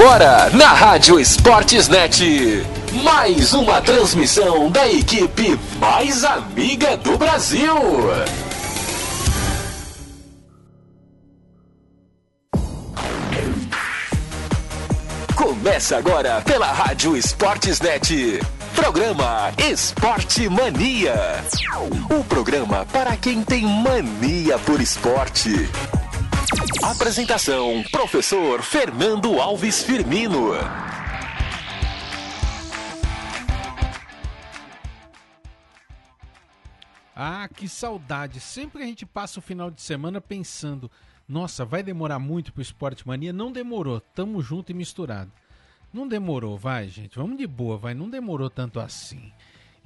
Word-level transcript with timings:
Agora, 0.00 0.48
na 0.50 0.68
Rádio 0.74 1.18
Esportes 1.18 1.88
Net, 1.88 2.64
mais 3.02 3.52
uma 3.52 3.82
transmissão 3.82 4.70
da 4.70 4.88
equipe 4.88 5.58
mais 5.80 6.22
amiga 6.22 6.96
do 6.98 7.18
Brasil. 7.18 7.74
Começa 15.34 15.96
agora 15.96 16.42
pela 16.42 16.70
Rádio 16.70 17.16
Esportes 17.16 17.80
Net. 17.80 18.40
Programa 18.76 19.52
Esporte 19.58 20.48
Mania. 20.48 21.42
O 22.08 22.22
programa 22.22 22.86
para 22.92 23.16
quem 23.16 23.42
tem 23.42 23.66
mania 23.66 24.60
por 24.60 24.80
esporte. 24.80 25.68
Apresentação: 26.90 27.84
Professor 27.90 28.62
Fernando 28.62 29.38
Alves 29.38 29.82
Firmino. 29.82 30.52
Ah, 37.14 37.46
que 37.54 37.68
saudade! 37.68 38.40
Sempre 38.40 38.82
a 38.82 38.86
gente 38.86 39.04
passa 39.04 39.38
o 39.38 39.42
final 39.42 39.70
de 39.70 39.82
semana 39.82 40.18
pensando: 40.18 40.90
nossa, 41.28 41.62
vai 41.62 41.82
demorar 41.82 42.18
muito 42.18 42.54
pro 42.54 42.62
Esporte 42.62 43.06
Mania? 43.06 43.34
Não 43.34 43.52
demorou, 43.52 44.00
tamo 44.00 44.40
junto 44.40 44.72
e 44.72 44.74
misturado. 44.74 45.30
Não 45.92 46.08
demorou, 46.08 46.56
vai, 46.56 46.88
gente. 46.88 47.18
Vamos 47.18 47.36
de 47.36 47.46
boa, 47.46 47.76
vai. 47.76 47.92
Não 47.92 48.08
demorou 48.08 48.48
tanto 48.48 48.80
assim. 48.80 49.30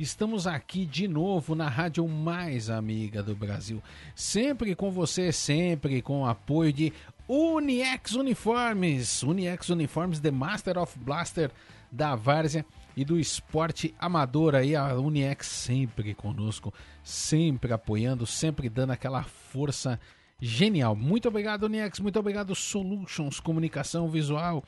Estamos 0.02 0.48
aqui 0.48 0.84
de 0.84 1.06
novo 1.06 1.54
na 1.54 1.68
rádio 1.68 2.08
mais 2.08 2.68
amiga 2.68 3.22
do 3.22 3.36
Brasil. 3.36 3.80
Sempre 4.16 4.74
com 4.74 4.90
você, 4.90 5.30
sempre 5.30 6.02
com 6.02 6.22
o 6.22 6.26
apoio 6.26 6.72
de 6.72 6.92
Uniex 7.28 8.16
Uniformes. 8.16 9.22
Uniex 9.22 9.68
Uniformes, 9.68 10.18
The 10.18 10.32
Master 10.32 10.76
of 10.76 10.98
Blaster 10.98 11.52
da 11.88 12.16
Várzea 12.16 12.66
e 12.96 13.04
do 13.04 13.16
esporte 13.16 13.94
amador 13.96 14.56
aí. 14.56 14.74
A 14.74 14.92
Uniex 14.98 15.46
sempre 15.46 16.14
conosco, 16.14 16.74
sempre 17.04 17.72
apoiando, 17.72 18.26
sempre 18.26 18.68
dando 18.68 18.90
aquela 18.90 19.22
força 19.22 20.00
genial. 20.40 20.96
Muito 20.96 21.28
obrigado, 21.28 21.62
Uniex. 21.66 22.00
Muito 22.00 22.18
obrigado, 22.18 22.56
Solutions 22.56 23.38
Comunicação 23.38 24.10
Visual. 24.10 24.64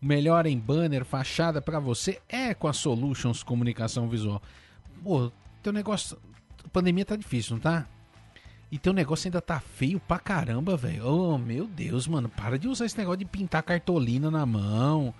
O 0.00 0.06
melhor 0.06 0.46
em 0.46 0.58
banner, 0.58 1.04
fachada 1.04 1.60
para 1.60 1.78
você 1.78 2.22
é 2.26 2.54
com 2.54 2.66
a 2.66 2.72
Solutions 2.72 3.42
Comunicação 3.42 4.08
Visual. 4.08 4.40
Pô, 5.02 5.30
teu 5.62 5.72
negócio. 5.72 6.18
A 6.64 6.68
pandemia 6.68 7.04
tá 7.04 7.16
difícil, 7.16 7.56
não 7.56 7.60
tá? 7.60 7.86
E 8.70 8.78
teu 8.78 8.92
negócio 8.92 9.28
ainda 9.28 9.40
tá 9.40 9.60
feio 9.60 9.98
pra 10.00 10.18
caramba, 10.18 10.76
velho. 10.76 11.06
Oh, 11.06 11.38
meu 11.38 11.66
Deus, 11.66 12.06
mano. 12.06 12.28
Para 12.28 12.58
de 12.58 12.68
usar 12.68 12.84
esse 12.84 12.98
negócio 12.98 13.18
de 13.18 13.24
pintar 13.24 13.62
cartolina 13.62 14.30
na 14.30 14.44
mão. 14.44 15.14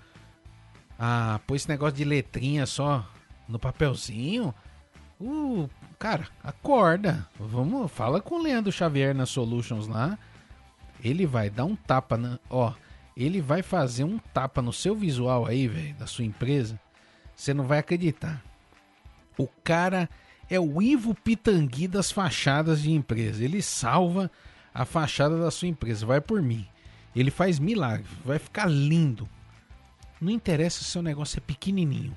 Ah, 0.98 1.40
pôr 1.46 1.56
esse 1.56 1.68
negócio 1.68 1.96
de 1.96 2.04
letrinha 2.04 2.66
só 2.66 3.08
no 3.48 3.58
papelzinho. 3.58 4.54
Uh, 5.18 5.68
cara, 5.98 6.28
acorda. 6.44 7.26
Vamos, 7.38 7.90
fala 7.90 8.20
com 8.20 8.34
o 8.36 8.42
Leandro 8.42 8.70
Xavier 8.70 9.14
na 9.14 9.24
Solutions 9.24 9.86
lá. 9.86 10.18
Ele 11.02 11.24
vai 11.26 11.48
dar 11.48 11.64
um 11.64 11.76
tapa 11.76 12.18
na. 12.18 12.38
Ó 12.50 12.74
ele 13.18 13.40
vai 13.40 13.62
fazer 13.62 14.04
um 14.04 14.16
tapa 14.16 14.62
no 14.62 14.72
seu 14.72 14.94
visual 14.94 15.44
aí, 15.44 15.66
velho, 15.66 15.94
da 15.96 16.06
sua 16.06 16.24
empresa. 16.24 16.78
Você 17.34 17.52
não 17.52 17.64
vai 17.64 17.80
acreditar. 17.80 18.40
O 19.38 19.46
cara 19.62 20.10
é 20.50 20.58
o 20.58 20.82
Ivo 20.82 21.14
Pitangui 21.14 21.86
das 21.86 22.10
fachadas 22.10 22.82
de 22.82 22.90
empresa. 22.90 23.44
Ele 23.44 23.62
salva 23.62 24.30
a 24.74 24.84
fachada 24.84 25.38
da 25.38 25.50
sua 25.50 25.68
empresa. 25.68 26.04
Vai 26.04 26.20
por 26.20 26.42
mim. 26.42 26.66
Ele 27.14 27.30
faz 27.30 27.58
milagre. 27.58 28.08
Vai 28.24 28.38
ficar 28.38 28.66
lindo. 28.66 29.28
Não 30.20 30.32
interessa 30.32 30.78
se 30.78 30.84
o 30.84 30.92
seu 30.92 31.02
negócio 31.02 31.38
é 31.38 31.40
pequenininho. 31.40 32.16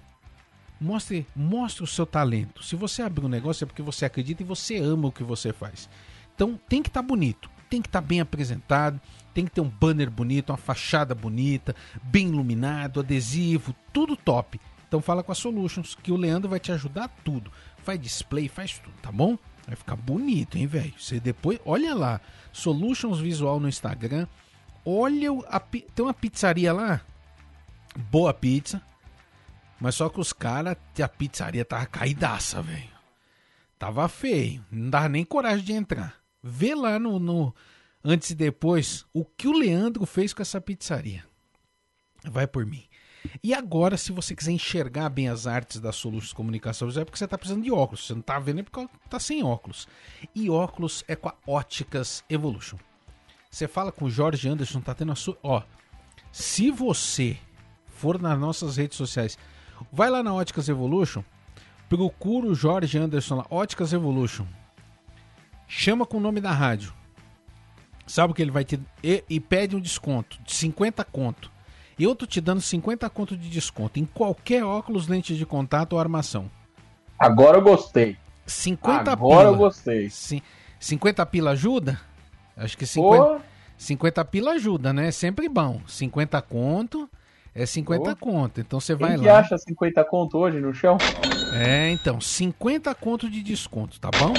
Mostre, 0.79 1.28
mostre 1.35 1.84
o 1.84 1.88
seu 1.88 2.07
talento. 2.07 2.63
Se 2.63 2.75
você 2.75 3.03
abrir 3.03 3.25
um 3.25 3.29
negócio 3.29 3.63
é 3.63 3.68
porque 3.68 3.84
você 3.84 4.06
acredita 4.06 4.41
e 4.41 4.45
você 4.45 4.78
ama 4.78 5.09
o 5.09 5.12
que 5.12 5.24
você 5.24 5.53
faz. 5.53 5.88
Então 6.34 6.59
tem 6.68 6.81
que 6.81 6.90
estar 6.90 7.03
tá 7.03 7.07
bonito, 7.07 7.47
tem 7.69 7.81
que 7.81 7.88
estar 7.88 8.01
tá 8.01 8.07
bem 8.07 8.19
apresentado, 8.19 9.00
tem 9.31 9.45
que 9.45 9.51
ter 9.51 9.62
um 9.62 9.69
banner 9.69 10.09
bonito, 10.09 10.50
uma 10.50 10.57
fachada 10.57 11.13
bonita, 11.13 11.75
bem 12.01 12.29
iluminado, 12.29 13.00
adesivo, 13.00 13.75
tudo 13.94 14.16
top. 14.16 14.59
Então 14.91 15.02
fala 15.02 15.24
com 15.24 15.31
a 15.31 15.35
Solutions 15.35 15.96
que 15.96 16.12
o 16.12 16.18
Leandro 16.18 16.50
vai 16.50 16.59
te 16.59 16.69
ajudar 16.69 17.07
tudo. 17.24 17.50
Faz 17.78 17.97
display, 17.97 18.50
faz 18.50 18.78
tudo, 18.78 18.94
tá 19.02 19.09
bom? 19.09 19.38
Vai 19.66 19.78
ficar 19.78 19.96
bonito, 19.96 20.57
hein, 20.57 20.68
velho? 20.68 20.94
Você 21.00 21.18
depois, 21.18 21.62
olha 21.63 21.96
lá, 21.96 22.19
Solutions 22.52 23.22
Visual 23.22 23.57
no 23.57 23.69
Instagram. 23.69 24.28
Olha, 24.84 25.30
a, 25.47 25.62
tem 25.62 25.85
uma 25.97 26.13
pizzaria 26.13 26.74
lá, 26.74 27.00
boa 28.12 28.34
pizza, 28.34 28.81
mas 29.80 29.96
só 29.96 30.09
que 30.09 30.19
os 30.19 30.34
caras, 30.34 30.75
a 31.01 31.07
pizzaria 31.07 31.63
tava 31.63 31.85
caidaça, 31.85 32.62
velho. 32.62 32.91
Tava 33.80 34.09
feio, 34.09 34.62
não 34.69 34.90
dava 34.90 35.07
nem 35.07 35.24
coragem 35.24 35.63
de 35.63 35.72
entrar. 35.72 36.16
Vê 36.44 36.75
lá 36.75 37.00
no, 37.00 37.18
no 37.18 37.56
antes 38.03 38.31
e 38.31 38.35
depois, 38.35 39.06
o 39.13 39.24
que 39.24 39.47
o 39.47 39.57
Leandro 39.57 40.06
fez 40.06 40.34
com 40.34 40.41
essa 40.41 40.59
pizzaria. 40.59 41.24
Vai 42.25 42.46
por 42.46 42.66
mim. 42.66 42.91
E 43.43 43.53
agora, 43.53 43.97
se 43.97 44.11
você 44.11 44.35
quiser 44.35 44.51
enxergar 44.51 45.09
bem 45.09 45.27
as 45.27 45.47
artes 45.47 45.79
da 45.79 45.91
Solutions 45.91 46.33
Comunicação 46.33 46.89
é 46.89 47.05
porque 47.05 47.17
você 47.17 47.25
está 47.25 47.37
precisando 47.37 47.63
de 47.63 47.71
óculos. 47.71 48.05
Você 48.05 48.13
não 48.13 48.21
está 48.21 48.39
vendo 48.39 48.59
é 48.59 48.63
porque 48.63 48.87
está 49.05 49.19
sem 49.19 49.43
óculos. 49.43 49.87
E 50.33 50.49
óculos 50.49 51.03
é 51.07 51.15
com 51.15 51.29
a 51.29 51.35
Óticas 51.45 52.23
Evolution. 52.29 52.77
Você 53.49 53.67
fala 53.67 53.91
com 53.91 54.05
o 54.05 54.09
Jorge 54.09 54.47
Anderson, 54.47 54.79
está 54.79 54.93
tendo 54.93 55.11
a 55.11 55.15
sua. 55.15 55.37
Ó, 55.43 55.61
se 56.31 56.71
você 56.71 57.37
for 57.87 58.19
nas 58.19 58.39
nossas 58.39 58.77
redes 58.77 58.97
sociais, 58.97 59.38
vai 59.91 60.09
lá 60.09 60.23
na 60.23 60.33
Óticas 60.33 60.69
Evolution, 60.69 61.23
procura 61.89 62.47
o 62.47 62.55
Jorge 62.55 62.97
Anderson 62.97 63.35
lá, 63.35 63.45
Óticas 63.49 63.93
Evolution. 63.93 64.45
Chama 65.67 66.05
com 66.05 66.17
o 66.17 66.21
nome 66.21 66.41
da 66.41 66.51
rádio. 66.51 66.93
Sabe 68.07 68.31
o 68.31 68.35
que 68.35 68.41
ele 68.41 68.51
vai 68.51 68.65
te. 68.65 68.79
E, 69.03 69.23
e, 69.29 69.39
pede 69.39 69.75
um 69.75 69.79
desconto 69.79 70.41
de 70.43 70.53
50 70.53 71.03
conto. 71.05 71.51
Eu 72.00 72.16
tô 72.16 72.25
te 72.25 72.41
dando 72.41 72.62
50 72.62 73.09
conto 73.09 73.38
de 73.38 73.50
desconto 73.50 74.00
em 74.00 74.06
qualquer 74.06 74.63
óculos, 74.63 75.07
lente 75.07 75.35
de 75.35 75.46
contato 75.46 75.94
ou 75.94 76.00
armação. 76.00 76.50
Agora 77.19 77.57
eu 77.57 77.62
gostei. 77.62 78.18
50 78.46 79.12
Agora 79.12 79.40
pila. 79.46 79.52
eu 79.52 79.57
gostei. 79.57 80.09
Sim. 80.09 80.41
50 80.80 81.25
pila 81.28 81.51
ajuda? 81.51 82.00
Acho 82.57 82.78
que 82.78 82.85
50, 82.85 83.41
50 83.78 84.25
pila 84.25 84.51
ajuda, 84.53 84.91
né? 84.91 85.07
É 85.07 85.12
sempre 85.12 85.47
bom. 85.47 85.80
50 85.88 86.41
conto 86.41 87.09
é 87.53 87.66
50 87.66 88.16
Pô. 88.16 88.25
conto. 88.25 88.59
Então 88.62 88.80
você 88.80 88.96
vai 88.96 89.09
Quem 89.12 89.18
lá. 89.18 89.24
que 89.24 89.30
acha 89.30 89.57
50 89.57 90.03
conto 90.06 90.38
hoje 90.38 90.59
no 90.59 90.74
chão? 90.74 90.97
É, 91.53 91.90
então, 91.91 92.19
50 92.22 92.94
conto 92.96 93.30
de 93.30 93.44
desconto, 93.44 94.00
tá 94.00 94.09
bom? 94.09 94.34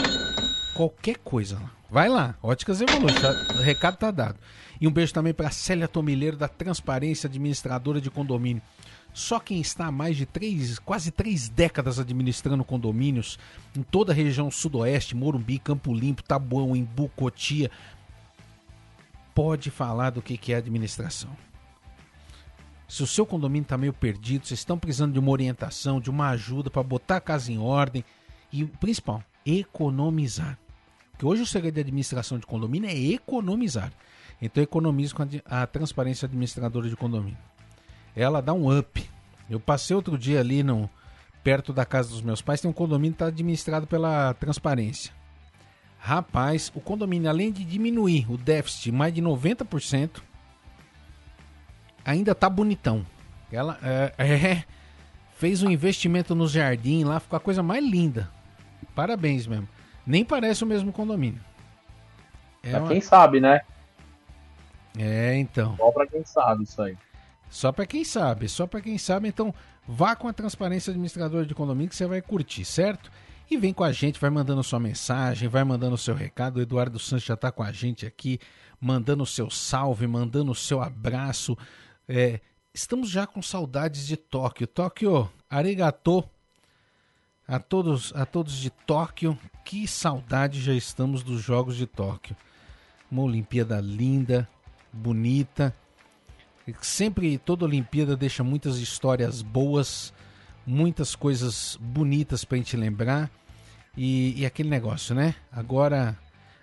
Qualquer 0.75 1.19
coisa 1.19 1.57
lá. 1.57 1.71
Vai 1.91 2.09
lá, 2.09 2.35
Óticas 2.43 2.81
Evolution, 2.81 3.29
o 3.59 3.63
recado 3.63 3.99
tá 3.99 4.11
dado. 4.11 4.39
E 4.81 4.89
um 4.89 4.91
beijo 4.91 5.13
também 5.13 5.35
para 5.35 5.51
Célia 5.51 5.87
Tomileiro, 5.87 6.39
da 6.39 6.49
Transparência 6.49 7.27
Administradora 7.27 8.01
de 8.01 8.11
Condomínio. 8.11 8.63
Só 9.13 9.39
quem 9.39 9.61
está 9.61 9.87
há 9.87 9.93
mais 9.93 10.17
de 10.17 10.25
três, 10.25 10.79
quase 10.79 11.11
três 11.11 11.51
décadas 11.51 11.99
administrando 11.99 12.65
condomínios 12.65 13.39
em 13.77 13.83
toda 13.83 14.11
a 14.11 14.15
região 14.15 14.51
sudoeste, 14.51 15.15
Morumbi, 15.15 15.59
Campo 15.59 15.93
Limpo, 15.93 16.23
Tabuão, 16.23 16.75
Embu, 16.75 17.11
Cotia, 17.11 17.71
pode 19.35 19.71
falar 19.71 20.11
do 20.11 20.23
que 20.23 20.53
é 20.53 20.57
administração. 20.57 21.31
Se 22.89 23.03
o 23.03 23.07
seu 23.07 23.27
condomínio 23.27 23.65
está 23.65 23.77
meio 23.77 23.93
perdido, 23.93 24.47
vocês 24.47 24.61
estão 24.61 24.79
precisando 24.79 25.13
de 25.13 25.19
uma 25.19 25.31
orientação, 25.31 26.01
de 26.01 26.11
uma 26.11 26.31
ajuda 26.31 26.71
para 26.71 26.83
botar 26.83 27.17
a 27.17 27.21
casa 27.21 27.53
em 27.53 27.59
ordem 27.59 28.03
e, 28.51 28.65
principal, 28.65 29.23
economizar. 29.45 30.59
Porque 31.13 31.25
hoje 31.25 31.43
o 31.43 31.47
segredo 31.47 31.75
de 31.75 31.81
administração 31.81 32.39
de 32.39 32.47
condomínio 32.47 32.91
é 32.91 32.95
economizar. 32.95 33.93
Então 34.41 34.63
economize 34.63 35.15
com 35.15 35.23
a, 35.23 35.63
a 35.63 35.67
transparência 35.67 36.27
administradora 36.27 36.89
de 36.89 36.97
condomínio. 36.97 37.39
Ela 38.17 38.41
dá 38.41 38.53
um 38.53 38.77
up. 38.77 39.09
Eu 39.49 39.61
passei 39.61 39.95
outro 39.95 40.19
dia 40.19 40.41
ali 40.41 40.63
no, 40.63 40.91
perto 41.43 41.73
da 41.73 41.85
casa 41.85 42.09
dos 42.09 42.23
meus 42.23 42.41
pais, 42.41 42.61
tem 42.61 42.71
um 42.71 42.75
condomínio 42.75 43.13
que 43.13 43.17
está 43.17 43.27
administrado 43.27 43.87
pela 43.87 44.35
transparência. 44.35 45.13
Rapaz, 45.99 46.73
o 46.75 46.81
condomínio, 46.81 47.29
além 47.29 47.53
de 47.53 47.65
diminuir 47.65 48.31
o 48.31 48.37
déficit 48.37 48.91
mais 48.91 49.15
de 49.15 49.23
90%, 49.23 50.21
ainda 52.05 52.35
tá 52.35 52.49
bonitão. 52.49 53.05
Ela 53.51 53.79
é, 53.83 54.15
é, 54.19 54.65
fez 55.37 55.63
um 55.63 55.71
investimento 55.71 56.35
no 56.35 56.49
jardim 56.49 57.05
lá, 57.05 57.21
ficou 57.21 57.37
a 57.37 57.41
coisa 57.41 57.63
mais 57.63 57.85
linda. 57.85 58.31
Parabéns 58.95 59.47
mesmo. 59.47 59.69
Nem 60.07 60.25
parece 60.25 60.65
o 60.65 60.67
mesmo 60.67 60.93
condomínio. 60.93 61.41
É 62.63 62.71
pra 62.71 62.81
uma... 62.81 62.89
quem 62.89 63.01
sabe, 63.01 63.41
né? 63.41 63.61
É, 64.99 65.37
então. 65.37 65.77
Só 65.77 65.91
pra 65.91 66.07
quem 66.07 66.25
sabe 66.25 66.65
isso 66.65 66.83
aí. 66.83 66.99
Só 67.49 67.73
pra 67.73 67.87
quem 67.87 68.05
sabe, 68.05 68.49
só 68.49 68.67
pra 68.67 68.81
quem 68.81 68.97
sabe. 68.97 69.29
Então, 69.29 69.55
vá 69.87 70.17
com 70.17 70.29
a 70.29 70.33
transparência 70.33 70.91
administradora 70.91 71.45
de 71.45 71.55
condomínio 71.55 71.91
que 71.91 71.97
você 71.97 72.07
vai 72.07 72.23
curtir, 72.23 72.65
certo? 72.65 73.11
E 73.51 73.57
vem 73.59 73.75
com 73.75 73.85
a 73.85 73.93
gente, 73.93 74.19
vai 74.19 74.31
mandando 74.31 74.63
sua 74.63 74.81
mensagem, 74.81 75.49
vai 75.49 75.63
mandando 75.63 75.95
o 75.95 75.99
seu 75.99 76.15
recado. 76.15 76.57
O 76.57 76.63
Eduardo 76.63 76.99
Santos 76.99 77.25
já 77.25 77.37
tá 77.37 77.53
com 77.53 77.63
a 77.63 77.71
gente 77.71 78.07
aqui, 78.07 78.39
mandando 78.81 79.23
o 79.23 79.27
seu 79.27 79.51
salve, 79.51 80.07
mandando 80.07 80.53
o 80.53 80.55
seu 80.55 80.81
abraço. 80.81 81.57
É, 82.09 82.41
estamos 82.73 83.11
já 83.11 83.27
com 83.27 83.43
saudades 83.43 84.07
de 84.07 84.17
Tóquio. 84.17 84.67
Tóquio, 84.67 85.31
arigato 85.51 86.25
a 87.47 87.59
todos, 87.59 88.15
a 88.17 88.25
todos 88.25 88.55
de 88.55 88.71
Tóquio. 88.71 89.39
Que 89.65 89.87
saudade 89.87 90.61
já 90.61 90.75
estamos 90.75 91.23
dos 91.23 91.41
Jogos 91.41 91.77
de 91.77 91.87
Tóquio. 91.87 92.37
Uma 93.11 93.23
Olimpíada 93.23 93.81
linda, 93.81 94.49
bonita. 94.93 95.75
Sempre 96.81 97.39
toda 97.39 97.65
Olimpíada 97.65 98.17
deixa 98.17 98.45
muitas 98.45 98.79
histórias 98.79 99.43
boas, 99.43 100.13
muitas 100.67 101.15
coisas 101.15 101.79
bonitas 101.81 102.45
para 102.45 102.57
a 102.57 102.59
gente 102.59 102.77
lembrar. 102.77 103.31
E, 103.97 104.41
e, 104.41 104.47
aquele 104.47 104.69
negócio, 104.69 105.15
né? 105.15 105.35
Agora 105.51 106.19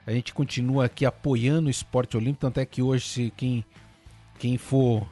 a 0.05 0.11
gente 0.11 0.33
continua 0.33 0.85
aqui 0.85 1.05
apoiando 1.05 1.67
o 1.67 1.71
esporte 1.71 2.17
olímpico, 2.17 2.41
tanto 2.41 2.59
é 2.59 2.65
que 2.65 2.81
hoje 2.81 3.05
se 3.07 3.33
quem, 3.35 3.63
quem 4.39 4.57
for 4.57 5.07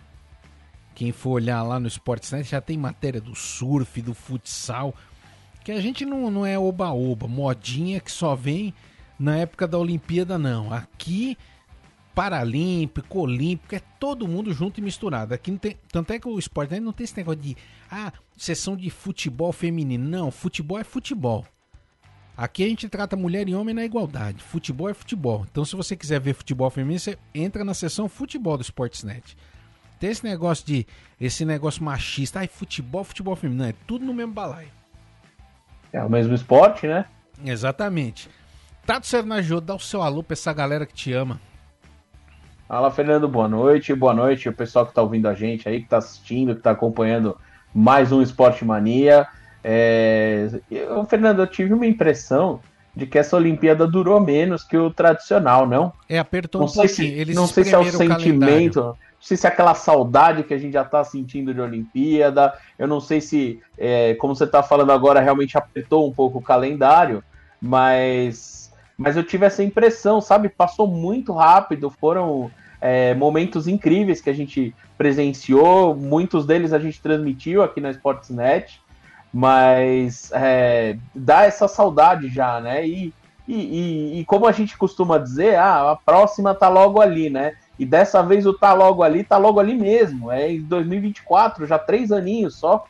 quem 0.97 1.11
for 1.11 1.29
olhar 1.33 1.61
lá 1.61 1.79
no 1.79 1.87
Sportsnet 1.87 2.49
já 2.49 2.59
tem 2.59 2.75
matéria 2.75 3.21
do 3.21 3.35
surf, 3.35 4.01
do 4.01 4.15
futsal, 4.15 4.95
que 5.67 5.71
a 5.73 5.81
gente 5.81 6.05
não, 6.05 6.31
não 6.31 6.45
é 6.45 6.57
oba-oba, 6.57 7.27
modinha 7.27 7.99
que 7.99 8.09
só 8.09 8.33
vem 8.33 8.73
na 9.19 9.35
época 9.35 9.67
da 9.67 9.77
Olimpíada, 9.77 10.37
não. 10.37 10.71
Aqui, 10.71 11.37
Paralímpico, 12.15 13.19
Olímpico, 13.19 13.75
é 13.75 13.81
todo 13.99 14.29
mundo 14.29 14.53
junto 14.53 14.79
e 14.79 14.81
misturado. 14.81 15.33
Aqui 15.33 15.51
não 15.51 15.57
tem. 15.57 15.75
Tanto 15.91 16.13
é 16.13 16.19
que 16.19 16.27
o 16.29 16.39
esporte 16.39 16.79
não 16.79 16.93
tem 16.93 17.03
esse 17.03 17.17
negócio 17.17 17.41
de. 17.41 17.57
Ah, 17.91 18.13
sessão 18.37 18.77
de 18.77 18.89
futebol 18.89 19.51
feminino. 19.51 20.07
Não, 20.07 20.31
futebol 20.31 20.79
é 20.79 20.85
futebol. 20.85 21.45
Aqui 22.37 22.63
a 22.63 22.69
gente 22.69 22.87
trata 22.87 23.17
mulher 23.17 23.49
e 23.49 23.53
homem 23.53 23.75
na 23.75 23.83
igualdade. 23.83 24.41
Futebol 24.41 24.87
é 24.87 24.93
futebol. 24.93 25.45
Então, 25.51 25.65
se 25.65 25.75
você 25.75 25.97
quiser 25.97 26.21
ver 26.21 26.33
futebol 26.33 26.69
feminino, 26.69 26.97
você 26.97 27.17
entra 27.35 27.65
na 27.65 27.73
seção 27.73 28.07
futebol 28.07 28.55
do 28.55 28.63
Sportsnet. 28.63 29.35
Tem 29.99 30.11
esse 30.11 30.23
negócio 30.23 30.65
de. 30.65 30.87
Esse 31.19 31.43
negócio 31.43 31.83
machista. 31.83 32.39
Ai, 32.39 32.47
futebol, 32.47 33.03
futebol 33.03 33.35
feminino. 33.35 33.63
Não, 33.63 33.69
é 33.69 33.75
tudo 33.85 34.05
no 34.05 34.13
mesmo 34.13 34.31
balaio. 34.31 34.76
É 35.91 36.03
o 36.03 36.09
mesmo 36.09 36.33
esporte, 36.33 36.87
né? 36.87 37.05
Exatamente. 37.45 38.29
Tato 38.85 39.05
Sernajô, 39.05 39.59
dá 39.59 39.75
o 39.75 39.79
seu 39.79 40.01
alô 40.01 40.23
pra 40.23 40.33
essa 40.33 40.53
galera 40.53 40.85
que 40.85 40.93
te 40.93 41.13
ama. 41.13 41.39
Fala, 42.67 42.91
Fernando, 42.91 43.27
boa 43.27 43.47
noite. 43.47 43.93
Boa 43.93 44.13
noite, 44.13 44.49
o 44.49 44.53
pessoal 44.53 44.85
que 44.85 44.93
tá 44.93 45.01
ouvindo 45.01 45.27
a 45.27 45.33
gente 45.33 45.67
aí, 45.67 45.81
que 45.81 45.87
tá 45.87 45.97
assistindo, 45.97 46.55
que 46.55 46.61
tá 46.61 46.71
acompanhando 46.71 47.37
mais 47.73 48.11
um 48.11 48.21
Esporte 48.21 48.65
Mania. 48.65 49.27
É... 49.63 50.49
Eu, 50.69 51.05
Fernando, 51.05 51.39
eu 51.39 51.47
tive 51.47 51.73
uma 51.73 51.85
impressão 51.85 52.59
de 52.97 53.05
que 53.05 53.17
essa 53.17 53.35
Olimpíada 53.35 53.85
durou 53.85 54.19
menos 54.19 54.63
que 54.63 54.75
o 54.75 54.89
tradicional, 54.89 55.67
não? 55.67 55.93
É, 56.09 56.17
apertou 56.17 56.59
não 56.59 56.65
um 56.65 56.69
sei 56.69 56.87
Se, 56.87 57.05
Eles 57.05 57.35
não 57.35 57.47
sei 57.47 57.63
se 57.63 57.73
é 57.73 57.77
o 57.77 57.85
sentimento 57.85 58.97
sei 59.27 59.35
se 59.35 59.45
é 59.45 59.49
aquela 59.49 59.73
saudade 59.73 60.43
que 60.43 60.53
a 60.53 60.57
gente 60.57 60.71
já 60.71 60.83
está 60.83 61.03
sentindo 61.03 61.53
de 61.53 61.59
Olimpíada, 61.59 62.53
eu 62.79 62.87
não 62.87 63.01
sei 63.01 63.19
se, 63.19 63.59
é, 63.77 64.13
como 64.15 64.33
você 64.33 64.45
está 64.45 64.63
falando 64.63 64.91
agora, 64.91 65.19
realmente 65.19 65.57
apertou 65.57 66.07
um 66.07 66.13
pouco 66.13 66.37
o 66.37 66.41
calendário, 66.41 67.21
mas, 67.61 68.71
mas 68.97 69.17
eu 69.17 69.23
tive 69.23 69.45
essa 69.45 69.61
impressão, 69.61 70.21
sabe? 70.21 70.47
Passou 70.47 70.87
muito 70.87 71.33
rápido, 71.33 71.89
foram 71.89 72.49
é, 72.79 73.13
momentos 73.15 73.67
incríveis 73.67 74.21
que 74.21 74.29
a 74.29 74.33
gente 74.33 74.73
presenciou, 74.97 75.93
muitos 75.93 76.45
deles 76.45 76.71
a 76.71 76.79
gente 76.79 77.01
transmitiu 77.01 77.61
aqui 77.61 77.81
na 77.81 77.91
Sportsnet, 77.91 78.79
mas 79.33 80.31
é, 80.33 80.97
dá 81.13 81.43
essa 81.43 81.67
saudade 81.67 82.29
já, 82.29 82.59
né? 82.59 82.87
E, 82.87 83.13
e, 83.47 83.55
e, 83.55 84.19
e 84.19 84.25
como 84.25 84.47
a 84.47 84.51
gente 84.51 84.77
costuma 84.77 85.17
dizer, 85.17 85.55
ah, 85.55 85.91
a 85.91 85.95
próxima 85.95 86.53
tá 86.53 86.67
logo 86.69 87.01
ali, 87.01 87.29
né? 87.29 87.55
E 87.79 87.85
dessa 87.85 88.23
vez 88.23 88.45
o 88.45 88.53
tá 88.53 88.73
logo 88.73 89.03
ali, 89.03 89.23
tá 89.23 89.37
logo 89.37 89.59
ali 89.59 89.75
mesmo. 89.75 90.31
É 90.31 90.51
em 90.51 90.61
2024, 90.61 91.65
já 91.65 91.77
três 91.77 92.11
aninhos 92.11 92.55
só. 92.55 92.85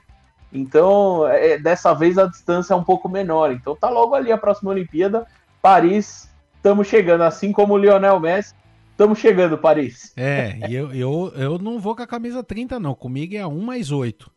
Então, 0.52 1.28
é, 1.28 1.58
dessa 1.58 1.94
vez 1.94 2.18
a 2.18 2.26
distância 2.26 2.74
é 2.74 2.78
um 2.78 2.84
pouco 2.84 3.10
menor. 3.10 3.52
Então 3.52 3.76
tá 3.76 3.90
logo 3.90 4.16
ali 4.16 4.32
a 4.32 4.38
próxima 4.38 4.72
Olimpíada. 4.72 5.28
Paris, 5.62 6.30
estamos 6.56 6.88
chegando. 6.88 7.22
Assim 7.22 7.52
como 7.52 7.74
o 7.74 7.78
Lionel 7.78 8.20
Messi, 8.20 8.56
estamos 8.92 9.20
chegando, 9.20 9.58
Paris. 9.58 10.14
É, 10.16 10.58
e 10.70 10.76
eu, 10.76 10.94
eu, 10.94 11.34
eu 11.36 11.60
não 11.60 11.80
vou 11.80 11.96
com 11.96 12.04
a 12.04 12.08
camisa 12.08 12.42
30, 12.42 12.80
não. 12.80 12.96
Comigo 12.96 13.36
é 13.36 13.40
a 13.40 13.48
1 13.48 13.62
mais 13.62 13.92
8. 13.92 14.32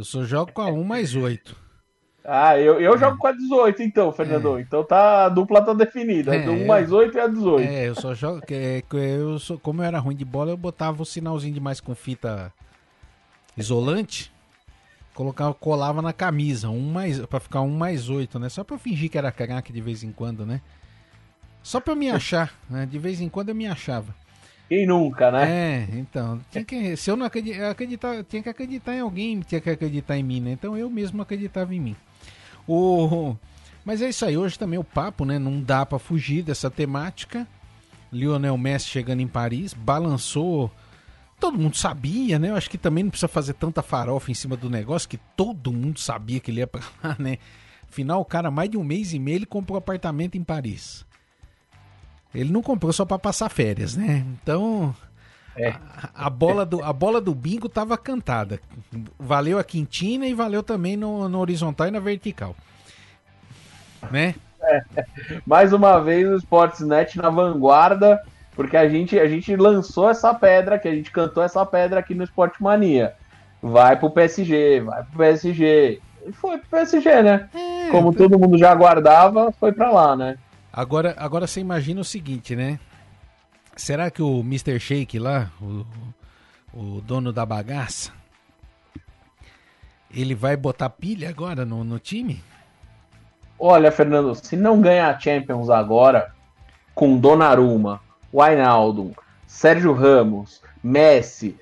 Eu 0.00 0.04
só 0.04 0.24
jogo 0.24 0.50
com 0.50 0.62
a 0.62 0.66
1 0.66 0.82
mais 0.82 1.14
8. 1.14 1.54
Ah, 2.24 2.58
eu, 2.58 2.80
eu 2.80 2.96
jogo 2.96 3.18
com 3.18 3.26
a 3.26 3.32
18, 3.32 3.82
então, 3.82 4.10
Fernando. 4.10 4.56
É. 4.56 4.62
Então 4.62 4.82
tá, 4.82 5.26
a 5.26 5.28
dupla 5.28 5.62
tá 5.62 5.74
definida. 5.74 6.34
É, 6.34 6.48
1 6.48 6.66
mais 6.66 6.90
8 6.90 7.14
e 7.18 7.20
a 7.20 7.26
18. 7.26 7.68
É, 7.68 7.88
eu 7.88 7.94
só 7.94 8.14
jogo. 8.14 8.40
É, 8.50 8.82
eu 8.90 9.38
sou, 9.38 9.58
como 9.58 9.82
eu 9.82 9.86
era 9.86 9.98
ruim 9.98 10.16
de 10.16 10.24
bola, 10.24 10.52
eu 10.52 10.56
botava 10.56 11.02
o 11.02 11.04
sinalzinho 11.04 11.52
de 11.52 11.60
mais 11.60 11.82
com 11.82 11.94
fita 11.94 12.50
isolante. 13.58 14.32
Colocava, 15.12 15.52
colava 15.52 16.00
na 16.00 16.14
camisa, 16.14 16.70
um 16.70 16.90
mais, 16.90 17.20
pra 17.26 17.38
ficar 17.38 17.60
1 17.60 17.68
mais 17.68 18.08
8, 18.08 18.38
né? 18.38 18.48
Só 18.48 18.64
pra 18.64 18.76
eu 18.76 18.80
fingir 18.80 19.10
que 19.10 19.18
era 19.18 19.30
craque 19.30 19.70
de 19.70 19.82
vez 19.82 20.02
em 20.02 20.12
quando, 20.12 20.46
né? 20.46 20.62
Só 21.62 21.78
pra 21.78 21.92
eu 21.92 21.96
me 21.96 22.08
achar, 22.10 22.54
né? 22.70 22.86
De 22.86 22.98
vez 22.98 23.20
em 23.20 23.28
quando 23.28 23.50
eu 23.50 23.54
me 23.54 23.66
achava. 23.66 24.14
Quem 24.70 24.86
nunca, 24.86 25.32
né? 25.32 25.50
É, 25.50 25.88
então. 25.98 26.40
Que, 26.64 26.96
se 26.96 27.10
eu 27.10 27.16
não 27.16 27.26
acreditar, 27.26 27.70
acreditar, 27.70 28.22
tinha 28.22 28.40
que 28.40 28.48
acreditar 28.48 28.94
em 28.94 29.00
alguém, 29.00 29.40
tinha 29.40 29.60
que 29.60 29.68
acreditar 29.68 30.16
em 30.16 30.22
mim, 30.22 30.40
né? 30.40 30.52
Então 30.52 30.76
eu 30.76 30.88
mesmo 30.88 31.20
acreditava 31.20 31.74
em 31.74 31.80
mim. 31.80 31.96
O... 32.68 33.34
Mas 33.84 34.00
é 34.00 34.08
isso 34.08 34.24
aí, 34.24 34.36
hoje 34.36 34.56
também 34.56 34.78
o 34.78 34.84
papo, 34.84 35.24
né? 35.24 35.40
Não 35.40 35.60
dá 35.60 35.84
para 35.84 35.98
fugir 35.98 36.44
dessa 36.44 36.70
temática. 36.70 37.48
Lionel 38.12 38.56
Messi 38.56 38.86
chegando 38.86 39.18
em 39.18 39.26
Paris, 39.26 39.74
balançou. 39.74 40.70
Todo 41.40 41.58
mundo 41.58 41.76
sabia, 41.76 42.38
né? 42.38 42.50
Eu 42.50 42.54
acho 42.54 42.70
que 42.70 42.78
também 42.78 43.02
não 43.02 43.10
precisa 43.10 43.26
fazer 43.26 43.54
tanta 43.54 43.82
farofa 43.82 44.30
em 44.30 44.34
cima 44.34 44.56
do 44.56 44.70
negócio, 44.70 45.08
que 45.08 45.18
todo 45.36 45.72
mundo 45.72 45.98
sabia 45.98 46.38
que 46.38 46.48
ele 46.48 46.60
ia 46.60 46.66
pra 46.68 46.82
lá, 47.02 47.16
né? 47.18 47.38
Afinal, 47.88 48.20
o 48.20 48.24
cara, 48.24 48.52
mais 48.52 48.70
de 48.70 48.76
um 48.76 48.84
mês 48.84 49.12
e 49.12 49.18
meio, 49.18 49.38
ele 49.38 49.46
comprou 49.46 49.76
apartamento 49.76 50.38
em 50.38 50.44
Paris. 50.44 51.04
Ele 52.34 52.52
não 52.52 52.62
comprou 52.62 52.92
só 52.92 53.04
para 53.04 53.18
passar 53.18 53.48
férias, 53.48 53.96
né? 53.96 54.24
Então, 54.42 54.94
é. 55.56 55.68
a, 55.68 56.26
a, 56.26 56.30
bola 56.30 56.64
do, 56.64 56.82
a 56.82 56.92
bola 56.92 57.20
do 57.20 57.34
bingo 57.34 57.68
tava 57.68 57.98
cantada. 57.98 58.60
Valeu 59.18 59.58
a 59.58 59.64
quintina 59.64 60.26
e 60.26 60.34
valeu 60.34 60.62
também 60.62 60.96
no, 60.96 61.28
no 61.28 61.38
horizontal 61.38 61.88
e 61.88 61.90
na 61.90 61.98
vertical. 61.98 62.54
Né? 64.10 64.34
É. 64.62 64.82
Mais 65.44 65.72
uma 65.72 65.98
vez 66.00 66.28
o 66.28 66.36
Sportsnet 66.36 67.18
na 67.18 67.30
vanguarda, 67.30 68.22
porque 68.54 68.76
a 68.76 68.88
gente, 68.88 69.18
a 69.18 69.26
gente 69.26 69.54
lançou 69.56 70.08
essa 70.08 70.32
pedra, 70.32 70.78
que 70.78 70.86
a 70.86 70.94
gente 70.94 71.10
cantou 71.10 71.42
essa 71.42 71.64
pedra 71.66 72.00
aqui 72.00 72.14
no 72.14 72.24
Sport 72.24 72.54
Mania. 72.60 73.14
Vai 73.62 73.96
pro 73.96 74.10
PSG, 74.10 74.80
vai 74.80 75.02
pro 75.02 75.18
PSG. 75.18 76.00
E 76.26 76.32
foi 76.32 76.58
pro 76.58 76.68
PSG, 76.68 77.22
né? 77.22 77.48
É, 77.54 77.90
Como 77.90 78.14
todo 78.14 78.38
mundo 78.38 78.56
já 78.56 78.70
aguardava, 78.70 79.52
foi 79.58 79.72
para 79.72 79.90
lá, 79.90 80.16
né? 80.16 80.38
Agora, 80.72 81.14
agora 81.18 81.46
você 81.46 81.60
imagina 81.60 82.00
o 82.00 82.04
seguinte, 82.04 82.54
né? 82.54 82.78
Será 83.76 84.10
que 84.10 84.22
o 84.22 84.40
Mr. 84.40 84.78
Shake 84.78 85.18
lá, 85.18 85.50
o, 85.60 85.86
o 86.72 87.00
dono 87.00 87.32
da 87.32 87.44
bagaça, 87.44 88.12
ele 90.12 90.34
vai 90.34 90.56
botar 90.56 90.90
pilha 90.90 91.28
agora 91.28 91.64
no, 91.64 91.82
no 91.82 91.98
time? 91.98 92.42
Olha, 93.58 93.90
Fernando, 93.92 94.34
se 94.34 94.56
não 94.56 94.80
ganhar 94.80 95.14
a 95.14 95.18
Champions 95.18 95.68
agora, 95.70 96.32
com 96.94 97.18
Donnarumma, 97.18 98.00
Wijnaldum, 98.32 99.12
Sérgio 99.46 99.92
Ramos, 99.92 100.62
Messi, 100.82 101.56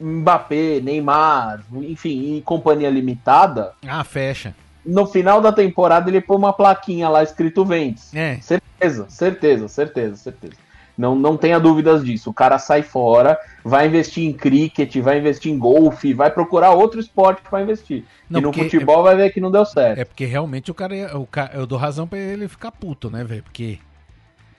Mbappé, 0.00 0.80
Neymar, 0.80 1.64
enfim, 1.72 2.36
e 2.36 2.42
companhia 2.42 2.90
limitada. 2.90 3.72
Ah, 3.86 4.04
fecha. 4.04 4.54
No 4.86 5.06
final 5.06 5.40
da 5.40 5.52
temporada 5.52 6.08
ele 6.08 6.20
põe 6.20 6.36
uma 6.36 6.52
plaquinha 6.52 7.08
lá 7.08 7.22
escrito 7.22 7.64
Ventes. 7.64 8.14
É. 8.14 8.38
Certeza, 8.40 9.06
certeza, 9.08 9.68
certeza, 9.68 10.16
certeza. 10.16 10.66
Não, 10.96 11.14
não 11.14 11.36
tenha 11.36 11.58
dúvidas 11.58 12.02
disso. 12.02 12.30
O 12.30 12.34
cara 12.34 12.58
sai 12.58 12.82
fora, 12.82 13.38
vai 13.62 13.86
investir 13.86 14.24
em 14.24 14.32
cricket, 14.32 14.96
vai 14.98 15.18
investir 15.18 15.52
em 15.52 15.58
golfe, 15.58 16.14
vai 16.14 16.30
procurar 16.30 16.70
outro 16.70 16.98
esporte 16.98 17.42
para 17.42 17.62
investir. 17.62 18.04
Não, 18.30 18.40
e 18.40 18.42
no 18.42 18.52
futebol 18.52 19.00
é... 19.00 19.02
vai 19.02 19.16
ver 19.16 19.30
que 19.30 19.40
não 19.40 19.50
deu 19.50 19.64
certo. 19.66 19.98
É 19.98 20.04
porque 20.04 20.24
realmente 20.24 20.70
o 20.70 20.74
cara, 20.74 21.18
o 21.18 21.26
cara 21.26 21.50
eu 21.54 21.66
dou 21.66 21.78
razão 21.78 22.06
para 22.06 22.18
ele 22.18 22.48
ficar 22.48 22.70
puto, 22.70 23.10
né, 23.10 23.24
velho? 23.24 23.42
Porque 23.42 23.78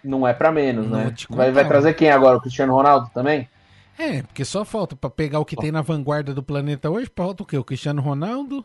não 0.04 0.28
é 0.28 0.34
para 0.34 0.52
menos, 0.52 0.88
não 0.88 1.06
né? 1.06 1.14
Vai, 1.30 1.52
vai 1.52 1.68
trazer 1.68 1.94
quem 1.94 2.10
agora? 2.10 2.38
O 2.38 2.42
Cristiano 2.42 2.74
Ronaldo 2.74 3.10
também? 3.14 3.50
É, 3.98 4.22
porque 4.22 4.46
só 4.46 4.64
falta 4.64 4.96
para 4.96 5.10
pegar 5.10 5.40
o 5.40 5.46
que 5.46 5.56
tem 5.56 5.72
na 5.72 5.82
vanguarda 5.82 6.34
do 6.34 6.44
planeta 6.44 6.90
hoje, 6.90 7.12
falta 7.16 7.42
o 7.42 7.46
quê? 7.46 7.58
O 7.58 7.64
Cristiano 7.64 8.02
Ronaldo? 8.02 8.64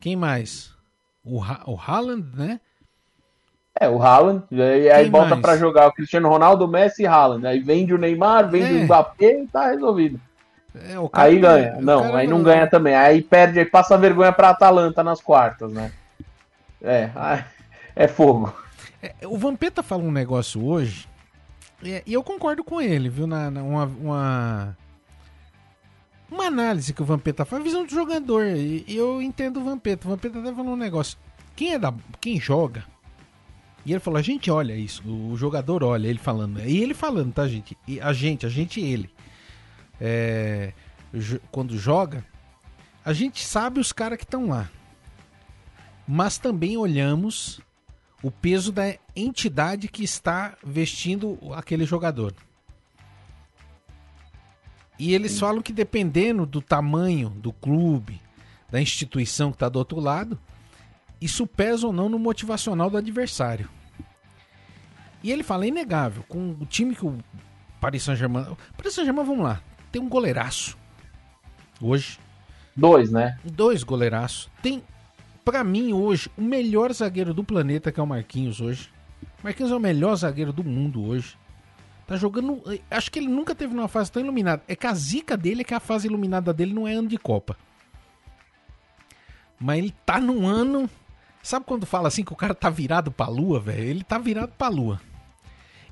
Quem 0.00 0.16
mais? 0.16 0.75
O, 1.26 1.42
ha 1.42 1.62
o 1.66 1.76
Haaland, 1.76 2.24
né? 2.36 2.60
É, 3.78 3.88
o 3.88 4.00
Haaland, 4.00 4.44
e 4.50 4.62
aí 4.62 5.02
Quem 5.02 5.10
volta 5.10 5.36
para 5.36 5.58
jogar 5.58 5.88
o 5.88 5.92
Cristiano 5.92 6.28
Ronaldo, 6.28 6.66
Messi 6.66 7.02
e 7.02 7.06
Haaland. 7.06 7.46
Aí 7.46 7.58
vende 7.60 7.92
o 7.92 7.98
Neymar, 7.98 8.48
vende 8.48 8.78
é. 8.78 8.80
o 8.80 8.84
Mbappé 8.84 9.42
e 9.42 9.46
tá 9.48 9.66
resolvido. 9.66 10.18
É, 10.74 10.94
aí 11.12 11.38
ganha. 11.38 11.76
Não, 11.80 12.14
aí 12.14 12.26
não 12.26 12.42
ganha 12.42 12.66
também. 12.66 12.94
Aí 12.94 13.22
perde, 13.22 13.58
aí 13.58 13.64
passa 13.66 13.98
vergonha 13.98 14.32
pra 14.32 14.50
Atalanta 14.50 15.02
nas 15.02 15.20
quartas, 15.20 15.70
né? 15.72 15.92
É, 16.82 17.10
é 17.94 18.08
fogo. 18.08 18.54
É, 19.02 19.26
o 19.26 19.36
Vampeta 19.36 19.82
fala 19.82 20.02
um 20.02 20.12
negócio 20.12 20.64
hoje, 20.64 21.08
e 21.82 22.12
eu 22.12 22.22
concordo 22.22 22.64
com 22.64 22.80
ele, 22.80 23.08
viu? 23.08 23.26
Na, 23.26 23.50
na 23.50 23.62
uma, 23.62 23.84
uma, 23.84 24.78
Uma 26.30 26.46
análise 26.46 26.92
que 26.92 27.02
o 27.02 27.04
Vampeta 27.04 27.44
faz, 27.44 27.62
visão 27.62 27.84
do 27.84 27.90
jogador. 27.90 28.46
E, 28.46 28.84
e 28.86 28.96
eu 28.96 29.22
entendo 29.22 29.60
o 29.60 29.64
Vampeta. 29.64 30.06
O 30.06 30.10
Vampeta 30.10 30.42
tá 30.42 30.54
falando 30.54 30.72
um 30.72 30.76
negócio. 30.76 31.18
Quem 31.54 31.72
é 31.72 31.78
da. 31.78 31.94
Quem 32.20 32.40
joga. 32.40 32.84
E 33.86 33.92
ele 33.92 34.00
falou, 34.00 34.18
a 34.18 34.22
gente 34.22 34.50
olha 34.50 34.74
isso, 34.74 35.00
o 35.08 35.36
jogador 35.36 35.84
olha, 35.84 36.08
ele 36.08 36.18
falando. 36.18 36.58
E 36.58 36.82
ele 36.82 36.92
falando, 36.92 37.32
tá, 37.32 37.46
gente? 37.46 37.78
E 37.86 38.00
a 38.00 38.12
gente, 38.12 38.44
a 38.44 38.48
gente 38.48 38.80
e 38.80 38.84
ele. 38.84 39.08
É, 40.00 40.72
quando 41.52 41.78
joga, 41.78 42.24
a 43.04 43.12
gente 43.12 43.46
sabe 43.46 43.78
os 43.78 43.92
caras 43.92 44.18
que 44.18 44.24
estão 44.24 44.48
lá. 44.48 44.68
Mas 46.06 46.36
também 46.36 46.76
olhamos 46.76 47.60
o 48.20 48.28
peso 48.28 48.72
da 48.72 48.96
entidade 49.14 49.86
que 49.86 50.02
está 50.02 50.56
vestindo 50.64 51.38
aquele 51.54 51.84
jogador. 51.84 52.34
E 54.98 55.14
eles 55.14 55.32
Sim. 55.32 55.40
falam 55.40 55.62
que 55.62 55.72
dependendo 55.72 56.46
do 56.46 56.62
tamanho 56.62 57.30
do 57.30 57.52
clube, 57.52 58.20
da 58.70 58.80
instituição 58.80 59.50
que 59.50 59.56
está 59.56 59.68
do 59.68 59.78
outro 59.78 60.00
lado, 60.00 60.38
isso 61.20 61.46
pesa 61.46 61.86
ou 61.86 61.92
não 61.92 62.08
no 62.08 62.18
motivacional 62.18 62.90
do 62.90 62.96
adversário. 62.96 63.68
E 65.22 65.30
ele 65.30 65.42
fala, 65.42 65.64
é 65.64 65.68
inegável, 65.68 66.22
com 66.28 66.56
o 66.60 66.66
time 66.66 66.94
que 66.94 67.04
o 67.04 67.18
Paris 67.80 68.02
Saint-Germain... 68.02 68.56
Paris 68.76 68.94
Saint-Germain, 68.94 69.24
vamos 69.24 69.44
lá, 69.44 69.60
tem 69.90 70.00
um 70.00 70.08
goleiraço. 70.08 70.78
Hoje. 71.80 72.18
Dois, 72.74 73.10
né? 73.10 73.38
Dois 73.44 73.82
goleiraços. 73.82 74.48
Tem, 74.62 74.82
para 75.44 75.64
mim, 75.64 75.92
hoje, 75.92 76.30
o 76.36 76.42
melhor 76.42 76.92
zagueiro 76.92 77.32
do 77.32 77.42
planeta, 77.42 77.90
que 77.90 77.98
é 77.98 78.02
o 78.02 78.06
Marquinhos 78.06 78.60
hoje. 78.60 78.90
Marquinhos 79.42 79.72
é 79.72 79.76
o 79.76 79.80
melhor 79.80 80.14
zagueiro 80.16 80.52
do 80.52 80.62
mundo 80.62 81.04
hoje. 81.04 81.36
Tá 82.06 82.16
jogando. 82.16 82.62
Acho 82.90 83.10
que 83.10 83.18
ele 83.18 83.28
nunca 83.28 83.54
teve 83.54 83.74
uma 83.74 83.88
fase 83.88 84.12
tão 84.12 84.22
iluminada. 84.22 84.62
É 84.68 84.76
que 84.76 84.86
a 84.86 84.94
zica 84.94 85.36
dele 85.36 85.62
é 85.62 85.64
que 85.64 85.74
a 85.74 85.80
fase 85.80 86.06
iluminada 86.06 86.52
dele 86.52 86.72
não 86.72 86.86
é 86.86 86.94
ano 86.94 87.08
de 87.08 87.18
Copa. 87.18 87.56
Mas 89.58 89.78
ele 89.78 89.94
tá 90.04 90.20
num 90.20 90.46
ano. 90.46 90.88
Sabe 91.42 91.64
quando 91.64 91.86
fala 91.86 92.08
assim 92.08 92.24
que 92.24 92.32
o 92.32 92.36
cara 92.36 92.54
tá 92.54 92.70
virado 92.70 93.10
pra 93.10 93.28
lua, 93.28 93.58
velho? 93.58 93.82
Ele 93.82 94.04
tá 94.04 94.18
virado 94.18 94.52
pra 94.56 94.68
lua. 94.68 95.00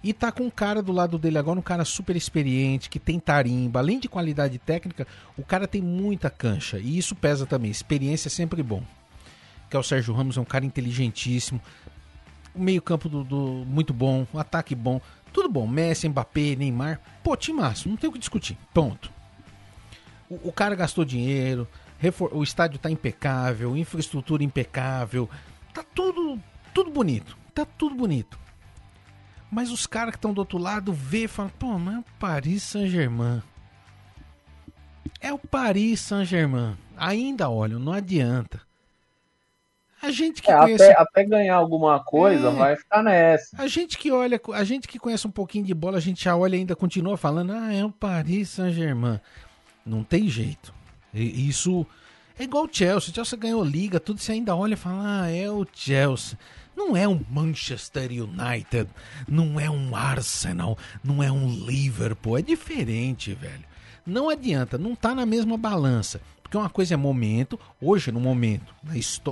E 0.02 0.12
tá 0.12 0.30
com 0.30 0.44
um 0.44 0.50
cara 0.50 0.82
do 0.82 0.92
lado 0.92 1.18
dele 1.18 1.38
agora, 1.38 1.58
um 1.58 1.62
cara 1.62 1.84
super 1.84 2.14
experiente, 2.14 2.90
que 2.90 2.98
tem 2.98 3.18
tarimba. 3.18 3.80
Além 3.80 3.98
de 3.98 4.06
qualidade 4.06 4.58
técnica, 4.58 5.06
o 5.36 5.42
cara 5.42 5.66
tem 5.66 5.80
muita 5.80 6.28
cancha. 6.28 6.78
E 6.78 6.98
isso 6.98 7.14
pesa 7.14 7.46
também. 7.46 7.70
Experiência 7.70 8.28
é 8.28 8.30
sempre 8.30 8.62
bom. 8.62 8.82
Que 9.70 9.76
é 9.76 9.80
o 9.80 9.82
Sérgio 9.82 10.12
Ramos, 10.12 10.36
é 10.36 10.40
um 10.40 10.44
cara 10.44 10.66
inteligentíssimo. 10.66 11.60
O 12.54 12.60
meio-campo 12.60 13.08
do, 13.08 13.24
do, 13.24 13.64
muito 13.66 13.94
bom, 13.94 14.26
o 14.32 14.38
ataque 14.38 14.74
bom. 14.74 15.00
Tudo 15.34 15.48
bom, 15.48 15.66
Messi, 15.66 16.08
Mbappé, 16.08 16.54
Neymar, 16.54 17.00
pô, 17.24 17.36
timaço, 17.36 17.88
não 17.88 17.96
tem 17.96 18.08
o 18.08 18.12
que 18.12 18.20
discutir. 18.20 18.56
Ponto. 18.72 19.10
O, 20.30 20.48
o 20.48 20.52
cara 20.52 20.76
gastou 20.76 21.04
dinheiro, 21.04 21.66
o 22.30 22.42
estádio 22.44 22.78
tá 22.78 22.88
impecável, 22.88 23.76
infraestrutura 23.76 24.44
impecável, 24.44 25.28
tá 25.74 25.82
tudo, 25.82 26.40
tudo 26.72 26.88
bonito, 26.88 27.36
tá 27.52 27.66
tudo 27.66 27.96
bonito. 27.96 28.38
Mas 29.50 29.72
os 29.72 29.88
caras 29.88 30.12
que 30.12 30.18
estão 30.18 30.32
do 30.32 30.38
outro 30.38 30.56
lado 30.56 30.92
vê 30.92 31.24
e 31.24 31.28
falam, 31.28 31.50
pô, 31.58 31.78
mas 31.80 31.96
é 31.96 31.98
o 31.98 32.04
Paris 32.20 32.62
Saint-Germain. 32.62 33.42
É 35.20 35.32
o 35.32 35.38
Paris 35.38 36.00
Saint-Germain. 36.00 36.76
Ainda, 36.96 37.50
olha, 37.50 37.76
não 37.76 37.92
adianta. 37.92 38.60
A 40.04 40.10
gente 40.10 40.42
que 40.42 40.50
é, 40.50 40.58
conhece... 40.58 40.84
até, 40.84 41.00
até, 41.00 41.24
ganhar 41.24 41.56
alguma 41.56 41.98
coisa, 41.98 42.48
é, 42.48 42.52
vai 42.52 42.76
ficar 42.76 43.02
nessa. 43.02 43.56
A 43.56 43.66
gente 43.66 43.96
que 43.96 44.10
olha, 44.12 44.38
a 44.52 44.62
gente 44.62 44.86
que 44.86 44.98
conhece 44.98 45.26
um 45.26 45.30
pouquinho 45.30 45.64
de 45.64 45.72
bola, 45.72 45.96
a 45.96 46.00
gente 46.00 46.22
já 46.22 46.36
olha 46.36 46.56
e 46.56 46.58
ainda 46.58 46.76
continua 46.76 47.16
falando, 47.16 47.52
ah, 47.52 47.72
é 47.72 47.82
o 47.82 47.90
Paris 47.90 48.50
Saint-Germain. 48.50 49.18
Não 49.84 50.04
tem 50.04 50.28
jeito. 50.28 50.74
E, 51.12 51.48
isso 51.48 51.86
é 52.38 52.44
igual 52.44 52.64
o 52.64 52.68
Chelsea. 52.70 53.10
O 53.10 53.14
Chelsea 53.14 53.38
ganhou 53.38 53.64
liga, 53.64 53.98
tudo 53.98 54.20
você 54.20 54.32
ainda 54.32 54.54
olha 54.54 54.74
e 54.74 54.76
fala, 54.76 55.22
ah, 55.22 55.30
é 55.30 55.50
o 55.50 55.66
Chelsea. 55.72 56.38
Não 56.76 56.94
é 56.94 57.08
um 57.08 57.24
Manchester 57.30 58.10
United, 58.10 58.90
não 59.26 59.58
é 59.58 59.70
um 59.70 59.96
Arsenal, 59.96 60.76
não 61.02 61.22
é 61.22 61.30
um 61.30 61.48
Liverpool, 61.48 62.36
é 62.36 62.42
diferente, 62.42 63.32
velho. 63.32 63.64
Não 64.04 64.28
adianta, 64.28 64.76
não 64.76 64.94
tá 64.94 65.14
na 65.14 65.24
mesma 65.24 65.56
balança. 65.56 66.20
Porque 66.44 66.56
uma 66.56 66.70
coisa 66.70 66.94
é 66.94 66.96
momento, 66.96 67.58
hoje 67.82 68.12
no 68.12 68.20
momento, 68.20 68.72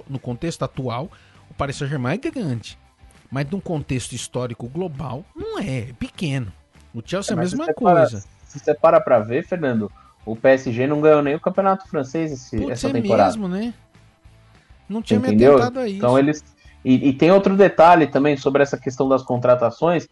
no 0.09 0.19
contexto 0.19 0.65
atual, 0.65 1.09
o 1.49 1.55
Paris 1.55 1.77
Saint-Germain 1.77 2.15
é 2.15 2.31
grande. 2.31 2.77
Mas 3.31 3.49
num 3.49 3.61
contexto 3.61 4.13
histórico 4.13 4.67
global, 4.67 5.25
não 5.37 5.59
é, 5.59 5.91
é 5.91 5.93
pequeno. 5.93 6.53
O 6.93 7.01
Chelsea 7.05 7.33
é, 7.33 7.37
é 7.37 7.39
a 7.39 7.41
mesma 7.41 7.65
se 7.67 7.75
coisa. 7.75 7.95
Para, 7.95 8.21
se 8.47 8.59
você 8.59 8.75
para 8.75 9.01
pra 9.01 9.21
ver, 9.21 9.47
Fernando, 9.47 9.93
o 10.25 10.35
PSG 10.35 10.87
não 10.87 11.01
ganhou 11.01 11.23
nem 11.23 11.35
o 11.35 11.41
campeonato 11.41 11.89
francês 11.89 12.33
esse, 12.33 12.57
Putz, 12.57 12.71
essa 12.73 12.89
é 12.89 12.93
temporada. 12.93 13.31
mesmo, 13.31 13.49
né? 13.49 13.75
Não 14.89 15.01
tinha 15.01 15.19
Entendeu? 15.19 15.53
me 15.53 15.61
atentado 15.61 15.79
a 15.81 15.87
isso. 15.87 15.97
Então 15.97 16.19
eles. 16.19 16.45
E, 16.85 17.09
e, 17.09 17.13
tem 17.13 17.31
outro 17.31 17.57
detalhe 17.57 18.09
também 18.09 18.37
sobre 18.37 18.63
essa 18.63 18.77
questão 18.77 19.09
das 19.09 19.23
contratações. 19.23 20.09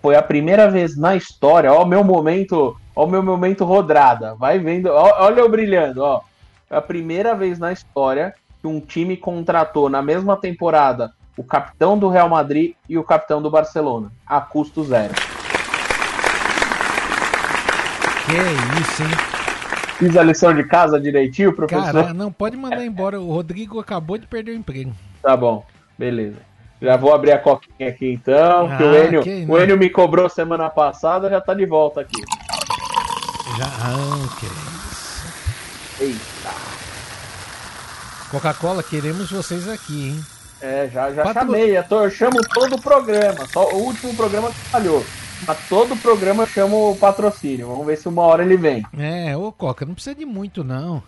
Foi 0.00 0.14
a 0.14 0.22
primeira 0.22 0.70
vez 0.70 0.96
na 0.96 1.16
história, 1.16 1.72
ó, 1.72 1.82
o 1.82 1.86
meu 1.86 2.04
momento, 2.04 2.76
ó, 2.94 3.04
o 3.04 3.10
meu 3.10 3.22
momento 3.22 3.64
rodrada. 3.64 4.34
Vai 4.36 4.58
vendo, 4.58 4.86
ó, 4.86 5.24
olha 5.24 5.40
eu 5.40 5.48
brilhando, 5.48 6.02
ó. 6.02 6.22
É 6.72 6.76
a 6.78 6.80
primeira 6.80 7.34
vez 7.34 7.58
na 7.58 7.70
história 7.70 8.34
que 8.58 8.66
um 8.66 8.80
time 8.80 9.14
contratou 9.14 9.90
na 9.90 10.00
mesma 10.00 10.38
temporada 10.38 11.12
o 11.36 11.44
capitão 11.44 11.98
do 11.98 12.08
Real 12.08 12.30
Madrid 12.30 12.72
e 12.88 12.96
o 12.96 13.04
capitão 13.04 13.42
do 13.42 13.50
Barcelona, 13.50 14.10
a 14.26 14.40
custo 14.40 14.82
zero. 14.82 15.12
Que 18.24 18.80
isso, 18.80 19.02
hein? 19.02 19.10
Fiz 19.98 20.16
a 20.16 20.22
lição 20.22 20.54
de 20.54 20.64
casa 20.64 20.98
direitinho, 20.98 21.52
professor? 21.52 21.92
Cara, 21.92 22.14
não 22.14 22.32
pode 22.32 22.56
mandar 22.56 22.82
embora. 22.82 23.20
O 23.20 23.30
Rodrigo 23.30 23.78
acabou 23.78 24.16
de 24.16 24.26
perder 24.26 24.52
o 24.52 24.54
emprego. 24.54 24.94
Tá 25.20 25.36
bom, 25.36 25.66
beleza. 25.98 26.38
Já 26.80 26.96
vou 26.96 27.14
abrir 27.14 27.32
a 27.32 27.38
coquinha 27.38 27.90
aqui 27.90 28.12
então, 28.12 28.66
ah, 28.72 28.76
que 28.78 28.82
o 28.82 28.94
Enio, 28.94 29.20
okay, 29.20 29.44
o 29.46 29.58
Enio 29.58 29.76
me 29.76 29.90
cobrou 29.90 30.26
semana 30.30 30.70
passada, 30.70 31.28
já 31.28 31.38
tá 31.38 31.52
de 31.52 31.66
volta 31.66 32.00
aqui. 32.00 32.22
Já, 33.58 33.66
ah, 33.66 34.24
ok. 34.24 34.48
Eita. 36.00 36.31
Coca-Cola, 38.32 38.82
queremos 38.82 39.30
vocês 39.30 39.68
aqui, 39.68 40.08
hein? 40.08 40.24
É, 40.58 40.88
já, 40.90 41.12
já 41.12 41.22
Patro... 41.22 41.42
chamei. 41.42 41.76
Eu, 41.76 42.10
chamo 42.10 42.40
todo 42.54 42.76
o 42.76 42.80
programa. 42.80 43.46
Só 43.46 43.68
o 43.74 43.82
último 43.82 44.16
programa 44.16 44.48
que 44.48 44.58
falhou. 44.70 45.04
Mas 45.46 45.68
todo 45.68 45.92
o 45.92 45.98
programa 45.98 46.44
eu 46.44 46.46
chamo 46.46 46.92
o 46.92 46.96
patrocínio. 46.96 47.66
Vamos 47.66 47.84
ver 47.84 47.98
se 47.98 48.08
uma 48.08 48.22
hora 48.22 48.42
ele 48.42 48.56
vem. 48.56 48.82
É, 48.96 49.36
ô 49.36 49.52
Coca, 49.52 49.84
não 49.84 49.92
precisa 49.92 50.14
de 50.14 50.24
muito, 50.24 50.64
não. 50.64 51.02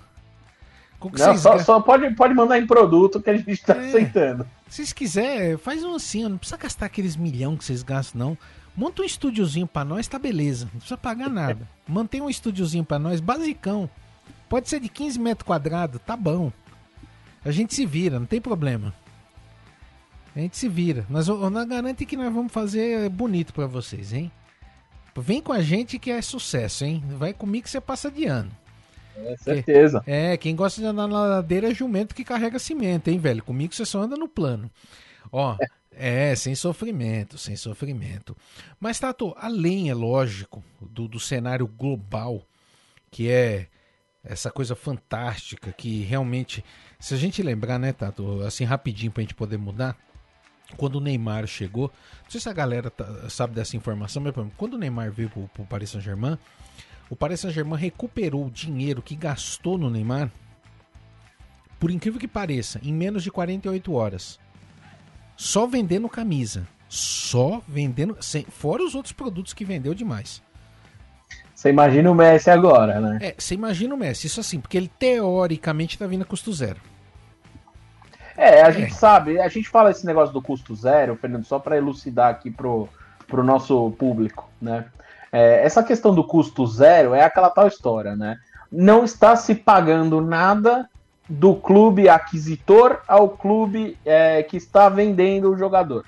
não, 1.03 1.39
só, 1.39 1.59
só, 1.61 1.81
pode, 1.81 2.15
pode 2.15 2.35
mandar 2.35 2.59
em 2.59 2.67
produto 2.67 3.23
que 3.23 3.31
a 3.31 3.37
gente 3.39 3.57
tá 3.63 3.75
é, 3.75 3.89
aceitando. 3.89 4.47
Se 4.69 4.77
vocês 4.77 4.93
quiserem, 4.93 5.57
faz 5.57 5.83
um 5.83 5.95
assim, 5.95 6.25
não 6.25 6.37
precisa 6.37 6.59
gastar 6.59 6.85
aqueles 6.85 7.17
milhão 7.17 7.57
que 7.57 7.65
vocês 7.65 7.83
gastam, 7.83 8.21
não. 8.21 8.39
Monta 8.77 9.01
um 9.01 9.05
estúdiozinho 9.07 9.67
pra 9.67 9.83
nós, 9.83 10.07
tá 10.07 10.19
beleza. 10.19 10.67
Não 10.67 10.79
precisa 10.79 10.99
pagar 10.99 11.31
nada. 11.31 11.67
Mantém 11.89 12.21
um 12.21 12.29
estúdiozinho 12.29 12.85
pra 12.85 12.99
nós, 12.99 13.19
basicão. 13.19 13.89
Pode 14.47 14.69
ser 14.69 14.79
de 14.79 14.91
15 14.91 15.19
metros 15.19 15.47
quadrados, 15.47 15.99
tá 16.05 16.15
bom. 16.19 16.53
A 17.45 17.51
gente 17.51 17.75
se 17.75 17.85
vira, 17.85 18.19
não 18.19 18.27
tem 18.27 18.41
problema. 18.41 18.95
A 20.35 20.41
gente 20.41 20.57
se 20.57 20.69
vira. 20.69 21.07
Mas 21.09 21.29
nós 21.29 21.69
garante 21.69 22.07
que 22.07 22.17
nós 22.17 22.33
vamos 22.33 22.53
fazer 22.53 23.09
bonito 23.11 23.53
para 23.53 23.67
vocês, 23.67 24.13
hein? 24.13 24.33
Vem 25.17 25.41
com 25.41 25.53
a 25.53 25.63
gente 25.63 25.99
que 25.99 26.11
é 26.11 26.21
sucesso, 26.21 26.85
hein? 26.85 27.03
Vai 27.11 27.33
comigo 27.33 27.65
que 27.65 27.71
você 27.71 27.81
passa 27.81 28.11
de 28.11 28.25
ano. 28.25 28.51
É 29.17 29.37
certeza. 29.37 30.03
É, 30.07 30.37
quem 30.37 30.57
gosta 30.57 30.81
de 30.81 30.87
andar 30.87 31.07
na 31.07 31.27
ladeira 31.27 31.71
é 31.71 31.75
jumento 31.75 32.15
que 32.15 32.25
carrega 32.25 32.59
cimento, 32.59 33.09
hein, 33.09 33.19
velho? 33.19 33.45
Comigo 33.45 33.73
você 33.73 33.85
só 33.85 34.03
anda 34.03 34.17
no 34.17 34.29
plano. 34.29 34.69
Ó, 35.31 35.57
é, 35.93 36.31
é 36.33 36.35
sem 36.35 36.55
sofrimento, 36.57 37.39
sem 37.39 37.55
sofrimento. 37.55 38.37
Mas, 38.81 38.99
Tato, 38.99 39.35
além, 39.39 39.89
é 39.89 39.95
lógico, 39.95 40.65
do, 40.81 41.07
do 41.07 41.21
cenário 41.21 41.67
global, 41.67 42.43
que 43.11 43.31
é 43.31 43.69
essa 44.25 44.51
coisa 44.51 44.75
fantástica 44.75 45.71
que 45.71 46.03
realmente, 46.03 46.65
se 46.99 47.15
a 47.15 47.17
gente 47.17 47.43
lembrar, 47.43 47.79
né, 47.79 47.93
Tato, 47.93 48.43
assim 48.43 48.65
rapidinho 48.65 49.13
para 49.13 49.21
a 49.21 49.25
gente 49.25 49.35
poder 49.35 49.57
mudar, 49.57 49.97
quando 50.77 50.97
o 50.97 51.01
Neymar 51.01 51.47
chegou, 51.47 51.93
não 52.23 52.31
sei 52.31 52.41
se 52.41 52.49
a 52.49 52.53
galera 52.53 52.91
tá, 52.91 53.29
sabe 53.29 53.55
dessa 53.55 53.77
informação, 53.77 54.23
mas 54.23 54.35
quando 54.57 54.75
o 54.75 54.79
Neymar 54.79 55.13
veio 55.13 55.31
para 55.31 55.63
o 55.63 55.67
Paris 55.67 55.91
Saint-Germain, 55.91 56.39
o 57.11 57.17
Paris 57.17 57.41
Saint-Germain 57.41 57.79
recuperou 57.79 58.47
o 58.47 58.51
dinheiro 58.51 59.03
que 59.03 59.15
gastou 59.15 59.77
no 59.77 59.91
Neymar, 59.91 60.31
por 61.79 61.91
incrível 61.91 62.19
que 62.19 62.27
pareça, 62.29 62.81
em 62.83 62.93
menos 62.93 63.23
de 63.23 63.31
48 63.31 63.93
horas. 63.93 64.41
Só 65.37 65.67
vendendo 65.67 66.09
camisa. 66.09 66.67
Só 66.89 67.61
vendendo. 67.67 68.17
Sem, 68.21 68.45
fora 68.45 68.83
os 68.83 68.95
outros 68.95 69.13
produtos 69.13 69.53
que 69.53 69.65
vendeu 69.65 69.95
demais. 69.95 70.43
Você 71.65 71.71
imagina 71.71 72.11
o 72.11 72.15
Messi 72.15 72.51
agora, 72.51 73.01
né? 73.01 73.19
É, 73.23 73.35
você 73.39 73.55
imagina 73.55 73.95
o 73.95 73.97
Messi, 73.97 74.27
isso 74.27 74.39
assim, 74.39 74.61
porque 74.61 74.77
ele 74.77 74.91
teoricamente 74.99 75.97
tá 75.97 76.07
vindo 76.07 76.21
a 76.21 76.27
custo 76.27 76.53
zero. 76.53 76.77
É, 78.37 78.63
a 78.63 78.69
é. 78.69 78.73
gente 78.73 78.95
sabe, 78.95 79.41
a 79.41 79.49
gente 79.49 79.71
fala 79.71 79.91
esse 79.91 80.05
negócio 80.05 80.31
do 80.31 80.43
custo 80.43 80.77
zero, 80.77 81.17
Fernando, 81.17 81.47
só 81.47 81.59
para 81.59 81.79
elucidar 81.79 82.29
aqui 82.29 82.51
pro, 82.51 82.87
pro 83.27 83.43
nosso 83.43 83.93
público, 83.93 84.47
né? 84.61 84.85
É, 85.33 85.65
essa 85.65 85.83
questão 85.83 86.15
do 86.15 86.23
custo 86.23 86.67
zero 86.67 87.15
é 87.15 87.25
aquela 87.25 87.49
tal 87.49 87.67
história, 87.67 88.15
né? 88.15 88.37
não 88.71 89.03
está 89.03 89.35
se 89.35 89.55
pagando 89.55 90.21
nada 90.21 90.87
do 91.27 91.55
clube 91.55 92.11
aquisitor 92.11 93.01
ao 93.09 93.31
clube 93.31 93.97
é, 94.05 94.43
que 94.43 94.59
está 94.59 94.91
vendendo 94.91 95.51
o 95.51 95.57
jogador. 95.57 96.05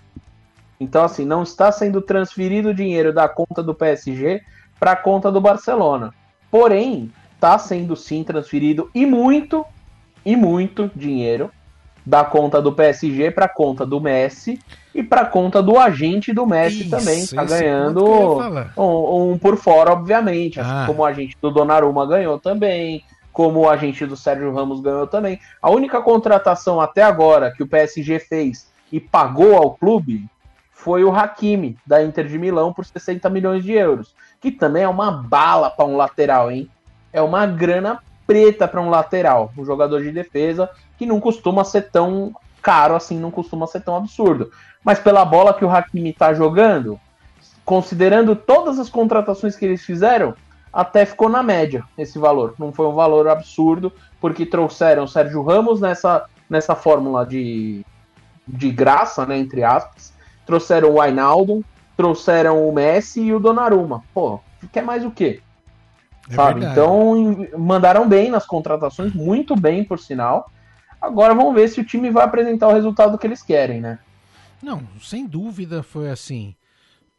Então, 0.79 1.03
assim, 1.03 1.25
não 1.25 1.43
está 1.43 1.73
sendo 1.73 2.03
transferido 2.03 2.75
dinheiro 2.75 3.11
da 3.11 3.27
conta 3.27 3.63
do 3.63 3.75
PSG 3.75 4.43
para 4.79 4.93
a 4.93 4.97
conta 4.97 5.31
do 5.31 5.41
Barcelona. 5.41 6.13
Porém, 6.51 7.11
está 7.35 7.59
sendo 7.59 7.97
sim 7.97 8.25
transferido 8.25 8.91
e 8.95 9.07
muito, 9.07 9.65
e 10.25 10.37
muito 10.37 10.91
dinheiro 10.95 11.51
da 12.05 12.25
conta 12.25 12.63
do 12.63 12.73
PSG 12.73 13.33
para 13.33 13.47
a 13.47 13.49
conta 13.49 13.85
do 13.85 14.01
Messi 14.01 14.61
e 14.95 15.03
para 15.03 15.23
a 15.23 15.27
conta 15.27 15.61
do 15.61 15.77
agente 15.77 16.33
do 16.33 16.47
Messi 16.47 16.83
Isso, 16.83 16.91
também, 16.91 17.19
está 17.19 17.45
ganhando 17.45 18.05
um, 18.77 19.33
um, 19.33 19.39
por 19.39 19.57
fora, 19.57 19.93
obviamente, 19.93 20.61
assim 20.61 20.71
ah. 20.71 20.79
assim 20.79 20.87
como 20.87 21.03
o 21.03 21.05
agente 21.05 21.37
do 21.43 21.51
Donnarumma 21.51 22.07
ganhou 22.07 22.39
também, 22.39 23.05
como 23.33 23.61
o 23.61 23.69
agente 23.69 24.07
do 24.07 24.17
Sérgio 24.17 24.55
Ramos 24.55 24.81
ganhou 24.81 25.07
também. 25.07 25.41
A 25.61 25.69
única 25.69 26.01
contratação 26.01 26.81
até 26.81 27.03
agora 27.03 27.53
que 27.53 27.63
o 27.63 27.67
PSG 27.67 28.21
fez 28.21 28.71
e 28.91 29.01
pagou 29.01 29.57
ao 29.57 29.75
clube 29.75 30.25
foi 30.71 31.03
o 31.03 31.13
Hakimi, 31.13 31.77
da 31.85 32.03
Inter 32.03 32.29
de 32.29 32.39
Milão, 32.39 32.73
por 32.73 32.85
60 32.85 33.29
milhões 33.29 33.65
de 33.65 33.73
euros. 33.73 34.15
Que 34.41 34.51
também 34.51 34.83
é 34.83 34.89
uma 34.89 35.11
bala 35.11 35.71
para 35.71 35.85
um 35.85 35.97
lateral, 35.97 36.51
hein? 36.51 36.71
É 37.13 37.21
uma 37.23 37.47
grana 37.47 38.01
preta 38.27 38.67
para 38.67 38.81
um 38.81 38.91
lateral, 38.91 39.53
um 39.57 39.65
jogador 39.65 40.03
de 40.03 40.11
defesa 40.11 40.69
que 40.99 41.07
não 41.07 41.21
costuma 41.21 41.65
ser 41.65 41.91
tão 41.91 42.35
caro 42.61 42.97
assim, 42.97 43.19
não 43.19 43.31
costuma 43.31 43.67
ser 43.67 43.81
tão 43.81 43.97
absurdo. 43.97 44.51
Mas 44.83 44.99
pela 44.99 45.25
bola 45.25 45.55
que 45.55 45.65
o 45.65 45.71
Hakimi 45.71 46.11
está 46.11 46.35
jogando, 46.35 46.99
considerando 47.65 48.35
todas 48.35 48.79
as 48.79 48.89
contratações 48.89 49.57
que 49.57 49.65
eles 49.65 49.85
fizeram, 49.85 50.35
até 50.73 51.07
ficou 51.07 51.29
na 51.29 51.43
média 51.43 51.85
esse 51.97 52.19
valor. 52.19 52.55
Não 52.59 52.73
foi 52.73 52.87
um 52.87 52.95
valor 52.95 53.29
absurdo, 53.29 53.93
porque 54.21 54.45
trouxeram 54.45 55.07
Sérgio 55.07 55.43
Ramos 55.43 55.81
nessa, 55.81 56.27
nessa 56.51 56.75
fórmula 56.75 57.25
de, 57.25 57.85
de 58.47 58.71
graça, 58.71 59.25
né, 59.25 59.39
entre 59.39 59.63
aspas, 59.63 60.13
trouxeram 60.45 60.93
o 60.93 61.01
Ainaldo, 61.01 61.65
trouxeram 61.97 62.69
o 62.69 62.73
Messi 62.73 63.21
e 63.23 63.35
o 63.35 63.41
Donnarumma. 63.41 64.05
Pô, 64.13 64.41
quer 64.73 64.83
mais 64.83 65.05
o 65.05 65.11
quê? 65.11 65.41
É 66.31 66.35
Sabe? 66.35 66.65
Então, 66.65 67.47
mandaram 67.57 68.09
bem 68.09 68.31
nas 68.31 68.47
contratações, 68.47 69.13
muito 69.13 69.55
bem, 69.57 69.85
por 69.85 69.99
sinal. 69.99 70.51
Agora 71.01 71.35
vamos 71.35 71.55
ver 71.55 71.69
se 71.69 71.81
o 71.81 71.85
time 71.85 72.11
vai 72.11 72.25
apresentar 72.25 72.69
o 72.69 72.73
resultado 72.73 73.17
que 73.17 73.27
eles 73.27 73.43
querem, 73.43 73.81
né? 73.81 73.99
Não, 74.63 74.83
sem 75.01 75.27
dúvida 75.27 75.83
foi 75.83 76.11
assim. 76.11 76.55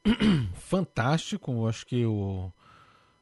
fantástico. 0.56 1.68
Acho 1.68 1.86
que 1.86 2.06
o. 2.06 2.52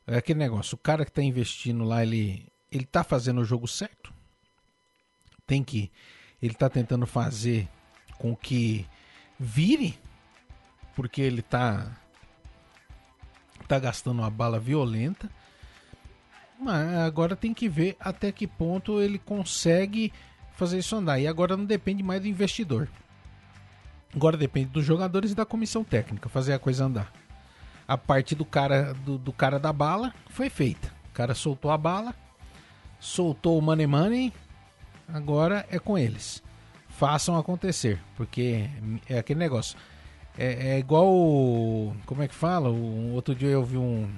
É 0.08 0.18
aquele 0.18 0.40
negócio, 0.40 0.76
o 0.76 0.80
cara 0.80 1.04
que 1.04 1.10
está 1.10 1.22
investindo 1.22 1.84
lá, 1.84 2.04
ele, 2.04 2.48
ele 2.72 2.86
tá 2.86 3.04
fazendo 3.04 3.42
o 3.42 3.46
jogo 3.46 3.68
certo. 3.68 4.14
Tem 5.46 5.64
que. 5.64 5.92
Ele 6.42 6.54
está 6.54 6.70
tentando 6.70 7.06
fazer 7.06 7.68
com 8.18 8.36
que 8.36 8.88
vire, 9.40 9.98
porque 10.96 11.22
ele 11.22 11.42
tá 11.42 11.92
tá 13.68 13.80
gastando 13.80 14.20
uma 14.20 14.30
bala 14.30 14.60
violenta. 14.60 15.30
Mas 16.60 16.88
agora 17.00 17.36
tem 17.36 17.54
que 17.54 17.68
ver 17.68 17.98
até 18.00 18.32
que 18.32 18.48
ponto 18.48 19.02
ele 19.02 19.20
consegue 19.20 20.14
fazer 20.54 20.80
isso 20.80 20.96
andar. 20.96 21.20
E 21.20 21.28
agora 21.28 21.58
não 21.58 21.66
depende 21.66 22.02
mais 22.02 22.22
do 22.22 22.28
investidor. 22.28 22.88
Agora 24.16 24.38
depende 24.38 24.70
dos 24.70 24.86
jogadores 24.86 25.32
e 25.32 25.36
da 25.36 25.46
comissão 25.46 25.84
técnica 25.84 26.30
fazer 26.30 26.54
a 26.54 26.60
coisa 26.60 26.86
andar. 26.86 27.12
A 27.88 27.98
parte 27.98 28.34
do 28.34 28.46
cara 28.46 28.94
do, 28.94 29.18
do 29.18 29.34
cara 29.34 29.60
da 29.60 29.74
bala 29.74 30.14
foi 30.30 30.50
feita. 30.50 30.94
O 31.10 31.14
cara 31.14 31.36
soltou 31.36 31.72
a 31.72 31.78
bala, 31.78 32.16
soltou 33.00 33.58
o 33.58 33.62
money 33.62 33.88
money, 33.88 34.34
agora 35.08 35.66
é 35.70 35.78
com 35.78 35.98
eles 35.98 36.42
façam 36.96 37.38
acontecer, 37.38 38.00
porque 38.16 38.70
é 39.08 39.20
aquele 39.20 39.40
negócio. 39.40 39.78
É, 40.38 40.76
é 40.76 40.80
igual. 40.80 41.96
Como 42.06 42.22
é 42.22 42.28
que 42.28 42.36
fala? 42.36 42.70
Um, 42.70 43.14
outro 43.14 43.34
dia 43.34 43.50
eu 43.50 43.64
vi 43.64 43.78
um. 43.78 44.10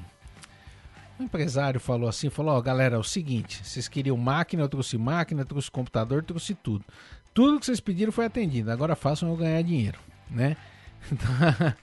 Um 1.20 1.24
empresário 1.24 1.80
falou 1.80 2.08
assim: 2.08 2.30
falou, 2.30 2.56
ó, 2.56 2.62
galera, 2.62 2.96
é 2.96 3.00
o 3.00 3.04
seguinte, 3.04 3.62
vocês 3.64 3.88
queriam 3.88 4.18
máquina, 4.18 4.64
eu 4.64 4.70
trouxe 4.70 4.98
máquina, 4.98 5.42
eu 5.42 5.46
trouxe 5.46 5.70
computador, 5.70 6.20
eu 6.20 6.24
trouxe 6.24 6.54
tudo. 6.54 6.86
Tudo 7.34 7.60
que 7.60 7.66
vocês 7.66 7.80
pediram 7.80 8.12
foi 8.12 8.26
atendido. 8.26 8.72
Agora 8.72 8.96
façam 8.96 9.30
eu 9.30 9.36
ganhar 9.36 9.62
dinheiro, 9.62 10.00
né? 10.30 10.56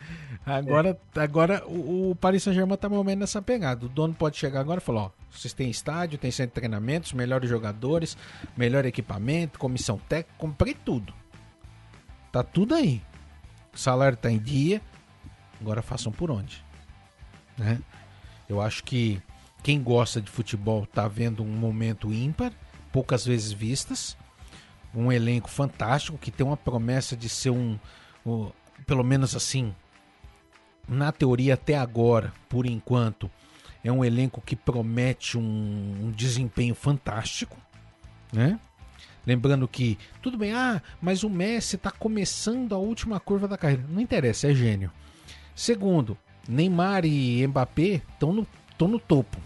agora, 0.45 0.99
agora 1.15 1.65
o, 1.67 2.11
o 2.11 2.17
Paris 2.17 2.43
Saint-Germain 2.43 2.77
tá 2.77 2.89
mais 2.89 2.99
ou 2.99 3.05
menos 3.05 3.21
nessa 3.21 3.41
pegada. 3.41 3.87
O 3.87 3.89
dono 3.89 4.15
pode 4.15 4.37
chegar 4.37 4.61
agora 4.61 4.79
e 4.81 4.85
falar: 4.85 5.03
ó, 5.03 5.11
vocês 5.31 5.53
têm 5.53 5.71
estádio, 5.71 6.19
tem 6.19 6.31
centro 6.31 6.51
de 6.51 6.55
treinamentos, 6.55 7.13
melhores 7.13 7.49
jogadores, 7.49 8.17
melhor 8.57 8.85
equipamento, 8.85 9.59
comissão 9.59 9.99
técnica, 10.09 10.35
comprei 10.39 10.75
tudo. 10.75 11.15
Tá 12.31 12.43
tudo 12.43 12.75
aí. 12.75 13.01
O 13.75 13.79
salário 13.79 14.17
tá 14.17 14.31
em 14.31 14.39
dia. 14.39 14.81
Agora 15.61 15.83
façam 15.83 16.13
por 16.13 16.31
onde, 16.31 16.65
né? 17.57 17.81
Eu 18.49 18.61
acho 18.61 18.85
que 18.85 19.21
quem 19.63 19.83
gosta 19.83 20.21
de 20.21 20.31
futebol 20.31 20.87
tá 20.87 21.09
vendo 21.09 21.43
um 21.43 21.57
momento 21.57 22.13
ímpar, 22.13 22.53
poucas 22.93 23.25
vezes 23.25 23.51
vistas, 23.51 24.17
um 24.95 25.11
elenco 25.11 25.49
fantástico 25.49 26.19
que 26.19 26.31
tem 26.31 26.47
uma 26.47 26.57
promessa 26.57 27.17
de 27.17 27.29
ser 27.29 27.51
um, 27.51 27.79
um 28.27 28.51
pelo 28.87 29.03
menos 29.03 29.35
assim, 29.35 29.75
na 30.87 31.11
teoria 31.11 31.55
até 31.55 31.79
agora, 31.79 32.33
por 32.49 32.67
enquanto, 32.67 33.31
é 33.83 33.91
um 33.91 34.05
elenco 34.05 34.41
que 34.41 34.55
promete 34.55 35.39
um, 35.39 36.07
um 36.07 36.11
desempenho 36.11 36.75
fantástico, 36.75 37.57
né? 38.33 38.61
Lembrando 39.27 39.67
que, 39.67 39.99
tudo 40.21 40.37
bem, 40.37 40.53
ah, 40.53 40.83
mas 41.01 41.25
o 41.25 41.31
Messi 41.31 41.77
está 41.77 41.91
começando 41.91 42.75
a 42.75 42.79
última 42.79 43.19
curva 43.19 43.49
da 43.49 43.57
carreira. 43.57 43.85
Não 43.89 44.01
interessa, 44.01 44.51
é 44.51 44.55
gênio. 44.55 44.91
Segundo, 45.55 46.17
Neymar 46.49 47.05
e 47.05 47.47
Mbappé 47.47 48.03
estão 48.13 48.33
no, 48.33 48.47
no 48.81 48.99
topo 48.99 49.39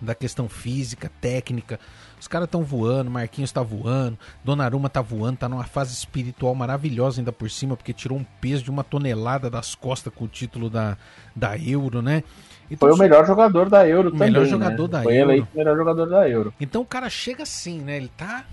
da 0.00 0.14
questão 0.14 0.48
física, 0.48 1.10
técnica. 1.20 1.78
Os 2.20 2.26
caras 2.26 2.46
estão 2.46 2.62
voando, 2.62 3.10
Marquinhos 3.10 3.50
está 3.50 3.62
voando, 3.62 4.18
Donnarumma 4.44 4.88
está 4.88 5.00
voando, 5.00 5.34
está 5.34 5.48
numa 5.48 5.64
fase 5.64 5.92
espiritual 5.92 6.54
maravilhosa 6.54 7.20
ainda 7.20 7.32
por 7.32 7.48
cima, 7.50 7.76
porque 7.76 7.92
tirou 7.92 8.18
um 8.18 8.24
peso 8.40 8.64
de 8.64 8.70
uma 8.70 8.82
tonelada 8.82 9.48
das 9.48 9.74
costas 9.74 10.12
com 10.14 10.24
o 10.24 10.28
título 10.28 10.68
da, 10.68 10.96
da 11.34 11.56
Euro, 11.56 12.02
né? 12.02 12.24
Então, 12.70 12.88
foi 12.88 12.92
o 12.92 12.98
melhor 12.98 13.26
jogador 13.26 13.70
da 13.70 13.88
Euro 13.88 14.10
também. 14.10 14.28
Melhor 14.28 14.44
né? 14.44 14.50
jogador 14.50 14.82
né? 14.82 14.88
da 14.88 15.02
foi 15.02 15.16
Euro. 15.16 15.30
eleito 15.30 15.48
o 15.52 15.58
melhor 15.58 15.76
jogador 15.76 16.06
da 16.06 16.28
Euro. 16.28 16.54
Então 16.60 16.82
o 16.82 16.86
cara 16.86 17.08
chega 17.08 17.44
assim, 17.44 17.80
né? 17.80 17.96
Ele 17.96 18.10
tá 18.16 18.44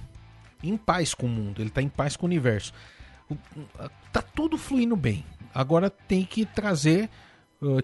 em 0.63 0.77
paz 0.77 1.13
com 1.13 1.25
o 1.25 1.29
mundo, 1.29 1.61
ele 1.61 1.69
tá 1.69 1.81
em 1.81 1.89
paz 1.89 2.15
com 2.15 2.25
o 2.25 2.29
universo. 2.29 2.73
Tá 4.11 4.21
tudo 4.21 4.57
fluindo 4.57 4.95
bem. 4.95 5.25
Agora 5.53 5.89
tem 5.89 6.23
que 6.23 6.45
trazer, 6.45 7.09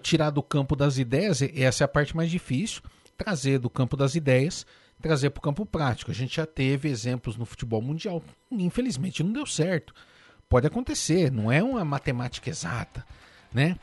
tirar 0.02 0.30
do 0.30 0.42
campo 0.42 0.76
das 0.76 0.98
ideias, 0.98 1.42
essa 1.42 1.84
é 1.84 1.86
a 1.86 1.88
parte 1.88 2.16
mais 2.16 2.30
difícil, 2.30 2.82
trazer 3.16 3.58
do 3.58 3.70
campo 3.70 3.96
das 3.96 4.14
ideias, 4.14 4.66
trazer 5.00 5.30
para 5.30 5.40
o 5.40 5.42
campo 5.42 5.66
prático. 5.66 6.10
A 6.10 6.14
gente 6.14 6.36
já 6.36 6.46
teve 6.46 6.88
exemplos 6.88 7.36
no 7.36 7.44
futebol 7.44 7.82
mundial, 7.82 8.22
infelizmente 8.50 9.22
não 9.22 9.32
deu 9.32 9.46
certo. 9.46 9.94
Pode 10.48 10.66
acontecer, 10.66 11.30
não 11.30 11.50
é 11.50 11.62
uma 11.62 11.84
matemática 11.84 12.50
exata 12.50 13.04
né? 13.52 13.76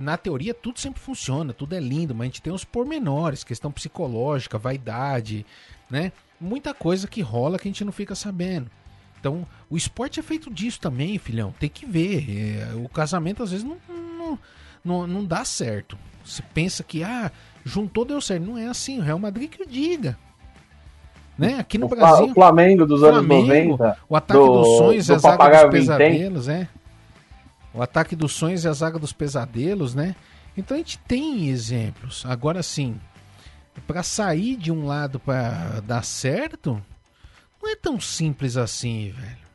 Na 0.00 0.16
teoria 0.16 0.54
tudo 0.54 0.78
sempre 0.78 1.00
funciona, 1.00 1.52
tudo 1.52 1.74
é 1.74 1.80
lindo, 1.80 2.14
mas 2.14 2.24
a 2.24 2.26
gente 2.26 2.42
tem 2.42 2.52
os 2.52 2.64
pormenores, 2.64 3.44
questão 3.44 3.70
psicológica, 3.70 4.58
vaidade, 4.58 5.44
né? 5.90 6.12
Muita 6.40 6.74
coisa 6.74 7.08
que 7.08 7.20
rola 7.20 7.58
que 7.58 7.68
a 7.68 7.70
gente 7.70 7.84
não 7.84 7.92
fica 7.92 8.14
sabendo. 8.14 8.70
Então, 9.18 9.46
o 9.70 9.76
esporte 9.76 10.20
é 10.20 10.22
feito 10.22 10.50
disso 10.50 10.80
também, 10.80 11.18
filhão. 11.18 11.54
Tem 11.58 11.68
que 11.68 11.86
ver. 11.86 12.24
É, 12.28 12.74
o 12.74 12.88
casamento 12.88 13.42
às 13.42 13.50
vezes 13.50 13.64
não, 13.64 13.76
não, 13.88 14.38
não, 14.84 15.06
não, 15.06 15.24
dá 15.24 15.44
certo. 15.44 15.98
Você 16.24 16.42
pensa 16.54 16.84
que, 16.84 17.02
ah, 17.02 17.30
juntou, 17.64 18.04
deu 18.04 18.20
certo. 18.20 18.44
Não 18.44 18.58
é 18.58 18.66
assim. 18.66 18.98
O 18.98 19.02
Real 19.02 19.18
Madrid 19.18 19.50
que 19.50 19.62
o 19.62 19.66
diga. 19.66 20.18
Né? 21.38 21.58
Aqui 21.58 21.78
no 21.78 21.86
o 21.86 21.88
Brasil. 21.88 22.26
O 22.26 22.34
Flamengo 22.34 22.86
dos 22.86 23.00
Flamengo, 23.00 23.52
anos 23.52 23.78
90. 23.78 23.98
O 24.08 24.16
ataque 24.16 24.40
do, 24.40 24.52
dos 24.52 24.76
sonhos, 24.78 25.06
do 25.06 25.14
as 25.14 25.24
águas 25.24 25.62
dos 25.62 25.70
pesadelos, 25.70 26.48
é 26.48 26.68
o 27.76 27.82
ataque 27.82 28.16
dos 28.16 28.32
sonhos 28.32 28.64
e 28.64 28.68
a 28.68 28.72
zaga 28.72 28.98
dos 28.98 29.12
pesadelos, 29.12 29.94
né? 29.94 30.16
Então 30.56 30.74
a 30.74 30.78
gente 30.78 30.98
tem 31.00 31.48
exemplos. 31.48 32.24
Agora 32.24 32.62
sim, 32.62 32.98
para 33.86 34.02
sair 34.02 34.56
de 34.56 34.72
um 34.72 34.86
lado 34.86 35.18
para 35.18 35.80
dar 35.80 36.04
certo, 36.04 36.82
não 37.62 37.70
é 37.70 37.76
tão 37.76 38.00
simples 38.00 38.56
assim, 38.56 39.10
velho. 39.10 39.46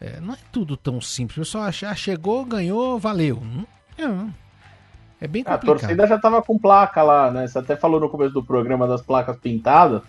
É, 0.00 0.20
não 0.20 0.34
é 0.34 0.38
tudo 0.52 0.76
tão 0.76 1.00
simples. 1.00 1.36
O 1.36 1.40
pessoal 1.40 1.64
acha, 1.64 1.88
ah, 1.88 1.94
chegou, 1.94 2.44
ganhou, 2.44 2.98
valeu. 2.98 3.42
Não. 3.96 4.32
É 5.20 5.26
bem 5.26 5.42
complicado. 5.42 5.76
A 5.76 5.78
torcida 5.78 6.06
já 6.06 6.18
tava 6.18 6.42
com 6.42 6.58
placa 6.58 7.02
lá, 7.02 7.30
né? 7.30 7.46
Você 7.46 7.58
até 7.58 7.76
falou 7.76 8.00
no 8.00 8.10
começo 8.10 8.34
do 8.34 8.44
programa 8.44 8.86
das 8.86 9.00
placas 9.00 9.36
pintadas. 9.38 10.02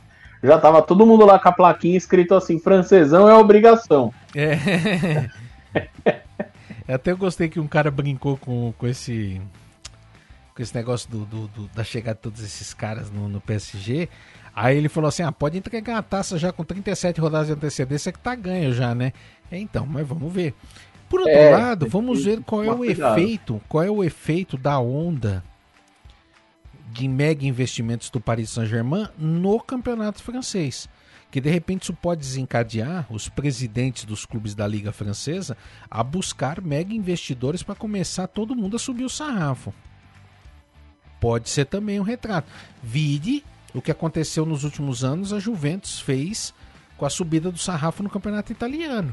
Já 0.44 0.60
tava 0.60 0.82
todo 0.82 1.06
mundo 1.06 1.26
lá 1.26 1.40
com 1.40 1.48
a 1.48 1.52
plaquinha 1.52 1.98
escrito 1.98 2.36
assim: 2.36 2.60
francesão 2.60 3.30
é 3.30 3.34
obrigação. 3.34 4.14
É. 4.36 5.30
Até 6.94 7.12
eu 7.12 7.18
gostei 7.18 7.50
que 7.50 7.60
um 7.60 7.68
cara 7.68 7.90
brincou 7.90 8.38
com, 8.38 8.74
com 8.78 8.88
esse 8.88 9.42
com 10.56 10.64
esse 10.64 10.74
negócio 10.74 11.10
do, 11.10 11.26
do, 11.26 11.48
do, 11.50 11.68
da 11.76 11.84
chegada 11.84 12.16
de 12.16 12.22
todos 12.22 12.42
esses 12.42 12.74
caras 12.74 13.12
no, 13.12 13.28
no, 13.28 13.42
PSG. 13.42 14.08
Aí 14.56 14.78
ele 14.78 14.88
falou 14.88 15.10
assim: 15.10 15.22
ah, 15.22 15.32
pode 15.32 15.58
entregar 15.58 15.98
a 15.98 16.02
taça 16.02 16.38
já 16.40 16.52
com 16.54 16.64
37 16.64 17.20
rodadas 17.20 17.48
de 17.48 17.54
antecedência 17.54 18.12
que 18.12 18.20
tá 18.20 18.34
ganho 18.34 18.74
já, 18.74 18.96
né? 18.96 19.12
É, 19.52 19.58
então, 19.60 19.86
mas 19.86 20.08
vamos 20.08 20.32
ver. 20.32 20.54
Por 21.10 21.20
outro 21.20 21.34
é, 21.34 21.50
lado, 21.52 21.88
vamos 21.88 22.24
ver 22.24 22.42
qual 22.42 22.64
é 22.64 22.72
o 22.72 22.78
cuidado. 22.78 23.20
efeito, 23.20 23.62
qual 23.68 23.84
é 23.84 23.92
o 23.92 24.04
efeito 24.04 24.58
da 24.58 24.80
onda 24.80 25.44
de 26.92 27.08
mega 27.08 27.46
investimentos 27.46 28.10
do 28.10 28.22
Paris 28.22 28.50
Saint-Germain 28.52 29.10
no 29.18 29.60
campeonato 29.60 30.24
francês. 30.24 30.88
Que 31.30 31.42
de 31.42 31.50
repente 31.50 31.84
isso 31.84 31.94
pode 31.94 32.22
desencadear 32.22 33.06
os 33.10 33.28
presidentes 33.28 34.06
dos 34.06 34.26
clubes 34.26 34.56
da 34.56 34.66
Liga 34.66 34.94
Francesa 34.94 35.58
a 35.92 36.02
buscar 36.02 36.62
mega 36.62 36.94
investidores 36.94 37.62
para 37.62 37.76
começar 37.76 38.28
todo 38.28 38.56
mundo 38.56 38.78
a 38.78 38.80
subir 38.80 39.04
o 39.04 39.10
sarrafo. 39.10 39.74
Pode 41.26 41.50
ser 41.50 41.66
também 41.66 42.00
um 42.00 42.04
retrato. 42.04 42.48
Vide 42.84 43.44
o 43.74 43.82
que 43.82 43.90
aconteceu 43.90 44.46
nos 44.46 44.64
últimos 44.64 45.04
anos, 45.04 45.34
a 45.34 45.40
Juventus 45.40 46.00
fez 46.00 46.54
com 46.96 47.04
a 47.04 47.10
subida 47.10 47.52
do 47.52 47.58
sarrafo 47.58 48.04
no 48.04 48.12
campeonato 48.12 48.52
italiano. 48.52 49.12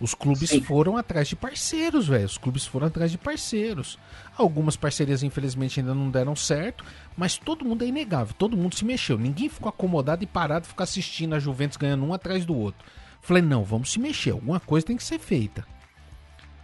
Os 0.00 0.14
clubes 0.14 0.48
Sim. 0.48 0.62
foram 0.62 0.96
atrás 0.96 1.28
de 1.28 1.36
parceiros, 1.36 2.08
velho. 2.08 2.24
Os 2.24 2.38
clubes 2.38 2.64
foram 2.64 2.86
atrás 2.86 3.10
de 3.10 3.18
parceiros. 3.18 3.98
Algumas 4.38 4.74
parcerias, 4.74 5.22
infelizmente, 5.22 5.80
ainda 5.80 5.94
não 5.94 6.10
deram 6.10 6.34
certo, 6.34 6.82
mas 7.14 7.36
todo 7.36 7.62
mundo 7.62 7.84
é 7.84 7.88
inegável. 7.88 8.34
Todo 8.38 8.56
mundo 8.56 8.74
se 8.74 8.84
mexeu. 8.86 9.18
Ninguém 9.18 9.50
ficou 9.50 9.68
acomodado 9.68 10.24
e 10.24 10.26
parado 10.26 10.66
ficar 10.66 10.84
assistindo 10.84 11.34
a 11.34 11.38
Juventus 11.38 11.76
ganhando 11.76 12.06
um 12.06 12.14
atrás 12.14 12.46
do 12.46 12.56
outro. 12.56 12.82
Falei, 13.20 13.42
não, 13.42 13.64
vamos 13.64 13.92
se 13.92 14.00
mexer. 14.00 14.30
Alguma 14.30 14.58
coisa 14.58 14.86
tem 14.86 14.96
que 14.96 15.04
ser 15.04 15.18
feita. 15.18 15.62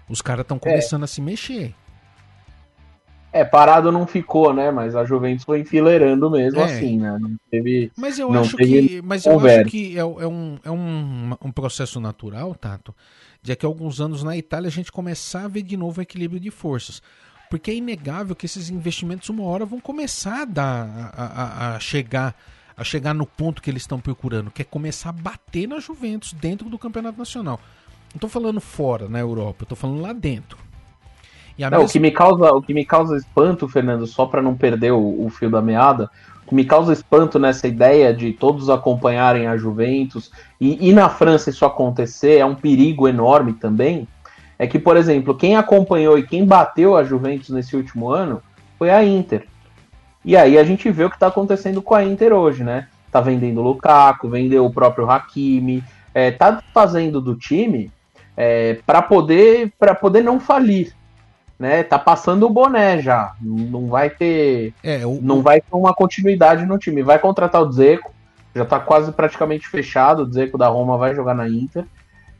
Os 0.08 0.22
caras 0.22 0.44
estão 0.44 0.56
é. 0.56 0.60
começando 0.60 1.02
é. 1.02 1.04
a 1.04 1.06
se 1.06 1.20
mexer. 1.20 1.74
É, 3.32 3.44
parado 3.44 3.92
não 3.92 4.06
ficou, 4.06 4.54
né? 4.54 4.70
Mas 4.70 4.96
a 4.96 5.04
Juventus 5.04 5.44
foi 5.44 5.60
enfileirando 5.60 6.30
mesmo 6.30 6.60
é. 6.60 6.64
assim, 6.64 6.98
né? 6.98 7.18
Não 7.20 7.36
teve. 7.50 7.92
Mas 7.96 8.18
eu 8.18 8.32
acho 8.32 8.56
que, 8.56 9.02
mas 9.02 9.26
eu 9.26 9.38
acho 9.38 9.64
que 9.66 9.96
é, 9.96 10.00
é, 10.00 10.04
um, 10.04 10.58
é 10.64 10.70
um, 10.70 11.36
um 11.44 11.52
processo 11.52 12.00
natural, 12.00 12.54
Tato, 12.54 12.94
de 13.42 13.54
que 13.54 13.66
alguns 13.66 14.00
anos 14.00 14.22
na 14.22 14.36
Itália 14.36 14.68
a 14.68 14.72
gente 14.72 14.90
começar 14.90 15.44
a 15.44 15.48
ver 15.48 15.62
de 15.62 15.76
novo 15.76 16.00
o 16.00 16.02
equilíbrio 16.02 16.40
de 16.40 16.50
forças. 16.50 17.02
Porque 17.50 17.70
é 17.70 17.74
inegável 17.74 18.36
que 18.36 18.46
esses 18.46 18.70
investimentos 18.70 19.28
uma 19.28 19.44
hora 19.44 19.64
vão 19.64 19.80
começar 19.80 20.42
a, 20.42 20.44
dar, 20.44 21.12
a, 21.14 21.24
a, 21.24 21.76
a 21.76 21.80
chegar 21.80 22.34
a 22.76 22.84
chegar 22.84 23.12
no 23.12 23.26
ponto 23.26 23.60
que 23.60 23.68
eles 23.68 23.82
estão 23.82 23.98
procurando, 23.98 24.52
que 24.52 24.62
é 24.62 24.64
começar 24.64 25.08
a 25.08 25.12
bater 25.12 25.66
na 25.66 25.80
Juventus 25.80 26.32
dentro 26.32 26.70
do 26.70 26.78
Campeonato 26.78 27.18
Nacional. 27.18 27.58
Não 28.10 28.18
estou 28.18 28.30
falando 28.30 28.60
fora, 28.60 29.08
na 29.08 29.18
Europa, 29.18 29.64
estou 29.64 29.76
falando 29.76 30.00
lá 30.00 30.12
dentro. 30.12 30.56
Não, 31.58 31.70
mesma... 31.70 31.84
o, 31.84 31.88
que 31.88 31.98
me 31.98 32.10
causa, 32.10 32.52
o 32.52 32.62
que 32.62 32.72
me 32.72 32.84
causa 32.84 33.16
espanto, 33.16 33.68
Fernando, 33.68 34.06
só 34.06 34.26
para 34.26 34.40
não 34.40 34.54
perder 34.54 34.92
o, 34.92 35.26
o 35.26 35.28
fio 35.28 35.50
da 35.50 35.60
meada, 35.60 36.08
o 36.44 36.48
que 36.48 36.54
me 36.54 36.64
causa 36.64 36.92
espanto 36.92 37.38
nessa 37.38 37.66
ideia 37.66 38.14
de 38.14 38.32
todos 38.32 38.70
acompanharem 38.70 39.46
a 39.46 39.56
Juventus 39.56 40.30
e, 40.60 40.88
e 40.88 40.92
na 40.92 41.08
França 41.08 41.50
isso 41.50 41.64
acontecer 41.64 42.38
é 42.38 42.46
um 42.46 42.54
perigo 42.54 43.08
enorme 43.08 43.52
também. 43.52 44.06
É 44.58 44.66
que, 44.66 44.78
por 44.78 44.96
exemplo, 44.96 45.36
quem 45.36 45.56
acompanhou 45.56 46.18
e 46.18 46.26
quem 46.26 46.44
bateu 46.44 46.96
a 46.96 47.04
Juventus 47.04 47.50
nesse 47.50 47.76
último 47.76 48.10
ano 48.10 48.42
foi 48.76 48.90
a 48.90 49.04
Inter. 49.04 49.46
E 50.24 50.36
aí 50.36 50.58
a 50.58 50.64
gente 50.64 50.90
vê 50.90 51.04
o 51.04 51.10
que 51.10 51.16
está 51.16 51.28
acontecendo 51.28 51.80
com 51.80 51.94
a 51.94 52.04
Inter 52.04 52.32
hoje, 52.32 52.64
né? 52.64 52.88
Tá 53.10 53.20
vendendo 53.20 53.60
o 53.60 53.62
Lukaku, 53.62 54.28
vendeu 54.28 54.66
o 54.66 54.72
próprio 54.72 55.08
Hakimi, 55.08 55.82
é, 56.12 56.30
tá 56.30 56.62
fazendo 56.74 57.20
do 57.20 57.36
time 57.36 57.90
é, 58.36 58.78
para 58.84 59.00
poder 59.00 59.72
para 59.78 59.94
poder 59.94 60.22
não 60.22 60.38
falir 60.38 60.92
né? 61.58 61.82
Tá 61.82 61.98
passando 61.98 62.46
o 62.46 62.50
boné 62.50 63.02
já. 63.02 63.34
Não 63.40 63.86
vai 63.86 64.08
ter. 64.08 64.72
É, 64.82 65.04
o, 65.04 65.18
não 65.20 65.42
vai 65.42 65.60
ter 65.60 65.74
uma 65.74 65.92
continuidade 65.92 66.64
no 66.64 66.78
time. 66.78 67.02
Vai 67.02 67.18
contratar 67.18 67.62
o 67.62 67.68
Dzeko. 67.68 68.12
Já 68.54 68.64
tá 68.64 68.78
quase 68.78 69.12
praticamente 69.12 69.68
fechado. 69.68 70.22
O 70.22 70.26
Dzeko 70.26 70.56
da 70.56 70.68
Roma 70.68 70.96
vai 70.96 71.14
jogar 71.14 71.34
na 71.34 71.48
Inter. 71.48 71.84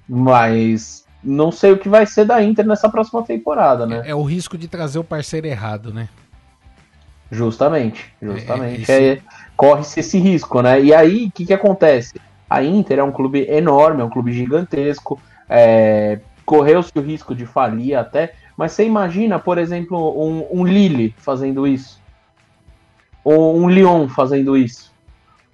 Mas 0.08 1.04
não 1.22 1.50
sei 1.50 1.72
o 1.72 1.78
que 1.78 1.88
vai 1.88 2.06
ser 2.06 2.24
da 2.24 2.42
Inter 2.42 2.66
nessa 2.66 2.88
próxima 2.88 3.22
temporada, 3.22 3.86
né? 3.86 4.02
É, 4.04 4.10
é 4.10 4.14
o 4.14 4.22
risco 4.22 4.56
de 4.56 4.68
trazer 4.68 4.98
o 4.98 5.04
parceiro 5.04 5.46
errado, 5.46 5.92
né? 5.92 6.08
Justamente, 7.30 8.10
justamente. 8.22 8.90
É, 8.90 9.12
é, 9.12 9.20
Corre-se 9.54 10.00
esse 10.00 10.18
risco, 10.18 10.62
né? 10.62 10.80
E 10.80 10.94
aí, 10.94 11.26
o 11.26 11.30
que, 11.30 11.44
que 11.44 11.52
acontece? 11.52 12.18
A 12.48 12.62
Inter 12.62 13.00
é 13.00 13.02
um 13.02 13.12
clube 13.12 13.46
enorme, 13.50 14.00
é 14.00 14.04
um 14.04 14.08
clube 14.08 14.32
gigantesco. 14.32 15.20
É, 15.48 16.20
Correu-se 16.46 16.92
o 16.96 17.02
risco 17.02 17.34
de 17.34 17.44
falir 17.44 17.94
até. 17.94 18.32
Mas 18.58 18.72
você 18.72 18.84
imagina, 18.84 19.38
por 19.38 19.56
exemplo, 19.56 20.20
um, 20.20 20.44
um 20.50 20.66
Lille 20.66 21.14
fazendo 21.16 21.64
isso? 21.64 22.02
Ou 23.22 23.56
um 23.56 23.70
Lyon 23.70 24.08
fazendo 24.08 24.56
isso? 24.56 24.92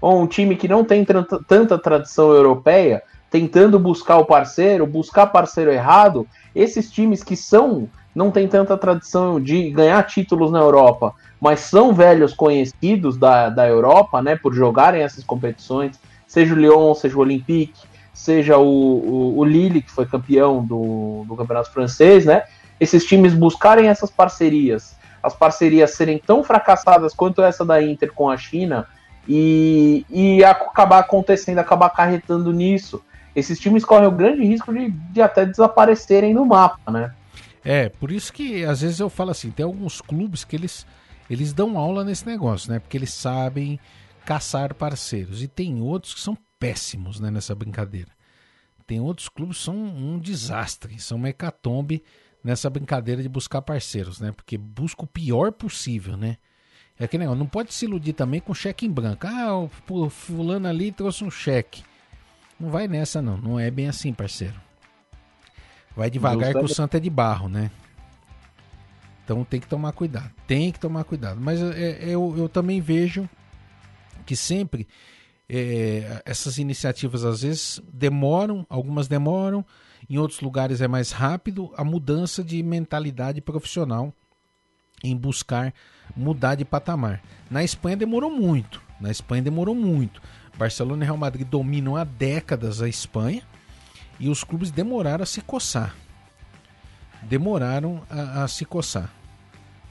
Ou 0.01 0.23
um 0.23 0.27
time 0.27 0.57
que 0.57 0.67
não 0.67 0.83
tem 0.83 1.05
tanta, 1.05 1.39
tanta 1.47 1.79
tradição 1.79 2.33
europeia 2.33 3.03
tentando 3.31 3.79
buscar 3.79 4.17
o 4.17 4.25
parceiro, 4.25 4.87
buscar 4.87 5.27
parceiro 5.27 5.71
errado. 5.71 6.27
Esses 6.55 6.91
times 6.91 7.23
que 7.23 7.37
são 7.37 7.91
não 8.15 8.31
tem 8.31 8.49
tanta 8.49 8.75
tradição 8.79 9.39
de 9.39 9.69
ganhar 9.69 10.03
títulos 10.05 10.51
na 10.51 10.61
Europa, 10.61 11.13
mas 11.39 11.61
são 11.61 11.93
velhos 11.93 12.33
conhecidos 12.33 13.19
da, 13.19 13.51
da 13.51 13.69
Europa, 13.69 14.23
né, 14.23 14.35
por 14.35 14.55
jogarem 14.55 15.03
essas 15.03 15.25
competições, 15.25 16.01
seja 16.27 16.55
o 16.55 16.57
Lyon, 16.57 16.95
seja 16.95 17.19
o 17.19 17.21
Olympique, 17.21 17.83
seja 18.15 18.57
o, 18.57 18.65
o, 18.65 19.39
o 19.41 19.45
Lille, 19.45 19.83
que 19.83 19.91
foi 19.91 20.07
campeão 20.07 20.65
do, 20.65 21.25
do 21.27 21.37
campeonato 21.37 21.73
francês, 21.73 22.25
né, 22.25 22.45
esses 22.79 23.05
times 23.05 23.35
buscarem 23.35 23.89
essas 23.89 24.11
parcerias, 24.11 24.97
as 25.23 25.35
parcerias 25.35 25.93
serem 25.93 26.19
tão 26.19 26.45
fracassadas 26.45 27.15
quanto 27.15 27.43
essa 27.43 27.65
da 27.65 27.83
Inter 27.83 28.13
com 28.13 28.29
a 28.29 28.37
China 28.37 28.87
e, 29.27 30.05
e 30.11 30.45
acabar 30.45 30.99
acontecendo, 30.99 31.59
acabar 31.59 31.87
acarretando 31.87 32.53
nisso. 32.53 33.03
Esses 33.35 33.59
times 33.59 33.85
correm 33.85 34.07
o 34.07 34.13
grande 34.13 34.45
risco 34.45 34.73
de, 34.73 34.91
de 34.91 35.23
até 35.23 35.47
desaparecerem 35.47 36.35
no 36.35 36.45
mapa, 36.45 36.91
né? 36.91 37.15
É, 37.65 37.89
por 37.89 38.13
isso 38.13 38.33
que 38.33 38.65
às 38.65 38.83
vezes 38.83 39.01
eu 39.01 39.09
falo 39.09 39.31
assim, 39.31 39.51
tem 39.51 39.65
alguns 39.65 40.01
clubes 40.01 40.45
que 40.45 40.55
eles, 40.55 40.87
eles 41.31 41.53
dão 41.53 41.79
aula 41.79 42.05
nesse 42.05 42.27
negócio, 42.27 42.71
né? 42.71 42.79
Porque 42.79 42.97
eles 42.97 43.13
sabem 43.15 43.81
caçar 44.27 44.75
parceiros. 44.75 45.43
E 45.43 45.49
tem 45.49 45.81
outros 45.81 46.15
que 46.15 46.21
são 46.21 46.37
péssimos 46.59 47.19
né, 47.19 47.31
nessa 47.31 47.55
brincadeira. 47.55 48.11
Tem 48.87 49.01
outros 49.01 49.31
clubes 49.31 49.59
que 49.59 49.65
são 49.65 49.75
um 49.75 50.19
desastre, 50.19 50.99
são 51.01 51.17
uma 51.17 51.31
hecatombe 51.31 52.05
nessa 52.45 52.69
brincadeira 52.69 53.23
de 53.23 53.29
buscar 53.29 53.63
parceiros, 53.63 54.21
né? 54.21 54.31
Porque 54.31 54.59
busca 54.59 55.03
o 55.03 55.07
pior 55.07 55.51
possível, 55.51 56.17
né? 56.17 56.37
É 56.99 57.09
que 57.09 57.19
negócio, 57.19 57.39
não 57.39 57.47
pode 57.47 57.73
se 57.73 57.87
iludir 57.87 58.13
também 58.13 58.39
com 58.39 58.55
cheque 58.55 58.87
em 58.87 58.91
branco. 58.91 59.27
Ah, 59.27 59.57
o 59.57 60.11
fulano 60.11 60.69
ali 60.69 60.93
trouxe 60.93 61.25
um 61.25 61.31
cheque. 61.31 61.83
Não 62.61 62.71
vai 62.71 62.87
nessa 62.87 63.21
não, 63.21 63.37
não 63.37 63.59
é 63.59 63.71
bem 63.71 63.89
assim, 63.89 64.13
parceiro. 64.13 64.55
Vai 65.97 66.11
devagar 66.11 66.53
que 66.53 66.65
o 66.65 66.69
santo 66.69 66.97
é 66.97 67.01
de 67.01 67.11
barro, 67.11 67.49
né? 67.49 67.71
Então 69.25 69.43
tem 69.43 69.59
que 69.59 69.67
tomar 69.67 69.93
cuidado, 69.93 70.31
tem 70.47 70.71
que 70.71 70.79
tomar 70.79 71.03
cuidado. 71.05 71.41
Mas 71.41 71.61
é, 71.61 72.05
é 72.05 72.09
eu, 72.11 72.35
eu 72.37 72.49
também 72.49 72.81
vejo 72.81 73.29
que 74.27 74.37
sempre 74.37 74.87
é, 75.49 76.23
essas 76.25 76.59
iniciativas 76.59 77.25
às 77.25 77.43
vezes 77.43 77.81
demoram, 77.93 78.67
algumas 78.69 79.09
demoram, 79.09 79.65
em 80.09 80.19
outros 80.19 80.41
lugares 80.41 80.81
é 80.81 80.89
mais 80.89 81.11
rápido 81.13 81.73
a 81.77 81.85
mudança 81.85 82.43
de 82.43 82.63
mentalidade 82.63 83.41
profissional 83.41 84.13
em 85.03 85.17
buscar 85.17 85.73
mudar 86.17 86.55
de 86.55 86.65
patamar. 86.65 87.23
Na 87.51 87.63
Espanha 87.63 87.97
demorou 87.97 88.31
muito. 88.31 88.83
Na 89.01 89.11
Espanha 89.11 89.43
demorou 89.43 89.75
muito. 89.75 90.21
Barcelona 90.57 91.05
e 91.05 91.07
Real 91.07 91.17
Madrid 91.17 91.47
dominam 91.47 91.97
há 91.97 92.05
décadas 92.05 92.81
a 92.81 92.89
Espanha 92.89 93.43
e 94.19 94.29
os 94.29 94.45
clubes 94.45 94.71
demoraram 94.71 95.23
a 95.23 95.27
se 95.27 95.41
coçar. 95.41 95.95
Demoraram 97.23 98.03
a, 98.09 98.45
a 98.45 98.49
se 98.49 98.65
coçar. 98.65 99.11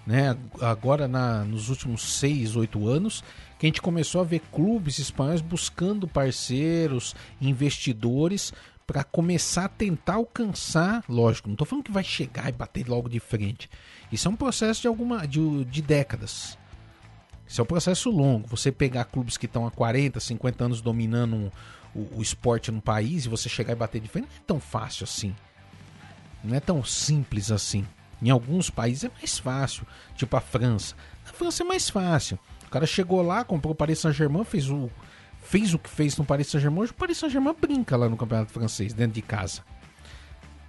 Né? 0.06 0.38
Agora, 0.62 1.08
na, 1.08 1.43
nos 1.43 1.69
últimos 1.69 2.02
6, 2.19 2.56
8 2.56 2.88
anos, 2.88 3.23
que 3.58 3.65
a 3.65 3.69
gente 3.69 3.82
começou 3.82 4.21
a 4.21 4.26
ver 4.26 4.41
clubes 4.52 4.99
espanhóis 4.99 5.41
buscando 5.41 6.08
parceiros, 6.08 7.15
investidores 7.39 8.54
para 8.85 9.03
começar 9.03 9.65
a 9.65 9.69
tentar 9.69 10.15
alcançar, 10.15 11.03
lógico, 11.07 11.47
não 11.47 11.53
estou 11.53 11.65
falando 11.65 11.85
que 11.85 11.91
vai 11.91 12.03
chegar 12.03 12.49
e 12.49 12.51
bater 12.51 12.87
logo 12.87 13.09
de 13.09 13.19
frente. 13.19 13.69
Isso 14.11 14.27
é 14.27 14.31
um 14.31 14.35
processo 14.35 14.81
de 14.81 14.87
alguma 14.87 15.27
de, 15.27 15.65
de 15.65 15.81
décadas. 15.81 16.57
Isso 17.47 17.61
é 17.61 17.63
um 17.63 17.67
processo 17.67 18.09
longo. 18.09 18.47
Você 18.47 18.71
pegar 18.71 19.05
clubes 19.05 19.37
que 19.37 19.45
estão 19.45 19.65
há 19.65 19.71
40, 19.71 20.19
50 20.19 20.65
anos 20.65 20.81
dominando 20.81 21.51
o, 21.93 22.17
o, 22.17 22.21
esporte 22.21 22.71
no 22.71 22.81
país 22.81 23.25
e 23.25 23.29
você 23.29 23.47
chegar 23.47 23.73
e 23.73 23.75
bater 23.75 24.01
de 24.01 24.07
frente 24.07 24.27
não 24.27 24.35
é 24.35 24.43
tão 24.45 24.59
fácil 24.59 25.03
assim. 25.03 25.35
Não 26.43 26.55
é 26.55 26.59
tão 26.59 26.83
simples 26.83 27.51
assim. 27.51 27.85
Em 28.21 28.29
alguns 28.29 28.69
países 28.69 29.03
é 29.03 29.09
mais 29.09 29.37
fácil, 29.37 29.85
tipo 30.15 30.35
a 30.35 30.41
França. 30.41 30.95
Na 31.25 31.33
França 31.33 31.63
é 31.63 31.65
mais 31.65 31.89
fácil. 31.89 32.39
O 32.65 32.69
cara 32.69 32.85
chegou 32.85 33.21
lá, 33.21 33.43
comprou 33.43 33.73
o 33.73 33.75
Paris 33.75 33.99
Saint-Germain, 33.99 34.43
fez 34.43 34.69
o 34.69 34.89
fez 35.43 35.73
o 35.73 35.79
que 35.79 35.89
fez 35.89 36.17
no 36.17 36.25
Paris 36.25 36.47
Saint-Germain, 36.47 36.86
o 36.86 36.93
Paris 36.93 37.17
Saint-Germain 37.17 37.56
brinca 37.60 37.95
lá 37.95 38.10
no 38.10 38.17
Campeonato 38.17 38.51
Francês, 38.51 38.93
dentro 38.93 39.13
de 39.13 39.21
casa. 39.21 39.62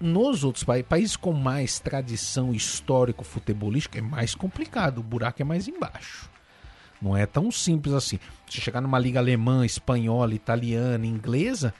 nos 0.00 0.44
outros 0.44 0.64
países, 0.64 0.86
países 0.86 1.16
com 1.16 1.32
mais 1.32 1.78
tradição 1.78 2.52
histórico 2.52 3.24
futebolística, 3.24 3.98
é 3.98 4.02
mais 4.02 4.34
complicado, 4.34 4.98
o 4.98 5.02
buraco 5.02 5.40
é 5.40 5.44
mais 5.44 5.66
embaixo. 5.68 6.28
Não 7.00 7.16
é 7.16 7.26
tão 7.26 7.50
simples 7.50 7.94
assim. 7.94 8.18
Se 8.48 8.60
chegar 8.60 8.80
numa 8.80 8.98
liga 8.98 9.18
alemã, 9.18 9.64
espanhola, 9.64 10.34
italiana, 10.34 11.06
inglesa, 11.06 11.72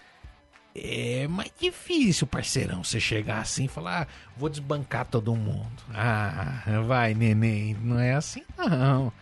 é 0.74 1.26
mais 1.28 1.52
difícil, 1.59 2.26
parceirão, 2.26 2.83
você 2.83 2.98
chegar 2.98 3.38
assim 3.40 3.64
e 3.64 3.68
falar, 3.68 4.02
ah, 4.02 4.07
vou 4.37 4.48
desbancar 4.48 5.07
todo 5.07 5.35
mundo. 5.35 5.83
Ah, 5.92 6.62
vai, 6.87 7.14
neném. 7.14 7.74
Não 7.80 7.98
é 7.98 8.14
assim, 8.14 8.42
não. 8.57 9.12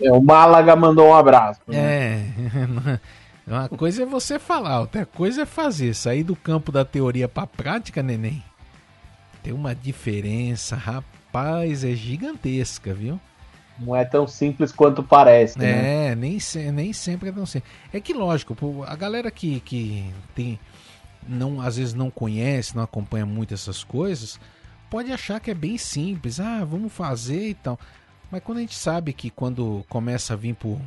É, 0.00 0.10
o 0.12 0.20
Málaga 0.20 0.74
mandou 0.74 1.08
um 1.08 1.14
abraço. 1.14 1.60
Né? 1.66 1.76
É. 1.76 3.00
Uma 3.46 3.68
coisa 3.68 4.04
é 4.04 4.06
você 4.06 4.38
falar, 4.38 4.80
outra 4.80 5.04
coisa 5.04 5.42
é 5.42 5.46
fazer. 5.46 5.94
Sair 5.94 6.22
do 6.22 6.34
campo 6.34 6.72
da 6.72 6.84
teoria 6.84 7.28
para 7.28 7.42
a 7.42 7.46
prática, 7.46 8.02
neném. 8.02 8.42
Tem 9.42 9.52
uma 9.52 9.74
diferença, 9.74 10.74
rapaz, 10.74 11.84
é 11.84 11.92
gigantesca, 11.92 12.94
viu? 12.94 13.20
Não 13.78 13.94
é 13.94 14.04
tão 14.04 14.26
simples 14.26 14.72
quanto 14.72 15.02
parece. 15.02 15.58
Né? 15.58 16.12
É, 16.12 16.14
nem, 16.14 16.38
nem 16.72 16.92
sempre 16.94 17.28
é 17.28 17.32
tão 17.32 17.44
simples. 17.44 17.70
É 17.92 18.00
que, 18.00 18.14
lógico, 18.14 18.56
a 18.86 18.96
galera 18.96 19.30
que, 19.30 19.60
que 19.60 20.10
tem 20.34 20.58
não 21.28 21.60
às 21.60 21.76
vezes 21.76 21.94
não 21.94 22.10
conhece, 22.10 22.76
não 22.76 22.82
acompanha 22.82 23.26
muito 23.26 23.54
essas 23.54 23.82
coisas, 23.82 24.38
pode 24.90 25.10
achar 25.10 25.40
que 25.40 25.50
é 25.50 25.54
bem 25.54 25.78
simples, 25.78 26.38
ah, 26.38 26.64
vamos 26.64 26.92
fazer 26.92 27.48
e 27.50 27.54
tal. 27.54 27.78
Mas 28.30 28.42
quando 28.42 28.58
a 28.58 28.60
gente 28.62 28.74
sabe 28.74 29.12
que 29.12 29.30
quando 29.30 29.84
começa 29.88 30.34
a 30.34 30.36
vir 30.36 30.54
por 30.54 30.80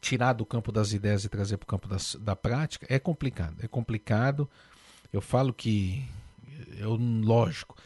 tirar 0.00 0.32
do 0.32 0.46
campo 0.46 0.70
das 0.70 0.92
ideias 0.92 1.24
e 1.24 1.28
trazer 1.28 1.56
para 1.56 1.64
o 1.64 1.68
campo 1.68 1.88
das, 1.88 2.16
da 2.20 2.36
prática, 2.36 2.86
é 2.88 2.98
complicado. 2.98 3.56
É 3.62 3.68
complicado. 3.68 4.48
Eu 5.12 5.20
falo 5.20 5.52
que 5.52 6.06
eu, 6.76 6.96
lógico, 6.96 7.76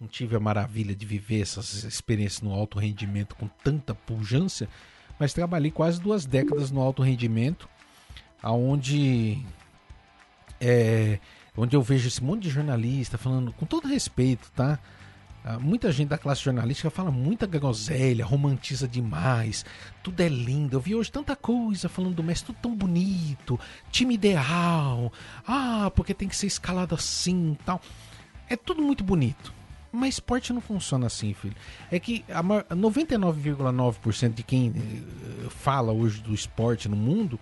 não 0.00 0.08
tive 0.08 0.36
a 0.36 0.40
maravilha 0.40 0.94
de 0.94 1.06
viver 1.06 1.40
essas 1.40 1.84
experiências 1.84 2.42
no 2.42 2.52
alto 2.52 2.78
rendimento 2.78 3.36
com 3.36 3.48
tanta 3.62 3.94
pujança, 3.94 4.68
mas 5.18 5.32
trabalhei 5.32 5.70
quase 5.70 6.00
duas 6.00 6.26
décadas 6.26 6.70
no 6.70 6.80
alto 6.80 7.02
rendimento, 7.02 7.68
aonde 8.42 9.44
é, 10.60 11.18
onde 11.56 11.76
eu 11.76 11.82
vejo 11.82 12.08
esse 12.08 12.22
monte 12.22 12.42
de 12.42 12.50
jornalista 12.50 13.16
falando, 13.16 13.52
com 13.52 13.64
todo 13.64 13.88
respeito, 13.88 14.50
tá? 14.52 14.78
Ah, 15.46 15.58
muita 15.58 15.92
gente 15.92 16.08
da 16.08 16.16
classe 16.16 16.42
jornalística 16.42 16.88
fala 16.88 17.10
muita 17.10 17.46
groselha, 17.46 18.24
romantiza 18.24 18.88
demais, 18.88 19.62
tudo 20.02 20.22
é 20.22 20.28
lindo. 20.28 20.74
Eu 20.74 20.80
vi 20.80 20.94
hoje 20.94 21.12
tanta 21.12 21.36
coisa 21.36 21.86
falando 21.86 22.14
do 22.14 22.22
Messi, 22.22 22.46
tudo 22.46 22.56
tão 22.62 22.74
bonito, 22.74 23.60
time 23.90 24.14
ideal, 24.14 25.12
ah, 25.46 25.92
porque 25.94 26.14
tem 26.14 26.28
que 26.28 26.36
ser 26.36 26.46
escalado 26.46 26.94
assim 26.94 27.58
tal. 27.62 27.78
É 28.48 28.56
tudo 28.56 28.80
muito 28.80 29.04
bonito. 29.04 29.52
Mas 29.92 30.14
esporte 30.14 30.52
não 30.52 30.60
funciona 30.60 31.06
assim, 31.06 31.32
filho. 31.34 31.54
É 31.88 32.00
que 32.00 32.24
99,9% 32.28 34.34
de 34.34 34.42
quem 34.42 34.72
eh, 34.74 35.48
fala 35.50 35.92
hoje 35.92 36.20
do 36.20 36.34
esporte 36.34 36.88
no 36.88 36.96
mundo 36.96 37.38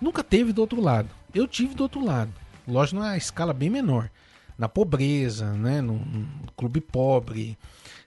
nunca 0.00 0.24
teve 0.24 0.52
do 0.52 0.62
outro 0.62 0.80
lado. 0.80 1.10
Eu 1.34 1.46
tive 1.46 1.74
do 1.74 1.82
outro 1.82 2.02
lado. 2.02 2.32
Lógico, 2.66 3.00
numa 3.00 3.18
escala 3.18 3.52
bem 3.52 3.68
menor. 3.68 4.08
Na 4.58 4.68
pobreza, 4.68 5.52
né? 5.52 5.80
Num, 5.80 5.98
num 5.98 6.26
clube 6.56 6.80
pobre, 6.80 7.56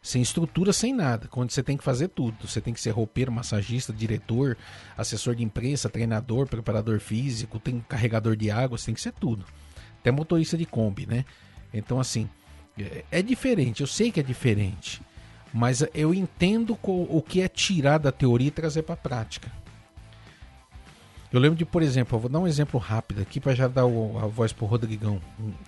sem 0.02 0.22
estrutura, 0.22 0.74
sem 0.74 0.94
nada. 0.94 1.28
Quando 1.28 1.52
você 1.52 1.64
tem 1.64 1.78
que 1.78 1.84
fazer 1.84 2.10
tudo. 2.10 2.48
Você 2.48 2.60
tem 2.60 2.74
que 2.74 2.82
ser 2.82 2.90
roupeiro, 2.90 3.32
massagista, 3.32 3.94
diretor, 3.94 4.58
assessor 4.98 5.34
de 5.34 5.44
imprensa, 5.44 5.90
treinador, 5.90 6.48
preparador 6.48 7.00
físico, 7.00 7.60
tem 7.60 7.80
carregador 7.88 8.36
de 8.36 8.52
água, 8.52 8.78
você 8.78 8.88
tem 8.88 8.96
que 8.96 9.02
ser 9.02 9.14
tudo. 9.14 9.46
Até 10.00 10.12
motorista 10.12 10.58
de 10.58 10.66
Kombi, 10.66 11.06
né? 11.06 11.24
Então, 11.74 12.00
assim, 12.00 12.30
é, 12.78 13.06
é 13.12 13.22
diferente. 13.22 13.82
Eu 13.82 13.88
sei 13.88 14.12
que 14.12 14.20
é 14.20 14.24
diferente. 14.24 15.02
Mas 15.54 15.84
eu 15.94 16.14
entendo 16.14 16.78
o 16.84 17.22
que 17.22 17.42
é 17.42 17.48
tirar 17.48 17.98
da 17.98 18.12
teoria 18.12 18.48
e 18.48 18.52
trazer 18.52 18.84
para 18.84 18.94
a 18.94 18.98
prática. 18.98 19.52
Eu 21.32 21.40
lembro 21.40 21.58
de, 21.58 21.64
por 21.64 21.82
exemplo, 21.82 22.20
vou 22.20 22.30
dar 22.30 22.40
um 22.40 22.48
exemplo 22.48 22.78
rápido 22.78 23.22
aqui 23.22 23.40
para 23.40 23.56
já 23.56 23.68
dar 23.68 23.86
o, 23.86 24.20
a 24.20 24.28
voz 24.28 24.52
pro 24.52 24.66
Rodrigão, 24.66 25.22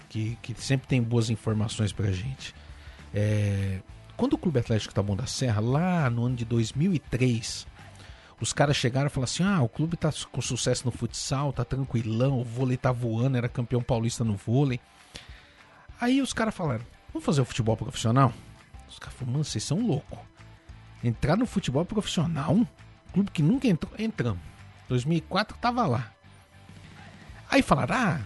que, 0.10 0.38
que 0.42 0.54
sempre 0.62 0.88
tem 0.88 1.02
boas 1.02 1.30
informações 1.30 1.94
pra 1.94 2.12
gente. 2.12 2.54
É, 3.14 3.80
quando 4.18 4.34
o 4.34 4.38
Clube 4.38 4.60
Atlético 4.60 4.94
Taboão 4.94 5.16
da 5.16 5.26
Serra, 5.26 5.62
lá 5.62 6.10
no 6.10 6.26
ano 6.26 6.36
de 6.36 6.44
2003, 6.44 7.66
os 8.42 8.52
caras 8.52 8.76
chegaram 8.76 9.08
e 9.08 9.10
falaram 9.10 9.32
assim: 9.32 9.44
ah, 9.44 9.62
o 9.62 9.70
clube 9.70 9.96
tá 9.96 10.12
com 10.32 10.42
sucesso 10.42 10.86
no 10.86 10.92
futsal, 10.92 11.54
tá 11.54 11.64
tranquilão, 11.64 12.42
o 12.42 12.44
vôlei 12.44 12.76
tá 12.76 12.92
voando, 12.92 13.38
era 13.38 13.48
campeão 13.48 13.82
paulista 13.82 14.24
no 14.26 14.36
vôlei. 14.36 14.82
Aí 16.00 16.22
os 16.22 16.34
caras 16.34 16.54
falaram: 16.54 16.84
vamos 17.14 17.26
fazer 17.26 17.40
o 17.40 17.46
futebol 17.46 17.78
profissional? 17.78 18.34
Os 18.90 19.00
caras 19.00 19.16
falaram: 19.16 19.32
mano, 19.32 19.46
vocês 19.46 19.64
são 19.64 19.80
loucos. 19.80 20.20
Entrar 21.02 21.38
no 21.38 21.46
futebol 21.46 21.86
profissional? 21.86 22.54
Um 22.54 22.66
clube 23.14 23.32
que 23.32 23.42
nunca 23.42 23.68
entrou, 23.68 23.94
entramos. 23.98 24.53
2004 24.94 25.58
tava 25.58 25.86
lá. 25.88 26.12
Aí 27.50 27.62
falaram, 27.62 27.96
ah, 27.96 28.22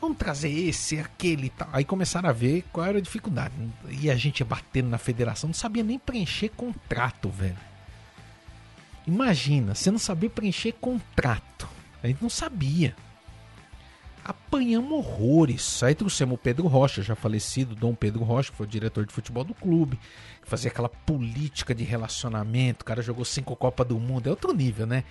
vamos 0.00 0.16
trazer 0.16 0.50
esse, 0.50 0.98
aquele 0.98 1.46
e 1.46 1.50
tal. 1.50 1.68
Aí 1.72 1.84
começaram 1.84 2.28
a 2.28 2.32
ver 2.32 2.64
qual 2.72 2.86
era 2.86 2.98
a 2.98 3.00
dificuldade. 3.00 3.54
E 3.88 4.10
a 4.10 4.16
gente 4.16 4.42
batendo 4.42 4.88
na 4.88 4.98
federação, 4.98 5.48
não 5.48 5.54
sabia 5.54 5.82
nem 5.82 5.98
preencher 5.98 6.48
contrato, 6.50 7.28
velho. 7.28 7.58
Imagina, 9.06 9.74
você 9.74 9.90
não 9.90 9.98
sabia 9.98 10.30
preencher 10.30 10.72
contrato. 10.72 11.68
A 12.02 12.06
gente 12.06 12.22
não 12.22 12.30
sabia. 12.30 12.94
Apanhamos 14.24 14.92
horrores. 14.92 15.82
Aí 15.82 15.94
trouxemos 15.94 16.36
o 16.36 16.38
Pedro 16.38 16.66
Rocha, 16.68 17.02
já 17.02 17.14
falecido, 17.14 17.74
Dom 17.74 17.94
Pedro 17.94 18.22
Rocha, 18.22 18.50
que 18.50 18.56
foi 18.56 18.66
o 18.66 18.68
diretor 18.68 19.04
de 19.04 19.12
futebol 19.12 19.44
do 19.44 19.54
clube, 19.54 19.98
que 20.40 20.48
fazia 20.48 20.70
aquela 20.70 20.88
política 20.88 21.74
de 21.74 21.84
relacionamento. 21.84 22.82
O 22.82 22.84
cara 22.84 23.02
jogou 23.02 23.24
cinco 23.24 23.56
Copa 23.56 23.84
do 23.84 23.98
Mundo, 23.98 24.28
é 24.28 24.30
outro 24.30 24.52
nível, 24.54 24.86
né? 24.86 25.04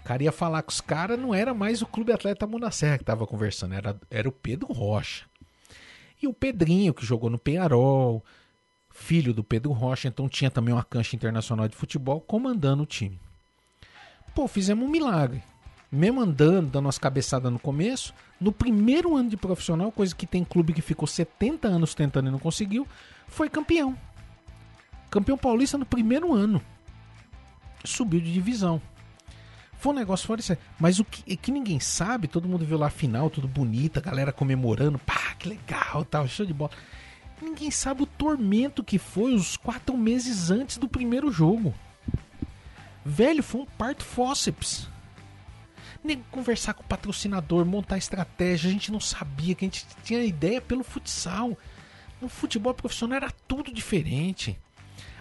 O 0.00 0.04
cara 0.04 0.22
ia 0.22 0.32
falar 0.32 0.62
com 0.62 0.70
os 0.70 0.80
caras, 0.80 1.18
não 1.18 1.34
era 1.34 1.52
mais 1.54 1.82
o 1.82 1.86
Clube 1.86 2.12
Atleta 2.12 2.48
Serra 2.70 2.98
que 2.98 3.04
tava 3.04 3.26
conversando, 3.26 3.74
era, 3.74 3.98
era 4.10 4.28
o 4.28 4.32
Pedro 4.32 4.72
Rocha. 4.72 5.26
E 6.22 6.26
o 6.26 6.32
Pedrinho, 6.32 6.92
que 6.92 7.04
jogou 7.04 7.30
no 7.30 7.38
Penharol, 7.38 8.24
filho 8.90 9.32
do 9.32 9.42
Pedro 9.42 9.72
Rocha, 9.72 10.08
então 10.08 10.28
tinha 10.28 10.50
também 10.50 10.74
uma 10.74 10.84
cancha 10.84 11.16
internacional 11.16 11.66
de 11.68 11.76
futebol 11.76 12.20
comandando 12.20 12.82
o 12.82 12.86
time. 12.86 13.18
Pô, 14.34 14.46
fizemos 14.46 14.86
um 14.86 14.90
milagre. 14.90 15.42
Mesmo 15.90 16.20
andando, 16.20 16.70
dando 16.70 16.86
umas 16.86 16.98
cabeçadas 16.98 17.50
no 17.50 17.58
começo, 17.58 18.14
no 18.40 18.52
primeiro 18.52 19.16
ano 19.16 19.28
de 19.28 19.36
profissional, 19.36 19.90
coisa 19.90 20.14
que 20.14 20.26
tem 20.26 20.44
clube 20.44 20.72
que 20.72 20.82
ficou 20.82 21.06
70 21.06 21.66
anos 21.66 21.94
tentando 21.94 22.28
e 22.28 22.30
não 22.30 22.38
conseguiu, 22.38 22.86
foi 23.26 23.48
campeão. 23.48 23.96
Campeão 25.10 25.36
paulista 25.36 25.76
no 25.76 25.84
primeiro 25.84 26.32
ano. 26.32 26.62
Subiu 27.84 28.20
de 28.20 28.32
divisão. 28.32 28.80
Foi 29.80 29.92
um 29.92 29.96
negócio 29.96 30.26
fora 30.26 30.40
isso. 30.40 30.56
Mas 30.78 31.00
o 31.00 31.04
que, 31.04 31.36
que, 31.36 31.50
ninguém 31.50 31.80
sabe, 31.80 32.28
todo 32.28 32.46
mundo 32.46 32.66
viu 32.66 32.76
lá 32.76 32.88
a 32.88 32.90
final, 32.90 33.30
tudo 33.30 33.48
bonito, 33.48 33.96
a 33.96 34.02
galera 34.02 34.30
comemorando, 34.30 34.98
pá, 34.98 35.34
que 35.38 35.48
legal, 35.48 36.04
tal, 36.04 36.28
show 36.28 36.44
de 36.44 36.52
bola. 36.52 36.70
Ninguém 37.40 37.70
sabe 37.70 38.02
o 38.02 38.06
tormento 38.06 38.84
que 38.84 38.98
foi 38.98 39.34
os 39.34 39.56
quatro 39.56 39.96
meses 39.96 40.50
antes 40.50 40.76
do 40.76 40.86
primeiro 40.86 41.32
jogo. 41.32 41.74
Velho, 43.02 43.42
foi 43.42 43.62
um 43.62 43.66
parto 43.66 44.04
fósseps. 44.04 44.86
Nem 46.04 46.22
conversar 46.30 46.74
com 46.74 46.82
o 46.82 46.86
patrocinador, 46.86 47.64
montar 47.64 47.96
estratégia, 47.96 48.68
a 48.68 48.72
gente 48.72 48.92
não 48.92 49.00
sabia, 49.00 49.54
que 49.54 49.64
a 49.64 49.68
gente 49.68 49.86
tinha 50.04 50.22
ideia 50.22 50.60
pelo 50.60 50.84
futsal. 50.84 51.56
No 52.20 52.28
futebol 52.28 52.74
profissional 52.74 53.16
era 53.16 53.30
tudo 53.48 53.72
diferente 53.72 54.58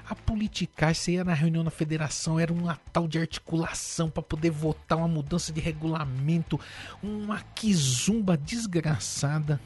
a 0.09 0.15
politicar, 0.15 0.95
você 0.95 1.13
ia 1.13 1.23
na 1.23 1.33
reunião 1.33 1.63
da 1.63 1.69
federação, 1.69 2.39
era 2.39 2.51
uma 2.51 2.79
tal 2.91 3.07
de 3.07 3.19
articulação 3.19 4.09
para 4.09 4.23
poder 4.23 4.49
votar 4.49 4.97
uma 4.97 5.07
mudança 5.07 5.53
de 5.53 5.61
regulamento, 5.61 6.59
uma 7.01 7.41
quizumba 7.53 8.35
desgraçada. 8.35 9.61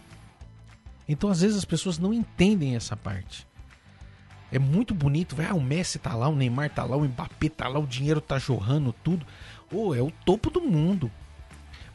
Então, 1.08 1.30
às 1.30 1.42
vezes, 1.42 1.58
as 1.58 1.66
pessoas 1.66 1.98
não 1.98 2.14
entendem 2.14 2.76
essa 2.76 2.98
parte. 2.98 3.48
É 4.52 4.60
muito 4.60 4.94
bonito, 4.94 5.36
ah, 5.50 5.56
o 5.56 5.62
Messi 5.62 5.98
tá 5.98 6.14
lá, 6.14 6.28
o 6.28 6.36
Neymar 6.36 6.70
tá 6.70 6.84
lá, 6.84 6.96
o 6.96 7.06
Mbappé 7.06 7.50
tá 7.50 7.68
lá, 7.68 7.80
o 7.80 7.88
dinheiro 7.88 8.22
tá 8.22 8.38
jorrando, 8.38 8.94
tudo. 9.04 9.26
Oh, 9.72 9.96
é 9.96 10.02
o 10.02 10.12
topo 10.26 10.50
do 10.50 10.62
mundo. 10.62 11.10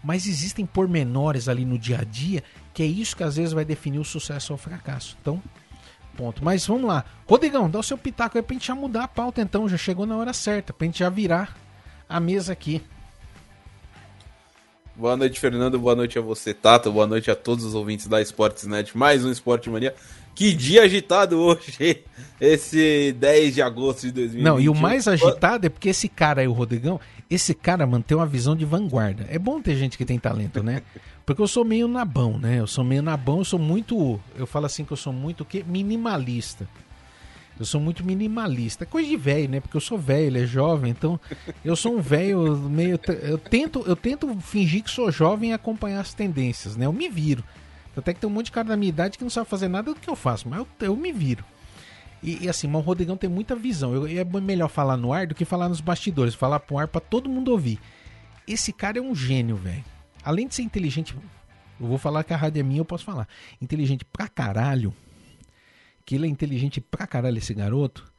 Mas 0.03 0.27
existem 0.27 0.65
pormenores 0.65 1.49
ali 1.49 1.65
no 1.65 1.79
dia 1.79 2.01
a 2.01 2.05
dia 2.05 2.43
que 2.73 2.83
é 2.83 2.87
isso 2.87 3.17
que 3.17 3.25
às 3.25 3.37
vezes 3.37 3.53
vai 3.53 3.65
definir 3.65 3.99
o 3.99 4.05
sucesso 4.05 4.53
ou 4.53 4.55
o 4.55 4.61
fracasso. 4.61 5.17
Então, 5.21 5.43
ponto. 6.19 6.45
Mas 6.45 6.67
vamos 6.67 6.89
lá. 6.89 7.05
Rodrigão, 7.29 7.71
dá 7.71 7.79
o 7.79 7.83
seu 7.83 7.97
pitaco 7.97 8.37
aí 8.37 8.43
pra 8.43 8.55
gente 8.55 8.67
já 8.67 8.75
mudar 8.75 9.05
a 9.05 9.09
pauta 9.09 9.41
então. 9.41 9.69
Já 9.69 9.77
chegou 9.77 10.05
na 10.05 10.17
hora 10.17 10.33
certa. 10.33 10.73
Pra 10.73 10.85
gente 10.85 10.99
já 10.99 11.09
virar 11.09 11.57
a 12.09 12.19
mesa 12.19 12.53
aqui. 12.53 12.83
Boa 14.97 15.17
noite, 15.17 15.39
Fernando. 15.39 15.79
Boa 15.79 15.95
noite 15.95 16.19
a 16.19 16.21
você, 16.21 16.53
Tato. 16.53 16.91
Boa 16.91 17.07
noite 17.07 17.31
a 17.31 17.37
todos 17.37 17.65
os 17.65 17.73
ouvintes 17.73 18.09
da 18.09 18.21
Sportsnet. 18.21 18.99
Mais 18.99 19.25
um 19.25 19.31
Esporte 19.31 19.71
Mania. 19.71 19.95
Que 20.35 20.53
dia 20.55 20.83
agitado 20.83 21.39
hoje, 21.39 22.05
esse 22.41 23.13
10 23.19 23.55
de 23.55 23.63
agosto 23.63 24.03
de 24.03 24.13
2021. 24.13 24.45
Não, 24.45 24.61
e 24.61 24.69
o 24.69 24.75
mais 24.75 25.09
agitado 25.09 25.67
é 25.67 25.69
porque 25.69 25.89
esse 25.89 26.09
cara 26.09 26.43
aí, 26.43 26.47
o 26.47 26.53
Rodrigão, 26.53 27.01
esse 27.29 27.53
cara 27.53 27.85
mantém 27.85 28.17
uma 28.17 28.27
visão 28.27 28.55
de 28.55 28.65
vanguarda. 28.65 29.27
É 29.29 29.37
bom 29.37 29.61
ter 29.61 29.75
gente 29.75 29.99
que 29.99 30.05
tem 30.05 30.17
talento, 30.17 30.63
né? 30.63 30.83
Porque 31.29 31.43
eu 31.43 31.47
sou 31.47 31.63
meio 31.63 31.87
nabão, 31.87 32.39
né? 32.39 32.59
Eu 32.59 32.67
sou 32.67 32.83
meio 32.83 33.03
nabão, 33.03 33.41
eu 33.41 33.45
sou 33.45 33.59
muito. 33.59 34.19
Eu 34.35 34.47
falo 34.47 34.65
assim 34.65 34.83
que 34.83 34.93
eu 34.93 34.97
sou 34.97 35.13
muito 35.13 35.43
o 35.43 35.45
quê? 35.45 35.63
Minimalista. 35.63 36.67
Eu 37.61 37.67
sou 37.67 37.79
muito 37.79 38.03
minimalista. 38.03 38.87
Coisa 38.87 39.07
de 39.07 39.15
velho, 39.15 39.47
né? 39.47 39.61
Porque 39.61 39.77
eu 39.77 39.81
sou 39.83 39.99
velho, 39.99 40.29
ele 40.29 40.45
é 40.45 40.47
jovem, 40.47 40.91
então 40.91 41.21
eu 41.63 41.77
sou 41.77 41.99
um 41.99 42.01
velho 42.01 42.57
meio. 42.57 42.99
Eu 43.21 43.37
tento, 43.37 43.85
eu 43.87 43.95
tento 43.95 44.41
fingir 44.41 44.83
que 44.83 44.91
sou 44.91 45.13
jovem 45.13 45.51
e 45.51 45.53
acompanhar 45.53 46.01
as 46.01 46.15
tendências, 46.15 46.79
né? 46.79 46.87
Eu 46.87 46.95
me 46.95 47.11
viro. 47.11 47.45
Até 47.95 48.15
que 48.15 48.21
tem 48.21 48.31
um 48.31 48.33
monte 48.33 48.47
de 48.47 48.53
cara 48.53 48.69
da 48.69 48.77
minha 48.79 48.89
idade 48.89 49.19
que 49.19 49.25
não 49.25 49.29
sabe 49.29 49.51
fazer 49.51 49.69
nada 49.69 49.93
do 49.93 50.01
que 50.01 50.09
eu 50.09 50.17
faço, 50.17 50.49
mas 50.49 50.61
eu, 50.61 50.67
eu 50.81 50.97
me 50.97 51.13
viro. 51.13 51.45
E, 52.23 52.45
e, 52.45 52.49
assim, 52.49 52.67
mas 52.69 52.81
o 52.81 52.87
Rodrigão 52.87 53.19
tem 53.19 53.29
muita 53.29 53.55
visão. 53.55 53.93
Eu, 53.93 54.07
é 54.07 54.25
melhor 54.41 54.71
falar 54.71 54.97
no 54.97 55.13
ar 55.13 55.27
do 55.27 55.35
que 55.35 55.45
falar 55.45 55.69
nos 55.69 55.83
bastidores, 55.83 56.35
falar 56.35 56.59
pro 56.61 56.79
ar 56.79 56.89
para 56.89 57.03
todo 57.03 57.29
mundo 57.29 57.51
ouvir. 57.51 57.79
Esse 58.47 58.73
cara 58.73 58.99
é 58.99 59.03
um 59.03 59.15
gênio, 59.15 59.57
velho. 59.57 59.85
Além 60.25 60.47
de 60.47 60.55
ser 60.55 60.63
inteligente, 60.63 61.15
eu 61.81 61.87
vou 61.87 61.99
falar 61.99 62.25
que 62.25 62.33
a 62.33 62.37
rádio 62.37 62.61
é 62.61 62.63
minha, 62.63 62.81
eu 62.81 62.85
posso 62.85 63.05
falar. 63.05 63.29
Inteligente 63.61 64.05
pra 64.05 64.29
caralho 64.29 64.95
que 66.09 66.15
ele 66.15 66.27
é 66.27 66.31
inteligente 66.31 66.81
pra 66.81 67.07
caralho, 67.07 67.37
esse 67.37 67.53
garoto, 67.53 68.11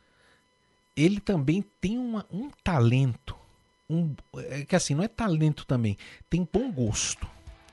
ele 0.96 1.20
também 1.20 1.66
tem 1.82 1.98
uma, 1.98 2.24
um 2.32 2.52
talento. 2.64 3.36
Um, 3.90 4.14
é 4.36 4.64
que 4.64 4.76
assim, 4.76 4.94
não 4.94 5.04
é 5.04 5.08
talento 5.08 5.66
também, 5.66 5.98
tem 6.30 6.48
bom 6.54 6.72
gosto. 6.72 7.24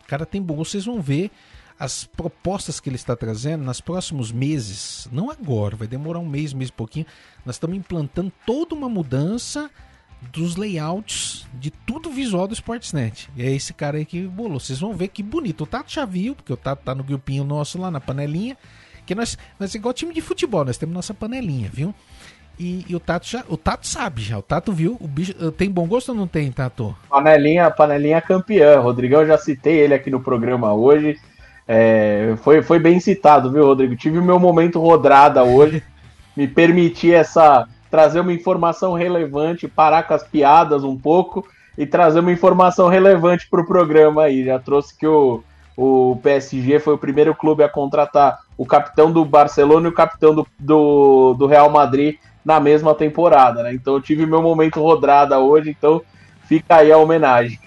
O 0.02 0.06
cara 0.06 0.24
tem 0.24 0.40
bom 0.40 0.54
gosto, 0.54 0.70
vocês 0.70 0.86
vão 0.86 1.02
ver 1.02 1.30
as 1.78 2.04
propostas 2.04 2.80
que 2.80 2.88
ele 2.88 2.96
está 2.96 3.14
trazendo 3.14 3.62
nos 3.62 3.82
próximos 3.82 4.32
meses, 4.32 5.06
não 5.12 5.30
agora, 5.30 5.76
vai 5.76 5.86
demorar 5.86 6.18
um 6.18 6.26
mês, 6.26 6.54
mês 6.54 6.70
e 6.70 6.72
pouquinho. 6.72 7.04
Nós 7.44 7.56
estamos 7.56 7.76
implantando 7.76 8.32
toda 8.46 8.74
uma 8.74 8.88
mudança 8.88 9.70
dos 10.32 10.56
layouts 10.56 11.46
de 11.54 11.70
tudo 11.70 12.10
visual 12.10 12.46
do 12.46 12.54
Sportsnet. 12.54 13.28
E 13.36 13.42
é 13.42 13.50
esse 13.50 13.72
cara 13.72 13.98
aí 13.98 14.04
que 14.04 14.22
bolou. 14.22 14.60
Vocês 14.60 14.80
vão 14.80 14.94
ver 14.94 15.08
que 15.08 15.22
bonito. 15.22 15.64
O 15.64 15.66
Tato 15.66 15.92
já 15.92 16.04
viu, 16.04 16.34
porque 16.34 16.52
o 16.52 16.56
Tato 16.56 16.82
tá 16.84 16.94
no 16.94 17.04
grupinho 17.04 17.44
nosso 17.44 17.80
lá 17.80 17.90
na 17.90 18.00
panelinha. 18.00 18.56
Que 19.04 19.14
nós, 19.14 19.38
nós 19.58 19.74
é 19.74 19.78
igual 19.78 19.94
time 19.94 20.12
de 20.12 20.20
futebol, 20.20 20.64
nós 20.64 20.76
temos 20.76 20.94
nossa 20.94 21.14
panelinha, 21.14 21.70
viu? 21.72 21.94
E, 22.58 22.84
e, 22.88 22.96
o 22.96 23.00
Tato 23.00 23.26
já, 23.26 23.44
o 23.48 23.56
Tato 23.56 23.86
sabe 23.86 24.22
já, 24.22 24.38
o 24.38 24.42
Tato 24.42 24.72
viu, 24.72 24.96
o 24.98 25.06
bicho 25.06 25.34
eh, 25.38 25.50
tem 25.50 25.70
bom 25.70 25.86
gosto 25.86 26.08
ou 26.08 26.14
não 26.14 26.26
tem, 26.26 26.50
Tato? 26.50 26.96
Panelinha, 27.08 27.70
panelinha 27.70 28.20
campeã. 28.20 28.80
Rodrigão 28.80 29.26
já 29.26 29.36
citei 29.36 29.78
ele 29.78 29.94
aqui 29.94 30.10
no 30.10 30.20
programa 30.20 30.72
hoje. 30.72 31.18
É, 31.68 32.34
foi, 32.42 32.62
foi 32.62 32.78
bem 32.78 32.98
citado, 32.98 33.52
viu, 33.52 33.64
Rodrigo? 33.64 33.94
Tive 33.94 34.18
o 34.18 34.24
meu 34.24 34.40
momento 34.40 34.80
rodrada 34.80 35.44
hoje. 35.44 35.82
Me 36.36 36.46
permiti 36.46 37.12
essa 37.12 37.66
trazer 37.90 38.20
uma 38.20 38.32
informação 38.32 38.94
relevante, 38.94 39.68
parar 39.68 40.02
com 40.04 40.14
as 40.14 40.22
piadas 40.22 40.84
um 40.84 40.96
pouco 40.96 41.46
e 41.76 41.86
trazer 41.86 42.20
uma 42.20 42.32
informação 42.32 42.88
relevante 42.88 43.48
para 43.48 43.60
o 43.60 43.66
programa 43.66 44.24
aí. 44.24 44.44
Já 44.44 44.58
trouxe 44.58 44.96
que 44.96 45.06
o, 45.06 45.42
o 45.76 46.18
PSG 46.22 46.80
foi 46.80 46.94
o 46.94 46.98
primeiro 46.98 47.34
clube 47.34 47.62
a 47.62 47.68
contratar 47.68 48.40
o 48.56 48.64
capitão 48.64 49.12
do 49.12 49.24
Barcelona 49.24 49.86
e 49.86 49.90
o 49.90 49.94
capitão 49.94 50.34
do, 50.34 50.46
do, 50.58 51.34
do 51.34 51.46
Real 51.46 51.68
Madrid 51.68 52.16
na 52.44 52.58
mesma 52.60 52.94
temporada, 52.94 53.62
né? 53.62 53.74
Então 53.74 53.94
eu 53.94 54.00
tive 54.00 54.24
meu 54.24 54.40
momento 54.40 54.80
rodrada 54.80 55.38
hoje, 55.38 55.70
então 55.70 56.00
fica 56.46 56.76
aí 56.76 56.92
a 56.92 56.96
homenagem. 56.96 57.58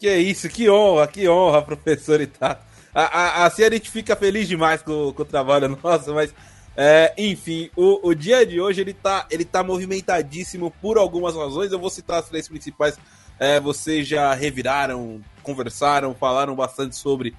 que 0.00 0.08
é 0.08 0.18
isso, 0.18 0.48
que 0.48 0.68
honra, 0.68 1.06
que 1.06 1.28
honra, 1.28 1.62
professor 1.62 2.20
Itato. 2.20 2.64
A, 2.92 3.02
a, 3.02 3.46
assim 3.46 3.62
a 3.62 3.70
gente 3.70 3.88
fica 3.90 4.16
feliz 4.16 4.48
demais 4.48 4.82
com, 4.82 5.12
com 5.12 5.22
o 5.22 5.26
trabalho 5.26 5.78
nosso, 5.82 6.12
mas 6.12 6.34
é, 6.76 7.12
enfim, 7.18 7.70
o, 7.76 8.08
o 8.08 8.14
dia 8.14 8.46
de 8.46 8.60
hoje 8.60 8.80
ele 8.80 8.94
tá, 8.94 9.26
ele 9.30 9.44
tá 9.44 9.62
movimentadíssimo 9.62 10.70
por 10.80 10.98
algumas 10.98 11.34
razões. 11.34 11.72
Eu 11.72 11.78
vou 11.78 11.90
citar 11.90 12.20
as 12.20 12.28
três 12.28 12.48
principais. 12.48 12.98
É, 13.38 13.58
vocês 13.58 14.06
já 14.06 14.32
reviraram, 14.34 15.20
conversaram, 15.42 16.14
falaram 16.14 16.54
bastante 16.54 16.94
sobre 16.96 17.34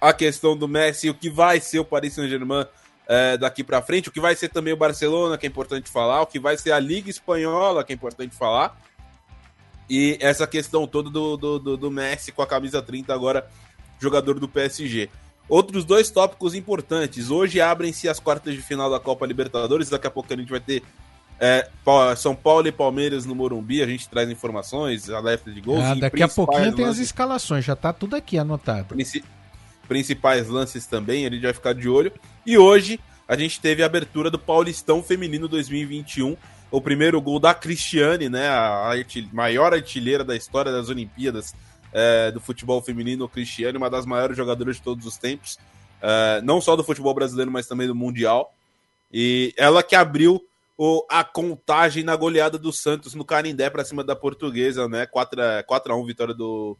a 0.00 0.12
questão 0.12 0.56
do 0.56 0.68
Messi, 0.68 1.08
o 1.08 1.14
que 1.14 1.30
vai 1.30 1.60
ser 1.60 1.78
o 1.78 1.84
Paris 1.84 2.14
Saint-Germain 2.14 2.66
é, 3.06 3.36
daqui 3.36 3.62
para 3.64 3.80
frente, 3.80 4.08
o 4.08 4.12
que 4.12 4.20
vai 4.20 4.34
ser 4.34 4.48
também 4.48 4.72
o 4.72 4.76
Barcelona, 4.76 5.38
que 5.38 5.46
é 5.46 5.48
importante 5.48 5.90
falar, 5.90 6.22
o 6.22 6.26
que 6.26 6.38
vai 6.38 6.56
ser 6.56 6.72
a 6.72 6.78
Liga 6.78 7.08
Espanhola, 7.08 7.84
que 7.84 7.92
é 7.92 7.96
importante 7.96 8.34
falar, 8.34 8.76
e 9.88 10.18
essa 10.20 10.46
questão 10.46 10.86
toda 10.86 11.08
do, 11.08 11.36
do, 11.36 11.58
do, 11.58 11.76
do 11.76 11.90
Messi 11.90 12.32
com 12.32 12.42
a 12.42 12.46
camisa 12.46 12.82
30 12.82 13.14
agora, 13.14 13.48
jogador 14.00 14.38
do 14.38 14.48
PSG. 14.48 15.08
Outros 15.48 15.84
dois 15.84 16.10
tópicos 16.10 16.54
importantes. 16.54 17.30
Hoje 17.30 17.60
abrem-se 17.60 18.08
as 18.08 18.18
quartas 18.18 18.54
de 18.54 18.62
final 18.62 18.90
da 18.90 18.98
Copa 18.98 19.24
Libertadores. 19.26 19.88
Daqui 19.88 20.06
a 20.06 20.10
pouco 20.10 20.32
a 20.32 20.36
gente 20.36 20.50
vai 20.50 20.60
ter 20.60 20.82
é, 21.38 21.68
São 22.16 22.34
Paulo 22.34 22.66
e 22.66 22.72
Palmeiras 22.72 23.24
no 23.24 23.34
Morumbi. 23.34 23.82
A 23.82 23.86
gente 23.86 24.08
traz 24.08 24.28
informações, 24.28 25.08
alerta 25.08 25.50
de 25.52 25.60
gols. 25.60 25.84
Ah, 25.84 25.94
daqui 25.94 26.22
a 26.22 26.28
pouquinho 26.28 26.74
tem 26.74 26.84
as 26.84 26.98
escalações. 26.98 27.64
Já 27.64 27.76
tá 27.76 27.92
tudo 27.92 28.16
aqui 28.16 28.38
anotado. 28.38 28.88
Princi 28.88 29.22
principais 29.86 30.48
lances 30.48 30.84
também, 30.84 31.24
ele 31.24 31.40
vai 31.40 31.52
ficar 31.52 31.72
de 31.72 31.88
olho. 31.88 32.12
E 32.44 32.58
hoje 32.58 32.98
a 33.28 33.36
gente 33.36 33.60
teve 33.60 33.82
a 33.82 33.86
abertura 33.86 34.30
do 34.30 34.38
Paulistão 34.38 35.02
Feminino 35.02 35.46
2021, 35.46 36.36
o 36.70 36.80
primeiro 36.80 37.20
gol 37.20 37.38
da 37.38 37.54
Cristiane, 37.54 38.28
né, 38.28 38.48
a 38.48 38.92
maior 39.32 39.72
artilheira 39.72 40.24
da 40.24 40.34
história 40.34 40.72
das 40.72 40.88
Olimpíadas 40.88 41.54
é, 41.98 42.30
do 42.30 42.38
futebol 42.38 42.82
feminino, 42.82 43.26
Cristiane, 43.26 43.78
uma 43.78 43.88
das 43.88 44.04
maiores 44.04 44.36
jogadoras 44.36 44.76
de 44.76 44.82
todos 44.82 45.06
os 45.06 45.16
tempos, 45.16 45.58
é, 46.02 46.42
não 46.42 46.60
só 46.60 46.76
do 46.76 46.84
futebol 46.84 47.14
brasileiro, 47.14 47.50
mas 47.50 47.66
também 47.66 47.86
do 47.86 47.94
Mundial. 47.94 48.54
E 49.10 49.54
ela 49.56 49.82
que 49.82 49.96
abriu 49.96 50.44
o, 50.76 51.06
a 51.08 51.24
contagem 51.24 52.04
na 52.04 52.14
goleada 52.14 52.58
do 52.58 52.70
Santos 52.70 53.14
no 53.14 53.24
Canindé 53.24 53.70
para 53.70 53.82
cima 53.82 54.04
da 54.04 54.14
Portuguesa, 54.14 54.86
né? 54.86 55.06
4 55.06 55.40
a 55.66 55.96
1 55.96 56.04
vitória 56.04 56.34
do, 56.34 56.76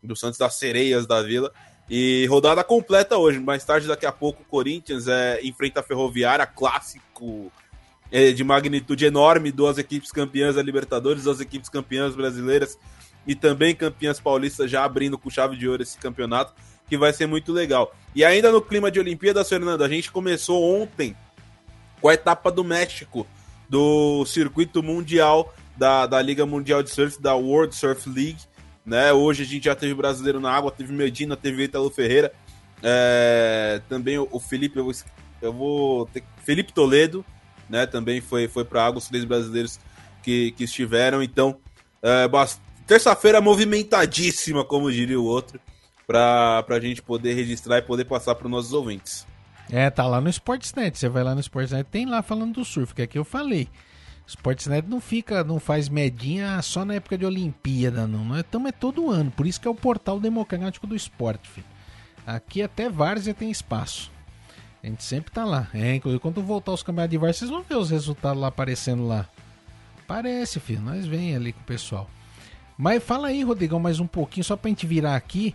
do 0.00 0.14
Santos 0.14 0.38
das 0.38 0.54
Sereias 0.54 1.04
da 1.04 1.20
Vila. 1.20 1.52
E 1.88 2.26
rodada 2.26 2.62
completa 2.62 3.16
hoje. 3.18 3.40
Mais 3.40 3.64
tarde, 3.64 3.88
daqui 3.88 4.06
a 4.06 4.12
pouco, 4.12 4.42
o 4.42 4.44
Corinthians 4.44 5.08
é, 5.08 5.40
enfrenta 5.42 5.80
a 5.80 5.82
Ferroviária, 5.82 6.46
clássico 6.46 7.50
é, 8.12 8.30
de 8.30 8.44
magnitude 8.44 9.04
enorme. 9.04 9.50
Duas 9.50 9.78
equipes 9.78 10.12
campeãs 10.12 10.54
da 10.54 10.62
Libertadores, 10.62 11.24
duas 11.24 11.40
equipes 11.40 11.68
campeãs 11.68 12.14
brasileiras 12.14 12.78
e 13.26 13.34
também 13.34 13.74
campeãs 13.74 14.18
paulistas 14.20 14.70
já 14.70 14.84
abrindo 14.84 15.18
com 15.18 15.30
chave 15.30 15.56
de 15.56 15.68
ouro 15.68 15.82
esse 15.82 15.98
campeonato, 15.98 16.54
que 16.88 16.96
vai 16.96 17.12
ser 17.12 17.26
muito 17.26 17.52
legal. 17.52 17.94
E 18.14 18.24
ainda 18.24 18.50
no 18.50 18.60
clima 18.60 18.90
de 18.90 18.98
Olimpíadas, 18.98 19.48
Fernando, 19.48 19.84
a 19.84 19.88
gente 19.88 20.10
começou 20.10 20.62
ontem 20.80 21.16
com 22.00 22.08
a 22.08 22.14
etapa 22.14 22.50
do 22.50 22.64
México, 22.64 23.26
do 23.68 24.24
circuito 24.26 24.82
mundial 24.82 25.54
da, 25.76 26.06
da 26.06 26.20
Liga 26.20 26.44
Mundial 26.44 26.82
de 26.82 26.90
Surf, 26.90 27.20
da 27.20 27.34
World 27.34 27.74
Surf 27.74 28.08
League 28.08 28.50
né? 28.84 29.12
Hoje 29.12 29.42
a 29.42 29.46
gente 29.46 29.64
já 29.64 29.74
teve 29.74 29.94
brasileiro 29.94 30.40
na 30.40 30.50
água, 30.50 30.70
teve 30.70 30.92
Medina, 30.92 31.36
teve 31.36 31.62
Italo 31.64 31.90
Ferreira, 31.90 32.32
é, 32.82 33.80
também 33.88 34.18
o, 34.18 34.40
Felipe, 34.40 34.78
eu 34.78 34.84
vou, 34.84 34.94
eu 35.42 35.52
vou 35.52 36.06
ter, 36.06 36.24
Felipe 36.44 36.72
Toledo, 36.72 37.24
né? 37.68 37.86
Também 37.86 38.20
foi, 38.20 38.48
foi 38.48 38.64
para 38.64 38.84
água, 38.84 38.98
os 38.98 39.08
três 39.08 39.24
brasileiros 39.24 39.78
que, 40.22 40.52
que 40.52 40.64
estiveram. 40.64 41.22
Então, 41.22 41.58
é, 42.02 42.26
terça-feira 42.90 43.40
movimentadíssima, 43.40 44.64
como 44.64 44.90
diria 44.90 45.20
o 45.20 45.24
outro, 45.24 45.60
para 46.08 46.64
a 46.68 46.80
gente 46.80 47.00
poder 47.00 47.34
registrar 47.34 47.78
e 47.78 47.82
poder 47.82 48.04
passar 48.04 48.34
para 48.34 48.46
os 48.46 48.50
nossos 48.50 48.72
ouvintes. 48.72 49.24
É, 49.70 49.88
tá 49.88 50.04
lá 50.08 50.20
no 50.20 50.28
Sportsnet. 50.28 50.98
Você 50.98 51.08
vai 51.08 51.22
lá 51.22 51.32
no 51.32 51.40
Sportsnet, 51.40 51.88
tem 51.88 52.04
lá 52.04 52.20
falando 52.20 52.54
do 52.54 52.64
surf, 52.64 52.92
que 52.92 53.02
é 53.02 53.06
que 53.06 53.16
eu 53.16 53.24
falei. 53.24 53.68
Sportsnet 54.26 54.88
não 54.88 55.00
fica, 55.00 55.44
não 55.44 55.60
faz 55.60 55.88
medinha 55.88 56.60
só 56.62 56.84
na 56.84 56.94
época 56.94 57.16
de 57.16 57.24
Olimpíada, 57.24 58.08
não. 58.08 58.24
não 58.24 58.36
é, 58.36 58.40
então 58.40 58.66
é 58.66 58.72
todo 58.72 59.08
ano. 59.08 59.30
Por 59.30 59.46
isso 59.46 59.60
que 59.60 59.68
é 59.68 59.70
o 59.70 59.74
portal 59.74 60.18
democrático 60.18 60.84
do 60.84 60.96
esporte, 60.96 61.48
filho. 61.48 61.66
Aqui 62.26 62.60
até 62.60 62.88
Várzea 62.88 63.32
tem 63.32 63.52
espaço. 63.52 64.10
A 64.82 64.86
gente 64.88 65.04
sempre 65.04 65.30
tá 65.30 65.44
lá. 65.44 65.68
É, 65.72 65.94
inclusive 65.94 66.20
quando 66.20 66.42
voltar 66.42 66.72
os 66.72 66.82
campeonatos 66.82 67.12
de 67.12 67.18
Várzea, 67.18 67.38
vocês 67.38 67.50
vão 67.50 67.62
ver 67.62 67.76
os 67.76 67.90
resultados 67.90 68.42
lá 68.42 68.48
aparecendo 68.48 69.06
lá. 69.06 69.28
Parece, 70.08 70.58
filho. 70.58 70.80
Nós 70.80 71.06
vem 71.06 71.36
ali 71.36 71.52
com 71.52 71.60
o 71.60 71.64
pessoal. 71.64 72.10
Mas 72.80 73.04
fala 73.04 73.28
aí, 73.28 73.42
Rodrigão, 73.42 73.78
mais 73.78 74.00
um 74.00 74.06
pouquinho, 74.06 74.42
só 74.42 74.56
pra 74.56 74.70
gente 74.70 74.86
virar 74.86 75.14
aqui, 75.14 75.54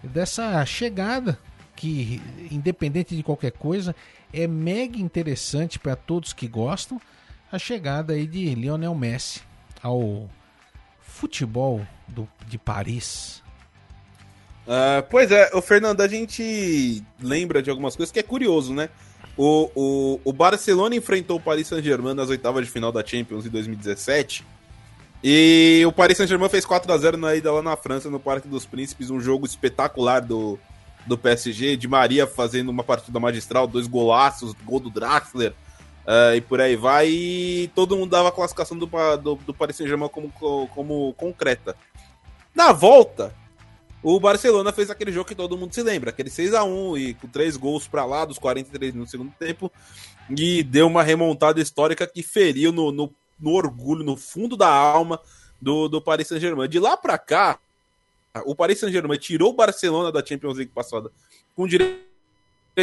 dessa 0.00 0.64
chegada 0.64 1.36
que, 1.74 2.22
independente 2.52 3.16
de 3.16 3.22
qualquer 3.24 3.50
coisa, 3.50 3.96
é 4.32 4.46
mega 4.46 4.96
interessante 4.96 5.76
para 5.76 5.96
todos 5.96 6.32
que 6.32 6.46
gostam 6.46 7.00
a 7.50 7.58
chegada 7.58 8.12
aí 8.12 8.28
de 8.28 8.54
Lionel 8.54 8.94
Messi 8.94 9.40
ao 9.82 10.30
futebol 11.00 11.84
do, 12.06 12.28
de 12.46 12.58
Paris. 12.58 13.42
Uh, 14.64 15.02
pois 15.10 15.32
é, 15.32 15.50
o 15.54 15.60
Fernando, 15.60 16.00
a 16.00 16.06
gente 16.06 17.02
lembra 17.20 17.60
de 17.60 17.70
algumas 17.70 17.96
coisas 17.96 18.12
que 18.12 18.20
é 18.20 18.22
curioso, 18.22 18.72
né? 18.72 18.88
O, 19.36 19.68
o, 19.74 20.20
o 20.26 20.32
Barcelona 20.32 20.94
enfrentou 20.94 21.38
o 21.38 21.42
Paris 21.42 21.66
Saint-Germain 21.66 22.14
nas 22.14 22.28
oitavas 22.28 22.64
de 22.64 22.70
final 22.70 22.92
da 22.92 23.04
Champions 23.04 23.46
em 23.46 23.48
2017. 23.48 24.44
E 25.22 25.84
o 25.86 25.92
Paris 25.92 26.16
Saint-Germain 26.16 26.48
fez 26.48 26.64
4 26.64 26.92
a 26.92 26.98
0 26.98 27.16
na 27.16 27.34
ida 27.34 27.52
lá 27.52 27.62
na 27.62 27.76
França, 27.76 28.10
no 28.10 28.18
Parque 28.18 28.48
dos 28.48 28.66
Príncipes, 28.66 29.10
um 29.10 29.20
jogo 29.20 29.46
espetacular 29.46 30.20
do, 30.20 30.58
do 31.06 31.16
PSG, 31.16 31.76
de 31.76 31.86
Maria 31.86 32.26
fazendo 32.26 32.70
uma 32.70 32.82
partida 32.82 33.20
magistral, 33.20 33.66
dois 33.66 33.86
golaços, 33.86 34.52
gol 34.64 34.80
do 34.80 34.90
Draxler, 34.90 35.54
Uh, 36.02 36.34
e 36.34 36.40
por 36.40 36.60
aí 36.60 36.74
vai. 36.74 37.08
E 37.08 37.70
todo 37.74 37.96
mundo 37.96 38.10
dava 38.10 38.28
a 38.28 38.32
classificação 38.32 38.76
do, 38.76 38.86
do, 39.22 39.36
do 39.36 39.54
Paris 39.54 39.76
Saint-Germain 39.76 40.08
como, 40.08 40.32
como 40.74 41.14
concreta. 41.14 41.76
Na 42.54 42.72
volta, 42.72 43.32
o 44.02 44.18
Barcelona 44.18 44.72
fez 44.72 44.90
aquele 44.90 45.12
jogo 45.12 45.28
que 45.28 45.34
todo 45.34 45.56
mundo 45.56 45.72
se 45.72 45.82
lembra, 45.82 46.10
aquele 46.10 46.28
6 46.28 46.54
a 46.54 46.64
1 46.64 46.98
e 46.98 47.14
com 47.14 47.28
três 47.28 47.56
gols 47.56 47.86
para 47.86 48.04
lá 48.04 48.24
dos 48.24 48.38
43 48.38 48.94
no 48.94 49.06
segundo 49.06 49.32
tempo, 49.38 49.70
e 50.28 50.62
deu 50.62 50.88
uma 50.88 51.02
remontada 51.02 51.60
histórica 51.60 52.06
que 52.06 52.22
feriu 52.22 52.72
no, 52.72 52.90
no, 52.90 53.14
no 53.42 53.50
orgulho, 53.52 54.04
no 54.04 54.16
fundo 54.16 54.56
da 54.56 54.68
alma 54.68 55.20
do, 55.60 55.88
do 55.88 56.00
Paris 56.00 56.28
Saint-Germain. 56.28 56.68
De 56.68 56.78
lá 56.78 56.96
para 56.96 57.18
cá, 57.18 57.58
o 58.46 58.54
Paris 58.54 58.78
Saint-Germain 58.78 59.18
tirou 59.18 59.50
o 59.50 59.56
Barcelona 59.56 60.10
da 60.10 60.24
Champions 60.24 60.56
League 60.56 60.72
passada 60.72 61.10
com 61.54 61.66
direito 61.66 62.00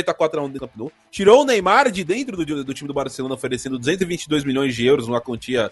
a 0.07 0.13
4x1 0.13 0.51
dentro 0.51 0.69
do 0.75 0.91
Tirou 1.09 1.41
o 1.41 1.45
Neymar 1.45 1.91
de 1.91 2.03
dentro 2.03 2.37
do, 2.37 2.63
do 2.63 2.73
time 2.73 2.87
do 2.87 2.93
Barcelona, 2.93 3.33
oferecendo 3.33 3.79
222 3.79 4.43
milhões 4.43 4.75
de 4.75 4.85
euros, 4.85 5.07
uma 5.07 5.19
quantia 5.19 5.71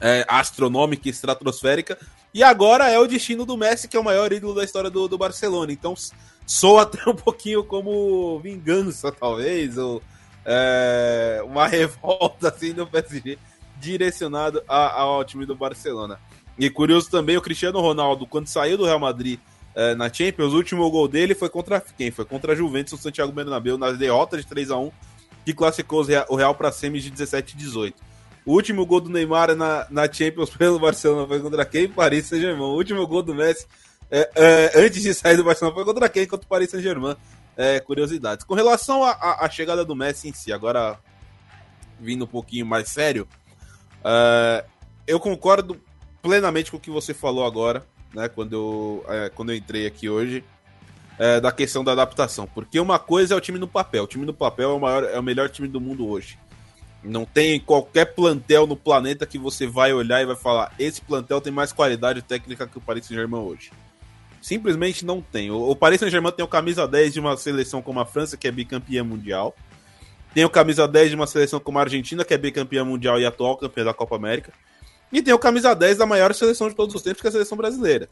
é, 0.00 0.24
astronômica 0.26 1.08
e 1.08 1.10
estratosférica. 1.10 1.96
E 2.32 2.42
agora 2.42 2.90
é 2.90 2.98
o 2.98 3.06
destino 3.06 3.46
do 3.46 3.56
Messi, 3.56 3.86
que 3.86 3.96
é 3.96 4.00
o 4.00 4.04
maior 4.04 4.32
ídolo 4.32 4.54
da 4.54 4.64
história 4.64 4.90
do, 4.90 5.06
do 5.06 5.16
Barcelona. 5.16 5.72
Então 5.72 5.94
soa 6.44 6.82
até 6.82 7.08
um 7.08 7.14
pouquinho 7.14 7.62
como 7.62 8.40
vingança, 8.40 9.12
talvez, 9.12 9.78
ou 9.78 10.02
é, 10.44 11.40
uma 11.46 11.66
revolta 11.68 12.48
assim 12.48 12.72
do 12.72 12.86
PSG 12.86 13.38
direcionado 13.84 14.62
a, 14.68 15.00
ao 15.00 15.24
time 15.24 15.44
do 15.46 15.54
Barcelona. 15.54 16.18
E 16.58 16.70
curioso 16.70 17.10
também, 17.10 17.36
o 17.36 17.42
Cristiano 17.42 17.80
Ronaldo, 17.80 18.26
quando 18.26 18.46
saiu 18.46 18.78
do 18.78 18.84
Real 18.84 18.98
Madrid 18.98 19.38
é, 19.74 19.94
na 19.94 20.12
Champions, 20.12 20.52
o 20.52 20.56
último 20.56 20.88
gol 20.90 21.08
dele 21.08 21.34
foi 21.34 21.48
contra 21.48 21.80
quem? 21.80 22.10
Foi 22.10 22.24
contra 22.24 22.52
a 22.52 22.56
Juventus 22.56 22.92
no 22.92 22.98
Santiago 22.98 23.32
Bernabéu, 23.32 23.76
na 23.76 23.90
derrota 23.90 24.36
de 24.36 24.46
3 24.46 24.70
a 24.70 24.76
1 24.76 24.90
que 25.44 25.52
classificou 25.52 26.04
o 26.28 26.36
Real 26.36 26.54
para 26.54 26.72
semis 26.72 27.02
de 27.02 27.10
17 27.10 27.54
e 27.54 27.58
18. 27.58 28.02
O 28.46 28.52
último 28.52 28.84
gol 28.86 29.00
do 29.00 29.10
Neymar 29.10 29.54
na, 29.54 29.86
na 29.90 30.10
Champions 30.10 30.50
pelo 30.56 30.78
Barcelona 30.78 31.26
foi 31.26 31.40
contra 31.40 31.64
quem? 31.64 31.88
Paris 31.88 32.26
Saint-Germain. 32.26 32.62
O 32.62 32.76
último 32.76 33.06
gol 33.06 33.22
do 33.22 33.34
Messi 33.34 33.66
é, 34.10 34.30
é, 34.34 34.84
antes 34.84 35.02
de 35.02 35.12
sair 35.12 35.36
do 35.36 35.44
Barcelona 35.44 35.74
foi 35.74 35.84
contra 35.84 36.08
quem? 36.08 36.26
Contra 36.26 36.46
o 36.46 36.48
Paris 36.48 36.70
Saint-Germain. 36.70 37.16
É, 37.56 37.78
curiosidades. 37.80 38.44
Com 38.44 38.54
relação 38.54 39.04
à 39.04 39.48
chegada 39.48 39.84
do 39.84 39.94
Messi 39.94 40.28
em 40.28 40.32
si, 40.32 40.52
agora 40.52 40.98
vindo 42.00 42.24
um 42.24 42.28
pouquinho 42.28 42.66
mais 42.66 42.88
sério, 42.88 43.28
é, 44.04 44.64
eu 45.06 45.18
concordo 45.18 45.80
plenamente 46.22 46.70
com 46.70 46.76
o 46.76 46.80
que 46.80 46.90
você 46.90 47.14
falou 47.14 47.44
agora, 47.44 47.84
né? 48.14 48.28
Quando 48.28 48.52
eu, 48.52 49.04
é, 49.08 49.30
quando 49.30 49.50
eu 49.50 49.56
entrei 49.56 49.86
aqui 49.86 50.08
hoje. 50.08 50.44
É, 51.16 51.40
da 51.40 51.52
questão 51.52 51.84
da 51.84 51.92
adaptação. 51.92 52.44
Porque 52.44 52.80
uma 52.80 52.98
coisa 52.98 53.34
é 53.34 53.36
o 53.36 53.40
time 53.40 53.56
no 53.56 53.68
papel. 53.68 54.02
O 54.02 54.06
time 54.08 54.26
no 54.26 54.34
papel 54.34 54.70
é 54.70 54.72
o, 54.72 54.80
maior, 54.80 55.04
é 55.04 55.16
o 55.16 55.22
melhor 55.22 55.48
time 55.48 55.68
do 55.68 55.80
mundo 55.80 56.08
hoje. 56.08 56.36
Não 57.04 57.24
tem 57.24 57.60
qualquer 57.60 58.14
plantel 58.14 58.66
no 58.66 58.74
planeta 58.74 59.24
que 59.24 59.38
você 59.38 59.64
vai 59.66 59.92
olhar 59.92 60.22
e 60.22 60.26
vai 60.26 60.34
falar: 60.34 60.72
esse 60.76 61.00
plantel 61.02 61.40
tem 61.40 61.52
mais 61.52 61.72
qualidade 61.72 62.20
técnica 62.22 62.66
que 62.66 62.78
o 62.78 62.80
Paris 62.80 63.06
Saint-Germain 63.06 63.42
hoje. 63.42 63.70
Simplesmente 64.40 65.04
não 65.04 65.20
tem. 65.20 65.50
O 65.50 65.76
Paris 65.76 66.00
Saint-Germain 66.00 66.32
tem 66.32 66.44
o 66.44 66.48
camisa 66.48 66.88
10 66.88 67.14
de 67.14 67.20
uma 67.20 67.36
seleção 67.36 67.80
como 67.80 68.00
a 68.00 68.06
França, 68.06 68.36
que 68.36 68.48
é 68.48 68.50
bicampeã 68.50 69.04
mundial. 69.04 69.54
Tem 70.34 70.44
o 70.44 70.50
camisa 70.50 70.88
10 70.88 71.10
de 71.10 71.16
uma 71.16 71.26
seleção 71.26 71.60
como 71.60 71.78
a 71.78 71.82
Argentina, 71.82 72.24
que 72.24 72.34
é 72.34 72.38
bicampeã 72.38 72.84
mundial 72.84 73.20
e 73.20 73.24
atual 73.24 73.56
campeã 73.56 73.84
da 73.84 73.94
Copa 73.94 74.16
América. 74.16 74.52
E 75.12 75.22
tem 75.22 75.32
o 75.32 75.38
camisa 75.38 75.74
10 75.74 75.98
da 75.98 76.06
maior 76.06 76.34
seleção 76.34 76.68
de 76.68 76.74
todos 76.74 76.94
os 76.94 77.02
tempos, 77.02 77.20
que 77.20 77.26
é 77.26 77.30
a 77.30 77.32
seleção 77.32 77.56
brasileira. 77.56 78.08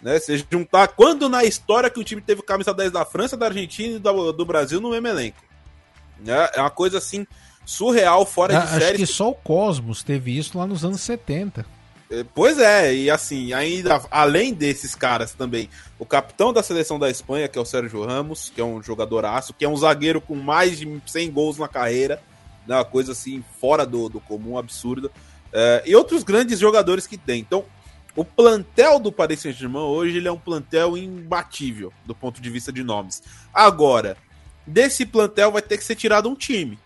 Né? 0.00 0.20
Se 0.20 0.46
juntar 0.50 0.88
quando 0.88 1.28
na 1.28 1.44
história 1.44 1.90
que 1.90 1.98
o 1.98 2.04
time 2.04 2.22
teve 2.22 2.40
o 2.40 2.44
camisa 2.44 2.72
10 2.72 2.92
da 2.92 3.04
França, 3.04 3.36
da 3.36 3.46
Argentina 3.46 3.96
e 3.96 3.98
do, 3.98 4.32
do 4.32 4.44
Brasil 4.44 4.80
no 4.80 4.90
mesmo 4.90 5.08
elenco. 5.08 5.42
Né? 6.20 6.48
É 6.54 6.60
uma 6.60 6.70
coisa 6.70 6.98
assim 6.98 7.26
surreal, 7.66 8.24
fora 8.24 8.60
de 8.60 8.68
série. 8.70 8.84
Acho 8.84 8.94
que 8.94 9.06
só 9.06 9.30
o 9.30 9.34
Cosmos 9.34 10.04
teve 10.04 10.38
isso 10.38 10.56
lá 10.56 10.66
nos 10.66 10.84
anos 10.84 11.00
70. 11.00 11.66
É, 12.10 12.24
pois 12.34 12.58
é, 12.58 12.94
e 12.94 13.10
assim, 13.10 13.52
ainda 13.52 14.00
além 14.10 14.54
desses 14.54 14.94
caras 14.94 15.32
também, 15.32 15.68
o 15.98 16.06
capitão 16.06 16.52
da 16.52 16.62
seleção 16.62 16.98
da 16.98 17.10
Espanha, 17.10 17.48
que 17.48 17.58
é 17.58 17.60
o 17.60 17.66
Sérgio 17.66 18.04
Ramos, 18.04 18.50
que 18.54 18.60
é 18.60 18.64
um 18.64 18.82
jogador 18.82 19.26
aço, 19.26 19.52
que 19.52 19.64
é 19.64 19.68
um 19.68 19.76
zagueiro 19.76 20.20
com 20.20 20.34
mais 20.34 20.78
de 20.78 21.02
100 21.06 21.30
gols 21.30 21.58
na 21.58 21.68
carreira, 21.68 22.22
né, 22.66 22.76
uma 22.76 22.84
coisa 22.84 23.12
assim, 23.12 23.44
fora 23.60 23.84
do, 23.84 24.08
do 24.08 24.20
comum, 24.20 24.56
absurda, 24.56 25.10
é, 25.52 25.82
e 25.84 25.94
outros 25.94 26.22
grandes 26.22 26.58
jogadores 26.58 27.06
que 27.06 27.18
tem. 27.18 27.40
Então, 27.40 27.64
o 28.16 28.24
plantel 28.24 28.98
do 28.98 29.12
Paris 29.12 29.40
Saint-Germain 29.40 29.82
hoje 29.82 30.16
ele 30.16 30.28
é 30.28 30.32
um 30.32 30.38
plantel 30.38 30.96
imbatível 30.96 31.92
do 32.06 32.14
ponto 32.14 32.40
de 32.40 32.48
vista 32.48 32.72
de 32.72 32.82
nomes. 32.82 33.22
Agora, 33.52 34.16
desse 34.66 35.04
plantel 35.04 35.52
vai 35.52 35.62
ter 35.62 35.76
que 35.76 35.84
ser 35.84 35.94
tirado 35.94 36.28
um 36.28 36.34
time 36.34 36.78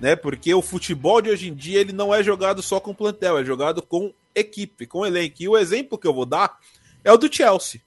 né? 0.00 0.16
Porque 0.16 0.52
o 0.54 0.62
futebol 0.62 1.20
de 1.20 1.30
hoje 1.30 1.48
em 1.48 1.54
dia 1.54 1.80
ele 1.80 1.92
não 1.92 2.14
é 2.14 2.22
jogado 2.22 2.62
só 2.62 2.80
com 2.80 2.94
plantel, 2.94 3.38
é 3.38 3.44
jogado 3.44 3.82
com 3.82 4.12
equipe, 4.38 4.86
com 4.86 5.04
elenco. 5.04 5.36
E 5.40 5.48
o 5.48 5.56
exemplo 5.56 5.98
que 5.98 6.06
eu 6.06 6.14
vou 6.14 6.26
dar 6.26 6.58
é 7.04 7.12
o 7.12 7.16
do 7.16 7.32
Chelsea. 7.32 7.80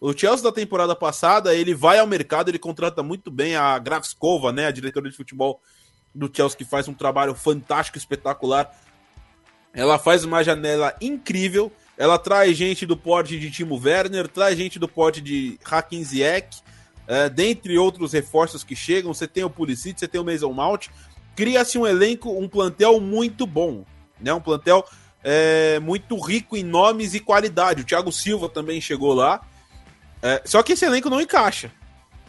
O 0.00 0.16
Chelsea 0.16 0.42
da 0.42 0.52
temporada 0.52 0.96
passada, 0.96 1.54
ele 1.54 1.74
vai 1.74 1.98
ao 1.98 2.06
mercado, 2.06 2.48
ele 2.48 2.58
contrata 2.58 3.02
muito 3.02 3.30
bem 3.30 3.54
a 3.54 3.78
Grafskova, 3.78 4.50
né, 4.52 4.66
a 4.66 4.70
diretora 4.70 5.10
de 5.10 5.16
futebol 5.16 5.60
do 6.14 6.30
Chelsea 6.34 6.56
que 6.56 6.64
faz 6.64 6.88
um 6.88 6.94
trabalho 6.94 7.34
fantástico, 7.34 7.98
espetacular. 7.98 8.74
Ela 9.74 9.98
faz 9.98 10.24
uma 10.24 10.42
janela 10.42 10.94
incrível. 11.00 11.70
Ela 11.96 12.18
traz 12.18 12.56
gente 12.56 12.86
do 12.86 12.96
porte 12.96 13.38
de 13.38 13.50
Timo 13.50 13.78
Werner, 13.78 14.26
traz 14.26 14.56
gente 14.56 14.78
do 14.78 14.88
porte 14.88 15.20
de 15.20 15.58
Hakim 15.64 16.02
Ziyech, 16.02 16.62
é, 17.06 17.28
dentre 17.28 17.76
outros 17.76 18.12
reforços 18.12 18.64
que 18.64 18.74
chegam. 18.74 19.12
Você 19.12 19.28
tem 19.28 19.44
o 19.44 19.50
Pulisic, 19.50 20.00
você 20.00 20.08
tem 20.08 20.20
o 20.20 20.24
Mason 20.24 20.52
Mount 20.52 20.88
cria-se 21.40 21.78
um 21.78 21.86
elenco, 21.86 22.30
um 22.38 22.46
plantel 22.46 23.00
muito 23.00 23.46
bom, 23.46 23.84
né? 24.20 24.30
Um 24.32 24.42
plantel 24.42 24.84
é, 25.22 25.78
muito 25.80 26.18
rico 26.18 26.56
em 26.56 26.62
nomes 26.62 27.14
e 27.14 27.20
qualidade. 27.20 27.82
O 27.82 27.84
Thiago 27.84 28.12
Silva 28.12 28.48
também 28.48 28.80
chegou 28.80 29.14
lá. 29.14 29.40
É, 30.22 30.42
só 30.44 30.62
que 30.62 30.72
esse 30.72 30.84
elenco 30.84 31.10
não 31.10 31.20
encaixa. 31.20 31.70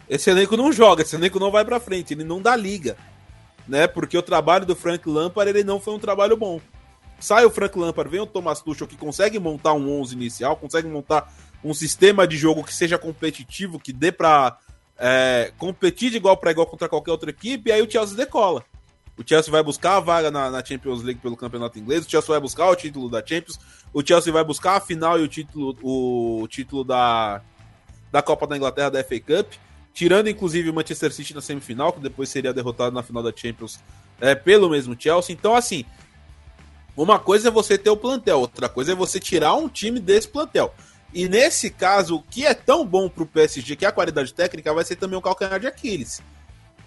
Esse 0.08 0.30
elenco 0.30 0.56
não 0.56 0.72
joga, 0.72 1.02
esse 1.02 1.16
elenco 1.16 1.38
não 1.38 1.50
vai 1.50 1.64
para 1.64 1.80
frente, 1.80 2.12
ele 2.12 2.24
não 2.24 2.42
dá 2.42 2.54
liga, 2.54 2.96
né? 3.66 3.86
Porque 3.86 4.18
o 4.18 4.22
trabalho 4.22 4.66
do 4.66 4.76
Frank 4.76 5.08
Lampard 5.08 5.48
ele 5.48 5.64
não 5.64 5.80
foi 5.80 5.94
um 5.94 5.98
trabalho 5.98 6.36
bom. 6.36 6.60
Sai 7.18 7.44
o 7.44 7.50
Frank 7.50 7.78
Lampard, 7.78 8.10
vem 8.10 8.20
o 8.20 8.26
Thomas 8.26 8.60
Tuchel 8.60 8.86
que 8.86 8.96
consegue 8.96 9.38
montar 9.38 9.72
um 9.74 10.00
11 10.00 10.14
inicial, 10.14 10.56
consegue 10.56 10.88
montar 10.88 11.32
um 11.64 11.72
sistema 11.72 12.26
de 12.26 12.36
jogo 12.36 12.64
que 12.64 12.74
seja 12.74 12.98
competitivo, 12.98 13.78
que 13.78 13.92
dê 13.92 14.10
para 14.10 14.58
é, 14.98 15.52
competir 15.56 16.10
de 16.10 16.16
igual 16.16 16.36
para 16.36 16.50
igual 16.50 16.66
contra 16.66 16.88
qualquer 16.88 17.12
outra 17.12 17.30
equipe, 17.30 17.70
e 17.70 17.72
aí 17.72 17.80
o 17.80 17.90
Chelsea 17.90 18.16
decola. 18.16 18.64
O 19.22 19.28
Chelsea 19.28 19.52
vai 19.52 19.62
buscar 19.62 19.96
a 19.96 20.00
vaga 20.00 20.32
na, 20.32 20.50
na, 20.50 20.64
Champions 20.64 21.00
League 21.00 21.20
pelo 21.20 21.36
campeonato 21.36 21.78
inglês, 21.78 22.04
o 22.04 22.10
Chelsea 22.10 22.28
vai 22.28 22.40
buscar 22.40 22.68
o 22.68 22.74
título 22.74 23.08
da 23.08 23.24
Champions, 23.24 23.56
o 23.94 24.04
Chelsea 24.04 24.32
vai 24.32 24.42
buscar 24.42 24.76
a 24.76 24.80
final 24.80 25.18
e 25.18 25.22
o 25.22 25.28
título, 25.28 25.76
o 25.80 26.48
título 26.48 26.82
da, 26.82 27.40
da 28.10 28.20
Copa 28.20 28.48
da 28.48 28.56
Inglaterra 28.56 28.90
da 28.90 29.04
FA 29.04 29.20
Cup, 29.20 29.52
tirando 29.94 30.28
inclusive 30.28 30.68
o 30.68 30.74
Manchester 30.74 31.12
City 31.12 31.34
na 31.34 31.40
semifinal, 31.40 31.92
que 31.92 32.00
depois 32.00 32.30
seria 32.30 32.52
derrotado 32.52 32.92
na 32.92 33.02
final 33.02 33.22
da 33.22 33.32
Champions 33.34 33.78
é, 34.20 34.34
pelo 34.34 34.68
mesmo 34.68 34.96
Chelsea. 34.98 35.32
Então, 35.32 35.54
assim, 35.54 35.84
uma 36.96 37.20
coisa 37.20 37.46
é 37.46 37.50
você 37.50 37.78
ter 37.78 37.90
o 37.90 37.96
plantel, 37.96 38.40
outra 38.40 38.68
coisa 38.68 38.90
é 38.90 38.94
você 38.94 39.20
tirar 39.20 39.54
um 39.54 39.68
time 39.68 40.00
desse 40.00 40.26
plantel. 40.26 40.74
E 41.14 41.28
nesse 41.28 41.70
caso, 41.70 42.16
o 42.16 42.22
que 42.22 42.44
é 42.44 42.54
tão 42.54 42.84
bom 42.84 43.08
para 43.08 43.22
o 43.22 43.26
PSG, 43.26 43.76
que 43.76 43.84
é 43.84 43.88
a 43.88 43.92
qualidade 43.92 44.34
técnica, 44.34 44.74
vai 44.74 44.82
ser 44.82 44.96
também 44.96 45.16
o 45.16 45.22
calcanhar 45.22 45.60
de 45.60 45.68
Aquiles. 45.68 46.20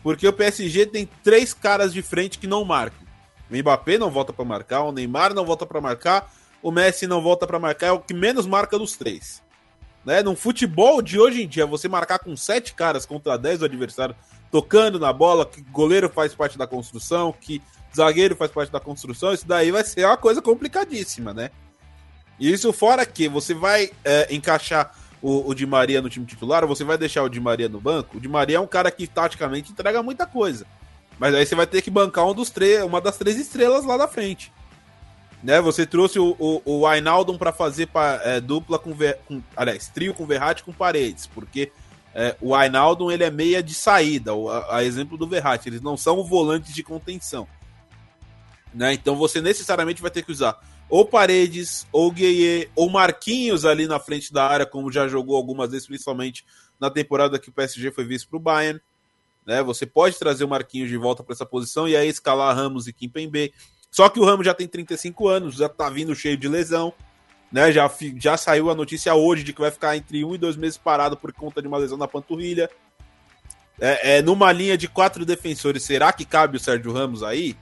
Porque 0.06 0.28
o 0.28 0.32
PSG 0.32 0.86
tem 0.86 1.10
três 1.24 1.52
caras 1.52 1.92
de 1.92 2.04
frente 2.04 2.38
que 2.38 2.46
não 2.46 2.64
marcam. 2.64 3.08
O 3.50 3.58
Mbappé 3.58 3.98
não 3.98 4.12
volta 4.12 4.32
para 4.32 4.46
marcar, 4.46 4.84
o 4.84 4.92
Neymar 4.92 5.34
não 5.34 5.44
volta 5.44 5.66
para 5.66 5.82
marcar, 5.82 6.32
o 6.62 6.70
Messi 6.70 7.08
não 7.08 7.24
volta 7.24 7.48
para 7.48 7.58
marcar, 7.58 7.88
é 7.88 7.92
o 7.92 8.00
que 8.00 8.14
menos 8.14 8.46
marca 8.46 8.78
dos 8.78 8.96
três. 8.96 9.42
Né? 10.06 10.22
No 10.22 10.36
futebol 10.36 11.02
de 11.02 11.20
hoje 11.20 11.42
em 11.42 11.48
dia, 11.48 11.66
você 11.66 11.88
marcar 11.88 12.20
com 12.20 12.38
sete 12.38 12.76
caras 12.76 13.04
contra 13.04 13.36
dez 13.36 13.58
do 13.58 13.66
adversário, 13.66 14.16
tocando 14.52 15.00
na 15.00 15.12
bola, 15.12 15.44
que 15.44 15.60
goleiro 15.60 16.08
faz 16.08 16.36
parte 16.36 16.56
da 16.56 16.68
construção, 16.68 17.34
que 17.34 17.60
zagueiro 17.96 18.36
faz 18.36 18.52
parte 18.52 18.72
da 18.72 18.80
construção, 18.80 19.34
isso 19.34 19.48
daí 19.48 19.72
vai 19.72 19.84
ser 19.84 20.06
uma 20.06 20.18
coisa 20.18 20.40
complicadíssima, 20.40 21.34
né? 21.34 21.50
Isso 22.40 22.72
fora 22.72 23.08
que 23.08 23.28
você 23.28 23.56
vai 23.56 23.90
é, 24.04 24.28
encaixar 24.32 24.96
o, 25.22 25.50
o 25.50 25.54
Di 25.54 25.66
Maria 25.66 26.02
no 26.02 26.10
time 26.10 26.26
titular, 26.26 26.64
ou 26.64 26.70
você 26.70 26.84
vai 26.84 26.98
deixar 26.98 27.24
o 27.24 27.30
Di 27.30 27.40
Maria 27.40 27.70
no 27.70 27.80
banco? 27.80 28.18
O 28.18 28.20
Di 28.20 28.28
Maria 28.28 28.58
é 28.58 28.60
um 28.60 28.68
cara 28.68 28.92
que 28.92 29.08
taticamente 29.08 29.72
entrega 29.72 30.04
muita 30.04 30.26
coisa. 30.26 30.66
Mas 31.18 31.34
aí 31.34 31.46
você 31.46 31.56
vai 31.56 31.66
ter 31.66 31.82
que 31.82 31.90
bancar 31.90 32.26
um 32.26 32.34
dos 32.34 32.50
três, 32.50 32.84
uma 32.84 33.00
das 33.00 33.18
três 33.18 33.38
estrelas 33.38 33.86
lá 33.86 33.98
da 33.98 34.08
frente. 34.08 34.52
Né? 35.42 35.62
Você 35.62 35.86
trouxe 35.86 36.20
o, 36.20 36.36
o, 36.40 36.62
o 36.66 36.88
Ainaldon 36.88 37.38
para 37.38 37.52
fazer 37.52 37.88
pra, 37.88 38.20
é, 38.24 38.42
dupla 38.42 38.80
com, 38.80 38.96
com. 39.26 39.42
Aliás, 39.56 39.88
trio 39.88 40.14
com 40.14 40.26
Verratti 40.26 40.64
com 40.64 40.74
Paredes, 40.74 41.28
porque 41.28 41.72
é, 42.14 42.36
o 42.42 42.56
Ainaldon 42.56 43.12
ele 43.12 43.24
é 43.24 43.30
meia 43.30 43.62
de 43.62 43.74
saída, 43.74 44.32
a, 44.32 44.78
a 44.78 44.84
exemplo 44.84 45.18
do 45.18 45.28
Verratti. 45.28 45.70
Eles 45.70 45.82
não 45.82 45.96
são 45.96 46.24
volantes 46.24 46.74
de 46.74 46.84
contenção. 46.84 47.48
Né? 48.74 48.94
Então 48.94 49.16
você 49.16 49.40
necessariamente 49.40 50.02
vai 50.02 50.12
ter 50.12 50.24
que 50.24 50.32
usar 50.32 50.60
ou 50.90 51.06
Paredes, 51.06 51.88
ou 51.92 52.12
Gueye, 52.12 52.70
ou 52.76 52.90
Marquinhos 52.90 53.66
ali 53.66 53.88
na 53.88 54.00
frente 54.00 54.32
da 54.32 54.46
área, 54.48 54.66
como 54.66 54.92
já 54.92 55.08
jogou 55.08 55.36
algumas 55.36 55.72
vezes, 55.72 55.88
principalmente 55.88 56.46
na 56.80 56.90
temporada 56.90 57.40
que 57.40 57.50
o 57.50 57.52
PSG 57.52 57.92
foi 57.92 58.06
visto 58.06 58.30
para 58.30 58.38
o 58.38 58.40
Bayern. 58.40 58.80
Né? 59.46 59.62
Você 59.64 59.86
pode 59.86 60.18
trazer 60.18 60.44
o 60.44 60.48
Marquinhos 60.48 60.90
de 60.90 60.98
volta 60.98 61.24
para 61.24 61.34
essa 61.34 61.46
posição 61.46 61.88
e 61.88 61.96
aí 61.96 62.08
escalar 62.08 62.56
Ramos 62.56 62.88
e 62.88 62.94
Kimpembe. 62.94 63.54
Só 63.92 64.10
que 64.10 64.20
o 64.20 64.26
Ramos 64.26 64.46
já 64.46 64.54
tem 64.54 64.68
35 64.68 65.28
anos, 65.28 65.56
já 65.56 65.68
está 65.68 65.90
vindo 65.90 66.16
cheio 66.16 66.38
de 66.38 66.48
lesão. 66.48 66.94
né? 67.52 67.72
Já, 67.72 67.90
já 68.18 68.38
saiu 68.38 68.70
a 68.70 68.76
notícia 68.76 69.14
hoje 69.16 69.44
de 69.44 69.54
que 69.54 69.62
vai 69.62 69.72
ficar 69.72 69.96
entre 69.96 70.24
um 70.24 70.36
e 70.36 70.38
dois 70.38 70.56
meses 70.56 70.78
parado 70.78 71.16
por 71.16 71.32
conta 71.32 71.62
de 71.62 71.68
uma 71.68 71.78
lesão 71.78 71.98
na 71.98 72.08
panturrilha. 72.08 72.70
É, 73.80 74.18
é, 74.18 74.22
numa 74.22 74.52
linha 74.52 74.78
de 74.78 74.88
quatro 74.88 75.26
defensores, 75.26 75.84
será 75.84 76.14
que 76.14 76.26
cabe 76.26 76.58
o 76.58 76.60
Sérgio 76.60 76.94
Ramos 76.94 77.24
aí? 77.24 77.56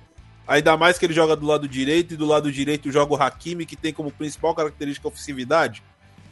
Ainda 0.47 0.75
mais 0.75 0.97
que 0.97 1.05
ele 1.05 1.13
joga 1.13 1.35
do 1.35 1.45
lado 1.45 1.67
direito 1.67 2.13
e 2.13 2.17
do 2.17 2.25
lado 2.25 2.51
direito 2.51 2.91
joga 2.91 3.13
o 3.13 3.21
Hakimi, 3.21 3.65
que 3.65 3.75
tem 3.75 3.93
como 3.93 4.11
principal 4.11 4.53
característica 4.53 5.07
a 5.07 5.09
ofensividade. 5.09 5.81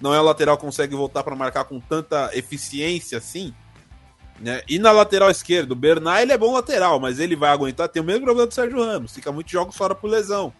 Não 0.01 0.13
é 0.13 0.19
o 0.19 0.23
lateral 0.23 0.57
que 0.57 0.65
consegue 0.65 0.95
voltar 0.95 1.23
para 1.23 1.35
marcar 1.35 1.63
com 1.63 1.79
tanta 1.79 2.29
eficiência 2.33 3.17
assim. 3.17 3.53
Né? 4.39 4.63
E 4.67 4.79
na 4.79 4.91
lateral 4.91 5.29
esquerda, 5.29 5.71
o 5.71 5.75
Bernard 5.75 6.23
ele 6.23 6.33
é 6.33 6.37
bom 6.37 6.51
lateral, 6.51 6.99
mas 6.99 7.19
ele 7.19 7.35
vai 7.35 7.51
aguentar. 7.51 7.87
Tem 7.87 8.01
o 8.01 8.05
mesmo 8.05 8.23
problema 8.23 8.47
do 8.47 8.53
Sérgio 8.53 8.83
Ramos, 8.83 9.13
fica 9.13 9.31
muitos 9.31 9.51
jogos 9.51 9.77
fora 9.77 9.95
por 9.95 10.09
lesão. 10.09 10.51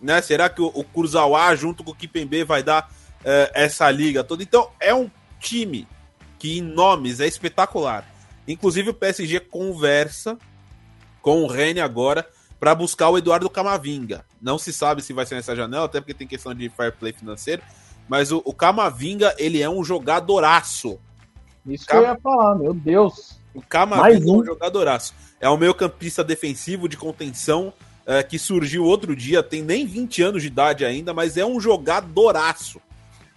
Né? 0.00 0.20
Será 0.20 0.48
que 0.48 0.60
o, 0.60 0.66
o 0.66 1.56
junto 1.56 1.82
com 1.82 1.92
o 1.92 1.94
Kipembe 1.94 2.44
vai 2.44 2.62
dar 2.62 2.90
uh, 3.20 3.50
essa 3.54 3.90
liga 3.90 4.22
toda? 4.22 4.42
Então 4.42 4.68
é 4.78 4.92
um 4.92 5.10
time 5.40 5.88
que 6.38 6.58
em 6.58 6.60
nomes 6.60 7.20
é 7.20 7.26
espetacular. 7.26 8.04
Inclusive 8.46 8.90
o 8.90 8.94
PSG 8.94 9.40
conversa 9.40 10.36
com 11.22 11.42
o 11.42 11.46
Rene 11.46 11.80
agora 11.80 12.28
para 12.58 12.74
buscar 12.74 13.10
o 13.10 13.18
Eduardo 13.18 13.48
Camavinga. 13.50 14.24
Não 14.40 14.58
se 14.58 14.72
sabe 14.72 15.02
se 15.02 15.12
vai 15.12 15.26
ser 15.26 15.34
nessa 15.34 15.54
janela, 15.54 15.86
até 15.86 16.00
porque 16.00 16.14
tem 16.14 16.26
questão 16.26 16.54
de 16.54 16.68
fair 16.70 16.92
play 16.92 17.12
financeiro. 17.12 17.62
Mas 18.08 18.32
o, 18.32 18.40
o 18.44 18.52
Camavinga, 18.52 19.34
ele 19.38 19.60
é 19.60 19.68
um 19.68 19.82
jogadoraço. 19.82 20.98
Isso 21.66 21.86
Cam... 21.86 21.98
que 21.98 22.04
eu 22.04 22.08
ia 22.10 22.20
falar, 22.20 22.54
meu 22.54 22.72
Deus. 22.72 23.38
O 23.54 23.60
Camavinga 23.60 24.30
um. 24.30 24.36
é 24.36 24.38
um 24.38 24.44
jogadoraço. 24.44 25.14
É 25.40 25.48
o 25.48 25.56
meio 25.56 25.74
campista 25.74 26.22
defensivo 26.22 26.88
de 26.88 26.96
contenção 26.96 27.72
é, 28.06 28.22
que 28.22 28.38
surgiu 28.38 28.84
outro 28.84 29.16
dia, 29.16 29.42
tem 29.42 29.62
nem 29.62 29.84
20 29.84 30.22
anos 30.22 30.42
de 30.42 30.48
idade 30.48 30.84
ainda, 30.84 31.12
mas 31.12 31.36
é 31.36 31.44
um 31.44 31.60
jogadoraço. 31.60 32.80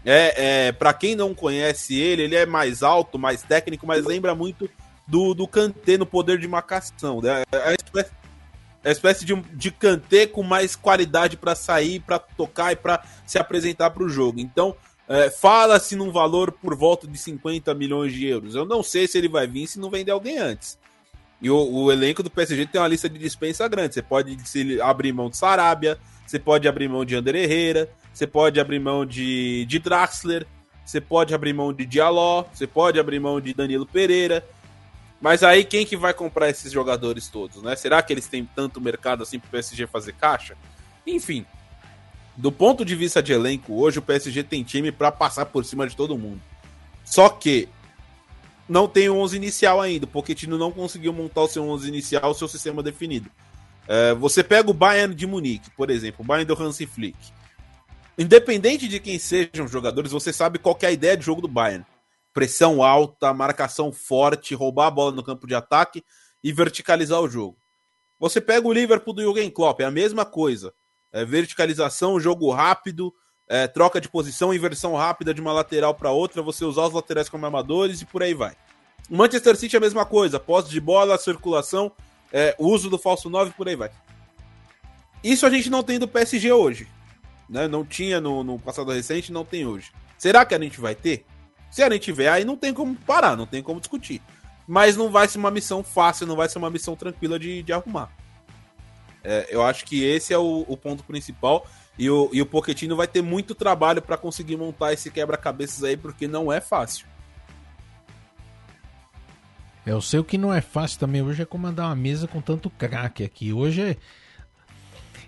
É, 0.05 0.67
é, 0.67 0.71
para 0.71 0.93
quem 0.93 1.15
não 1.15 1.33
conhece 1.33 1.99
ele, 1.99 2.21
ele 2.21 2.35
é 2.35 2.45
mais 2.45 2.83
alto, 2.83 3.19
mais 3.19 3.41
técnico, 3.41 3.85
mas 3.85 4.05
lembra 4.05 4.33
muito 4.33 4.69
do, 5.05 5.33
do 5.33 5.47
Kanté 5.47 5.97
no 5.97 6.05
poder 6.05 6.37
de 6.37 6.47
marcação. 6.47 7.19
Né? 7.19 7.43
É 7.51 7.69
a 7.69 7.73
espécie, 7.73 8.11
é 8.83 8.89
a 8.89 8.91
espécie 8.91 9.25
de, 9.25 9.35
de 9.35 9.71
Kanté 9.71 10.25
com 10.25 10.43
mais 10.43 10.75
qualidade 10.75 11.37
para 11.37 11.55
sair, 11.55 11.99
para 11.99 12.19
tocar 12.19 12.71
e 12.71 12.75
para 12.75 13.03
se 13.25 13.37
apresentar 13.37 13.89
para 13.89 14.03
o 14.03 14.09
jogo. 14.09 14.39
Então, 14.39 14.75
é, 15.09 15.27
Fala-se 15.31 15.95
num 15.95 16.11
valor 16.11 16.51
por 16.51 16.75
volta 16.75 17.07
de 17.07 17.17
50 17.17 17.73
milhões 17.73 18.13
de 18.13 18.27
euros. 18.27 18.53
Eu 18.53 18.63
não 18.63 18.83
sei 18.83 19.07
se 19.07 19.17
ele 19.17 19.27
vai 19.27 19.47
vir 19.47 19.65
se 19.65 19.79
não 19.79 19.89
vender 19.89 20.11
alguém 20.11 20.37
antes. 20.37 20.77
E 21.41 21.49
o, 21.49 21.57
o, 21.57 21.91
elenco 21.91 22.21
do 22.21 22.29
PSG 22.29 22.67
tem 22.67 22.79
uma 22.79 22.87
lista 22.87 23.09
de 23.09 23.17
dispensa 23.17 23.67
grande. 23.67 23.95
Você 23.95 24.03
pode 24.03 24.37
se, 24.47 24.79
abrir 24.79 25.11
mão 25.11 25.27
de 25.27 25.37
Sarabia, 25.37 25.97
você 26.27 26.37
pode 26.37 26.67
abrir 26.67 26.87
mão 26.87 27.03
de 27.03 27.15
Ander 27.15 27.35
Herrera, 27.35 27.89
você 28.13 28.27
pode 28.27 28.59
abrir 28.59 28.79
mão 28.79 29.03
de, 29.03 29.65
de 29.65 29.79
Draxler, 29.79 30.45
você 30.85 31.01
pode 31.01 31.33
abrir 31.33 31.53
mão 31.53 31.73
de 31.73 31.87
Diallo, 31.87 32.45
você 32.53 32.67
pode 32.67 32.99
abrir 32.99 33.19
mão 33.19 33.41
de 33.41 33.51
Danilo 33.51 33.87
Pereira. 33.87 34.45
Mas 35.21 35.43
aí 35.43 35.63
quem 35.63 35.85
que 35.85 35.97
vai 35.97 36.13
comprar 36.13 36.49
esses 36.49 36.71
jogadores 36.71 37.27
todos, 37.27 37.61
né? 37.61 37.75
Será 37.75 38.01
que 38.01 38.13
eles 38.13 38.27
têm 38.27 38.47
tanto 38.55 38.79
mercado 38.79 39.23
assim 39.23 39.37
para 39.37 39.47
o 39.47 39.51
PSG 39.51 39.87
fazer 39.87 40.13
caixa? 40.13 40.55
Enfim, 41.05 41.45
do 42.37 42.51
ponto 42.51 42.85
de 42.85 42.95
vista 42.95 43.21
de 43.21 43.33
elenco, 43.33 43.73
hoje 43.73 43.99
o 43.99 44.01
PSG 44.01 44.43
tem 44.43 44.63
time 44.63 44.91
para 44.91 45.11
passar 45.11 45.45
por 45.45 45.65
cima 45.65 45.87
de 45.87 45.95
todo 45.95 46.17
mundo. 46.17 46.41
Só 47.03 47.27
que 47.27 47.67
não 48.67 48.87
tem 48.87 49.09
o 49.09 49.17
11 49.17 49.35
inicial 49.35 49.81
ainda. 49.81 50.05
O 50.05 50.07
Pochettino 50.07 50.57
não 50.57 50.71
conseguiu 50.71 51.11
montar 51.11 51.41
o 51.41 51.47
seu 51.47 51.67
11 51.67 51.87
inicial, 51.87 52.31
o 52.31 52.35
seu 52.35 52.47
sistema 52.47 52.81
definido. 52.81 53.29
É, 53.87 54.13
você 54.13 54.43
pega 54.43 54.69
o 54.69 54.73
Bayern 54.73 55.15
de 55.15 55.25
Munique, 55.25 55.71
por 55.71 55.89
exemplo, 55.89 56.21
o 56.23 56.23
Bayern 56.23 56.45
do 56.45 56.61
Hansi 56.61 56.85
Flick. 56.85 57.17
Independente 58.17 58.87
de 58.87 58.99
quem 58.99 59.17
sejam 59.17 59.65
os 59.65 59.71
jogadores, 59.71 60.11
você 60.11 60.31
sabe 60.31 60.59
qual 60.59 60.77
é 60.81 60.85
a 60.85 60.91
ideia 60.91 61.17
de 61.17 61.25
jogo 61.25 61.41
do 61.41 61.47
Bayern. 61.47 61.83
Pressão 62.33 62.83
alta, 62.83 63.33
marcação 63.33 63.91
forte, 63.91 64.55
roubar 64.55 64.87
a 64.87 64.91
bola 64.91 65.11
no 65.11 65.23
campo 65.23 65.47
de 65.47 65.55
ataque 65.55 66.03
e 66.43 66.51
verticalizar 66.51 67.19
o 67.19 67.29
jogo. 67.29 67.57
Você 68.19 68.39
pega 68.39 68.67
o 68.67 68.73
Liverpool 68.73 69.13
do 69.13 69.21
Jürgen 69.21 69.49
Klopp, 69.49 69.79
é 69.79 69.85
a 69.85 69.91
mesma 69.91 70.25
coisa 70.25 70.73
é, 71.11 71.25
verticalização, 71.25 72.19
jogo 72.19 72.51
rápido, 72.51 73.13
é, 73.47 73.67
troca 73.67 73.99
de 73.99 74.07
posição, 74.07 74.53
inversão 74.53 74.95
rápida 74.95 75.33
de 75.33 75.41
uma 75.41 75.51
lateral 75.51 75.93
para 75.93 76.11
outra, 76.11 76.41
você 76.41 76.63
usar 76.63 76.83
os 76.83 76.93
laterais 76.93 77.29
como 77.29 77.45
armadores 77.45 78.01
e 78.01 78.05
por 78.05 78.21
aí 78.21 78.33
vai. 78.33 78.55
O 79.09 79.17
Manchester 79.17 79.55
City 79.55 79.75
é 79.75 79.79
a 79.79 79.81
mesma 79.81 80.05
coisa, 80.05 80.39
posse 80.39 80.69
de 80.69 80.79
bola, 80.79 81.17
circulação, 81.17 81.91
é, 82.31 82.55
uso 82.59 82.89
do 82.89 82.97
falso 82.97 83.29
9 83.29 83.51
por 83.51 83.67
aí 83.67 83.75
vai. 83.75 83.89
Isso 85.23 85.45
a 85.45 85.49
gente 85.49 85.69
não 85.69 85.83
tem 85.83 85.97
do 85.97 86.07
PSG 86.07 86.51
hoje. 86.51 86.87
Né? 87.49 87.67
Não 87.67 87.83
tinha 87.83 88.21
no, 88.21 88.43
no 88.43 88.59
passado 88.59 88.91
recente, 88.91 89.31
não 89.31 89.43
tem 89.43 89.65
hoje. 89.65 89.91
Será 90.17 90.45
que 90.45 90.53
a 90.53 90.59
gente 90.59 90.79
vai 90.79 90.93
ter? 90.93 91.25
Se 91.69 91.83
a 91.83 91.89
gente 91.89 92.03
tiver, 92.03 92.29
aí 92.29 92.43
não 92.43 92.57
tem 92.57 92.73
como 92.73 92.95
parar, 92.95 93.35
não 93.35 93.45
tem 93.45 93.61
como 93.61 93.79
discutir. 93.79 94.21
Mas 94.67 94.95
não 94.95 95.09
vai 95.09 95.27
ser 95.27 95.37
uma 95.37 95.51
missão 95.51 95.83
fácil, 95.83 96.27
não 96.27 96.35
vai 96.35 96.49
ser 96.49 96.57
uma 96.57 96.69
missão 96.69 96.95
tranquila 96.95 97.39
de, 97.39 97.63
de 97.63 97.73
arrumar. 97.73 98.09
É, 99.23 99.47
eu 99.49 99.63
acho 99.63 99.85
que 99.85 100.03
esse 100.03 100.33
é 100.33 100.37
o, 100.37 100.65
o, 100.67 100.77
ponto 100.77 101.03
principal. 101.03 101.67
E 101.97 102.09
o, 102.09 102.29
e 102.31 102.41
o 102.41 102.45
Pochettino 102.45 102.95
vai 102.95 103.07
ter 103.07 103.21
muito 103.21 103.53
trabalho 103.53 104.01
para 104.01 104.17
conseguir 104.17 104.55
montar 104.55 104.93
esse 104.93 105.11
quebra-cabeças 105.11 105.83
aí, 105.83 105.97
porque 105.97 106.27
não 106.27 106.51
é 106.51 106.61
fácil. 106.61 107.05
É, 109.85 109.91
eu 109.91 110.01
sei 110.01 110.19
o 110.19 110.23
que 110.23 110.37
não 110.37 110.53
é 110.53 110.61
fácil 110.61 110.99
também 110.99 111.21
hoje 111.21 111.41
é 111.41 111.45
comandar 111.45 111.87
uma 111.87 111.95
mesa 111.95 112.27
com 112.27 112.41
tanto 112.41 112.69
craque 112.69 113.23
aqui. 113.23 113.51
Hoje 113.51 113.81
é. 113.81 113.97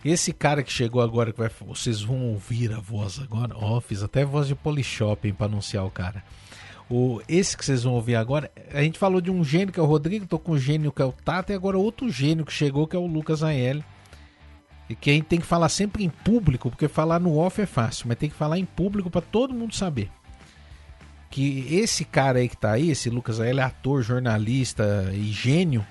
Esse 0.04 0.34
cara 0.34 0.64
que 0.64 0.72
chegou 0.72 1.02
agora, 1.02 1.32
que 1.32 1.38
vai, 1.38 1.50
vocês 1.68 2.02
vão 2.02 2.32
ouvir 2.32 2.74
a 2.74 2.80
voz 2.80 3.20
agora. 3.20 3.56
Ó, 3.56 3.78
oh, 3.78 3.82
fiz 3.82 4.02
até 4.02 4.26
voz 4.26 4.48
de 4.48 4.56
Polishop 4.56 5.32
para 5.34 5.46
anunciar 5.46 5.86
o 5.86 5.92
cara. 5.92 6.24
O, 6.90 7.22
esse 7.30 7.56
que 7.56 7.64
vocês 7.64 7.84
vão 7.84 7.94
ouvir 7.94 8.16
agora, 8.16 8.52
a 8.74 8.82
gente 8.82 8.98
falou 8.98 9.22
de 9.22 9.32
um 9.32 9.44
gênio 9.44 9.72
que 9.72 9.80
é 9.80 9.84
o 9.84 9.86
Rodrigo, 9.86 10.26
tô 10.26 10.40
com 10.40 10.54
um 10.54 10.58
gênio 10.58 10.92
que 10.92 11.02
é 11.02 11.06
o 11.06 11.12
Tata, 11.12 11.54
e 11.54 11.56
agora 11.56 11.78
outro 11.78 12.10
gênio 12.10 12.44
que 12.44 12.52
chegou 12.52 12.88
que 12.88 12.96
é 12.96 13.00
o 13.00 13.06
Lucas 13.06 13.44
Ael. 13.44 13.82
E 14.90 14.96
que 14.96 15.10
a 15.10 15.14
gente 15.14 15.26
tem 15.26 15.40
que 15.40 15.46
falar 15.46 15.70
sempre 15.70 16.04
em 16.04 16.10
público, 16.10 16.70
porque 16.70 16.88
falar 16.90 17.20
no 17.20 17.38
off 17.38 17.62
é 17.62 17.66
fácil, 17.66 18.08
mas 18.08 18.18
tem 18.18 18.30
que 18.30 18.36
falar 18.36 18.58
em 18.58 18.66
público 18.66 19.10
para 19.10 19.22
todo 19.22 19.54
mundo 19.54 19.74
saber. 19.74 20.10
Que 21.30 21.66
esse 21.74 22.04
cara 22.04 22.40
aí 22.40 22.50
que 22.50 22.58
tá 22.58 22.72
aí, 22.72 22.90
esse 22.90 23.10
Lucas 23.10 23.40
Ael 23.40 23.60
é 23.60 23.64
ator, 23.64 24.02
jornalista 24.02 25.12
e 25.14 25.32
gênio. 25.32 25.86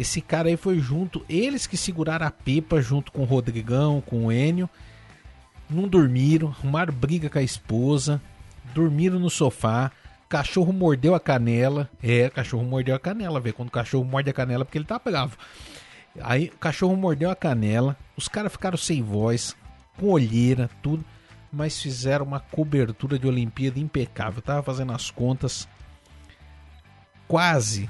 Esse 0.00 0.22
cara 0.22 0.48
aí 0.48 0.56
foi 0.56 0.78
junto, 0.78 1.22
eles 1.28 1.66
que 1.66 1.76
seguraram 1.76 2.26
a 2.26 2.30
pipa 2.30 2.80
junto 2.80 3.12
com 3.12 3.20
o 3.20 3.26
Rodrigão, 3.26 4.00
com 4.00 4.24
o 4.24 4.32
Enio. 4.32 4.66
Não 5.68 5.86
dormiram, 5.86 6.48
arrumaram 6.48 6.90
briga 6.90 7.28
com 7.28 7.38
a 7.38 7.42
esposa, 7.42 8.18
dormiram 8.72 9.18
no 9.18 9.28
sofá, 9.28 9.92
cachorro 10.26 10.72
mordeu 10.72 11.14
a 11.14 11.20
canela. 11.20 11.86
É, 12.02 12.30
cachorro 12.30 12.64
mordeu 12.64 12.94
a 12.94 12.98
canela, 12.98 13.40
vê. 13.40 13.52
Quando 13.52 13.68
o 13.68 13.72
cachorro 13.72 14.02
morde 14.02 14.30
a 14.30 14.32
canela, 14.32 14.64
porque 14.64 14.78
ele 14.78 14.86
tá 14.86 14.98
bravo. 14.98 15.36
Aí 16.22 16.46
o 16.46 16.56
cachorro 16.56 16.96
mordeu 16.96 17.30
a 17.30 17.36
canela. 17.36 17.94
Os 18.16 18.26
caras 18.26 18.52
ficaram 18.52 18.78
sem 18.78 19.02
voz, 19.02 19.54
com 19.98 20.06
olheira, 20.06 20.70
tudo. 20.80 21.04
Mas 21.52 21.78
fizeram 21.78 22.24
uma 22.24 22.40
cobertura 22.40 23.18
de 23.18 23.26
Olimpíada 23.26 23.78
impecável. 23.78 24.38
Eu 24.38 24.42
tava 24.42 24.62
fazendo 24.62 24.94
as 24.94 25.10
contas. 25.10 25.68
Quase 27.28 27.86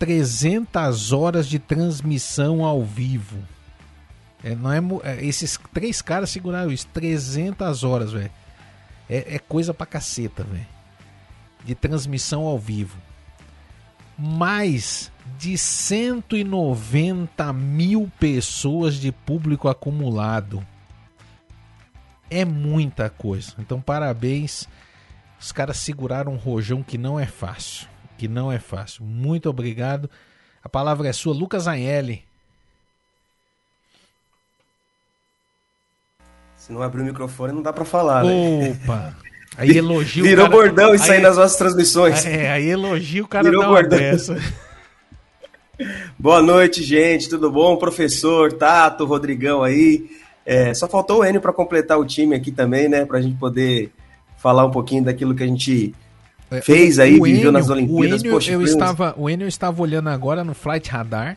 300 0.00 1.12
horas 1.12 1.46
de 1.46 1.60
transmissão 1.60 2.64
ao 2.64 2.82
vivo. 2.82 3.38
É, 4.42 4.56
não 4.56 4.72
é, 4.72 4.80
é, 5.04 5.24
esses 5.24 5.56
três 5.72 6.02
caras 6.02 6.30
seguraram 6.30 6.72
isso. 6.72 6.88
300 6.88 7.84
horas, 7.84 8.10
velho. 8.10 8.32
É, 9.08 9.36
é 9.36 9.38
coisa 9.38 9.72
pra 9.72 9.86
caceta, 9.86 10.42
velho 10.42 10.66
de 11.64 11.74
transmissão 11.74 12.42
ao 12.42 12.58
vivo. 12.58 12.98
Mais 14.18 15.10
de 15.38 15.56
190 15.56 17.52
mil 17.52 18.10
pessoas 18.18 18.96
de 18.96 19.10
público 19.12 19.68
acumulado. 19.68 20.66
É 22.28 22.44
muita 22.44 23.08
coisa. 23.08 23.54
Então, 23.58 23.80
parabéns. 23.80 24.68
Os 25.40 25.52
caras 25.52 25.78
seguraram 25.78 26.34
um 26.34 26.36
rojão 26.36 26.82
que 26.82 26.98
não 26.98 27.18
é 27.18 27.26
fácil. 27.26 27.88
Que 28.20 28.28
não 28.28 28.52
é 28.52 28.58
fácil. 28.58 29.02
Muito 29.02 29.48
obrigado. 29.48 30.10
A 30.62 30.68
palavra 30.68 31.08
é 31.08 31.12
sua, 31.12 31.32
Lucas 31.32 31.66
Anelli. 31.66 32.22
Se 36.54 36.70
não 36.70 36.82
abrir 36.82 37.00
o 37.00 37.04
microfone, 37.06 37.54
não 37.54 37.62
dá 37.62 37.72
para 37.72 37.86
falar. 37.86 38.22
Né? 38.22 38.76
Opa! 38.84 39.16
Aí 39.56 39.70
elogio 39.70 40.22
Virou 40.22 40.50
cara... 40.50 40.56
bordão 40.56 40.94
isso 40.94 41.10
aí, 41.10 41.16
aí 41.16 41.22
nas 41.22 41.38
nossas 41.38 41.56
transmissões. 41.56 42.24
É, 42.26 42.52
aí 42.52 42.68
elogio 42.68 43.24
o 43.24 43.28
cara 43.28 43.44
Virou 43.48 43.66
bordão. 43.66 43.98
Dessa. 43.98 44.36
Boa 46.18 46.42
noite, 46.42 46.82
gente. 46.82 47.28
Tudo 47.28 47.50
bom? 47.50 47.76
Professor, 47.78 48.52
Tato, 48.52 49.06
Rodrigão 49.06 49.62
aí. 49.62 50.10
É, 50.44 50.74
só 50.74 50.86
faltou 50.86 51.20
o 51.20 51.24
Enio 51.24 51.40
para 51.40 51.54
completar 51.54 51.98
o 51.98 52.04
time 52.04 52.34
aqui 52.36 52.52
também, 52.52 52.86
né? 52.86 53.06
Para 53.06 53.18
a 53.18 53.22
gente 53.22 53.38
poder 53.38 53.90
falar 54.36 54.66
um 54.66 54.70
pouquinho 54.70 55.04
daquilo 55.04 55.34
que 55.34 55.42
a 55.42 55.46
gente 55.46 55.94
fez 56.62 56.98
aí, 56.98 57.18
o 57.18 57.24
viveu 57.24 57.40
Enio, 57.40 57.52
nas 57.52 57.68
Olimpíadas. 57.68 58.22
O 58.22 58.26
Enio, 58.26 58.32
Poxa, 58.32 58.52
eu 58.52 58.62
estava, 58.62 59.14
o 59.16 59.30
Enio 59.30 59.46
estava 59.46 59.80
olhando 59.80 60.08
agora 60.08 60.42
no 60.42 60.54
Flight 60.54 60.90
Radar. 60.90 61.36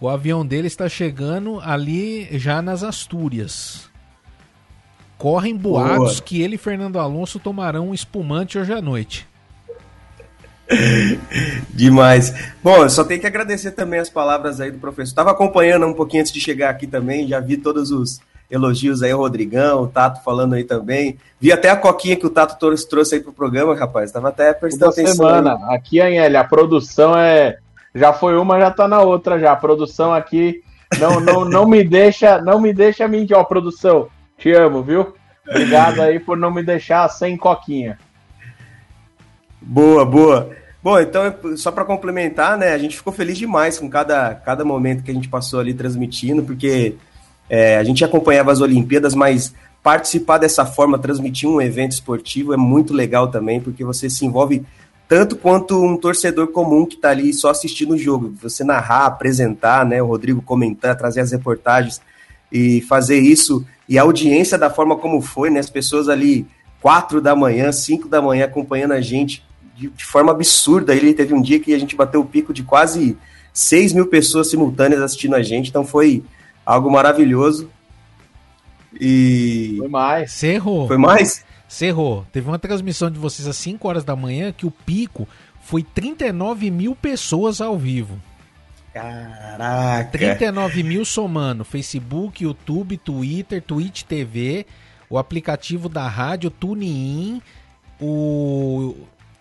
O 0.00 0.08
avião 0.08 0.44
dele 0.46 0.66
está 0.66 0.88
chegando 0.88 1.58
ali 1.60 2.28
já 2.38 2.60
nas 2.60 2.82
Astúrias. 2.82 3.88
correm 5.16 5.56
boatos 5.56 6.14
Boa. 6.14 6.22
que 6.22 6.42
ele 6.42 6.56
e 6.56 6.58
Fernando 6.58 6.98
Alonso 6.98 7.38
tomarão 7.38 7.88
um 7.88 7.94
espumante 7.94 8.58
hoje 8.58 8.72
à 8.72 8.82
noite. 8.82 9.26
Demais. 11.70 12.34
Bom, 12.62 12.82
eu 12.82 12.90
só 12.90 13.04
tenho 13.04 13.20
que 13.20 13.26
agradecer 13.26 13.70
também 13.70 14.00
as 14.00 14.10
palavras 14.10 14.60
aí 14.60 14.70
do 14.70 14.78
professor. 14.78 15.10
Estava 15.10 15.30
acompanhando 15.30 15.86
um 15.86 15.94
pouquinho 15.94 16.20
antes 16.20 16.32
de 16.32 16.40
chegar 16.40 16.70
aqui 16.70 16.86
também, 16.86 17.26
já 17.26 17.40
vi 17.40 17.56
todos 17.56 17.90
os 17.90 18.20
elogios 18.50 19.02
aí, 19.02 19.12
o 19.12 19.18
Rodrigão, 19.18 19.82
o 19.82 19.88
Tato 19.88 20.22
falando 20.22 20.54
aí 20.54 20.64
também. 20.64 21.18
Vi 21.40 21.52
até 21.52 21.70
a 21.70 21.76
coquinha 21.76 22.16
que 22.16 22.26
o 22.26 22.30
Tato 22.30 22.58
trouxe, 22.58 22.88
trouxe 22.88 23.16
aí 23.16 23.20
pro 23.20 23.32
programa, 23.32 23.74
rapaz. 23.74 24.12
Tava 24.12 24.28
até 24.28 24.52
prestando 24.52 24.92
Toda 24.92 25.02
atenção. 25.02 25.26
semana. 25.26 25.58
Aí. 25.68 25.76
Aqui, 25.76 26.00
Anhele, 26.00 26.36
a 26.36 26.44
produção 26.44 27.16
é. 27.18 27.58
Já 27.94 28.12
foi 28.12 28.36
uma, 28.36 28.60
já 28.60 28.70
tá 28.70 28.86
na 28.86 29.00
outra 29.00 29.38
já. 29.38 29.52
A 29.52 29.56
produção 29.56 30.12
aqui 30.12 30.62
não, 30.98 31.18
não, 31.18 31.44
não 31.44 31.66
me 31.66 31.82
deixa, 31.82 32.40
não 32.40 32.60
me 32.60 32.72
deixa 32.72 33.08
mentir, 33.08 33.36
ó, 33.36 33.42
produção. 33.42 34.08
Te 34.38 34.52
amo, 34.52 34.82
viu? 34.82 35.14
Obrigado 35.48 36.00
aí 36.02 36.18
por 36.20 36.36
não 36.36 36.50
me 36.50 36.62
deixar 36.62 37.08
sem 37.08 37.36
coquinha. 37.36 37.98
Boa, 39.60 40.04
boa. 40.04 40.50
Bom, 40.82 41.00
então, 41.00 41.34
só 41.56 41.72
para 41.72 41.84
complementar, 41.84 42.56
né, 42.56 42.72
a 42.72 42.78
gente 42.78 42.96
ficou 42.96 43.12
feliz 43.12 43.36
demais 43.36 43.78
com 43.78 43.88
cada, 43.90 44.34
cada 44.34 44.64
momento 44.64 45.02
que 45.02 45.10
a 45.10 45.14
gente 45.14 45.28
passou 45.28 45.58
ali 45.58 45.74
transmitindo, 45.74 46.44
porque 46.44 46.94
é, 47.48 47.76
a 47.76 47.84
gente 47.84 48.04
acompanhava 48.04 48.52
as 48.52 48.60
Olimpíadas, 48.60 49.14
mas 49.14 49.54
participar 49.82 50.38
dessa 50.38 50.66
forma, 50.66 50.98
transmitir 50.98 51.48
um 51.48 51.60
evento 51.60 51.92
esportivo 51.92 52.52
é 52.52 52.56
muito 52.56 52.92
legal 52.92 53.28
também, 53.28 53.60
porque 53.60 53.84
você 53.84 54.10
se 54.10 54.24
envolve 54.26 54.64
tanto 55.08 55.36
quanto 55.36 55.80
um 55.80 55.96
torcedor 55.96 56.48
comum 56.48 56.84
que 56.84 56.96
está 56.96 57.10
ali 57.10 57.32
só 57.32 57.50
assistindo 57.50 57.94
o 57.94 57.98
jogo. 57.98 58.34
Você 58.42 58.64
narrar, 58.64 59.06
apresentar, 59.06 59.86
né, 59.86 60.02
o 60.02 60.06
Rodrigo 60.06 60.42
comentar, 60.42 60.96
trazer 60.96 61.20
as 61.20 61.30
reportagens 61.30 62.00
e 62.50 62.80
fazer 62.82 63.18
isso, 63.18 63.64
e 63.88 63.98
a 63.98 64.02
audiência 64.02 64.58
da 64.58 64.68
forma 64.68 64.96
como 64.96 65.20
foi, 65.20 65.50
né, 65.50 65.60
as 65.60 65.70
pessoas 65.70 66.08
ali 66.08 66.46
quatro 66.80 67.20
da 67.20 67.36
manhã, 67.36 67.70
cinco 67.70 68.08
da 68.08 68.20
manhã 68.20 68.46
acompanhando 68.46 68.92
a 68.92 69.00
gente 69.00 69.44
de, 69.76 69.88
de 69.88 70.04
forma 70.04 70.32
absurda. 70.32 70.94
Ele 70.94 71.14
teve 71.14 71.32
um 71.32 71.42
dia 71.42 71.60
que 71.60 71.72
a 71.72 71.78
gente 71.78 71.94
bateu 71.94 72.20
o 72.20 72.26
pico 72.26 72.52
de 72.52 72.62
quase 72.64 73.16
6 73.52 73.92
mil 73.92 74.06
pessoas 74.06 74.50
simultâneas 74.50 75.00
assistindo 75.00 75.34
a 75.34 75.42
gente, 75.42 75.70
então 75.70 75.84
foi 75.84 76.24
algo 76.66 76.90
maravilhoso. 76.90 77.70
E. 79.00 79.76
Foi 79.78 79.88
mais. 79.88 80.32
Cerrou. 80.32 80.88
Foi 80.88 80.98
mais? 80.98 81.44
Cerrou. 81.68 82.26
Teve 82.32 82.48
uma 82.48 82.58
transmissão 82.58 83.10
de 83.10 83.18
vocês 83.18 83.46
às 83.46 83.56
5 83.56 83.86
horas 83.86 84.04
da 84.04 84.16
manhã 84.16 84.52
que 84.52 84.66
o 84.66 84.70
pico 84.70 85.28
foi 85.62 85.82
39 85.82 86.70
mil 86.70 86.96
pessoas 86.96 87.60
ao 87.60 87.78
vivo. 87.78 88.20
Caraca! 88.92 90.10
39 90.10 90.82
mil 90.82 91.04
somando 91.04 91.64
Facebook, 91.64 92.42
YouTube, 92.42 92.96
Twitter, 92.96 93.60
Twitch 93.60 94.04
TV, 94.04 94.64
o 95.10 95.18
aplicativo 95.18 95.88
da 95.88 96.08
rádio, 96.08 96.50
TuneIn, 96.50 97.42
o... 98.00 98.94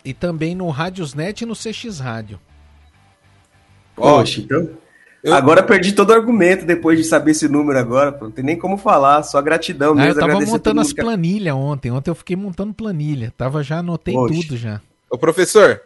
e 0.03 0.13
também 0.13 0.55
no 0.55 0.69
Radiosnet 0.69 1.43
e 1.43 1.45
no 1.45 1.55
CX 1.55 1.99
Rádio. 1.99 2.39
Poxa, 3.95 4.41
então 4.41 4.69
eu... 5.25 5.33
Agora 5.33 5.63
perdi 5.63 5.91
todo 5.91 6.11
o 6.11 6.13
argumento 6.13 6.67
depois 6.67 6.99
de 6.99 7.03
saber 7.03 7.31
esse 7.31 7.47
número 7.47 7.79
agora. 7.79 8.15
Não 8.21 8.29
tem 8.29 8.45
nem 8.45 8.55
como 8.55 8.77
falar, 8.77 9.23
só 9.23 9.41
gratidão 9.41 9.93
ah, 9.93 9.95
mesmo. 9.95 10.11
eu 10.11 10.27
tava 10.27 10.39
montando 10.39 10.81
as 10.81 10.93
planilhas 10.93 11.55
ontem. 11.55 11.89
Ontem 11.89 12.11
eu 12.11 12.15
fiquei 12.15 12.35
montando 12.35 12.75
planilha. 12.75 13.33
Tava 13.35 13.63
já, 13.63 13.79
anotei 13.79 14.13
Poxa. 14.13 14.35
tudo 14.35 14.55
já. 14.55 14.79
Ô 15.09 15.17
professor, 15.17 15.81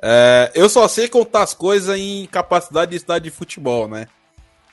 é, 0.00 0.52
eu 0.54 0.68
só 0.68 0.86
sei 0.86 1.08
contar 1.08 1.42
as 1.42 1.52
coisas 1.52 1.98
em 1.98 2.26
capacidade 2.26 2.92
de 2.92 2.98
estádio 2.98 3.28
de 3.28 3.36
futebol, 3.36 3.88
né? 3.88 4.06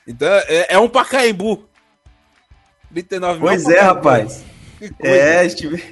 Então 0.06 0.28
é, 0.28 0.74
é 0.74 0.78
um 0.78 0.88
Pacaembu. 0.88 1.64
39 2.92 3.40
Pois 3.40 3.68
é, 3.68 3.80
rapaz. 3.80 4.44
É, 5.02 5.44
estive, 5.44 5.82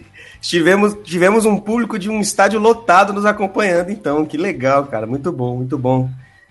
estivemos, 0.40 0.96
tivemos 1.02 1.44
um 1.44 1.58
público 1.58 1.98
de 1.98 2.08
um 2.08 2.20
estádio 2.20 2.60
lotado 2.60 3.12
nos 3.12 3.24
acompanhando, 3.24 3.90
então. 3.90 4.24
Que 4.24 4.36
legal, 4.36 4.86
cara. 4.86 5.08
Muito 5.08 5.32
bom, 5.32 5.56
muito 5.56 5.76
bom. 5.76 6.08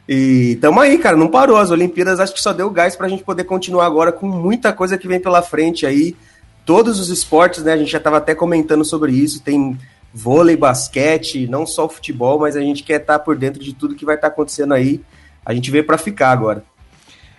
E 0.07 0.57
tamo 0.61 0.79
aí, 0.79 0.97
cara, 0.97 1.17
não 1.17 1.27
parou. 1.27 1.57
As 1.57 1.71
Olimpíadas 1.71 2.19
acho 2.19 2.33
que 2.33 2.41
só 2.41 2.53
deu 2.53 2.69
gás 2.69 2.95
pra 2.95 3.07
gente 3.07 3.23
poder 3.23 3.43
continuar 3.43 3.85
agora 3.85 4.11
com 4.11 4.27
muita 4.27 4.71
coisa 4.71 4.97
que 4.97 5.07
vem 5.07 5.19
pela 5.19 5.41
frente 5.41 5.85
aí. 5.85 6.15
Todos 6.65 6.99
os 6.99 7.09
esportes, 7.09 7.63
né? 7.63 7.73
A 7.73 7.77
gente 7.77 7.91
já 7.91 7.99
tava 7.99 8.17
até 8.17 8.35
comentando 8.35 8.85
sobre 8.85 9.11
isso. 9.11 9.41
Tem 9.41 9.77
vôlei, 10.13 10.55
basquete, 10.55 11.47
não 11.47 11.65
só 11.65 11.85
o 11.85 11.89
futebol, 11.89 12.39
mas 12.39 12.55
a 12.55 12.61
gente 12.61 12.83
quer 12.83 13.01
estar 13.01 13.19
tá 13.19 13.23
por 13.23 13.35
dentro 13.35 13.61
de 13.61 13.73
tudo 13.73 13.95
que 13.95 14.05
vai 14.05 14.15
estar 14.15 14.29
tá 14.29 14.33
acontecendo 14.33 14.73
aí. 14.73 15.01
A 15.45 15.53
gente 15.53 15.69
veio 15.69 15.85
para 15.85 15.97
ficar 15.97 16.31
agora. 16.31 16.63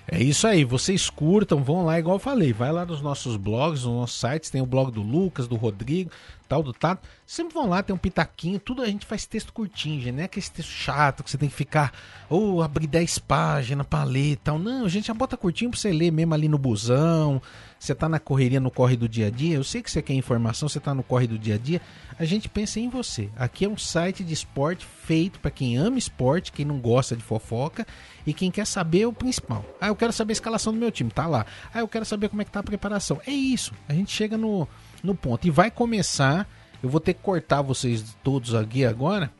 É 0.09 0.23
isso 0.23 0.47
aí, 0.47 0.62
vocês 0.64 1.11
curtam, 1.11 1.64
vão 1.64 1.85
lá, 1.85 1.99
igual 1.99 2.14
eu 2.14 2.21
falei, 2.21 2.53
vai 2.53 2.71
lá 2.71 2.87
nos 2.87 3.03
nossos 3.03 3.37
blogs, 3.37 3.83
nos 3.83 3.93
nossos 3.93 4.21
sites, 4.21 4.51
tem 4.51 4.62
o 4.62 4.67
blog 4.67 4.93
do 4.93 5.03
Lucas, 5.03 5.49
do 5.49 5.57
Rodrigo, 5.57 6.12
tal, 6.49 6.62
do 6.62 6.72
Tato. 6.72 7.07
Sempre 7.26 7.55
vão 7.55 7.68
lá, 7.68 7.82
tem 7.82 7.94
um 7.94 7.99
pitaquinho, 7.99 8.59
tudo 8.59 8.82
a 8.82 8.86
gente 8.86 9.05
faz 9.05 9.26
texto 9.26 9.53
curtinho, 9.53 10.01
gente, 10.01 10.12
não 10.12 10.22
é 10.22 10.24
aquele 10.24 10.47
texto 10.47 10.70
chato 10.70 11.24
que 11.24 11.30
você 11.30 11.36
tem 11.36 11.49
que 11.49 11.55
ficar, 11.55 11.92
ou 12.28 12.62
abrir 12.62 12.86
10 12.86 13.18
páginas 13.20 13.86
pra 13.86 14.05
ler 14.05 14.32
e 14.32 14.36
tal. 14.36 14.59
Não, 14.59 14.84
a 14.84 14.88
gente 14.88 15.09
já 15.09 15.14
bota 15.14 15.36
curtinho 15.36 15.70
pra 15.70 15.78
você 15.78 15.92
ler 15.92 16.11
mesmo 16.11 16.34
ali 16.34 16.49
no 16.49 16.59
busão, 16.59 17.42
você 17.78 17.94
tá 17.94 18.09
na 18.09 18.18
correria, 18.18 18.59
no 18.59 18.70
corre 18.70 18.97
do 18.97 19.09
dia 19.09 19.26
a 19.26 19.30
dia. 19.30 19.57
Eu 19.57 19.64
sei 19.64 19.82
que 19.82 19.90
você 19.90 20.01
quer 20.01 20.14
informação, 20.14 20.68
você 20.68 20.80
tá 20.80 20.94
no 20.94 21.03
corre 21.03 21.26
do 21.26 21.38
dia 21.38 21.57
a 21.57 21.59
dia. 21.59 21.80
A 22.18 22.24
gente 22.24 22.49
pensa 22.49 22.80
em 22.80 22.88
você. 22.88 23.28
Aqui 23.36 23.64
é 23.64 23.68
um 23.68 23.76
site 23.76 24.24
de 24.24 24.32
esporte 24.32 24.86
feito 24.86 25.38
para 25.38 25.51
quem 25.51 25.76
ama 25.76 25.99
esporte, 25.99 26.53
quem 26.53 26.64
não 26.64 26.78
gosta 26.78 27.14
de 27.14 27.22
fofoca 27.22 27.86
e 28.26 28.32
quem 28.32 28.51
quer 28.51 28.66
saber 28.66 29.07
o 29.07 29.12
principal. 29.12 29.64
Ah, 29.80 29.88
eu 29.88 29.97
quero 29.97 30.12
saber 30.12 30.32
a 30.32 30.34
escalação 30.34 30.72
do 30.72 30.78
meu 30.78 30.90
time, 30.90 31.11
tá 31.11 31.26
lá. 31.26 31.44
Ah, 31.72 31.80
eu 31.80 31.88
quero 31.88 32.05
saber 32.05 32.28
como 32.28 32.40
é 32.42 32.44
que 32.44 32.51
tá 32.51 32.61
a 32.61 32.62
preparação. 32.62 33.20
É 33.26 33.30
isso. 33.30 33.72
A 33.88 33.92
gente 33.92 34.11
chega 34.11 34.36
no, 34.38 34.66
no 35.07 35.15
ponto. 35.15 35.47
E 35.47 35.51
vai 35.51 35.71
começar. 35.71 36.47
Eu 36.83 36.91
vou 36.91 37.01
ter 37.01 37.15
que 37.15 37.23
cortar 37.23 37.63
vocês 37.63 38.17
todos 38.23 38.55
aqui 38.55 38.85
agora. 38.85 39.31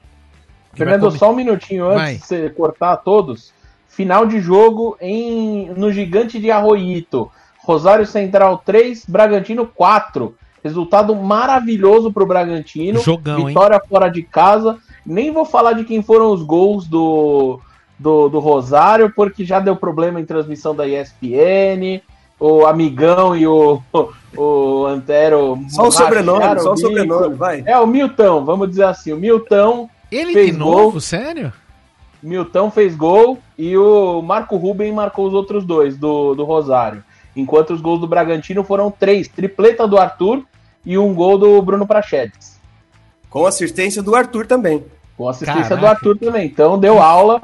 Fernando, 0.73 1.11
só 1.11 1.33
um 1.33 1.37
minutinho 1.37 1.87
antes 1.87 2.01
vai. 2.01 2.15
de 2.15 2.21
você 2.21 2.51
cortar 2.51 2.97
todos. 2.99 3.53
Final 3.89 4.27
de 4.27 4.41
jogo 4.41 4.97
em 5.01 5.71
no 5.71 5.91
Gigante 5.93 6.39
de 6.39 6.51
Arroito. 6.51 7.31
Rosário 7.59 8.07
Central 8.07 8.63
3, 8.65 9.05
Bragantino 9.07 9.67
4. 9.67 10.35
Resultado 10.63 11.15
maravilhoso 11.15 12.13
para 12.13 12.23
o 12.23 12.27
Bragantino. 12.27 13.01
Jogão, 13.01 13.47
Vitória 13.47 13.77
hein? 13.77 13.89
fora 13.89 14.09
de 14.09 14.23
casa. 14.23 14.79
Nem 15.05 15.33
vou 15.33 15.45
falar 15.45 15.73
de 15.73 15.85
quem 15.85 16.03
foram 16.03 16.33
os 16.33 16.43
gols 16.43 16.87
do, 16.87 17.61
do, 17.99 18.29
do 18.29 18.39
Rosário, 18.39 19.13
porque 19.15 19.45
já 19.45 19.61
deu 19.61 19.77
problema 19.77 20.21
em 20.21 20.25
transmissão 20.25 20.75
da 20.75 20.87
ESPN. 20.87 22.03
O 22.39 22.67
Amigão 22.67 23.37
e 23.37 23.47
o, 23.47 23.81
o 24.37 24.87
Antero. 24.87 25.59
Só 25.69 25.89
o 25.89 25.91
sobrenome, 25.91 26.61
só 26.61 26.73
o 26.73 26.77
sobrenome, 26.77 27.35
vai. 27.35 27.63
É 27.67 27.79
o 27.79 27.87
Milton, 27.87 28.45
vamos 28.45 28.69
dizer 28.71 28.85
assim. 28.85 29.13
O 29.13 29.17
Milton. 29.17 29.89
Ele 30.11 30.33
fez 30.33 30.53
de 30.53 30.57
novo, 30.57 30.93
gol. 30.93 31.01
sério? 31.01 31.53
Milton 32.23 32.71
fez 32.71 32.95
gol 32.95 33.39
e 33.59 33.77
o 33.77 34.23
Marco 34.23 34.57
Ruben 34.57 34.93
marcou 34.93 35.27
os 35.27 35.35
outros 35.35 35.65
dois 35.65 35.97
do, 35.97 36.35
do 36.35 36.45
Rosário 36.45 37.03
enquanto 37.37 37.75
os 37.75 37.81
gols 37.81 38.01
do 38.01 38.09
Bragantino 38.09 38.65
foram 38.65 38.91
três, 38.91 39.29
tripleta 39.29 39.87
do 39.87 39.99
Arthur 39.99 40.43
e 40.85 40.97
um 40.97 41.15
gol 41.15 41.37
do 41.37 41.61
Bruno 41.61 41.87
Prachedes. 41.87 42.59
Com 43.29 43.47
assistência 43.47 44.03
do 44.03 44.15
Arthur 44.15 44.47
também. 44.47 44.85
Com 45.17 45.29
assistência 45.29 45.63
Caraca. 45.63 45.81
do 45.81 45.87
Arthur 45.87 46.19
também. 46.19 46.47
Então 46.47 46.79
deu 46.79 47.01
aula. 47.01 47.43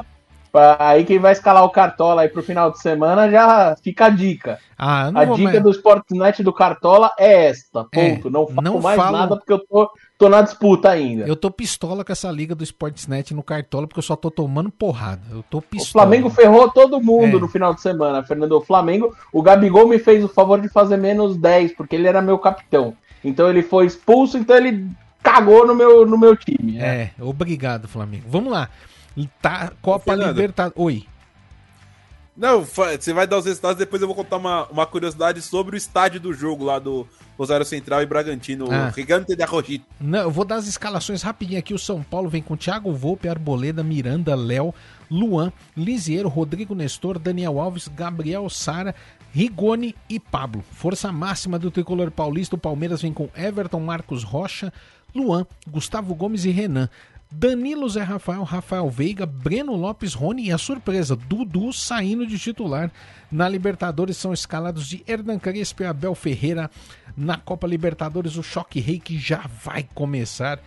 Aí 0.78 1.04
quem 1.04 1.18
vai 1.18 1.32
escalar 1.32 1.64
o 1.64 1.70
Cartola 1.70 2.22
aí 2.22 2.28
pro 2.28 2.42
final 2.42 2.70
de 2.70 2.80
semana 2.80 3.30
já 3.30 3.74
fica 3.82 4.06
a 4.06 4.10
dica. 4.10 4.58
Ah, 4.78 5.08
a 5.14 5.24
dica 5.24 5.50
mais... 5.50 5.62
do 5.62 5.70
Sportnet 5.70 6.42
do 6.42 6.52
Cartola 6.52 7.10
é 7.18 7.46
esta. 7.46 7.86
É, 7.92 8.14
ponto. 8.14 8.28
É, 8.28 8.30
não 8.30 8.46
falo 8.46 8.62
não 8.62 8.80
mais 8.80 8.96
falo... 8.96 9.16
nada 9.16 9.36
porque 9.36 9.52
eu 9.52 9.58
tô 9.58 9.90
tô 10.22 10.28
na 10.28 10.40
disputa 10.40 10.88
ainda. 10.88 11.24
Eu 11.26 11.34
tô 11.34 11.50
pistola 11.50 12.04
com 12.04 12.12
essa 12.12 12.30
liga 12.30 12.54
do 12.54 12.62
Sportsnet 12.62 13.34
no 13.34 13.42
Cartola, 13.42 13.88
porque 13.88 13.98
eu 13.98 14.04
só 14.04 14.14
tô 14.14 14.30
tomando 14.30 14.70
porrada. 14.70 15.22
Eu 15.32 15.42
tô 15.42 15.60
pistola. 15.60 16.04
O 16.04 16.08
Flamengo 16.08 16.30
ferrou 16.30 16.70
todo 16.70 17.00
mundo 17.00 17.38
é. 17.38 17.40
no 17.40 17.48
final 17.48 17.74
de 17.74 17.80
semana, 17.80 18.22
Fernando. 18.22 18.52
O 18.52 18.60
Flamengo, 18.60 19.16
o 19.32 19.42
Gabigol 19.42 19.88
me 19.88 19.98
fez 19.98 20.22
o 20.22 20.28
favor 20.28 20.60
de 20.60 20.68
fazer 20.68 20.96
menos 20.96 21.36
10, 21.36 21.72
porque 21.72 21.96
ele 21.96 22.06
era 22.06 22.22
meu 22.22 22.38
capitão. 22.38 22.94
Então 23.24 23.50
ele 23.50 23.62
foi 23.62 23.86
expulso, 23.86 24.38
então 24.38 24.56
ele 24.56 24.86
cagou 25.22 25.66
no 25.66 25.74
meu, 25.74 26.06
no 26.06 26.16
meu 26.16 26.36
time. 26.36 26.72
Né? 26.72 27.12
É, 27.18 27.22
obrigado, 27.22 27.88
Flamengo. 27.88 28.24
Vamos 28.28 28.52
lá. 28.52 28.68
Tá, 29.40 29.72
Copa 29.80 30.14
Libertadores. 30.14 30.74
Oi. 30.76 31.06
Não, 32.34 32.64
você 32.64 33.12
vai 33.12 33.26
dar 33.26 33.38
os 33.38 33.44
resultados, 33.44 33.76
depois 33.76 34.00
eu 34.00 34.08
vou 34.08 34.16
contar 34.16 34.38
uma, 34.38 34.66
uma 34.68 34.86
curiosidade 34.86 35.42
sobre 35.42 35.76
o 35.76 35.78
estádio 35.78 36.18
do 36.18 36.32
jogo 36.32 36.64
lá 36.64 36.78
do 36.78 37.06
Rosário 37.36 37.64
Central 37.66 38.00
e 38.00 38.06
Bragantino, 38.06 38.72
ah. 38.72 38.90
Gigante 38.90 39.36
de 39.36 39.42
Arrojito. 39.42 39.84
Não, 40.00 40.20
eu 40.20 40.30
vou 40.30 40.44
dar 40.44 40.56
as 40.56 40.66
escalações 40.66 41.20
rapidinho 41.20 41.58
aqui. 41.58 41.74
O 41.74 41.78
São 41.78 42.02
Paulo 42.02 42.30
vem 42.30 42.42
com 42.42 42.56
Thiago 42.56 42.90
Volpe, 42.92 43.28
Arboleda, 43.28 43.82
Miranda, 43.82 44.34
Léo, 44.34 44.74
Luan, 45.10 45.52
Lisiero, 45.76 46.28
Rodrigo 46.28 46.74
Nestor, 46.74 47.18
Daniel 47.18 47.60
Alves, 47.60 47.86
Gabriel 47.86 48.48
Sara, 48.48 48.94
Rigoni 49.30 49.94
e 50.08 50.18
Pablo. 50.18 50.64
Força 50.72 51.12
máxima 51.12 51.58
do 51.58 51.70
tricolor 51.70 52.10
paulista, 52.10 52.56
o 52.56 52.58
Palmeiras 52.58 53.02
vem 53.02 53.12
com 53.12 53.28
Everton, 53.36 53.80
Marcos 53.80 54.24
Rocha, 54.24 54.72
Luan, 55.14 55.46
Gustavo 55.68 56.14
Gomes 56.14 56.46
e 56.46 56.50
Renan. 56.50 56.88
Danilo 57.34 57.88
Zé 57.88 58.02
Rafael, 58.02 58.42
Rafael 58.42 58.88
Veiga, 58.90 59.24
Breno 59.24 59.74
Lopes, 59.74 60.12
Rony 60.12 60.48
e 60.48 60.52
a 60.52 60.58
surpresa, 60.58 61.16
Dudu 61.16 61.72
saindo 61.72 62.26
de 62.26 62.38
titular. 62.38 62.92
Na 63.30 63.48
Libertadores 63.48 64.18
são 64.18 64.32
escalados 64.32 64.86
de 64.86 65.02
Hernan 65.08 65.38
Crespo 65.38 65.82
e 65.82 65.86
Abel 65.86 66.14
Ferreira. 66.14 66.70
Na 67.16 67.38
Copa 67.38 67.66
Libertadores, 67.66 68.36
o 68.36 68.42
choque 68.42 68.80
rei 68.80 69.00
que 69.00 69.18
já 69.18 69.46
vai 69.64 69.88
começar. 69.94 70.58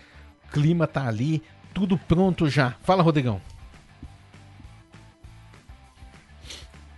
O 0.47 0.51
clima 0.51 0.87
tá 0.87 1.07
ali, 1.07 1.43
tudo 1.73 1.97
pronto 1.97 2.49
já. 2.49 2.75
Fala, 2.81 3.03
Rodrigão. 3.03 3.39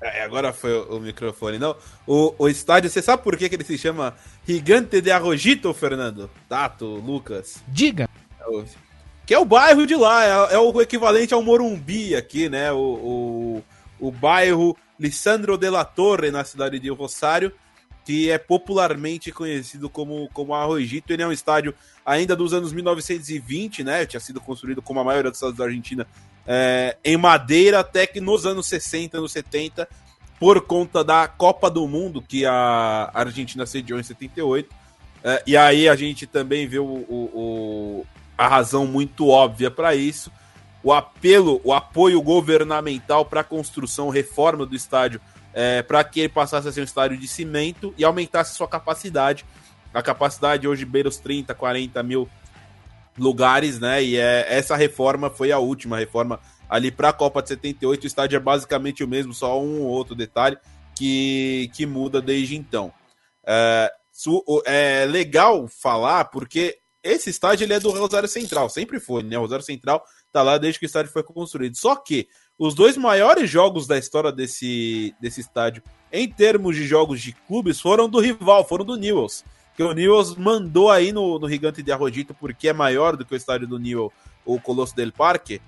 É, 0.01 0.23
agora 0.23 0.53
foi 0.53 0.71
o, 0.73 0.97
o, 0.97 0.99
microfone, 1.01 1.59
não. 1.59 1.75
O, 2.05 2.33
o 2.37 2.47
estádio, 2.47 2.89
você 2.89 3.01
sabe 3.01 3.21
por 3.21 3.35
que, 3.35 3.49
que 3.49 3.55
ele 3.55 3.63
se 3.65 3.77
chama 3.77 4.15
Gigante 4.47 5.01
de 5.01 5.11
Arrojito, 5.11 5.73
Fernando? 5.73 6.29
Tato, 6.47 6.85
Lucas? 6.85 7.61
Diga. 7.67 8.07
É 8.39 8.86
que 9.27 9.33
é 9.33 9.39
o 9.39 9.43
bairro 9.43 9.85
de 9.85 9.93
lá, 9.93 10.49
é, 10.49 10.55
é 10.55 10.57
o 10.57 10.81
equivalente 10.81 11.33
ao 11.33 11.43
Morumbi 11.43 12.15
aqui, 12.15 12.47
né? 12.47 12.71
O, 12.71 12.77
o, 13.99 14.07
o 14.07 14.09
bairro 14.09 14.75
Lissandro 14.97 15.57
de 15.57 15.69
la 15.69 15.83
Torre, 15.83 16.31
na 16.31 16.45
cidade 16.45 16.79
de 16.79 16.89
Rosário, 16.89 17.51
que 18.05 18.31
é 18.31 18.37
popularmente 18.37 19.33
conhecido 19.33 19.89
como, 19.89 20.29
como 20.31 20.55
Arrojito. 20.55 21.11
Ele 21.11 21.23
é 21.23 21.27
um 21.27 21.31
estádio 21.33 21.75
ainda 22.05 22.37
dos 22.37 22.53
anos 22.53 22.71
1920, 22.71 23.83
né? 23.83 24.05
Tinha 24.05 24.21
sido 24.21 24.39
construído 24.39 24.81
como 24.81 25.01
a 25.01 25.03
maioria 25.03 25.29
dos 25.29 25.39
estados 25.39 25.57
da 25.57 25.65
Argentina 25.65 26.07
é, 26.47 26.95
em 27.03 27.17
madeira, 27.17 27.81
até 27.81 28.07
que 28.07 28.21
nos 28.21 28.45
anos 28.45 28.65
60, 28.67 29.17
anos 29.17 29.33
70, 29.33 29.89
por 30.39 30.61
conta 30.61 31.03
da 31.03 31.27
Copa 31.27 31.69
do 31.69 31.85
Mundo 31.85 32.21
que 32.21 32.45
a 32.45 33.11
Argentina 33.13 33.65
sediou 33.65 33.99
em 33.99 34.03
78. 34.03 34.73
É, 35.21 35.43
e 35.45 35.57
aí 35.57 35.89
a 35.89 35.97
gente 35.97 36.25
também 36.25 36.65
vê 36.65 36.79
o, 36.79 36.85
o 36.85 38.05
a 38.37 38.47
razão 38.47 38.85
muito 38.85 39.27
óbvia 39.27 39.71
para 39.71 39.95
isso. 39.95 40.31
O 40.83 40.93
apelo, 40.93 41.59
o 41.63 41.73
apoio 41.73 42.21
governamental 42.21 43.25
para 43.25 43.41
a 43.41 43.43
construção, 43.43 44.09
reforma 44.09 44.65
do 44.65 44.75
estádio, 44.75 45.19
é, 45.53 45.81
para 45.81 46.03
que 46.03 46.19
ele 46.21 46.29
passasse 46.29 46.67
a 46.67 46.71
ser 46.71 46.81
um 46.81 46.85
estádio 46.85 47.17
de 47.17 47.27
cimento 47.27 47.93
e 47.97 48.05
aumentasse 48.05 48.55
sua 48.55 48.67
capacidade. 48.67 49.43
A 49.93 50.03
capacidade 50.03 50.67
hoje 50.67 50.85
beira 50.85 51.09
os 51.09 51.17
30, 51.17 51.55
40 51.55 52.03
mil 52.03 52.29
lugares, 53.17 53.79
né? 53.79 54.03
E 54.03 54.17
é, 54.17 54.45
essa 54.47 54.75
reforma 54.75 55.29
foi 55.29 55.51
a 55.51 55.57
última 55.57 55.97
reforma 55.97 56.39
ali 56.69 56.91
para 56.91 57.09
a 57.09 57.13
Copa 57.13 57.41
de 57.41 57.49
78. 57.49 58.03
O 58.03 58.07
estádio 58.07 58.37
é 58.37 58.39
basicamente 58.39 59.03
o 59.03 59.07
mesmo, 59.07 59.33
só 59.33 59.59
um 59.59 59.81
ou 59.81 59.87
outro 59.87 60.13
detalhe 60.13 60.57
que, 60.95 61.71
que 61.73 61.85
muda 61.85 62.21
desde 62.21 62.55
então. 62.55 62.93
É, 63.45 63.91
é 64.65 65.05
legal 65.05 65.67
falar 65.67 66.25
porque 66.25 66.77
esse 67.03 67.29
estádio 67.29 67.65
ele 67.65 67.73
é 67.73 67.79
do 67.79 67.89
Rosário 67.91 68.27
Central, 68.27 68.69
sempre 68.69 68.99
foi, 68.99 69.23
né? 69.23 69.37
O 69.37 69.41
Rosário 69.41 69.63
Central 69.63 70.03
tá 70.31 70.41
lá 70.41 70.57
desde 70.57 70.79
que 70.79 70.85
o 70.85 70.87
estádio 70.87 71.11
foi 71.11 71.23
construído. 71.23 71.75
Só 71.75 71.95
que 71.95 72.27
os 72.57 72.73
dois 72.73 72.97
maiores 72.97 73.49
jogos 73.49 73.87
da 73.87 73.97
história 73.97 74.31
desse, 74.31 75.15
desse 75.19 75.41
estádio, 75.41 75.83
em 76.11 76.29
termos 76.29 76.75
de 76.75 76.85
jogos 76.85 77.21
de 77.21 77.33
clubes, 77.33 77.79
foram 77.79 78.09
do 78.09 78.19
rival, 78.19 78.67
foram 78.67 78.85
do 78.85 78.97
Newells 78.97 79.43
que 79.77 79.83
o 79.83 79.93
Newells 79.93 80.35
mandou 80.35 80.89
aí 80.89 81.11
no, 81.11 81.37
no 81.37 81.47
Gigante 81.47 81.83
de 81.83 81.91
Arrodito, 81.91 82.33
porque 82.33 82.67
é 82.67 82.73
maior 82.73 83.15
do 83.15 83.23
que 83.23 83.35
o 83.35 83.37
estádio 83.37 83.67
do 83.67 83.77
Newell, 83.77 84.11
o 84.43 84.59
Colosso 84.59 84.95
del 84.95 85.11
Parque, 85.11 85.61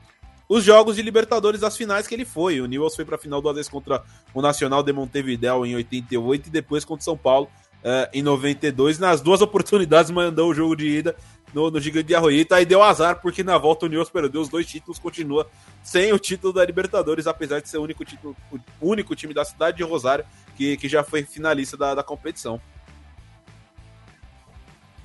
os 0.49 0.63
jogos 0.63 0.95
de 0.95 1.03
Libertadores 1.03 1.61
das 1.61 1.77
finais 1.77 2.07
que 2.07 2.15
ele 2.15 2.25
foi. 2.25 2.59
O 2.59 2.65
Newells 2.65 2.95
foi 2.95 3.05
para 3.05 3.17
a 3.17 3.19
final 3.19 3.39
duas 3.39 3.53
vezes 3.53 3.69
contra 3.69 4.03
o 4.34 4.41
Nacional 4.41 4.82
de 4.82 4.91
Montevideo 4.91 5.63
em 5.63 5.75
88 5.75 6.47
e 6.47 6.49
depois 6.49 6.84
contra 6.84 7.01
o 7.01 7.05
São 7.05 7.15
Paulo 7.15 7.47
uh, 7.84 8.09
em 8.13 8.21
92. 8.21 8.99
Nas 8.99 9.21
duas 9.21 9.41
oportunidades 9.41 10.11
mandou 10.11 10.49
o 10.49 10.53
jogo 10.53 10.75
de 10.75 10.88
ida 10.88 11.15
no, 11.53 11.71
no 11.71 11.80
Gigante 11.80 12.07
de 12.07 12.15
Arroyito. 12.15 12.53
Aí 12.53 12.65
deu 12.65 12.82
azar, 12.84 13.21
porque 13.21 13.43
na 13.43 13.57
volta 13.57 13.86
o 13.86 13.89
Newells 13.89 14.11
perdeu 14.11 14.41
os 14.41 14.49
dois 14.49 14.65
títulos, 14.65 14.99
continua 14.99 15.47
sem 15.84 16.13
o 16.13 16.19
título 16.19 16.53
da 16.53 16.65
Libertadores, 16.65 17.27
apesar 17.27 17.59
de 17.59 17.69
ser 17.69 17.77
o 17.77 17.84
único, 17.84 18.05
título, 18.05 18.36
o 18.51 18.89
único 18.89 19.15
time 19.15 19.34
da 19.34 19.45
cidade 19.45 19.77
de 19.77 19.84
Rosário 19.84 20.25
que, 20.55 20.77
que 20.77 20.89
já 20.89 21.03
foi 21.03 21.23
finalista 21.23 21.77
da, 21.77 21.95
da 21.95 22.03
competição. 22.03 22.59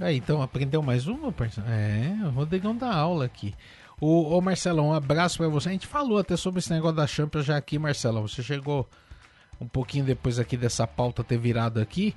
Aí, 0.00 0.16
então 0.16 0.42
aprendeu 0.42 0.82
mais 0.82 1.06
uma, 1.06 1.30
parceiro? 1.30 1.70
É, 1.70 2.18
o 2.26 2.30
Rodrigão 2.30 2.76
dá 2.76 2.92
aula 2.92 3.24
aqui. 3.24 3.54
O, 4.00 4.36
o 4.36 4.40
Marcelão, 4.40 4.88
um 4.88 4.92
abraço 4.92 5.38
para 5.38 5.48
você. 5.48 5.68
A 5.68 5.72
gente 5.72 5.86
falou 5.86 6.18
até 6.18 6.36
sobre 6.36 6.58
esse 6.58 6.70
negócio 6.70 6.96
da 6.96 7.06
Champions 7.06 7.44
já 7.44 7.56
aqui, 7.56 7.78
Marcelão. 7.78 8.26
Você 8.26 8.42
chegou 8.42 8.88
um 9.60 9.68
pouquinho 9.68 10.04
depois 10.04 10.38
aqui 10.40 10.56
dessa 10.56 10.86
pauta 10.86 11.22
ter 11.22 11.38
virado 11.38 11.80
aqui. 11.80 12.14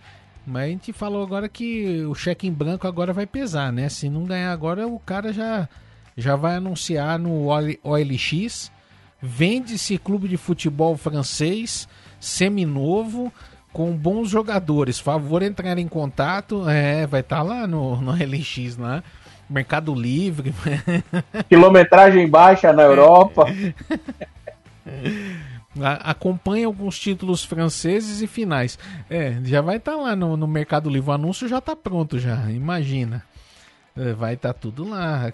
Mas 0.48 0.64
a 0.64 0.68
gente 0.68 0.94
falou 0.94 1.22
agora 1.22 1.50
que 1.50 2.06
o 2.06 2.16
cheque 2.16 2.48
em 2.48 2.54
branco 2.54 2.88
agora 2.88 3.12
vai 3.12 3.26
pesar, 3.26 3.74
né? 3.74 3.90
Se 3.90 4.10
não 4.10 4.24
ganhar 4.24 4.54
agora, 4.54 4.88
o 4.88 4.98
cara 4.98 5.34
já, 5.34 5.68
já 6.16 6.38
vai 6.38 6.56
anunciar 6.56 7.20
no 7.20 7.48
OLX. 7.84 8.72
Vende-se 9.22 9.98
clube 9.98 10.30
de 10.30 10.38
futebol 10.38 10.96
francês, 10.96 11.86
seminovo, 12.18 13.32
com 13.74 13.92
bons 13.92 14.30
jogadores. 14.30 15.00
Favor 15.00 15.44
entrar 15.44 15.78
em 15.78 15.88
contato. 15.88 16.68
É, 16.70 17.06
vai 17.06 17.20
estar 17.20 17.38
tá 17.38 17.44
lá 17.44 17.68
no, 17.68 18.00
no 18.00 18.14
LX 18.14 18.78
lá. 18.78 19.04
Mercado 19.50 19.94
Livre. 19.94 20.54
Quilometragem 21.50 22.30
baixa 22.30 22.72
na 22.72 22.84
Europa. 22.84 23.48
acompanha 25.84 26.68
alguns 26.68 27.00
títulos 27.00 27.44
franceses 27.44 28.22
e 28.22 28.28
finais. 28.28 28.78
É, 29.10 29.38
já 29.44 29.62
vai 29.62 29.78
estar 29.78 29.94
tá 29.94 29.98
lá 29.98 30.16
no, 30.16 30.38
no, 30.38 30.48
Mercado 30.48 30.90
Livre. 30.90 31.10
O 31.10 31.14
anúncio 31.14 31.48
já 31.48 31.58
está 31.60 31.76
pronto, 31.76 32.20
já. 32.20 32.50
Imagina. 32.52 33.24
É, 33.96 34.14
vai 34.14 34.36
estar 34.36 34.54
tá 34.54 34.60
tudo 34.60 34.88
lá. 34.88 35.32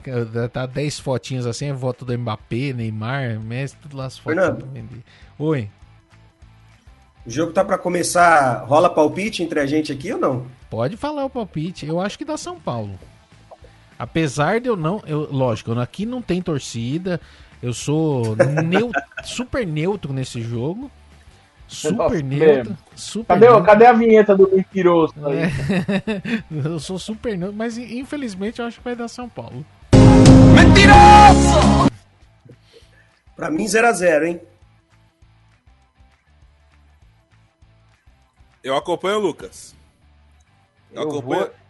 Tá 0.51 0.65
10 0.65 0.99
fotinhas 0.99 1.45
assim, 1.45 1.67
é 1.67 1.73
voto 1.73 2.05
do 2.05 2.17
Mbappé, 2.17 2.73
Neymar, 2.73 3.39
Messi, 3.39 3.75
tudo 3.77 3.97
lá 3.97 4.05
as 4.05 4.17
fotos. 4.17 4.43
Oi. 5.37 5.69
O 7.25 7.29
jogo 7.29 7.53
tá 7.53 7.63
para 7.63 7.77
começar. 7.77 8.65
Rola 8.65 8.89
palpite 8.89 9.43
entre 9.43 9.59
a 9.59 9.65
gente 9.65 9.91
aqui 9.91 10.11
ou 10.13 10.19
não? 10.19 10.45
Pode 10.69 10.97
falar 10.97 11.23
o 11.23 11.29
palpite. 11.29 11.85
Eu 11.85 12.01
acho 12.01 12.17
que 12.17 12.25
dá 12.25 12.37
São 12.37 12.59
Paulo. 12.59 12.99
Apesar 13.97 14.59
de 14.59 14.67
eu 14.67 14.75
não. 14.75 15.01
Eu, 15.05 15.29
lógico, 15.31 15.71
aqui 15.79 16.05
não 16.05 16.21
tem 16.21 16.41
torcida. 16.41 17.21
Eu 17.63 17.73
sou 17.73 18.35
neu, 18.65 18.91
super 19.23 19.65
neutro 19.65 20.11
nesse 20.11 20.41
jogo. 20.41 20.91
Super 21.65 21.95
Nossa, 21.95 22.21
neutro. 22.21 22.77
Super 22.93 23.27
cadê, 23.27 23.45
neutro. 23.45 23.63
cadê 23.63 23.85
a 23.85 23.93
vinheta 23.93 24.35
do 24.35 24.51
mentiroso 24.53 25.13
aí? 25.25 25.39
É, 25.39 25.49
eu 26.69 26.77
sou 26.77 26.99
super 26.99 27.37
neutro, 27.37 27.55
mas 27.55 27.77
infelizmente 27.77 28.59
eu 28.59 28.65
acho 28.65 28.79
que 28.79 28.83
vai 28.83 28.97
dar 28.97 29.07
São 29.07 29.29
Paulo. 29.29 29.65
Mentiroso! 30.53 31.89
Pra 33.33 33.49
mim, 33.49 33.63
0x0, 33.63 34.27
hein? 34.27 34.41
Eu 38.61 38.75
acompanho 38.75 39.19
o 39.19 39.21
Lucas. 39.21 39.73
Eu, 40.91 41.03
eu 41.03 41.09
acompanho. 41.09 41.41
Vou... 41.45 41.62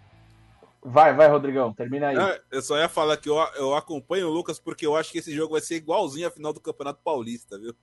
Vai, 0.85 1.13
vai, 1.13 1.27
Rodrigão, 1.29 1.73
termina 1.73 2.07
aí. 2.07 2.17
É, 2.17 2.41
eu 2.51 2.61
só 2.61 2.77
ia 2.77 2.89
falar 2.89 3.15
que 3.17 3.29
eu, 3.29 3.37
eu 3.55 3.75
acompanho 3.75 4.27
o 4.27 4.31
Lucas 4.31 4.59
porque 4.59 4.85
eu 4.85 4.95
acho 4.95 5.11
que 5.11 5.19
esse 5.19 5.33
jogo 5.33 5.53
vai 5.53 5.61
ser 5.61 5.75
igualzinho 5.75 6.27
a 6.27 6.31
final 6.31 6.51
do 6.51 6.59
Campeonato 6.59 6.99
Paulista, 7.03 7.57
viu? 7.57 7.73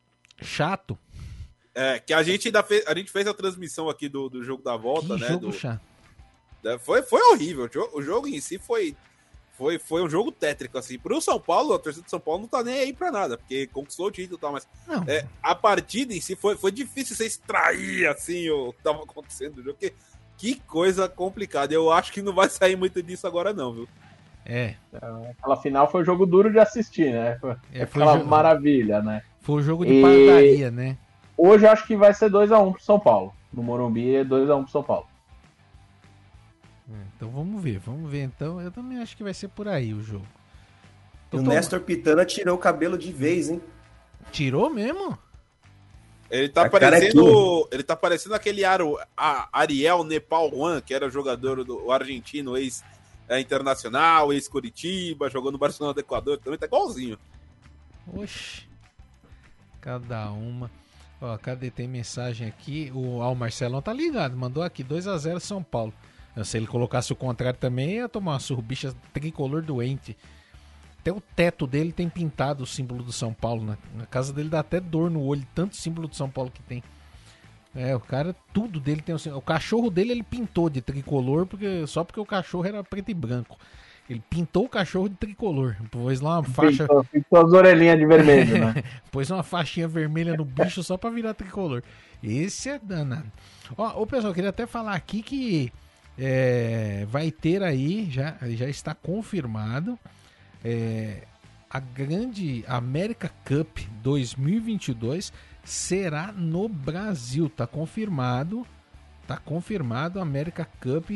Chato. 0.43 0.99
É, 1.75 1.99
que 1.99 2.13
a 2.13 2.23
gente 2.23 2.49
ainda 2.49 2.63
fez, 2.63 2.87
a 2.87 2.95
gente 2.95 3.11
fez 3.11 3.27
a 3.27 3.33
transmissão 3.33 3.89
aqui 3.89 4.09
do, 4.09 4.29
do 4.29 4.43
jogo 4.43 4.63
da 4.63 4.77
volta, 4.77 5.15
que 5.15 5.21
né? 5.21 5.29
Jogo 5.29 5.47
do, 5.47 5.53
chato. 5.53 5.81
É, 6.65 6.79
foi, 6.79 7.03
foi 7.03 7.21
horrível. 7.33 7.71
O 7.95 8.03
jogo 8.03 8.29
em 8.29 8.41
si 8.41 8.59
foi, 8.59 8.95
foi, 9.57 9.79
foi 9.79 10.03
um 10.03 10.09
jogo 10.09 10.31
tétrico, 10.31 10.77
assim. 10.77 10.99
Pro 10.99 11.21
São 11.21 11.41
Paulo, 11.41 11.73
a 11.73 11.79
torcida 11.79 12.05
do 12.05 12.11
São 12.11 12.21
Paulo 12.21 12.43
não 12.43 12.49
tá 12.49 12.63
nem 12.63 12.81
aí 12.81 12.93
pra 12.93 13.11
nada, 13.11 13.39
porque 13.39 13.67
conquistou 13.69 14.09
o 14.09 14.11
título 14.11 14.37
e 14.37 14.41
tal, 14.41 14.53
mas 14.53 14.69
é, 15.07 15.27
a 15.43 15.55
partida 15.55 16.13
em 16.13 16.21
si 16.21 16.37
foi, 16.37 16.57
foi 16.57 16.71
difícil 16.71 17.17
você 17.17 17.27
extrair, 17.27 18.07
assim, 18.09 18.51
o 18.51 18.73
que 18.73 18.83
tava 18.83 19.03
acontecendo 19.03 19.57
no 19.57 19.63
jogo, 19.63 19.79
porque 19.79 19.95
que 20.41 20.55
coisa 20.55 21.07
complicada. 21.07 21.75
Eu 21.75 21.93
acho 21.93 22.11
que 22.11 22.23
não 22.23 22.33
vai 22.33 22.49
sair 22.49 22.75
muito 22.75 23.03
disso 23.03 23.27
agora, 23.27 23.53
não, 23.53 23.75
viu? 23.75 23.89
É. 24.47 24.75
Aquela 25.39 25.57
final 25.59 25.91
foi 25.91 26.01
um 26.01 26.05
jogo 26.05 26.25
duro 26.25 26.51
de 26.51 26.59
assistir, 26.59 27.13
né? 27.13 27.37
Foi, 27.39 27.51
é, 27.51 27.85
foi 27.85 28.03
aquela 28.03 28.17
jogo... 28.17 28.31
maravilha, 28.31 29.03
né? 29.03 29.23
Foi 29.41 29.57
um 29.57 29.63
jogo 29.63 29.85
de 29.85 29.93
e... 29.93 30.03
padaria, 30.03 30.71
né? 30.71 30.97
Hoje 31.37 31.67
acho 31.67 31.87
que 31.87 31.95
vai 31.95 32.15
ser 32.15 32.31
2x1 32.31 32.73
pro 32.73 32.83
São 32.83 32.99
Paulo. 32.99 33.35
No 33.53 33.63
Morumbi 33.63 34.15
é 34.15 34.25
2x1 34.25 34.63
pro 34.63 34.73
São 34.73 34.83
Paulo. 34.83 35.07
É, 36.91 36.97
então 37.15 37.29
vamos 37.29 37.63
ver, 37.63 37.79
vamos 37.79 38.11
ver. 38.11 38.23
Então 38.23 38.63
eu 38.63 38.71
também 38.71 38.99
acho 38.99 39.15
que 39.15 39.23
vai 39.23 39.35
ser 39.35 39.49
por 39.49 39.69
aí 39.69 39.93
o 39.93 40.01
jogo. 40.01 40.27
o 41.33 41.37
tô... 41.37 41.43
Nestor 41.43 41.81
Pitana 41.81 42.25
tirou 42.25 42.57
o 42.57 42.59
cabelo 42.59 42.97
de 42.97 43.13
vez, 43.13 43.51
hein? 43.51 43.61
Tirou 44.33 44.71
mesmo? 44.71 45.19
Ele 46.31 46.49
tá 46.49 46.67
a 46.67 46.71
parecendo. 46.71 47.69
Ele 47.73 47.83
tá 47.83 47.97
parecendo 47.97 48.35
aquele 48.35 48.65
Aro, 48.65 48.97
a 49.17 49.49
Ariel 49.53 50.05
Nepal 50.05 50.55
One, 50.55 50.81
que 50.81 50.95
era 50.95 51.11
jogador 51.11 51.65
do 51.65 51.91
argentino, 51.91 52.57
ex-internacional, 52.57 54.33
ex-Curitiba, 54.33 55.29
jogou 55.29 55.51
no 55.51 55.59
Barcelona 55.59 55.93
do 55.93 56.01
Equador, 56.01 56.39
também 56.39 56.59
tá 56.59 56.67
igualzinho. 56.67 57.19
Oxi. 58.07 58.69
Cada 59.81 60.31
uma. 60.31 60.71
Ó, 61.21 61.37
cadê? 61.37 61.71
Tem 61.71 61.89
mensagem 61.89 62.47
aqui. 62.47 62.93
O, 62.95 63.21
ah, 63.21 63.31
o 63.31 63.35
Marcelão 63.35 63.83
tá 63.83 63.93
ligado, 63.93 64.37
mandou 64.37 64.63
aqui 64.63 64.85
2 64.85 65.09
a 65.09 65.19
0 65.19 65.41
São 65.41 65.63
Paulo. 65.63 65.93
Se 66.45 66.57
ele 66.57 66.67
colocasse 66.67 67.13
o 67.13 67.17
contrário 67.17 67.59
também, 67.59 67.97
ia 67.97 68.09
tomar 68.09 68.33
uma 68.33 68.41
surbicha 68.41 68.95
tricolor 69.13 69.63
doente. 69.63 70.17
Até 71.01 71.11
o 71.11 71.21
teto 71.21 71.67
dele 71.67 71.93
tem 71.93 72.09
pintado 72.09 72.63
o 72.63 72.67
símbolo 72.67 73.03
do 73.03 73.13
São 73.13 73.33
Paulo. 73.33 73.65
Na, 73.65 73.79
na 73.97 74.07
casa 74.07 74.33
dele 74.33 74.51
dá 74.51 74.61
até 74.61 74.79
dor 74.79 75.11
no 75.11 75.23
olho, 75.23 75.47
tanto 75.55 75.75
símbolo 75.75 76.07
do 76.07 76.15
São 76.15 76.29
Paulo 76.29 76.51
que 76.51 76.63
tem. 76.63 76.83
É, 77.75 77.95
o 77.97 78.01
cara, 78.01 78.35
tudo 78.53 78.79
dele 78.79 79.01
tem 79.01 79.15
o, 79.15 79.37
o 79.37 79.41
cachorro 79.41 79.91
dele 79.91 80.11
ele 80.11 80.23
pintou 80.25 80.69
de 80.69 80.81
tricolor 80.81 81.47
porque 81.47 81.87
só 81.87 82.03
porque 82.03 82.19
o 82.19 82.27
cachorro 82.27 82.67
era 82.67 82.85
preto 82.85 83.11
e 83.11 83.15
branco. 83.15 83.59
Ele 84.09 84.21
pintou 84.29 84.65
o 84.65 84.69
cachorro 84.69 85.09
de 85.09 85.15
tricolor, 85.15 85.77
pôs 85.89 86.21
lá 86.21 86.41
uma 86.41 86.43
faixa. 86.43 86.83
Pintou, 86.83 87.05
pintou 87.05 87.47
as 87.47 87.53
orelhinhas 87.53 87.97
de 87.97 88.05
vermelho, 88.05 88.59
né? 88.59 88.83
pôs 89.11 89.31
uma 89.31 89.45
faixinha 89.45 89.87
vermelha 89.87 90.37
no 90.37 90.45
bicho 90.45 90.83
só 90.83 90.97
pra 90.97 91.11
virar 91.11 91.33
tricolor. 91.33 91.81
Esse 92.21 92.71
é 92.71 92.79
danado. 92.79 93.31
Ó, 93.79 94.03
ô 94.03 94.07
pessoal, 94.07 94.35
queria 94.35 94.51
até 94.51 94.67
falar 94.67 94.95
aqui 94.95 95.23
que 95.23 95.73
é, 96.19 97.07
vai 97.09 97.31
ter 97.31 97.63
aí, 97.63 98.09
já, 98.11 98.37
já 98.43 98.69
está 98.69 98.95
confirmado, 98.95 99.97
é, 100.65 101.23
a 101.69 101.79
grande 101.79 102.65
América 102.67 103.31
Cup 103.45 103.79
2022 104.03 105.33
será 105.65 106.33
no 106.33 106.69
Brasil. 106.69 107.49
Tá 107.49 107.67
confirmado. 107.67 108.67
Tá 109.27 109.37
confirmado 109.37 110.19
a 110.19 110.23
América 110.23 110.69
Cup 110.81 111.11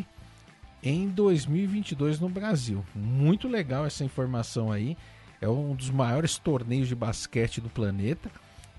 em 0.82 1.08
2022 1.08 2.20
no 2.20 2.28
Brasil. 2.28 2.84
Muito 2.94 3.48
legal 3.48 3.84
essa 3.84 4.04
informação 4.04 4.70
aí. 4.70 4.96
É 5.40 5.48
um 5.48 5.74
dos 5.74 5.90
maiores 5.90 6.38
torneios 6.38 6.88
de 6.88 6.94
basquete 6.94 7.60
do 7.60 7.68
planeta. 7.68 8.30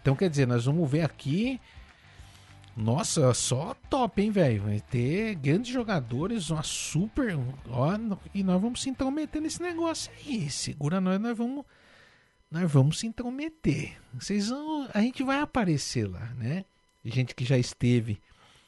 Então, 0.01 0.15
quer 0.15 0.29
dizer, 0.29 0.47
nós 0.47 0.65
vamos 0.65 0.89
ver 0.89 1.01
aqui. 1.01 1.59
Nossa, 2.75 3.33
só 3.33 3.73
top, 3.89 4.21
hein, 4.21 4.31
velho? 4.31 4.63
Vai 4.63 4.81
ter 4.81 5.35
grandes 5.35 5.71
jogadores, 5.71 6.49
uma 6.49 6.61
super. 6.61 7.37
Ó, 7.69 7.89
e 8.33 8.43
nós 8.43 8.61
vamos 8.61 8.81
se 8.81 8.89
intrometer 8.89 9.41
nesse 9.41 9.61
negócio 9.61 10.11
aí. 10.17 10.49
Segura 10.49 10.99
nós, 10.99 11.19
nós 11.19 11.37
vamos. 11.37 11.65
Nós 12.51 12.71
vamos 12.71 12.99
se 12.99 13.07
intrometer. 13.07 13.97
Vocês 14.13 14.49
vão, 14.49 14.87
a 14.93 15.01
gente 15.01 15.23
vai 15.23 15.39
aparecer 15.39 16.07
lá, 16.07 16.31
né? 16.37 16.65
Gente 17.03 17.33
que 17.33 17.45
já 17.45 17.57
esteve 17.57 18.19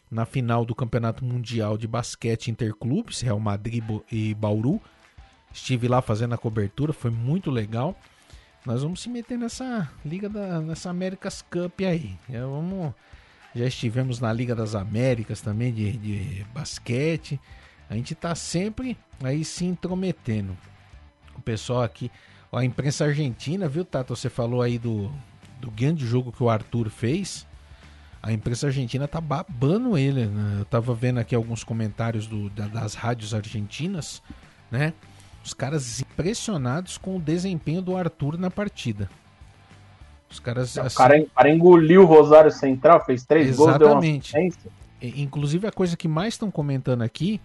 na 0.10 0.26
final 0.26 0.64
do 0.64 0.74
Campeonato 0.74 1.24
Mundial 1.24 1.78
de 1.78 1.88
Basquete 1.88 2.48
Interclubes, 2.48 3.22
Real 3.22 3.40
Madrid 3.40 3.84
e 4.12 4.34
Bauru. 4.34 4.82
Estive 5.54 5.88
lá 5.88 6.02
fazendo 6.02 6.34
a 6.34 6.38
cobertura, 6.38 6.94
foi 6.94 7.12
muito 7.12 7.52
legal. 7.52 7.98
Nós 8.66 8.84
vamos 8.84 9.02
se 9.02 9.10
meter 9.10 9.38
nessa 9.38 9.90
Liga 10.04 10.28
da 10.30 10.60
nessa 10.62 10.90
Américas 10.90 11.42
Cup 11.42 11.80
aí. 11.82 12.18
Vamos, 12.30 12.94
já 13.58 13.66
estivemos 13.66 14.20
na 14.20 14.32
Liga 14.32 14.56
das 14.56 14.76
Américas 14.76 15.42
também 15.42 15.74
de, 15.74 15.92
de 15.98 16.46
basquete. 16.54 17.40
A 17.90 17.96
gente 17.96 18.14
está 18.14 18.36
sempre 18.36 18.98
aí 19.24 19.44
se 19.44 19.66
intrometendo. 19.66 20.56
O 21.36 21.42
pessoal 21.42 21.84
aqui, 21.84 22.12
a 22.52 22.64
imprensa 22.64 23.06
argentina, 23.06 23.68
viu, 23.68 23.86
Tato? 23.86 24.16
Você 24.16 24.30
falou 24.30 24.62
aí 24.62 24.78
do, 24.78 25.12
do 25.60 25.72
grande 25.72 26.06
jogo 26.06 26.32
que 26.32 26.44
o 26.44 26.50
Arthur 26.50 26.90
fez 26.90 27.48
a 28.28 28.34
imprensa 28.34 28.68
argentina 28.68 29.08
tá 29.08 29.22
babando 29.22 29.98
ele. 29.98 30.26
Né? 30.26 30.58
Eu 30.60 30.66
tava 30.66 30.94
vendo 30.94 31.18
aqui 31.18 31.34
alguns 31.34 31.64
comentários 31.64 32.28
do, 32.28 32.50
das 32.50 32.94
rádios 32.94 33.34
argentinas, 33.34 34.22
né? 34.70 34.94
Os 35.44 35.54
caras 35.54 36.02
impressionados 36.02 36.98
com 36.98 37.16
o 37.16 37.22
desempenho 37.22 37.82
do 37.82 37.96
Arthur 37.96 38.38
na 38.38 38.52
partida. 38.52 39.10
Os 40.30 40.40
caras. 40.40 40.78
Assim, 40.78 40.96
o 40.96 40.98
cara, 40.98 41.26
cara 41.36 41.50
engoliu 41.50 42.04
o 42.04 42.06
Rosário 42.06 42.52
Central, 42.52 43.04
fez 43.06 43.24
três 43.26 43.50
Exatamente. 43.50 44.34
gols, 44.34 44.58
deu 44.58 44.72
uma 44.72 45.18
Inclusive, 45.22 45.68
a 45.68 45.72
coisa 45.72 45.96
que 45.96 46.08
mais 46.08 46.34
estão 46.34 46.50
comentando 46.50 47.04
aqui, 47.04 47.40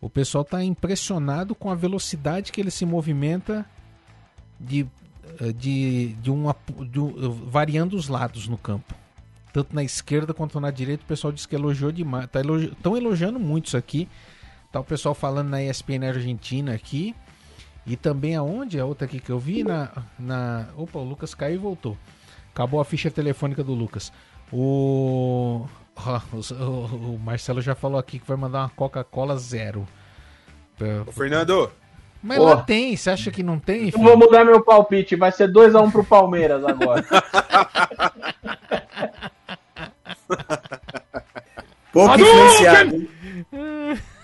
o 0.00 0.10
pessoal 0.10 0.44
tá 0.44 0.62
impressionado 0.62 1.54
com 1.54 1.70
a 1.70 1.74
velocidade 1.74 2.50
que 2.50 2.60
ele 2.60 2.70
se 2.70 2.84
movimenta 2.84 3.64
de, 4.58 4.84
eh, 5.40 5.52
de, 5.52 6.14
de, 6.14 6.30
uma, 6.32 6.54
de, 6.80 6.98
variando 7.46 7.96
os 7.96 8.08
lados 8.08 8.48
no 8.48 8.58
campo 8.58 8.94
tanto 9.54 9.72
na 9.72 9.84
esquerda 9.84 10.34
quanto 10.34 10.58
na 10.58 10.72
direita, 10.72 11.04
o 11.04 11.06
pessoal 11.06 11.32
disse 11.32 11.46
que 11.46 11.54
elogiou 11.54 11.92
demais. 11.92 12.26
Tá 12.26 12.40
elogi... 12.40 12.72
Estão 12.72 12.96
elogiando 12.96 13.38
muito 13.38 13.68
isso 13.68 13.76
aqui. 13.76 14.08
Tá 14.72 14.80
o 14.80 14.84
pessoal 14.84 15.14
falando 15.14 15.48
na 15.48 15.62
ESPN 15.62 16.08
Argentina 16.08 16.74
aqui. 16.74 17.14
E 17.86 17.96
também 17.96 18.34
aonde? 18.34 18.80
A 18.80 18.86
outra 18.86 19.06
aqui 19.06 19.20
que 19.20 19.30
eu 19.30 19.38
vi 19.38 19.62
na, 19.62 19.90
na. 20.18 20.66
Opa, 20.76 20.98
o 20.98 21.04
Lucas 21.04 21.34
caiu 21.34 21.56
e 21.56 21.58
voltou. 21.58 21.96
Acabou 22.52 22.80
a 22.80 22.84
ficha 22.84 23.10
telefônica 23.10 23.62
do 23.62 23.74
Lucas. 23.74 24.12
O... 24.52 25.66
o, 26.32 27.18
Marcelo 27.18 27.60
já 27.60 27.74
falou 27.74 27.98
aqui 27.98 28.18
que 28.18 28.26
vai 28.26 28.36
mandar 28.36 28.60
uma 28.60 28.70
Coca-Cola 28.70 29.36
zero. 29.36 29.86
Ô, 31.06 31.12
Fernando! 31.12 31.70
Mas 32.22 32.38
Pô. 32.38 32.44
lá 32.44 32.56
tem, 32.62 32.96
você 32.96 33.10
acha 33.10 33.30
que 33.30 33.42
não 33.42 33.58
tem? 33.58 33.90
Filho? 33.90 33.98
Eu 33.98 34.02
vou 34.02 34.16
mudar 34.16 34.46
meu 34.46 34.62
palpite, 34.62 35.14
vai 35.14 35.30
ser 35.30 35.52
2x1 35.52 35.84
um 35.84 35.90
pro 35.90 36.02
Palmeiras 36.02 36.64
agora. 36.64 37.04
Pouco 41.92 42.14
influenciado. 42.14 43.08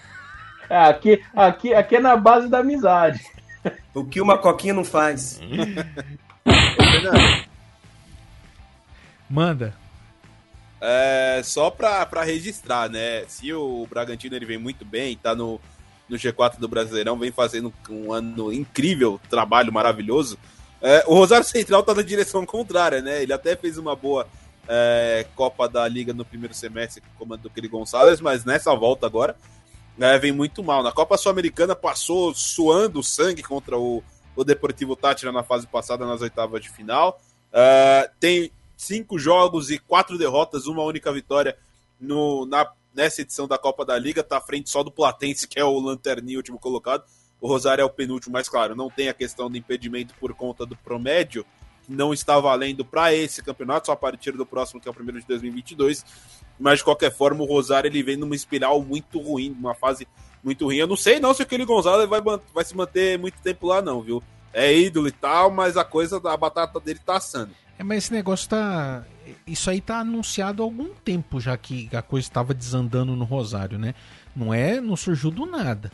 É, 0.71 0.85
aqui, 0.85 1.21
aqui, 1.35 1.75
aqui 1.75 1.97
é 1.97 2.01
na 2.01 2.17
base 2.17 2.49
da 2.49 2.61
amizade. 2.61 3.21
O 3.95 4.05
que 4.05 4.21
uma 4.21 4.39
coquinha 4.39 4.75
não 4.75 4.85
faz. 4.85 5.41
Manda. 9.29 9.75
É, 10.81 11.43
só 11.45 11.71
pra, 11.71 12.07
pra 12.07 12.25
registrar, 12.25 12.89
né? 12.89 13.25
Se 13.27 13.53
o 13.53 13.87
Bragantino 13.89 14.35
ele 14.35 14.47
vem 14.47 14.59
muito 14.59 14.85
bem, 14.85 15.17
tá 15.17 15.35
no, 15.35 15.61
no 16.09 16.17
G4 16.17 16.59
do 16.59 16.67
Brasileirão, 16.67 17.19
vem 17.19 17.31
fazendo 17.31 17.73
um 17.89 18.13
ano 18.13 18.53
incrível, 18.53 19.21
trabalho 19.29 19.73
maravilhoso. 19.73 20.39
É, 20.81 21.05
o 21.07 21.15
Rosário 21.15 21.45
Central 21.45 21.83
tá 21.83 21.95
na 21.95 22.03
direção 22.03 22.47
contrária, 22.47 23.03
né? 23.03 23.23
Ele 23.23 23.33
até 23.33 23.55
fez 23.55 23.77
uma 23.77 23.95
boa 23.95 24.27
é, 24.67 25.27
Copa 25.35 25.69
da 25.69 25.87
Liga 25.87 26.15
no 26.15 26.25
primeiro 26.25 26.55
semestre 26.55 27.03
com 27.03 27.09
o 27.09 27.19
comando 27.19 27.43
do 27.43 27.51
Kiri 27.51 27.69
Gonçalves, 27.69 28.21
mas 28.21 28.45
nessa 28.45 28.75
volta 28.75 29.07
agora 29.07 29.37
é, 29.99 30.19
vem 30.19 30.33
muito 30.33 30.63
mal. 30.63 30.83
Na 30.83 30.93
Copa 30.93 31.17
Sul-Americana 31.17 31.75
passou 31.75 32.35
suando 32.35 33.03
sangue 33.03 33.43
contra 33.43 33.79
o, 33.79 34.03
o 34.37 34.45
Deportivo 34.45 34.97
Tátira 34.97 35.33
na 35.33 35.43
fase 35.43 35.67
passada, 35.67 36.07
nas 36.07 36.21
oitavas 36.21 36.63
de 36.63 36.71
final. 36.71 37.21
É, 37.53 38.11
tem 38.19 38.51
cinco 38.77 39.19
jogos 39.19 39.71
e 39.71 39.79
quatro 39.79 40.17
derrotas, 40.17 40.67
uma 40.67 40.83
única 40.83 41.13
vitória 41.13 41.57
no, 42.01 42.47
na, 42.47 42.71
nessa 42.95 43.21
edição 43.21 43.47
da 43.47 43.59
Copa 43.59 43.85
da 43.85 43.99
Liga. 43.99 44.23
Tá 44.23 44.39
à 44.39 44.41
frente 44.41 44.71
só 44.71 44.83
do 44.83 44.91
Platense, 44.91 45.47
que 45.47 45.59
é 45.59 45.65
o 45.65 45.79
lanterninho 45.79 46.39
último 46.39 46.59
colocado. 46.59 47.05
O 47.41 47.49
Rosário 47.49 47.83
é 47.83 47.85
o 47.85 47.91
penúltimo, 47.91 48.35
mas 48.35 48.49
claro, 48.49 48.77
não 48.77 48.91
tem 48.91 49.09
a 49.09 49.15
questão 49.15 49.51
do 49.51 49.57
impedimento 49.57 50.15
por 50.21 50.35
conta 50.35 50.67
do 50.67 50.77
promédio 50.77 51.45
não 51.91 52.15
está 52.15 52.39
valendo 52.39 52.85
para 52.85 53.13
esse 53.13 53.43
campeonato, 53.43 53.87
só 53.87 53.93
a 53.93 53.97
partir 53.97 54.33
do 54.33 54.47
próximo, 54.47 54.81
que 54.81 54.87
é 54.87 54.91
o 54.91 54.95
primeiro 54.95 55.21
de 55.21 55.27
2022. 55.27 56.05
Mas 56.59 56.79
de 56.79 56.85
qualquer 56.85 57.13
forma, 57.13 57.43
o 57.43 57.47
Rosário 57.47 57.89
ele 57.89 58.03
vem 58.03 58.17
numa 58.17 58.37
espiral 58.37 58.81
muito 58.81 59.19
ruim, 59.19 59.51
numa 59.51 59.75
fase 59.75 60.07
muito 60.43 60.67
ruim. 60.67 60.77
Eu 60.77 60.87
não 60.87 60.97
sei 60.97 61.19
não 61.19 61.35
se 61.35 61.43
aquele 61.43 61.65
Gonzalez 61.65 62.09
vai, 62.09 62.21
vai 62.21 62.65
se 62.65 62.77
manter 62.77 63.19
muito 63.19 63.41
tempo 63.43 63.67
lá, 63.67 63.83
não, 63.83 64.01
viu? 64.01 64.23
É 64.53 64.73
ídolo 64.73 65.09
e 65.09 65.13
tal, 65.13 65.51
mas 65.51 65.77
a 65.77 65.85
coisa 65.85 66.21
da 66.21 66.37
batata 66.37 66.79
dele 66.79 67.01
tá 67.05 67.17
assando. 67.17 67.51
É, 67.79 67.83
mas 67.83 68.05
esse 68.05 68.13
negócio 68.13 68.49
tá. 68.49 69.05
Isso 69.47 69.71
aí 69.71 69.81
tá 69.81 70.01
anunciado 70.01 70.63
há 70.63 70.67
algum 70.67 70.91
tempo 71.05 71.41
já 71.41 71.57
que 71.57 71.89
a 71.93 72.03
coisa 72.03 72.27
estava 72.27 72.53
desandando 72.53 73.17
no 73.17 73.25
Rosário, 73.25 73.79
né? 73.79 73.95
Não 74.37 74.53
é. 74.53 74.81
Não 74.81 74.97
surgiu 74.97 75.31
do 75.31 75.47
nada. 75.47 75.91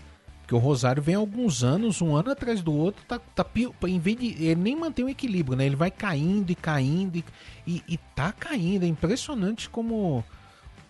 Porque 0.46 0.54
o 0.54 0.58
Rosário 0.58 1.02
vem 1.02 1.16
alguns 1.16 1.64
anos, 1.64 2.00
um 2.00 2.14
ano 2.14 2.30
atrás 2.30 2.62
do 2.62 2.72
outro, 2.72 3.04
tá, 3.04 3.18
tá 3.18 3.44
em 3.88 3.98
vez 3.98 4.16
de 4.16 4.26
ele 4.44 4.54
nem 4.54 4.76
manter 4.76 5.02
o 5.02 5.08
equilíbrio, 5.08 5.58
né? 5.58 5.66
Ele 5.66 5.74
vai 5.74 5.90
caindo 5.90 6.48
e 6.52 6.54
caindo 6.54 7.16
e, 7.16 7.24
e, 7.66 7.82
e 7.88 7.98
tá 8.14 8.30
caindo. 8.30 8.84
É 8.84 8.86
impressionante 8.86 9.68
como 9.68 10.24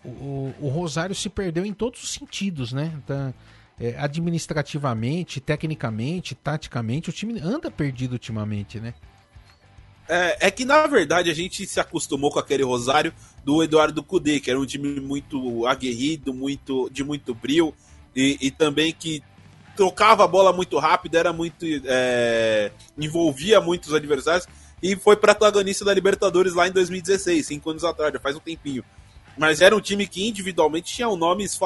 o, 0.05 0.09
o, 0.09 0.55
o, 0.61 0.69
Rosário 0.69 1.15
se 1.15 1.31
perdeu 1.31 1.65
em 1.65 1.73
todos 1.73 2.03
os 2.03 2.13
sentidos, 2.13 2.71
né? 2.71 2.93
Tá, 3.07 3.33
é, 3.81 3.97
administrativamente, 3.99 5.41
tecnicamente, 5.41 6.35
taticamente, 6.35 7.09
o 7.09 7.13
time 7.13 7.41
anda 7.41 7.71
perdido 7.71 8.13
ultimamente, 8.13 8.79
né? 8.79 8.93
É, 10.07 10.49
é, 10.49 10.51
que 10.51 10.67
na 10.67 10.87
verdade 10.87 11.31
a 11.31 11.35
gente 11.35 11.67
se 11.67 11.81
acostumou 11.81 12.31
com 12.31 12.39
aquele 12.39 12.63
Rosário 12.63 13.11
do 13.43 13.63
Eduardo 13.63 14.03
Cudê, 14.03 14.39
que 14.39 14.51
era 14.51 14.61
um 14.61 14.67
time 14.67 15.01
muito 15.01 15.67
aguerrido, 15.67 16.35
muito 16.35 16.91
de 16.91 17.03
muito 17.03 17.35
brilho 17.35 17.75
e, 18.15 18.37
e 18.39 18.51
também 18.51 18.93
que 18.93 19.23
trocava 19.77 20.25
a 20.25 20.27
bola 20.27 20.53
muito 20.53 20.79
rápido, 20.79 21.17
era 21.17 21.33
muito. 21.33 21.65
É, 21.85 22.73
envolvia 22.99 23.61
muitos 23.61 23.93
adversários 23.93 24.49
e 24.83 24.97
foi 24.97 25.17
protagonista 25.17 25.85
da 25.85 25.95
Libertadores 25.95 26.55
lá 26.55 26.67
em 26.67 26.73
2016, 26.73 27.47
cinco 27.47 27.71
anos 27.71 27.85
atrás, 27.85 28.13
já 28.13 28.21
faz 28.21 28.37
um 28.37 28.41
tempinho. 28.41 28.85
Mas 29.37 29.61
era 29.61 29.77
um 29.77 29.81
time 29.81 30.07
que 30.07 30.27
individualmente 30.27 30.95
tinha 30.95 31.09
nomes 31.09 31.59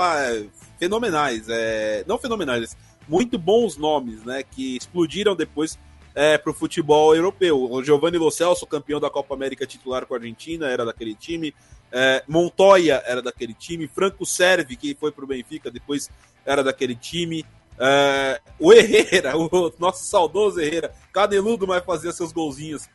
fenomenais, 0.79 1.47
é, 1.49 2.05
não 2.07 2.19
fenomenais, 2.19 2.77
muito 3.09 3.39
bons 3.39 3.77
nomes, 3.77 4.25
né? 4.25 4.43
Que 4.43 4.77
explodiram 4.77 5.37
depois 5.37 5.79
é, 6.15 6.37
para 6.37 6.51
o 6.51 6.55
futebol 6.55 7.15
europeu. 7.15 7.71
O 7.71 7.83
Giovanni 7.83 8.19
Lo 8.19 8.31
Celso, 8.31 8.67
campeão 8.67 9.01
da 9.01 9.11
Copa 9.11 9.35
América 9.35 9.67
titular 9.67 10.07
com 10.07 10.15
a 10.15 10.17
Argentina, 10.17 10.67
era 10.67 10.85
daquele 10.85 11.15
time. 11.15 11.55
É, 11.93 12.23
Montoya 12.29 13.03
era 13.07 13.23
daquele 13.23 13.55
time. 13.55 13.89
Franco 13.89 14.25
Servi, 14.25 14.77
que 14.77 14.97
foi 14.99 15.13
para 15.13 15.25
o 15.25 15.29
Benfica, 15.29 15.71
depois 15.71 16.11
era 16.45 16.63
daquele 16.63 16.95
time. 16.95 17.45
É, 17.83 18.41
o 18.59 18.73
Herrera, 18.75 19.35
o 19.39 19.73
nosso 19.79 20.05
saudoso 20.05 20.61
Herrera, 20.61 20.93
caneludo, 21.11 21.67
mas 21.67 21.83
fazia 21.83 22.13
seus 22.13 22.31
golzinhos, 22.31 22.87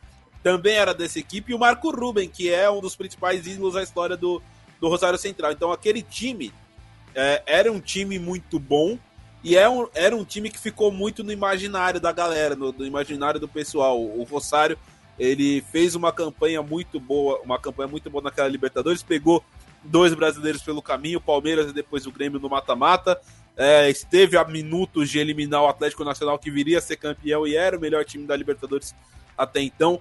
também 0.44 0.76
era 0.76 0.94
dessa 0.94 1.18
equipe. 1.18 1.50
E 1.50 1.54
o 1.54 1.58
Marco 1.58 1.90
Ruben, 1.90 2.28
que 2.28 2.48
é 2.52 2.70
um 2.70 2.80
dos 2.80 2.94
principais 2.94 3.46
ídolos 3.48 3.74
da 3.74 3.82
história 3.82 4.16
do, 4.16 4.40
do 4.80 4.88
Rosário 4.88 5.18
Central. 5.18 5.50
Então 5.50 5.72
aquele 5.72 6.02
time 6.02 6.52
é, 7.14 7.42
era 7.44 7.72
um 7.72 7.80
time 7.80 8.16
muito 8.16 8.60
bom 8.60 8.96
e 9.42 9.56
é 9.56 9.68
um, 9.68 9.88
era 9.92 10.14
um 10.14 10.24
time 10.24 10.50
que 10.50 10.58
ficou 10.58 10.92
muito 10.92 11.24
no 11.24 11.32
imaginário 11.32 12.00
da 12.00 12.12
galera, 12.12 12.54
no, 12.54 12.72
no 12.72 12.86
imaginário 12.86 13.40
do 13.40 13.48
pessoal. 13.48 14.00
O 14.00 14.22
Rosário 14.22 14.78
ele 15.18 15.62
fez 15.72 15.94
uma 15.94 16.12
campanha 16.12 16.62
muito 16.62 17.00
boa, 17.00 17.40
uma 17.42 17.58
campanha 17.58 17.88
muito 17.88 18.08
boa 18.08 18.22
naquela 18.22 18.48
Libertadores, 18.48 19.02
pegou 19.02 19.42
dois 19.82 20.12
brasileiros 20.14 20.62
pelo 20.62 20.82
caminho, 20.82 21.18
o 21.18 21.22
Palmeiras 21.22 21.70
e 21.70 21.72
depois 21.72 22.06
o 22.06 22.12
Grêmio 22.12 22.38
no 22.38 22.48
mata-mata. 22.48 23.20
É, 23.56 23.88
esteve 23.88 24.36
a 24.36 24.44
minutos 24.44 25.08
de 25.08 25.18
eliminar 25.18 25.62
o 25.62 25.68
Atlético 25.68 26.04
Nacional, 26.04 26.38
que 26.38 26.50
viria 26.50 26.78
a 26.78 26.80
ser 26.80 26.96
campeão 26.96 27.46
e 27.46 27.56
era 27.56 27.76
o 27.76 27.80
melhor 27.80 28.04
time 28.04 28.26
da 28.26 28.36
Libertadores 28.36 28.94
até 29.36 29.60
então. 29.62 30.00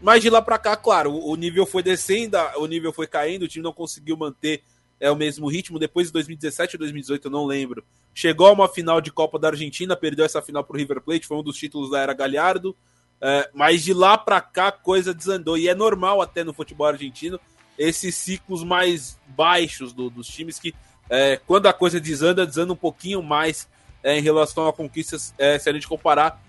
Mas 0.00 0.22
de 0.22 0.30
lá 0.30 0.40
para 0.40 0.58
cá, 0.58 0.76
claro, 0.76 1.14
o 1.14 1.36
nível 1.36 1.66
foi 1.66 1.82
descendo, 1.82 2.36
o 2.56 2.66
nível 2.66 2.92
foi 2.92 3.06
caindo, 3.06 3.42
o 3.42 3.48
time 3.48 3.62
não 3.62 3.72
conseguiu 3.72 4.16
manter 4.16 4.62
é, 4.98 5.10
o 5.10 5.16
mesmo 5.16 5.46
ritmo. 5.48 5.78
Depois 5.78 6.08
de 6.08 6.12
2017 6.14 6.76
ou 6.76 6.78
2018, 6.78 7.26
eu 7.26 7.30
não 7.30 7.46
lembro. 7.46 7.84
Chegou 8.14 8.46
a 8.46 8.52
uma 8.52 8.68
final 8.68 9.00
de 9.00 9.12
Copa 9.12 9.38
da 9.38 9.48
Argentina, 9.48 9.96
perdeu 9.96 10.24
essa 10.24 10.40
final 10.42 10.64
pro 10.64 10.76
River 10.76 11.00
Plate, 11.00 11.26
foi 11.26 11.36
um 11.36 11.42
dos 11.42 11.56
títulos 11.56 11.90
da 11.90 12.00
era 12.00 12.14
Galhardo. 12.14 12.74
É, 13.20 13.50
mas 13.54 13.82
de 13.82 13.94
lá 13.94 14.18
para 14.18 14.40
cá 14.40 14.72
coisa 14.72 15.14
desandou. 15.14 15.56
E 15.56 15.68
é 15.68 15.74
normal 15.74 16.20
até 16.20 16.42
no 16.42 16.52
futebol 16.52 16.86
argentino 16.86 17.38
esses 17.78 18.14
ciclos 18.14 18.62
mais 18.62 19.18
baixos 19.26 19.92
do, 19.92 20.08
dos 20.08 20.28
times 20.28 20.58
que, 20.58 20.74
é, 21.08 21.40
quando 21.46 21.66
a 21.66 21.72
coisa 21.72 22.00
desanda, 22.00 22.46
desanda 22.46 22.72
um 22.72 22.76
pouquinho 22.76 23.22
mais 23.22 23.68
é, 24.02 24.18
em 24.18 24.22
relação 24.22 24.66
a 24.66 24.72
conquistas, 24.72 25.34
é, 25.38 25.58
se 25.58 25.68
a 25.68 25.72
gente 25.72 25.88
comparar 25.88 26.42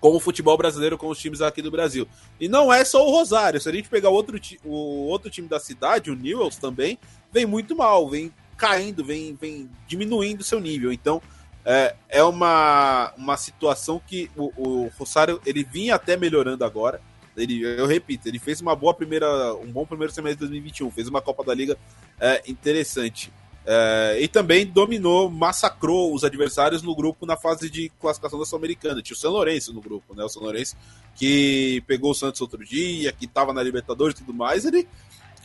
com 0.00 0.14
o 0.14 0.20
futebol 0.20 0.56
brasileiro, 0.56 0.96
com 0.96 1.08
os 1.08 1.18
times 1.18 1.40
aqui 1.40 1.60
do 1.60 1.70
Brasil. 1.70 2.06
E 2.40 2.48
não 2.48 2.72
é 2.72 2.84
só 2.84 3.04
o 3.06 3.10
Rosário. 3.10 3.60
Se 3.60 3.68
a 3.68 3.72
gente 3.72 3.88
pegar 3.88 4.10
outro, 4.10 4.38
o 4.64 5.06
outro 5.06 5.30
time 5.30 5.48
da 5.48 5.58
cidade, 5.58 6.10
o 6.10 6.14
Newells 6.14 6.60
também, 6.60 6.98
vem 7.32 7.46
muito 7.46 7.76
mal, 7.76 8.08
vem 8.08 8.32
caindo, 8.56 9.04
vem, 9.04 9.34
vem 9.34 9.68
diminuindo 9.86 10.44
seu 10.44 10.60
nível. 10.60 10.92
Então, 10.92 11.20
é, 11.64 11.94
é 12.08 12.22
uma, 12.22 13.12
uma 13.16 13.36
situação 13.36 14.00
que 14.04 14.30
o, 14.36 14.52
o 14.56 14.90
Rosário 14.96 15.40
ele 15.44 15.64
vinha 15.64 15.94
até 15.94 16.16
melhorando 16.16 16.64
agora. 16.64 17.00
Ele, 17.36 17.62
eu 17.62 17.86
repito, 17.86 18.28
ele 18.28 18.38
fez 18.38 18.60
uma 18.60 18.74
boa 18.74 18.92
primeira, 18.92 19.54
um 19.54 19.70
bom 19.70 19.86
primeiro 19.86 20.12
semestre 20.12 20.36
de 20.36 20.50
2021, 20.50 20.90
fez 20.90 21.06
uma 21.06 21.22
Copa 21.22 21.44
da 21.44 21.54
Liga 21.54 21.78
é, 22.20 22.42
interessante. 22.48 23.32
É, 23.70 24.16
e 24.18 24.26
também 24.26 24.64
dominou, 24.66 25.28
massacrou 25.28 26.14
os 26.14 26.24
adversários 26.24 26.80
no 26.80 26.96
grupo 26.96 27.26
na 27.26 27.36
fase 27.36 27.68
de 27.68 27.90
classificação 28.00 28.38
da 28.38 28.46
Sul-Americana. 28.46 29.02
Tinha 29.02 29.14
o 29.14 29.18
São 29.18 29.30
Lourenço 29.30 29.74
no 29.74 29.82
grupo, 29.82 30.14
né? 30.14 30.24
O 30.24 30.28
São 30.30 30.42
Lourenço 30.42 30.74
que 31.14 31.82
pegou 31.86 32.12
o 32.12 32.14
Santos 32.14 32.40
outro 32.40 32.64
dia, 32.64 33.12
que 33.12 33.26
estava 33.26 33.52
na 33.52 33.62
Libertadores 33.62 34.14
e 34.14 34.24
tudo 34.24 34.32
mais. 34.32 34.64
Ele 34.64 34.88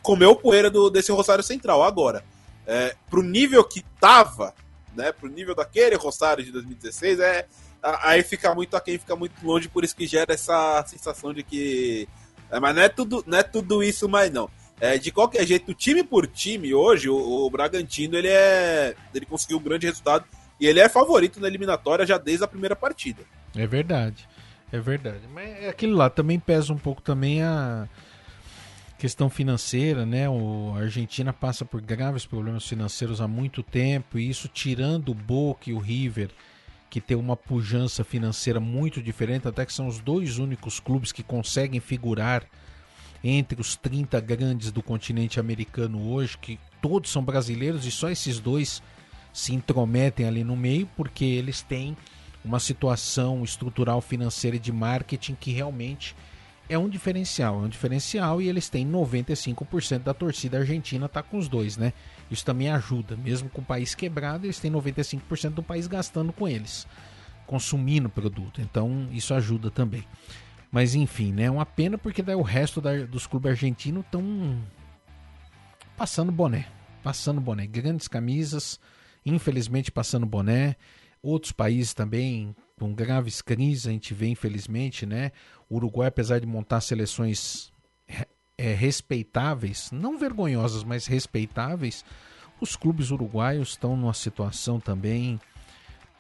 comeu 0.02 0.38
poeira 0.38 0.72
do, 0.72 0.90
desse 0.90 1.12
Rosário 1.12 1.44
Central. 1.44 1.84
Agora, 1.84 2.24
é, 2.66 2.96
pro 3.10 3.22
nível 3.22 3.62
que 3.62 3.84
tava, 4.00 4.56
né? 4.96 5.12
Pro 5.12 5.28
nível 5.28 5.54
daquele 5.54 5.98
Rosário 5.98 6.46
de 6.46 6.52
2016, 6.54 7.20
é, 7.20 7.46
aí 7.82 8.24
fica 8.24 8.56
muito 8.56 8.78
aquém, 8.78 8.98
fica 8.98 9.18
muito 9.18 9.46
longe, 9.46 9.68
por 9.68 9.84
isso 9.84 9.98
que 9.98 10.08
gera 10.08 10.34
essa 10.34 10.82
sensação 10.88 11.34
de 11.34 11.44
que. 11.44 12.08
É, 12.50 12.58
mas 12.58 12.74
não 12.74 12.84
é, 12.84 12.88
tudo, 12.88 13.22
não 13.28 13.38
é 13.38 13.44
tudo 13.44 13.84
isso 13.84 14.08
mais, 14.08 14.32
não. 14.32 14.50
É, 14.84 14.98
de 14.98 15.14
qualquer 15.14 15.48
jeito, 15.48 15.74
time 15.74 16.04
por 16.04 16.28
time, 16.28 16.74
hoje, 16.74 17.08
o, 17.08 17.16
o, 17.16 17.50
Bragantino 17.50 18.18
ele 18.18 18.28
é. 18.28 18.94
Ele 19.16 19.26
conseguiu 19.26 19.58
um 19.58 19.62
grande 19.62 19.86
resultado 19.86 20.26
e 20.60 20.68
ele 20.68 20.82
é 20.82 20.90
favorito 20.90 21.40
na 21.40 21.48
eliminatória 21.48 22.06
já 22.06 22.18
desde 22.18 22.44
a 22.44 22.48
primeira 22.50 22.76
partida. 22.76 23.24
É 23.56 23.66
verdade. 23.66 24.28
É 24.74 24.78
verdade. 24.82 25.22
Mas 25.34 25.48
é 25.48 25.70
aquilo 25.70 25.96
lá 25.96 26.10
também 26.10 26.38
pesa 26.38 26.74
um 26.74 26.78
pouco 26.78 27.02
também 27.02 27.42
a 27.42 27.88
questão 28.98 29.30
financeira, 29.30 30.06
né? 30.06 30.28
O, 30.28 30.74
a 30.76 30.82
Argentina 30.82 31.32
passa 31.32 31.64
por 31.64 31.80
graves 31.80 32.26
problemas 32.26 32.68
financeiros 32.68 33.22
há 33.22 33.28
muito 33.28 33.64
tempo 33.64 34.20
e 34.20 34.30
isso 34.30 34.50
tirando 34.50 35.14
o 35.14 35.16
Boca 35.16 35.70
e 35.70 35.74
o 35.74 35.80
River, 35.80 36.30
que 36.90 37.00
tem 37.00 37.16
uma 37.16 37.38
pujança 37.38 38.04
financeira 38.04 38.60
muito 38.60 39.02
diferente, 39.02 39.48
até 39.48 39.66
que 39.66 39.72
são 39.72 39.88
os 39.88 40.02
dois 40.02 40.40
únicos 40.40 40.82
clubes 40.82 41.14
que 41.14 41.24
conseguem 41.24 41.80
figurar 41.80 42.44
entre 43.24 43.62
os 43.62 43.76
30 43.76 44.20
grandes 44.20 44.72
do 44.72 44.84
continente 44.84 45.40
americano 45.40 46.12
hoje, 46.12 46.38
que 46.38 46.60
todos 46.82 47.12
são 47.12 47.24
brasileiros 47.24 47.86
e 47.86 47.92
só 47.92 48.10
esses 48.10 48.40
dois 48.40 48.84
se 49.32 49.54
intrometem 49.54 50.28
ali 50.28 50.44
no 50.44 50.56
meio, 50.56 50.88
porque 50.96 51.24
eles 51.24 51.62
têm 51.62 51.96
uma 52.44 52.60
situação 52.60 53.44
estrutural 53.44 54.02
financeira 54.02 54.58
e 54.58 54.60
de 54.60 54.72
marketing 54.72 55.36
que 55.40 55.52
realmente 55.52 56.16
é 56.68 56.78
um 56.78 56.90
diferencial, 56.90 57.62
é 57.62 57.66
um 57.66 57.70
diferencial 57.70 58.42
e 58.42 58.48
eles 58.48 58.70
têm 58.70 58.90
95% 58.90 60.00
da 60.00 60.14
torcida 60.14 60.60
argentina 60.60 61.10
tá 61.10 61.22
com 61.22 61.38
os 61.38 61.48
dois, 61.48 61.78
né? 61.78 61.94
Isso 62.30 62.46
também 62.46 62.70
ajuda, 62.70 63.16
mesmo 63.16 63.50
com 63.50 63.62
o 63.62 63.66
país 63.66 63.94
quebrado, 63.96 64.46
eles 64.46 64.60
têm 64.60 64.72
95% 64.72 65.50
do 65.52 65.64
país 65.64 65.88
gastando 65.88 66.34
com 66.34 66.48
eles, 66.48 66.88
consumindo 67.46 68.10
produto. 68.10 68.62
Então, 68.62 69.08
isso 69.12 69.34
ajuda 69.34 69.70
também. 69.70 70.06
Mas 70.74 70.96
enfim, 70.96 71.32
né? 71.32 71.44
É 71.44 71.52
uma 71.52 71.68
pena 71.68 72.00
porque 72.00 72.24
daí 72.24 72.34
o 72.34 72.42
resto 72.42 72.82
da, 72.82 73.06
dos 73.06 73.28
clubes 73.28 73.52
argentinos 73.52 74.04
estão 74.04 74.60
passando 75.96 76.32
boné. 76.32 76.68
Passando 77.04 77.40
boné. 77.40 77.68
Grandes 77.68 78.08
camisas, 78.08 78.80
infelizmente 79.24 79.92
passando 79.92 80.26
boné. 80.26 80.76
Outros 81.22 81.52
países 81.52 81.94
também 81.94 82.56
com 82.80 82.92
graves 82.92 83.40
crises, 83.40 83.86
a 83.86 83.92
gente 83.92 84.16
vê, 84.16 84.28
infelizmente, 84.30 85.06
né? 85.06 85.32
O 85.70 85.76
Uruguai, 85.76 86.08
apesar 86.08 86.40
de 86.40 86.48
montar 86.48 86.82
seleções 86.82 87.72
é, 88.58 88.74
respeitáveis, 88.74 89.92
não 89.92 90.18
vergonhosas, 90.18 90.84
mas 90.84 91.06
respeitáveis, 91.06 92.04
os 92.60 92.76
clubes 92.76 93.12
uruguaios 93.12 93.70
estão 93.70 93.96
numa 93.96 94.14
situação 94.14 94.80
também 94.80 95.40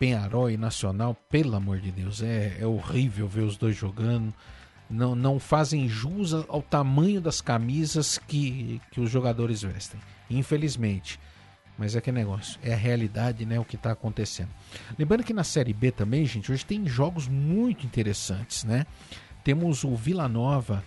Penharol 0.03 0.51
e 0.51 0.57
Nacional, 0.57 1.15
pelo 1.29 1.55
amor 1.55 1.79
de 1.79 1.89
Deus, 1.89 2.21
é, 2.21 2.57
é 2.59 2.67
horrível 2.67 3.25
ver 3.25 3.43
os 3.43 3.55
dois 3.55 3.73
jogando. 3.73 4.33
Não, 4.89 5.15
não 5.15 5.39
fazem 5.39 5.87
jus 5.87 6.33
ao 6.33 6.61
tamanho 6.61 7.21
das 7.21 7.39
camisas 7.39 8.17
que, 8.17 8.81
que 8.91 8.99
os 8.99 9.09
jogadores 9.09 9.61
vestem. 9.61 10.01
Infelizmente. 10.29 11.17
Mas 11.77 11.95
é 11.95 12.01
que 12.01 12.11
negócio, 12.11 12.59
é 12.61 12.73
a 12.73 12.75
realidade, 12.75 13.45
né? 13.45 13.57
O 13.57 13.63
que 13.63 13.77
está 13.77 13.93
acontecendo. 13.93 14.49
Lembrando 14.99 15.23
que 15.23 15.33
na 15.33 15.45
Série 15.45 15.71
B 15.71 15.89
também, 15.89 16.25
gente, 16.25 16.51
hoje 16.51 16.65
tem 16.65 16.85
jogos 16.85 17.29
muito 17.29 17.85
interessantes, 17.85 18.65
né? 18.65 18.85
Temos 19.41 19.85
o 19.85 19.95
Vila 19.95 20.27
Nova 20.27 20.83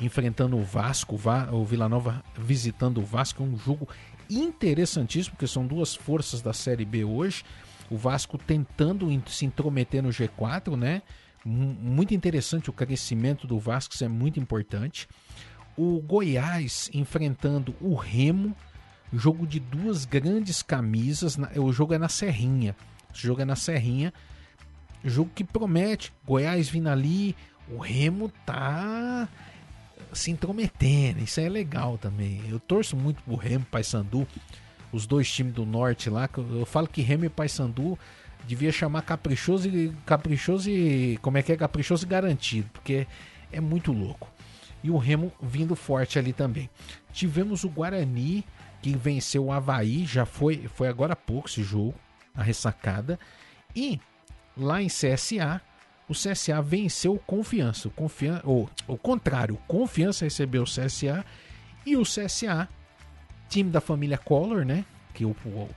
enfrentando 0.00 0.56
o 0.56 0.62
Vasco, 0.62 1.18
o 1.50 1.64
Vila 1.64 1.88
Nova 1.88 2.24
visitando 2.38 2.98
o 2.98 3.04
Vasco, 3.04 3.42
é 3.42 3.46
um 3.46 3.58
jogo 3.58 3.88
interessantíssimo, 4.30 5.34
porque 5.34 5.48
são 5.48 5.66
duas 5.66 5.96
forças 5.96 6.40
da 6.40 6.52
Série 6.52 6.84
B 6.84 7.02
hoje 7.02 7.42
o 7.92 7.96
Vasco 7.96 8.38
tentando 8.38 9.06
se 9.26 9.44
intrometer 9.44 10.02
no 10.02 10.08
G4, 10.08 10.76
né? 10.76 11.02
Muito 11.44 12.14
interessante 12.14 12.70
o 12.70 12.72
crescimento 12.72 13.46
do 13.46 13.58
Vasco, 13.58 13.94
isso 13.94 14.04
é 14.04 14.08
muito 14.08 14.40
importante. 14.40 15.06
O 15.76 16.00
Goiás 16.00 16.90
enfrentando 16.94 17.74
o 17.80 17.94
Remo, 17.94 18.56
jogo 19.12 19.46
de 19.46 19.60
duas 19.60 20.06
grandes 20.06 20.62
camisas. 20.62 21.36
O 21.56 21.70
jogo 21.70 21.92
é 21.92 21.98
na 21.98 22.08
Serrinha. 22.08 22.74
O 23.12 23.18
jogo 23.18 23.42
é 23.42 23.44
na 23.44 23.56
Serrinha. 23.56 24.12
Jogo 25.04 25.30
que 25.34 25.44
promete. 25.44 26.12
Goiás 26.24 26.70
vindo 26.70 26.88
ali. 26.88 27.36
O 27.68 27.78
Remo 27.78 28.30
tá 28.46 29.28
se 30.14 30.30
intrometendo. 30.30 31.22
Isso 31.22 31.40
é 31.40 31.48
legal 31.48 31.98
também. 31.98 32.42
Eu 32.48 32.58
torço 32.58 32.96
muito 32.96 33.22
pro 33.22 33.34
Remo, 33.34 33.66
Paysandu 33.70 34.26
os 34.92 35.06
dois 35.06 35.30
times 35.30 35.54
do 35.54 35.64
norte 35.64 36.10
lá. 36.10 36.28
Eu 36.36 36.66
falo 36.66 36.86
que 36.86 37.00
Remy 37.00 37.26
e 37.26 37.30
Paysandu 37.30 37.98
devia 38.46 38.70
chamar 38.70 39.02
caprichoso 39.02 39.68
e 39.68 39.92
caprichoso 40.04 40.70
e 40.70 41.18
como 41.22 41.38
é 41.38 41.42
que 41.42 41.52
é 41.52 41.56
caprichoso 41.56 42.04
e 42.04 42.08
garantido, 42.08 42.68
porque 42.72 43.06
é 43.50 43.60
muito 43.60 43.92
louco. 43.92 44.30
E 44.82 44.90
o 44.90 44.98
Remo 44.98 45.32
vindo 45.40 45.74
forte 45.74 46.18
ali 46.18 46.32
também. 46.32 46.68
Tivemos 47.12 47.64
o 47.64 47.70
Guarani 47.70 48.44
que 48.82 48.96
venceu 48.96 49.46
o 49.46 49.52
Havaí, 49.52 50.04
já 50.04 50.26
foi 50.26 50.68
foi 50.74 50.88
agora 50.88 51.12
há 51.12 51.16
pouco 51.16 51.48
esse 51.48 51.62
jogo, 51.62 51.94
a 52.34 52.42
ressacada. 52.42 53.18
E 53.74 54.00
lá 54.56 54.82
em 54.82 54.88
CSA, 54.88 55.60
o 56.08 56.12
CSA 56.12 56.60
venceu 56.60 57.14
o 57.14 57.18
Confiança, 57.18 57.88
o 57.88 57.90
Confiança, 57.92 58.42
ou 58.44 58.68
o 58.88 58.98
contrário, 58.98 59.54
o 59.54 59.58
Confiança 59.68 60.24
recebeu 60.24 60.62
o 60.62 60.66
CSA 60.66 61.24
e 61.86 61.96
o 61.96 62.02
CSA 62.02 62.68
time 63.52 63.70
da 63.70 63.80
família 63.80 64.16
Collor, 64.16 64.64
né? 64.64 64.84
Que 65.12 65.26
o, 65.26 65.36
o 65.44 65.68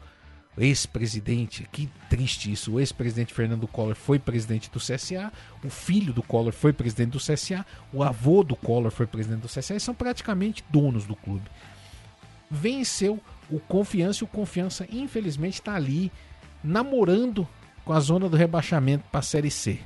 ex-presidente, 0.57 1.67
que 1.71 1.89
triste 2.09 2.49
isso, 2.51 2.73
o 2.73 2.79
ex-presidente 2.79 3.33
Fernando 3.33 3.67
Collor 3.67 3.95
foi 3.95 4.17
presidente 4.17 4.71
do 4.71 4.79
CSA, 4.79 5.31
o 5.61 5.69
filho 5.69 6.13
do 6.13 6.23
Collor 6.23 6.53
foi 6.53 6.71
presidente 6.71 7.11
do 7.11 7.19
CSA, 7.19 7.65
o 7.91 8.01
avô 8.01 8.43
do 8.43 8.55
Collor 8.55 8.91
foi 8.91 9.05
presidente 9.05 9.41
do 9.41 9.49
CSA, 9.49 9.75
e 9.75 9.79
são 9.79 9.93
praticamente 9.93 10.63
donos 10.69 11.05
do 11.05 11.15
clube. 11.15 11.45
Venceu 12.49 13.19
o 13.49 13.59
Confiança 13.59 14.23
e 14.23 14.25
o 14.25 14.27
Confiança, 14.27 14.87
infelizmente, 14.89 15.55
está 15.55 15.75
ali 15.75 16.09
namorando 16.63 17.45
com 17.83 17.91
a 17.91 17.99
zona 17.99 18.29
do 18.29 18.37
rebaixamento 18.37 19.03
para 19.11 19.19
a 19.19 19.23
Série 19.23 19.51
C. 19.51 19.79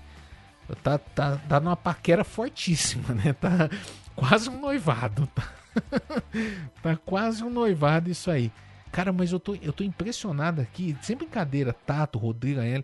Tá, 0.83 0.99
tá, 0.99 1.37
tá 1.37 1.59
numa 1.59 1.75
paquera 1.75 2.23
fortíssima, 2.23 3.15
né? 3.15 3.33
Tá 3.33 3.67
quase 4.15 4.49
um 4.49 4.61
noivado. 4.61 5.27
Tá, 5.33 5.43
tá 6.81 6.95
quase 6.95 7.43
um 7.43 7.49
noivado 7.49 8.09
isso 8.09 8.29
aí. 8.29 8.51
Cara, 8.91 9.13
mas 9.13 9.31
eu 9.31 9.39
tô, 9.39 9.55
eu 9.55 9.71
tô 9.71 9.83
impressionado 9.83 10.61
aqui. 10.61 10.97
Sem 11.01 11.15
brincadeira, 11.15 11.73
Tato, 11.73 12.17
Rodrigo, 12.17 12.59
L. 12.59 12.83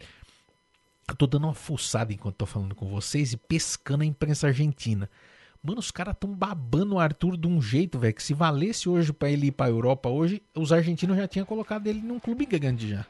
Eu 1.08 1.16
tô 1.16 1.28
dando 1.28 1.46
uma 1.46 1.54
fuçada 1.54 2.14
enquanto 2.14 2.36
tô 2.36 2.46
falando 2.46 2.76
com 2.76 2.88
vocês 2.88 3.34
e 3.34 3.38
pescando 3.38 4.04
a 4.04 4.06
imprensa 4.06 4.48
argentina. 4.48 5.10
Mano, 5.62 5.80
os 5.80 5.90
caras 5.90 6.16
tão 6.20 6.32
babando 6.32 6.96
o 6.96 7.00
Arthur 7.00 7.38
de 7.38 7.48
um 7.48 7.60
jeito, 7.60 7.98
velho, 7.98 8.14
que 8.14 8.22
se 8.22 8.34
valesse 8.34 8.88
hoje 8.88 9.12
para 9.12 9.30
ele 9.30 9.48
ir 9.48 9.52
pra 9.52 9.68
Europa 9.68 10.10
hoje, 10.10 10.42
os 10.54 10.72
argentinos 10.72 11.18
já 11.18 11.28
tinham 11.28 11.46
colocado 11.46 11.88
ele 11.88 12.02
num 12.02 12.20
clube 12.20 12.46
grande 12.46 12.90
já. 12.90 13.06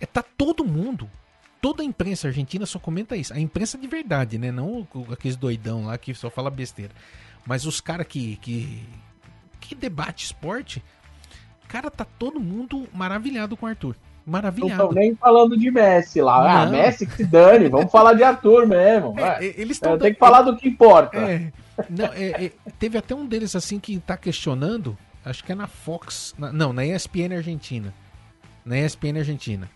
É, 0.00 0.06
tá 0.06 0.22
todo 0.22 0.64
mundo. 0.64 1.10
Toda 1.60 1.82
a 1.82 1.86
imprensa 1.86 2.28
argentina 2.28 2.64
só 2.64 2.78
comenta 2.78 3.16
isso. 3.16 3.32
A 3.32 3.40
imprensa 3.40 3.76
de 3.76 3.88
verdade, 3.88 4.38
né? 4.38 4.52
Não 4.52 4.86
aqueles 5.10 5.36
doidão 5.36 5.86
lá 5.86 5.98
que 5.98 6.14
só 6.14 6.30
fala 6.30 6.48
besteira. 6.48 6.92
Mas 7.46 7.64
os 7.64 7.80
caras 7.80 8.06
que, 8.06 8.36
que, 8.36 8.82
que 9.60 9.74
debate 9.74 10.24
esporte, 10.24 10.82
cara, 11.68 11.90
tá 11.90 12.04
todo 12.04 12.40
mundo 12.40 12.88
maravilhado 12.92 13.56
com 13.56 13.66
o 13.66 13.68
Arthur. 13.68 13.94
Maravilhado. 14.26 14.82
Não 14.82 14.88
estão 14.88 15.00
nem 15.00 15.14
falando 15.14 15.56
de 15.56 15.70
Messi 15.70 16.20
lá. 16.20 16.62
Ah, 16.62 16.66
não. 16.66 16.74
Ah, 16.74 16.82
Messi 16.82 17.06
que 17.06 17.14
se 17.14 17.24
dane, 17.24 17.68
vamos 17.68 17.92
falar 17.92 18.14
de 18.14 18.24
Arthur 18.24 18.66
mesmo. 18.66 19.14
É, 19.20 19.54
eles 19.56 19.80
é, 19.80 19.96
Tem 19.96 20.12
que 20.12 20.18
falar 20.18 20.42
do 20.42 20.56
que 20.56 20.68
importa. 20.68 21.16
É, 21.16 21.52
não, 21.88 22.06
é, 22.06 22.46
é, 22.46 22.52
teve 22.76 22.98
até 22.98 23.14
um 23.14 23.24
deles 23.24 23.54
assim 23.54 23.78
que 23.78 24.00
tá 24.00 24.16
questionando, 24.16 24.98
acho 25.24 25.44
que 25.44 25.52
é 25.52 25.54
na 25.54 25.68
Fox, 25.68 26.34
na, 26.36 26.52
não, 26.52 26.72
na 26.72 26.84
ESPN 26.84 27.36
Argentina. 27.36 27.94
Na 28.64 28.76
ESPN 28.76 29.18
Argentina. 29.18 29.70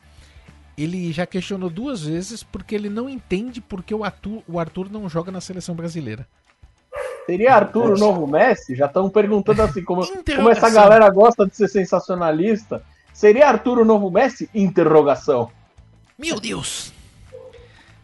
Ele 0.77 1.12
já 1.12 1.27
questionou 1.27 1.71
duas 1.71 2.05
vezes 2.05 2.43
porque 2.43 2.75
ele 2.75 2.89
não 2.89 3.09
entende 3.09 3.61
porque 3.61 3.95
o 3.95 4.03
Arthur, 4.03 4.43
o 4.49 4.59
Arthur 4.59 4.91
não 4.91 5.09
joga 5.09 5.31
na 5.31 5.41
seleção 5.41 5.77
brasileira. 5.77 6.27
Seria 7.31 7.55
Arthur 7.55 7.93
o 7.93 7.97
novo 7.97 8.26
Messi? 8.26 8.74
Já 8.74 8.87
estão 8.87 9.09
perguntando 9.09 9.62
assim, 9.62 9.85
como, 9.85 10.03
como 10.35 10.51
essa 10.51 10.68
galera 10.68 11.09
gosta 11.11 11.47
de 11.47 11.55
ser 11.55 11.68
sensacionalista. 11.68 12.83
Seria 13.14 13.47
Arthur 13.47 13.78
o 13.78 13.85
novo 13.85 14.11
Messi? 14.11 14.51
Interrogação. 14.53 15.49
Meu 16.18 16.41
Deus! 16.41 16.93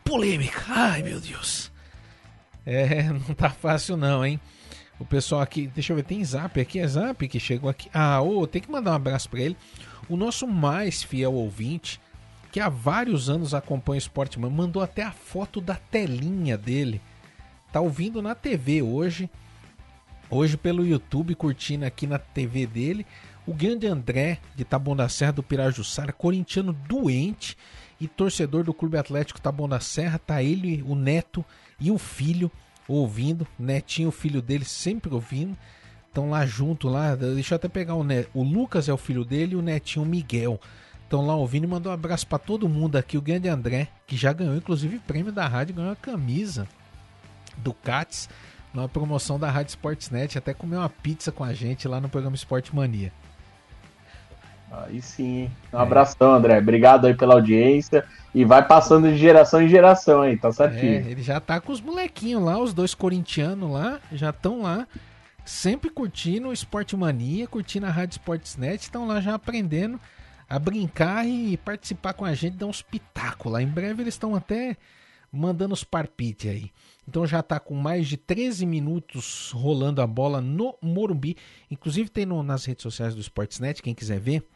Polêmica. 0.05 0.63
Ai, 0.69 1.03
meu 1.03 1.19
Deus. 1.19 1.73
É, 2.65 3.03
não 3.11 3.35
tá 3.35 3.51
fácil 3.51 3.97
não, 3.97 4.25
hein? 4.25 4.41
O 4.97 5.05
pessoal 5.05 5.41
aqui, 5.41 5.67
deixa 5.67 5.93
eu 5.93 5.97
ver, 5.97 6.05
tem 6.05 6.25
Zap 6.25 6.61
aqui, 6.61 6.79
é 6.79 6.87
Zap 6.87 7.27
que 7.27 7.41
chegou 7.41 7.69
aqui. 7.69 7.91
Ah, 7.93 8.23
ô, 8.23 8.47
tem 8.47 8.63
que 8.63 8.71
mandar 8.71 8.93
um 8.93 8.95
abraço 8.95 9.29
para 9.29 9.41
ele. 9.41 9.57
O 10.09 10.17
nosso 10.17 10.47
mais 10.47 11.03
fiel 11.03 11.35
ouvinte, 11.35 12.01
que 12.53 12.61
há 12.61 12.69
vários 12.69 13.29
anos 13.29 13.55
acompanha 13.55 13.99
o 13.99 14.03
Sportman, 14.03 14.53
mandou 14.53 14.81
até 14.81 15.03
a 15.03 15.11
foto 15.11 15.61
da 15.61 15.75
telinha 15.75 16.57
dele 16.57 17.03
tá 17.73 17.81
ouvindo 17.81 18.23
na 18.23 18.35
TV 18.35 18.83
hoje. 18.83 19.31
Hoje 20.29 20.57
pelo 20.57 20.85
YouTube, 20.85 21.35
curtindo 21.35 21.85
aqui 21.85 22.07
na 22.07 22.19
TV 22.19 22.67
dele. 22.67 23.07
O 23.47 23.55
grande 23.55 23.87
André, 23.87 24.39
de 24.57 24.65
Taboão 24.65 24.97
da 24.97 25.09
Serra 25.09 25.33
do 25.33 25.43
Pirajussara, 25.43 26.13
corintiano 26.13 26.73
doente 26.73 27.57
e 28.01 28.09
torcedor 28.09 28.65
do 28.65 28.75
Clube 28.75 28.99
Atlético 28.99 29.41
Taboão 29.41 29.69
da 29.69 29.79
Serra. 29.79 30.19
Tá 30.19 30.43
ele, 30.43 30.83
o 30.83 30.97
neto 30.97 31.45
e 31.79 31.91
o 31.91 31.99
filho 31.99 32.51
ouvindo. 32.89 33.47
Netinho, 33.57 34.09
o 34.09 34.13
filho 34.13 34.43
dele, 34.43 34.65
sempre 34.65 35.15
ouvindo. 35.15 35.57
Estão 36.09 36.31
lá 36.31 36.45
junto, 36.45 36.89
lá. 36.89 37.15
Deixa 37.15 37.55
eu 37.55 37.57
até 37.57 37.69
pegar 37.69 37.95
o 37.95 38.03
neto. 38.03 38.31
O 38.35 38.43
Lucas 38.43 38.89
é 38.89 38.93
o 38.93 38.99
filho 38.99 39.25
dele 39.25 39.53
e 39.53 39.57
o 39.57 39.63
netinho 39.63 40.05
Miguel. 40.05 40.61
Estão 41.05 41.25
lá 41.25 41.37
ouvindo 41.37 41.65
e 41.65 41.69
mandou 41.69 41.93
um 41.93 41.95
abraço 41.95 42.27
para 42.27 42.39
todo 42.39 42.69
mundo 42.69 42.97
aqui. 42.97 43.17
O 43.17 43.23
grande 43.23 43.49
André, 43.49 43.89
que 44.09 44.17
já 44.17 44.33
ganhou, 44.33 44.57
inclusive, 44.57 44.99
prêmio 44.99 45.31
da 45.31 45.47
rádio, 45.47 45.77
ganhou 45.77 45.93
a 45.93 45.97
camisa 45.97 46.67
Ducatis 47.57 48.29
numa 48.73 48.89
promoção 48.89 49.39
da 49.39 49.51
Rádio 49.51 49.71
Sportsnet, 49.71 50.37
até 50.37 50.53
comer 50.53 50.77
uma 50.77 50.89
pizza 50.89 51.33
com 51.33 51.43
a 51.43 51.53
gente 51.55 51.89
lá 51.89 52.01
no 52.01 52.09
programa 52.09 52.37
Esporte 52.37 52.75
Mania. 52.75 53.11
Aí 54.71 55.01
sim, 55.01 55.51
um 55.73 55.79
é. 55.79 55.81
abração, 55.81 56.35
André. 56.35 56.59
Obrigado 56.59 57.07
aí 57.07 57.15
pela 57.15 57.35
audiência. 57.35 58.05
E 58.35 58.45
vai 58.45 58.67
passando 58.67 59.09
de 59.09 59.17
geração 59.17 59.63
em 59.63 59.69
geração 59.69 60.23
aí, 60.23 60.37
tá 60.37 60.53
certinho. 60.53 61.07
É, 61.07 61.11
ele 61.11 61.23
já 61.23 61.41
tá 61.41 61.61
com 61.61 61.73
os 61.73 61.81
molequinhos 61.81 62.43
lá, 62.43 62.59
os 62.59 62.75
dois 62.75 62.95
corintianos 62.95 63.71
lá, 63.71 63.99
já 64.13 64.31
estão 64.31 64.63
lá, 64.63 64.87
sempre 65.45 65.89
curtindo 65.89 66.49
o 66.49 66.53
Esporte 66.53 66.95
Mania, 66.97 67.47
curtindo 67.47 67.87
a 67.87 67.91
Rádio 67.91 68.19
Sportsnet, 68.19 68.83
estão 68.83 69.07
lá 69.07 69.21
já 69.21 69.35
aprendendo 69.35 69.99
a 70.49 70.59
brincar 70.59 71.27
e 71.27 71.57
participar 71.57 72.13
com 72.13 72.25
a 72.25 72.35
gente, 72.35 72.57
dar 72.57 72.67
uns 72.67 72.83
pitacos 72.83 73.51
lá. 73.51 73.63
Em 73.63 73.67
breve 73.67 74.03
eles 74.03 74.15
estão 74.15 74.35
até 74.35 74.77
mandando 75.33 75.73
os 75.73 75.83
parpites 75.83 76.51
aí. 76.51 76.71
Então 77.09 77.27
já 77.27 77.41
está 77.41 77.61
com 77.61 77.75
mais 77.75 78.09
de 78.09 78.17
13 78.17 78.67
minutos 78.67 79.53
rolando 79.53 80.03
a 80.03 80.07
bola 80.07 80.41
no 80.41 80.77
Morumbi. 80.83 81.37
Inclusive 81.71 82.09
tem 82.09 82.27
no, 82.27 82.43
nas 82.43 82.65
redes 82.65 82.83
sociais 82.83 83.15
do 83.15 83.21
Sportsnet, 83.21 83.83
quem 83.83 83.95
quiser 83.95 84.19
ver. 84.19 84.47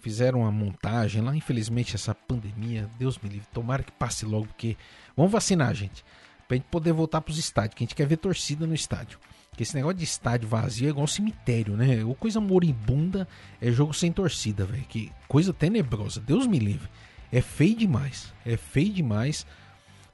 Fizeram 0.00 0.40
uma 0.40 0.50
montagem 0.50 1.22
lá. 1.22 1.34
Infelizmente, 1.36 1.94
essa 1.94 2.12
pandemia, 2.12 2.90
Deus 2.98 3.18
me 3.18 3.28
livre, 3.28 3.46
tomara 3.52 3.84
que 3.84 3.92
passe 3.92 4.24
logo, 4.26 4.46
porque 4.46 4.76
vamos 5.16 5.30
vacinar, 5.30 5.72
gente. 5.74 6.04
Pra 6.48 6.56
gente 6.56 6.66
poder 6.66 6.92
voltar 6.92 7.20
pros 7.20 7.38
estádios, 7.38 7.76
que 7.76 7.84
a 7.84 7.86
gente 7.86 7.94
quer 7.94 8.06
ver 8.06 8.16
torcida 8.16 8.66
no 8.66 8.74
estádio. 8.74 9.20
Porque 9.48 9.62
esse 9.62 9.76
negócio 9.76 9.98
de 9.98 10.04
estádio 10.04 10.48
vazio 10.48 10.88
é 10.88 10.90
igual 10.90 11.06
cemitério, 11.06 11.76
né? 11.76 12.02
Ou 12.02 12.16
coisa 12.16 12.40
moribunda 12.40 13.28
é 13.60 13.70
jogo 13.70 13.94
sem 13.94 14.10
torcida, 14.10 14.64
velho. 14.64 14.82
Que 14.84 15.12
coisa 15.28 15.52
tenebrosa, 15.52 16.20
Deus 16.20 16.48
me 16.48 16.58
livre. 16.58 16.88
É 17.30 17.40
feio 17.40 17.76
demais. 17.76 18.32
É 18.44 18.56
feio 18.56 18.92
demais 18.92 19.46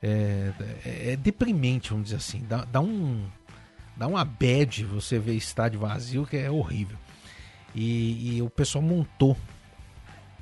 é, 0.02 0.52
é, 0.84 1.12
é, 1.12 1.16
deprimente, 1.16 1.90
vamos 1.90 2.06
dizer 2.06 2.16
assim. 2.16 2.44
Dá, 2.48 2.64
dá, 2.64 2.80
um. 2.80 3.26
Dá 3.96 4.06
uma 4.06 4.24
bad 4.24 4.84
você 4.84 5.18
ver 5.18 5.34
estádio 5.34 5.80
vazio 5.80 6.26
que 6.26 6.36
é 6.36 6.50
horrível. 6.50 6.96
E, 7.74 8.36
e, 8.36 8.42
o 8.42 8.48
pessoal 8.48 8.82
montou. 8.82 9.36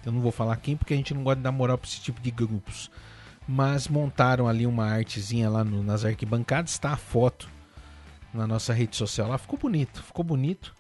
Eu 0.05 0.13
não 0.13 0.21
vou 0.21 0.31
falar 0.31 0.57
quem 0.57 0.77
porque 0.77 0.95
a 0.95 0.97
gente 0.97 1.13
não 1.13 1.25
gosta 1.25 1.37
de 1.37 1.43
dar 1.43 1.53
moral 1.53 1.77
para 1.77 1.89
esse 1.89 2.01
tipo 2.01 2.21
de 2.21 2.31
grupos. 2.31 2.91
Mas 3.49 3.89
montaram 3.89 4.47
ali 4.47 4.67
uma 4.67 4.87
artezinha 4.87 5.49
lá 5.49 5.65
no, 5.65 5.83
nas 5.83 6.05
arquibancadas. 6.05 6.73
Está 6.73 6.93
a 6.93 6.97
foto 6.97 7.49
na 8.33 8.47
nossa 8.47 8.73
rede 8.73 8.97
social 8.97 9.29
lá. 9.29 9.39
Ficou 9.39 9.59
bonito, 9.59 10.03
ficou 10.03 10.25
bonito. 10.25 10.75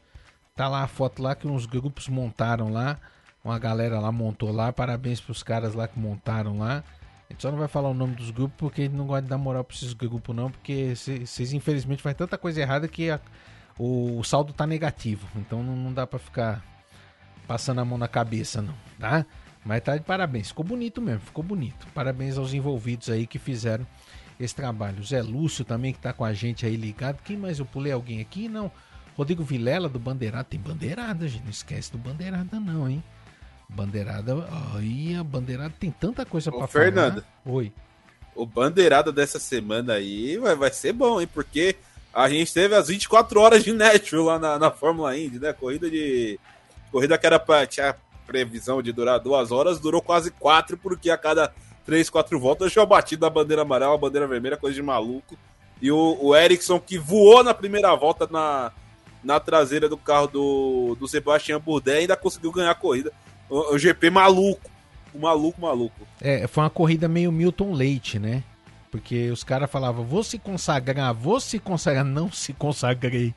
Tá 0.55 0.68
lá 0.68 0.83
a 0.83 0.87
foto 0.87 1.22
lá 1.22 1.35
que 1.35 1.47
uns 1.47 1.66
grupos 1.66 2.09
montaram 2.09 2.70
lá. 2.70 2.99
Uma 3.45 3.59
galera 3.59 3.99
lá 4.01 4.12
montou 4.12 4.53
lá. 4.53 4.72
Parabéns 4.72 5.20
para 5.20 5.33
os 5.33 5.43
caras 5.43 5.74
lá 5.74 5.89
que 5.89 5.99
montaram 5.99 6.59
lá. 6.59 6.85
A 7.29 7.33
gente 7.33 7.43
só 7.43 7.51
não 7.51 7.59
vai 7.59 7.69
falar 7.69 7.89
o 7.89 7.94
nome 7.94 8.15
dos 8.15 8.31
grupos 8.31 8.57
porque 8.57 8.82
a 8.82 8.85
gente 8.85 8.97
não 8.97 9.07
gosta 9.07 9.23
de 9.23 9.28
dar 9.28 9.39
moral 9.39 9.65
pra 9.65 9.77
esses 9.77 9.93
grupos, 9.93 10.35
não, 10.35 10.51
porque 10.51 10.94
vocês 10.94 11.53
infelizmente 11.53 12.03
fazem 12.03 12.16
tanta 12.16 12.39
coisa 12.39 12.61
errada 12.61 12.86
que 12.86 13.11
a, 13.11 13.20
o, 13.78 14.19
o, 14.19 14.24
saldo 14.24 14.53
tá 14.53 14.66
negativo. 14.66 15.27
Então 15.36 15.62
não, 15.62 15.74
não 15.74 15.93
dá 15.93 16.07
para 16.07 16.19
ficar 16.19 16.65
passando 17.47 17.81
a 17.81 17.85
mão 17.85 17.98
na 17.98 18.09
cabeça, 18.09 18.62
não, 18.62 18.74
tá? 18.98 19.27
Mas 19.65 19.82
tá 19.82 19.97
de 19.97 20.05
parabéns, 20.05 20.48
ficou 20.48 20.65
bonito 20.65 21.03
mesmo, 21.03 21.20
ficou 21.20 21.43
bonito. 21.43 21.89
Parabéns 21.93 22.39
aos 22.39 22.55
envolvidos 22.55 23.11
aí 23.11 23.27
que 23.27 23.39
fizeram 23.39 23.85
esse 24.39 24.55
trabalho. 24.55 25.03
Zé 25.03 25.20
Lúcio 25.20 25.65
também 25.65 25.93
que 25.93 25.98
tá 25.98 26.12
com 26.12 26.24
a 26.24 26.32
gente 26.32 26.65
aí 26.65 26.77
ligado. 26.77 27.20
Quem 27.24 27.36
mais 27.36 27.59
eu 27.59 27.66
pulei 27.66 27.93
alguém 27.93 28.20
aqui? 28.20 28.48
Não. 28.48 28.70
Rodrigo 29.16 29.43
Vilela 29.43 29.89
do 29.89 29.98
Bandeirada. 29.98 30.44
Tem 30.44 30.61
Bandeirada, 30.61 31.27
gente. 31.27 31.43
Não 31.43 31.51
esquece 31.51 31.90
do 31.90 31.98
Bandeirada, 31.98 32.61
não, 32.61 32.89
hein? 32.89 33.03
Bandeirada. 33.68 34.47
Aí 34.74 35.14
a 35.14 35.24
Bandeirada 35.24 35.74
tem 35.78 35.90
tanta 35.90 36.24
coisa 36.24 36.51
para 36.51 36.66
falar. 36.66 36.68
Fernanda. 36.68 37.24
Oi. 37.44 37.72
O 38.34 38.47
Bandeirada 38.47 39.10
dessa 39.10 39.38
semana 39.38 39.94
aí 39.94 40.36
vai, 40.36 40.55
vai 40.55 40.70
ser 40.70 40.93
bom, 40.93 41.20
hein? 41.20 41.28
Porque 41.32 41.76
a 42.12 42.28
gente 42.28 42.52
teve 42.52 42.74
as 42.74 42.88
24 42.88 43.40
horas 43.40 43.64
de 43.64 43.72
Nashville 43.72 44.24
lá 44.24 44.38
na, 44.38 44.59
na 44.59 44.70
Fórmula 44.70 45.16
Indy, 45.16 45.38
né? 45.38 45.52
Corrida 45.52 45.90
de. 45.90 46.38
Corrida 46.90 47.18
que 47.18 47.26
era 47.26 47.38
pra. 47.38 47.66
Tinha 47.66 47.94
previsão 48.26 48.82
de 48.82 48.93
durar 48.93 49.20
duas 49.20 49.52
horas, 49.52 49.78
durou 49.78 50.02
quase 50.02 50.30
quatro, 50.32 50.76
porque 50.76 51.10
a 51.10 51.16
cada 51.16 51.52
três, 51.84 52.10
quatro 52.10 52.40
voltas 52.40 52.72
já 52.72 52.84
batido 52.84 53.24
a 53.24 53.30
bandeira 53.30 53.62
amarela, 53.62 53.94
a 53.94 53.98
bandeira 53.98 54.26
vermelha, 54.26 54.56
coisa 54.56 54.74
de 54.74 54.82
maluco. 54.82 55.38
E 55.80 55.90
o, 55.93 56.18
o 56.20 56.34
Ericsson, 56.34 56.80
que 56.80 56.98
voou 56.98 57.44
na 57.44 57.55
primeira 57.55 57.94
volta 57.94 58.26
na, 58.30 58.72
na 59.22 59.38
traseira 59.38 59.88
do 59.88 59.97
carro 59.97 60.26
do, 60.26 60.97
do 60.98 61.06
Sebastian 61.06 61.60
Bourdais, 61.60 62.01
ainda 62.01 62.16
conseguiu 62.16 62.51
ganhar 62.51 62.72
a 62.72 62.74
corrida. 62.74 63.12
O, 63.48 63.74
o 63.74 63.78
GP 63.78 64.10
maluco. 64.10 64.70
O 65.14 65.18
maluco, 65.18 65.60
maluco. 65.60 66.06
É, 66.20 66.47
foi 66.47 66.64
uma 66.64 66.70
corrida 66.70 67.09
meio 67.09 67.32
Milton 67.32 67.73
Leite, 67.73 68.18
né? 68.18 68.43
Porque 68.90 69.31
os 69.31 69.43
caras 69.43 69.70
falavam, 69.70 70.05
vou 70.05 70.23
se 70.23 70.39
consagrar, 70.39 71.12
vou 71.14 71.40
se 71.40 71.59
consagrar, 71.59 72.05
não 72.05 72.31
se 72.31 72.52
consagrei. 72.52 73.35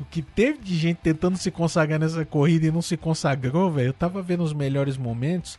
O 0.00 0.04
que 0.04 0.20
teve 0.20 0.58
de 0.58 0.76
gente 0.76 0.98
tentando 0.98 1.36
se 1.36 1.50
consagrar 1.50 1.98
nessa 1.98 2.24
corrida 2.24 2.66
e 2.66 2.70
não 2.70 2.82
se 2.82 2.96
consagrou, 2.96 3.70
velho. 3.70 3.88
Eu 3.88 3.92
tava 3.92 4.20
vendo 4.20 4.42
os 4.42 4.52
melhores 4.52 4.96
momentos. 4.96 5.58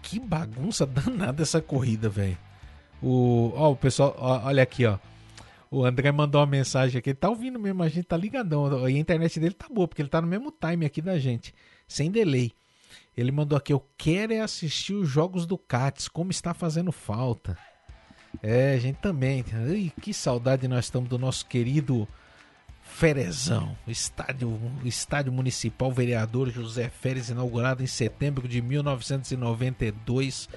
Que 0.00 0.18
bagunça 0.20 0.86
danada 0.86 1.42
essa 1.42 1.60
corrida, 1.60 2.08
velho. 2.08 2.38
O, 3.02 3.52
ó, 3.56 3.72
o 3.72 3.76
pessoal, 3.76 4.14
ó, 4.18 4.46
olha 4.46 4.62
aqui, 4.62 4.86
ó. 4.86 4.98
O 5.70 5.84
André 5.84 6.12
mandou 6.12 6.40
uma 6.40 6.46
mensagem 6.46 6.98
aqui. 6.98 7.10
Ele 7.10 7.16
tá 7.16 7.28
ouvindo 7.28 7.58
mesmo, 7.58 7.82
a 7.82 7.88
gente 7.88 8.04
tá 8.04 8.16
ligadão. 8.16 8.88
E 8.88 8.94
a 8.94 8.98
internet 8.98 9.40
dele 9.40 9.54
tá 9.54 9.66
boa, 9.68 9.88
porque 9.88 10.02
ele 10.02 10.08
tá 10.08 10.20
no 10.20 10.28
mesmo 10.28 10.52
time 10.52 10.86
aqui 10.86 11.00
da 11.00 11.18
gente, 11.18 11.54
sem 11.88 12.10
delay. 12.10 12.52
Ele 13.16 13.30
mandou 13.30 13.56
aqui: 13.56 13.72
Eu 13.72 13.86
quero 13.96 14.32
é 14.32 14.40
assistir 14.40 14.94
os 14.94 15.08
jogos 15.08 15.46
do 15.46 15.58
Cats, 15.58 16.08
como 16.08 16.30
está 16.30 16.54
fazendo 16.54 16.92
falta. 16.92 17.56
É, 18.42 18.72
a 18.74 18.78
gente 18.78 18.96
também. 18.96 19.44
Ai, 19.52 19.92
que 20.00 20.14
saudade 20.14 20.66
nós 20.66 20.86
estamos 20.86 21.08
do 21.08 21.18
nosso 21.18 21.44
querido 21.46 22.08
Ferezão. 22.82 23.76
Estádio, 23.86 24.58
estádio 24.84 25.32
Municipal 25.32 25.92
Vereador 25.92 26.50
José 26.50 26.88
Férez, 26.88 27.28
inaugurado 27.28 27.82
em 27.82 27.86
setembro 27.86 28.48
de 28.48 28.62
1992. 28.62 30.48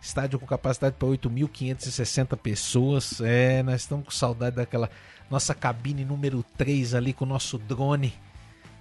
Estádio 0.00 0.38
com 0.38 0.46
capacidade 0.46 0.94
para 0.96 1.08
8.560 1.08 2.36
pessoas. 2.36 3.20
É, 3.20 3.62
nós 3.64 3.80
estamos 3.80 4.04
com 4.04 4.10
saudade 4.12 4.54
daquela 4.56 4.88
nossa 5.28 5.54
cabine 5.54 6.04
número 6.04 6.44
3 6.56 6.94
ali 6.94 7.12
com 7.12 7.24
o 7.24 7.28
nosso 7.28 7.58
drone 7.58 8.14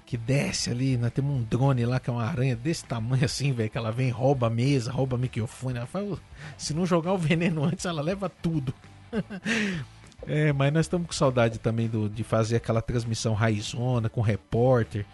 que 0.07 0.15
desce 0.15 0.71
ali. 0.71 0.97
Nós 0.97 1.11
temos 1.11 1.35
um 1.35 1.43
drone 1.43 1.85
lá 1.85 1.99
que 1.99 2.09
é 2.09 2.13
uma 2.13 2.23
aranha 2.23 2.55
desse 2.55 2.85
tamanho 2.85 3.25
assim, 3.25 3.51
velho, 3.51 3.69
que 3.69 3.77
ela 3.77 3.91
vem, 3.91 4.09
rouba 4.09 4.47
a 4.47 4.49
mesa, 4.49 4.89
rouba 4.89 5.17
microfone. 5.17 5.77
Ela 5.77 5.85
fala, 5.85 6.17
se 6.57 6.73
não 6.73 6.85
jogar 6.85 7.11
o 7.11 7.17
veneno 7.19 7.65
antes, 7.65 7.85
ela 7.85 8.01
leva 8.01 8.29
tudo. 8.29 8.73
é, 10.25 10.53
mas 10.53 10.73
nós 10.73 10.85
estamos 10.85 11.07
com 11.07 11.13
saudade 11.13 11.59
também 11.59 11.89
do, 11.89 12.09
de 12.09 12.23
fazer 12.23 12.55
aquela 12.55 12.81
transmissão 12.81 13.33
raizona 13.33 14.07
com 14.07 14.21
repórter. 14.21 15.05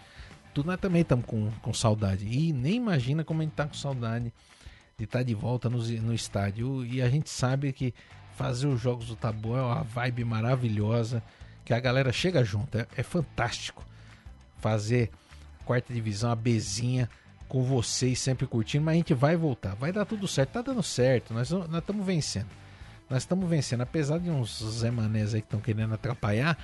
Tudo 0.54 0.66
nós 0.66 0.78
também 0.78 1.02
estamos 1.02 1.26
com, 1.26 1.50
com 1.60 1.74
saudade. 1.74 2.24
E 2.24 2.52
nem 2.52 2.76
imagina 2.76 3.24
como 3.24 3.40
a 3.40 3.44
gente 3.44 3.54
tá 3.54 3.66
com 3.66 3.74
saudade 3.74 4.32
de 4.96 5.04
estar 5.04 5.18
tá 5.18 5.24
de 5.24 5.34
volta 5.34 5.68
no, 5.68 5.78
no 5.78 6.14
estádio. 6.14 6.86
E 6.86 7.02
a 7.02 7.08
gente 7.08 7.28
sabe 7.28 7.72
que 7.72 7.92
fazer 8.36 8.68
os 8.68 8.80
jogos 8.80 9.08
do 9.08 9.16
Tabu 9.16 9.56
é 9.56 9.60
uma 9.60 9.82
vibe 9.82 10.24
maravilhosa. 10.24 11.20
Que 11.64 11.74
a 11.74 11.80
galera 11.80 12.12
chega 12.12 12.44
junto, 12.44 12.78
é, 12.78 12.86
é 12.96 13.02
fantástico 13.02 13.84
fazer 14.64 15.10
quarta 15.66 15.92
divisão, 15.92 16.30
a 16.30 16.34
Bezinha 16.34 17.06
com 17.46 17.62
vocês 17.62 18.18
sempre 18.18 18.46
curtindo, 18.46 18.82
mas 18.82 18.94
a 18.94 18.96
gente 18.96 19.12
vai 19.12 19.36
voltar, 19.36 19.74
vai 19.74 19.92
dar 19.92 20.06
tudo 20.06 20.26
certo, 20.26 20.52
tá 20.52 20.62
dando 20.62 20.82
certo, 20.82 21.34
nós 21.34 21.50
estamos 21.50 22.06
vencendo. 22.06 22.48
Nós 23.10 23.22
estamos 23.22 23.46
vencendo, 23.46 23.82
apesar 23.82 24.18
de 24.18 24.30
uns 24.30 24.64
Zé 24.64 24.90
Manés 24.90 25.34
aí 25.34 25.42
que 25.42 25.46
estão 25.46 25.60
querendo 25.60 25.92
atrapalhar, 25.92 26.56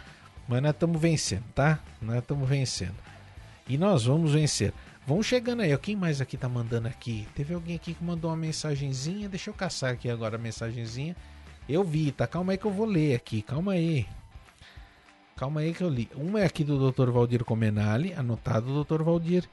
mas 0.48 0.62
nós 0.62 0.72
estamos 0.72 0.98
vencendo, 0.98 1.44
tá? 1.54 1.78
Nós 2.00 2.20
estamos 2.20 2.48
vencendo. 2.48 2.96
E 3.68 3.76
nós 3.76 4.06
vamos 4.06 4.32
vencer. 4.32 4.72
Vamos 5.06 5.26
chegando 5.26 5.60
aí, 5.60 5.74
ó. 5.74 5.76
Quem 5.76 5.94
mais 5.94 6.22
aqui 6.22 6.38
tá 6.38 6.48
mandando 6.48 6.88
aqui? 6.88 7.28
Teve 7.34 7.52
alguém 7.52 7.76
aqui 7.76 7.92
que 7.92 8.02
mandou 8.02 8.30
uma 8.30 8.36
mensagenzinha. 8.36 9.28
Deixa 9.28 9.50
eu 9.50 9.54
caçar 9.54 9.92
aqui 9.92 10.08
agora 10.08 10.36
a 10.36 10.38
mensagenzinha. 10.38 11.14
Eu 11.68 11.84
vi, 11.84 12.10
tá? 12.10 12.26
Calma 12.26 12.52
aí 12.52 12.58
que 12.58 12.64
eu 12.64 12.72
vou 12.72 12.86
ler 12.86 13.14
aqui. 13.14 13.42
Calma 13.42 13.72
aí. 13.72 14.06
Calma 15.40 15.62
aí 15.62 15.72
que 15.72 15.82
eu 15.82 15.88
li. 15.88 16.06
Uma 16.16 16.40
é 16.40 16.44
aqui 16.44 16.62
do 16.62 16.92
Dr. 16.92 17.08
Valdir 17.08 17.46
Comenali, 17.46 18.12
anotado 18.12 18.84
Dr. 18.84 19.02
Valdir. 19.02 19.48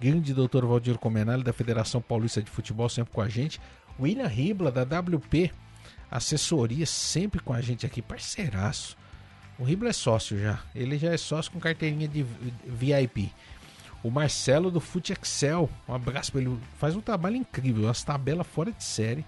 Grande 0.00 0.32
Dr. 0.32 0.64
Valdir 0.64 0.96
Comenali, 0.96 1.42
da 1.42 1.52
Federação 1.52 2.00
Paulista 2.00 2.40
de 2.40 2.50
Futebol, 2.50 2.88
sempre 2.88 3.12
com 3.12 3.20
a 3.20 3.28
gente. 3.28 3.60
William 4.00 4.28
Ribla, 4.28 4.72
da 4.72 4.80
WP 4.80 5.52
Assessoria, 6.10 6.86
sempre 6.86 7.38
com 7.38 7.52
a 7.52 7.60
gente 7.60 7.84
aqui, 7.84 8.00
parceiraço. 8.00 8.96
O 9.58 9.64
Ribla 9.64 9.90
é 9.90 9.92
sócio 9.92 10.40
já. 10.40 10.58
Ele 10.74 10.96
já 10.96 11.12
é 11.12 11.18
sócio 11.18 11.52
com 11.52 11.60
carteirinha 11.60 12.08
de 12.08 12.24
VIP. 12.64 13.30
O 14.02 14.10
Marcelo 14.10 14.70
do 14.70 14.80
Fute 14.80 15.12
Excel, 15.12 15.68
um 15.86 15.92
abraço 15.92 16.32
para 16.32 16.40
ele. 16.40 16.58
Faz 16.78 16.96
um 16.96 17.02
trabalho 17.02 17.36
incrível, 17.36 17.90
as 17.90 18.02
tabelas 18.02 18.46
fora 18.46 18.72
de 18.72 18.82
série 18.82 19.22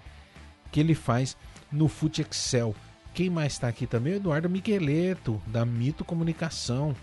que 0.71 0.79
ele 0.79 0.95
faz 0.95 1.37
no 1.71 1.87
Fute 1.87 2.23
Excel. 2.23 2.73
Quem 3.19 3.29
mais 3.29 3.51
está 3.51 3.67
aqui 3.67 3.85
também? 3.85 4.13
O 4.13 4.15
Eduardo 4.15 4.49
Migueleto, 4.49 5.41
da 5.45 5.65
Mito 5.65 6.05
Comunicação. 6.05 6.95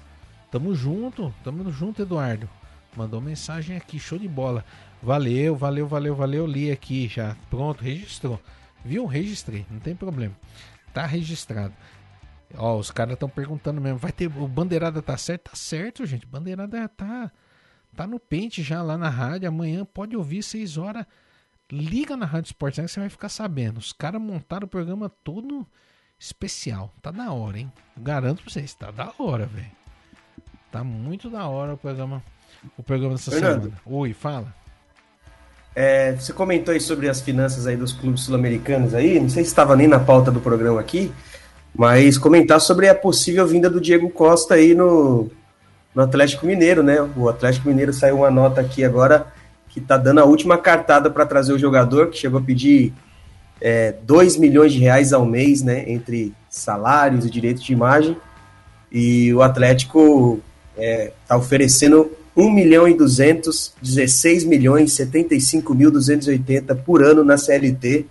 Tamo 0.51 0.75
junto, 0.75 1.31
tamo 1.45 1.71
junto, 1.71 2.01
Eduardo. 2.01 2.49
Mandou 2.97 3.21
mensagem 3.21 3.77
aqui, 3.77 3.99
show 3.99 4.19
de 4.19 4.27
bola. 4.27 4.65
Valeu, 5.03 5.55
valeu, 5.55 5.87
valeu, 5.87 6.17
valeu. 6.17 6.47
Li 6.47 6.71
aqui 6.71 7.07
já. 7.07 7.37
Pronto, 7.51 7.85
registrou. 7.85 8.41
Viu? 8.83 9.05
Registrei, 9.05 9.67
não 9.71 9.79
tem 9.79 9.95
problema. 9.95 10.35
Tá 10.95 11.05
registrado. 11.05 11.75
Ó, 12.57 12.79
os 12.79 12.91
caras 12.91 13.13
estão 13.13 13.29
perguntando 13.29 13.79
mesmo. 13.79 13.99
Vai 13.99 14.11
ter. 14.11 14.27
O 14.39 14.49
bandeirada 14.49 15.03
tá 15.03 15.19
certo? 15.19 15.51
Tá 15.51 15.55
certo, 15.55 16.07
gente. 16.07 16.25
Bandeirada 16.25 16.89
tá. 16.89 17.31
Tá 17.95 18.07
no 18.07 18.19
pente 18.19 18.63
já 18.63 18.83
lá 18.83 18.97
na 18.97 19.11
rádio. 19.11 19.49
Amanhã 19.49 19.85
pode 19.85 20.17
ouvir 20.17 20.43
6 20.43 20.79
horas. 20.79 21.05
Liga 21.71 22.17
na 22.17 22.25
Rádio 22.25 22.49
Esporte 22.49 22.81
que 22.81 22.89
você 22.89 23.01
vai 23.01 23.11
ficar 23.11 23.29
sabendo. 23.29 23.77
Os 23.77 23.93
caras 23.93 24.19
montaram 24.19 24.65
o 24.65 24.71
programa 24.71 25.11
todo 25.11 25.67
especial. 26.19 26.93
Tá 27.03 27.11
da 27.11 27.33
hora, 27.33 27.59
hein? 27.59 27.73
Garanto 27.97 28.43
pra 28.43 28.53
vocês, 28.53 28.75
tá 28.75 28.91
da 28.91 29.13
hora, 29.19 29.47
velho. 29.47 29.71
Tá 30.71 30.83
muito 30.83 31.31
da 31.31 31.47
hora 31.47 31.75
o 31.75 31.77
programa, 31.77 32.23
o 32.77 32.83
programa 32.83 33.15
dessa 33.15 33.31
Fernando, 33.31 33.63
semana. 33.63 33.81
Oi, 33.87 34.13
fala. 34.13 34.55
É, 35.75 36.13
você 36.13 36.33
comentou 36.33 36.73
aí 36.73 36.81
sobre 36.81 37.09
as 37.09 37.21
finanças 37.21 37.67
aí 37.67 37.77
dos 37.77 37.93
clubes 37.93 38.23
sul-americanos 38.23 38.95
aí, 38.95 39.21
não 39.21 39.29
sei 39.29 39.45
se 39.45 39.51
estava 39.51 39.77
nem 39.77 39.87
na 39.87 40.01
pauta 40.01 40.33
do 40.33 40.41
programa 40.41 40.81
aqui, 40.81 41.13
mas 41.75 42.17
comentar 42.17 42.61
sobre 42.63 42.89
a 42.89 42.95
possível 42.95 43.47
vinda 43.47 43.69
do 43.69 43.81
Diego 43.81 44.09
Costa 44.09 44.55
aí 44.55 44.75
no, 44.75 45.31
no 45.95 46.03
Atlético 46.03 46.47
Mineiro, 46.47 46.83
né? 46.83 46.97
O 47.15 47.29
Atlético 47.29 47.69
Mineiro 47.69 47.93
saiu 47.93 48.17
uma 48.17 48.31
nota 48.31 48.63
aqui 48.63 48.83
agora 48.85 49.27
que 49.69 49.81
tá 49.81 49.99
dando 49.99 50.21
a 50.21 50.25
última 50.25 50.57
cartada 50.57 51.11
para 51.11 51.27
trazer 51.27 51.53
o 51.53 51.59
jogador, 51.59 52.09
que 52.09 52.17
chegou 52.17 52.41
a 52.41 52.43
pedir 52.43 52.95
é, 53.61 53.95
2 54.05 54.37
milhões 54.37 54.73
de 54.73 54.79
reais 54.79 55.13
ao 55.13 55.25
mês, 55.25 55.63
né, 55.63 55.85
entre 55.87 56.35
salários 56.49 57.25
e 57.25 57.31
direitos 57.31 57.63
de 57.63 57.73
imagem, 57.73 58.17
e 58.91 59.33
o 59.35 59.43
Atlético 59.43 60.41
está 60.75 60.83
é, 60.83 61.13
tá 61.27 61.37
oferecendo 61.37 62.11
1 62.37 62.51
milhão 62.51 62.87
e 62.87 62.95
200, 62.95 63.73
16 63.81 64.45
milhões 64.45 64.93
75 64.93 65.75
mil 65.75 65.91
280 65.91 66.75
por 66.75 67.03
ano 67.03 67.25
na 67.25 67.39
CLT, 67.39 68.07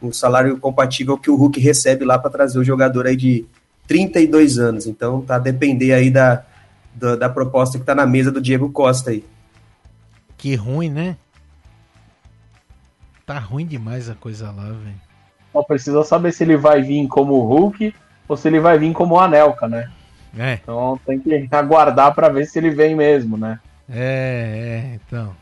um 0.00 0.12
salário 0.12 0.56
compatível 0.58 1.18
que 1.18 1.30
o 1.30 1.36
Hulk 1.36 1.58
recebe 1.60 2.04
lá 2.04 2.18
para 2.18 2.30
trazer 2.30 2.58
o 2.58 2.64
jogador 2.64 3.06
aí 3.06 3.16
de 3.16 3.44
32 3.86 4.58
anos. 4.58 4.86
Então 4.86 5.20
tá 5.20 5.36
a 5.36 5.38
depender 5.38 5.92
aí 5.92 6.10
da, 6.10 6.44
da, 6.94 7.16
da 7.16 7.28
proposta 7.28 7.78
que 7.78 7.82
está 7.82 7.94
na 7.94 8.06
mesa 8.06 8.30
do 8.30 8.40
Diego 8.40 8.70
Costa 8.70 9.10
aí. 9.10 9.24
Que 10.36 10.54
ruim, 10.54 10.90
né? 10.90 11.16
Tá 13.26 13.38
ruim 13.38 13.66
demais 13.66 14.10
a 14.10 14.14
coisa 14.14 14.50
lá, 14.50 14.64
velho. 14.64 15.00
Só 15.52 15.62
precisa 15.62 16.02
saber 16.04 16.32
se 16.32 16.44
ele 16.44 16.56
vai 16.56 16.82
vir 16.82 17.06
como 17.08 17.40
Hulk 17.40 17.94
ou 18.28 18.36
se 18.36 18.48
ele 18.48 18.60
vai 18.60 18.78
vir 18.78 18.92
como 18.92 19.18
Anelka, 19.18 19.68
né? 19.68 19.90
É. 20.36 20.54
Então 20.54 20.98
tem 21.06 21.18
que 21.20 21.48
aguardar 21.50 22.14
para 22.14 22.28
ver 22.28 22.46
se 22.46 22.58
ele 22.58 22.70
vem 22.70 22.94
mesmo, 22.94 23.36
né? 23.36 23.60
É, 23.88 24.92
é, 24.92 24.94
então. 24.94 25.34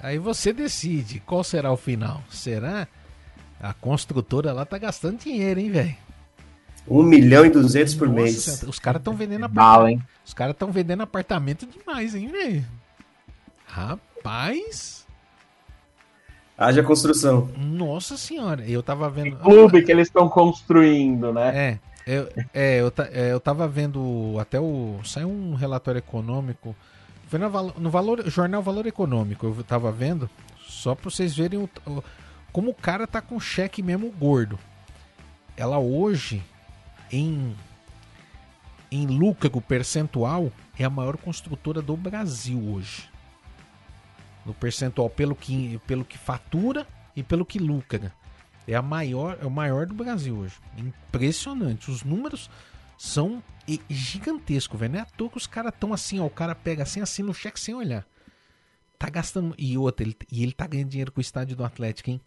Aí 0.00 0.18
você 0.18 0.52
decide 0.52 1.20
qual 1.20 1.42
será 1.42 1.72
o 1.72 1.76
final. 1.76 2.22
Será? 2.30 2.86
A 3.60 3.72
construtora 3.72 4.52
lá 4.52 4.64
tá 4.64 4.78
gastando 4.78 5.18
dinheiro, 5.18 5.58
hein, 5.58 5.70
velho? 5.70 5.96
1 6.86 7.02
milhão 7.02 7.44
e 7.44 7.50
200 7.50 7.94
por 7.96 8.08
Nossa, 8.08 8.22
mês. 8.22 8.62
Os 8.62 8.78
caras 8.78 9.00
estão 9.00 9.14
vendendo 9.14 9.44
apartamento. 9.44 10.04
Os 10.24 10.32
caras 10.32 10.54
estão 10.54 10.70
vendendo 10.70 11.02
apartamento 11.02 11.66
demais, 11.66 12.14
hein, 12.14 12.28
velho? 12.28 12.64
Rapaz. 13.66 15.07
Haja 16.58 16.82
construção. 16.82 17.48
Nossa 17.56 18.16
senhora, 18.16 18.68
eu 18.68 18.82
tava 18.82 19.08
vendo. 19.08 19.36
Que 19.36 19.42
clube 19.44 19.80
que 19.80 19.92
eles 19.92 20.08
estão 20.08 20.28
construindo, 20.28 21.32
né? 21.32 21.56
É, 21.56 21.78
eu, 22.04 22.28
é, 22.52 22.80
eu, 22.80 22.92
é, 23.12 23.32
eu 23.32 23.38
tava 23.38 23.68
vendo 23.68 24.36
até 24.40 24.58
o. 24.58 24.98
Saiu 25.04 25.28
um 25.30 25.54
relatório 25.54 26.00
econômico. 26.00 26.74
Foi 27.28 27.38
no, 27.38 27.48
no 27.78 27.90
valor, 27.90 28.28
jornal 28.28 28.60
Valor 28.60 28.86
Econômico, 28.86 29.46
eu 29.46 29.62
tava 29.62 29.92
vendo, 29.92 30.28
só 30.66 30.94
pra 30.94 31.10
vocês 31.10 31.36
verem 31.36 31.58
o, 31.60 31.68
o, 31.86 32.02
como 32.50 32.70
o 32.70 32.74
cara 32.74 33.06
tá 33.06 33.20
com 33.20 33.38
cheque 33.38 33.82
mesmo 33.82 34.10
gordo. 34.10 34.58
Ela 35.56 35.78
hoje, 35.78 36.42
em, 37.12 37.54
em 38.90 39.06
lucro 39.06 39.60
percentual, 39.60 40.50
é 40.76 40.84
a 40.84 40.90
maior 40.90 41.18
construtora 41.18 41.82
do 41.82 41.96
Brasil 41.96 42.58
hoje 42.72 43.07
no 44.48 44.54
percentual 44.54 45.10
pelo 45.10 45.36
que, 45.36 45.78
pelo 45.86 46.04
que 46.04 46.16
fatura 46.16 46.86
e 47.14 47.22
pelo 47.22 47.44
que 47.44 47.58
lucra. 47.58 48.12
É 48.66 48.74
a 48.74 48.82
maior, 48.82 49.38
é 49.40 49.46
o 49.46 49.50
maior 49.50 49.86
do 49.86 49.94
Brasil 49.94 50.36
hoje. 50.36 50.56
Impressionante. 50.76 51.90
Os 51.90 52.02
números 52.02 52.50
são 52.96 53.42
gigantescos, 53.88 54.80
velho. 54.80 54.92
Não 54.94 54.98
é 55.00 55.02
à 55.02 55.06
toa 55.06 55.30
que 55.30 55.36
os 55.36 55.46
caras 55.46 55.72
estão 55.72 55.92
assim, 55.92 56.18
ó. 56.18 56.26
O 56.26 56.30
cara 56.30 56.54
pega 56.54 56.82
assim, 56.82 57.00
assim 57.00 57.22
no 57.22 57.34
cheque 57.34 57.60
sem 57.60 57.74
olhar. 57.74 58.06
Tá 58.98 59.08
gastando. 59.10 59.54
E 59.58 59.76
outra, 59.76 60.04
ele, 60.06 60.16
e 60.32 60.42
ele 60.42 60.52
tá 60.52 60.66
ganhando 60.66 60.90
dinheiro 60.90 61.12
com 61.12 61.20
o 61.20 61.22
estádio 61.22 61.56
do 61.56 61.64
Atlético, 61.64 62.10
hein? 62.10 62.20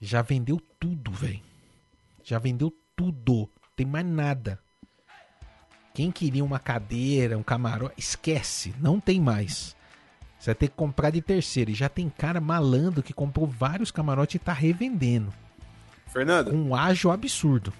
Já 0.00 0.22
vendeu 0.22 0.60
tudo, 0.78 1.12
velho. 1.12 1.40
Já 2.24 2.38
vendeu 2.38 2.72
tudo. 2.96 3.48
Tem 3.76 3.86
mais 3.86 4.06
nada. 4.06 4.58
Quem 5.94 6.10
queria 6.10 6.44
uma 6.44 6.58
cadeira, 6.58 7.36
um 7.36 7.42
camarote, 7.42 7.94
esquece, 7.98 8.74
não 8.78 9.00
tem 9.00 9.20
mais. 9.20 9.76
Você 10.40 10.46
vai 10.46 10.54
ter 10.54 10.68
que 10.68 10.74
comprar 10.74 11.10
de 11.10 11.20
terceiro. 11.20 11.70
E 11.70 11.74
já 11.74 11.90
tem 11.90 12.08
cara 12.08 12.40
malandro 12.40 13.02
que 13.02 13.12
comprou 13.12 13.46
vários 13.46 13.90
camarotes 13.90 14.36
e 14.36 14.38
tá 14.38 14.54
revendendo. 14.54 15.30
Fernando. 16.06 16.54
Um 16.54 16.74
ágio 16.74 17.10
absurdo. 17.10 17.72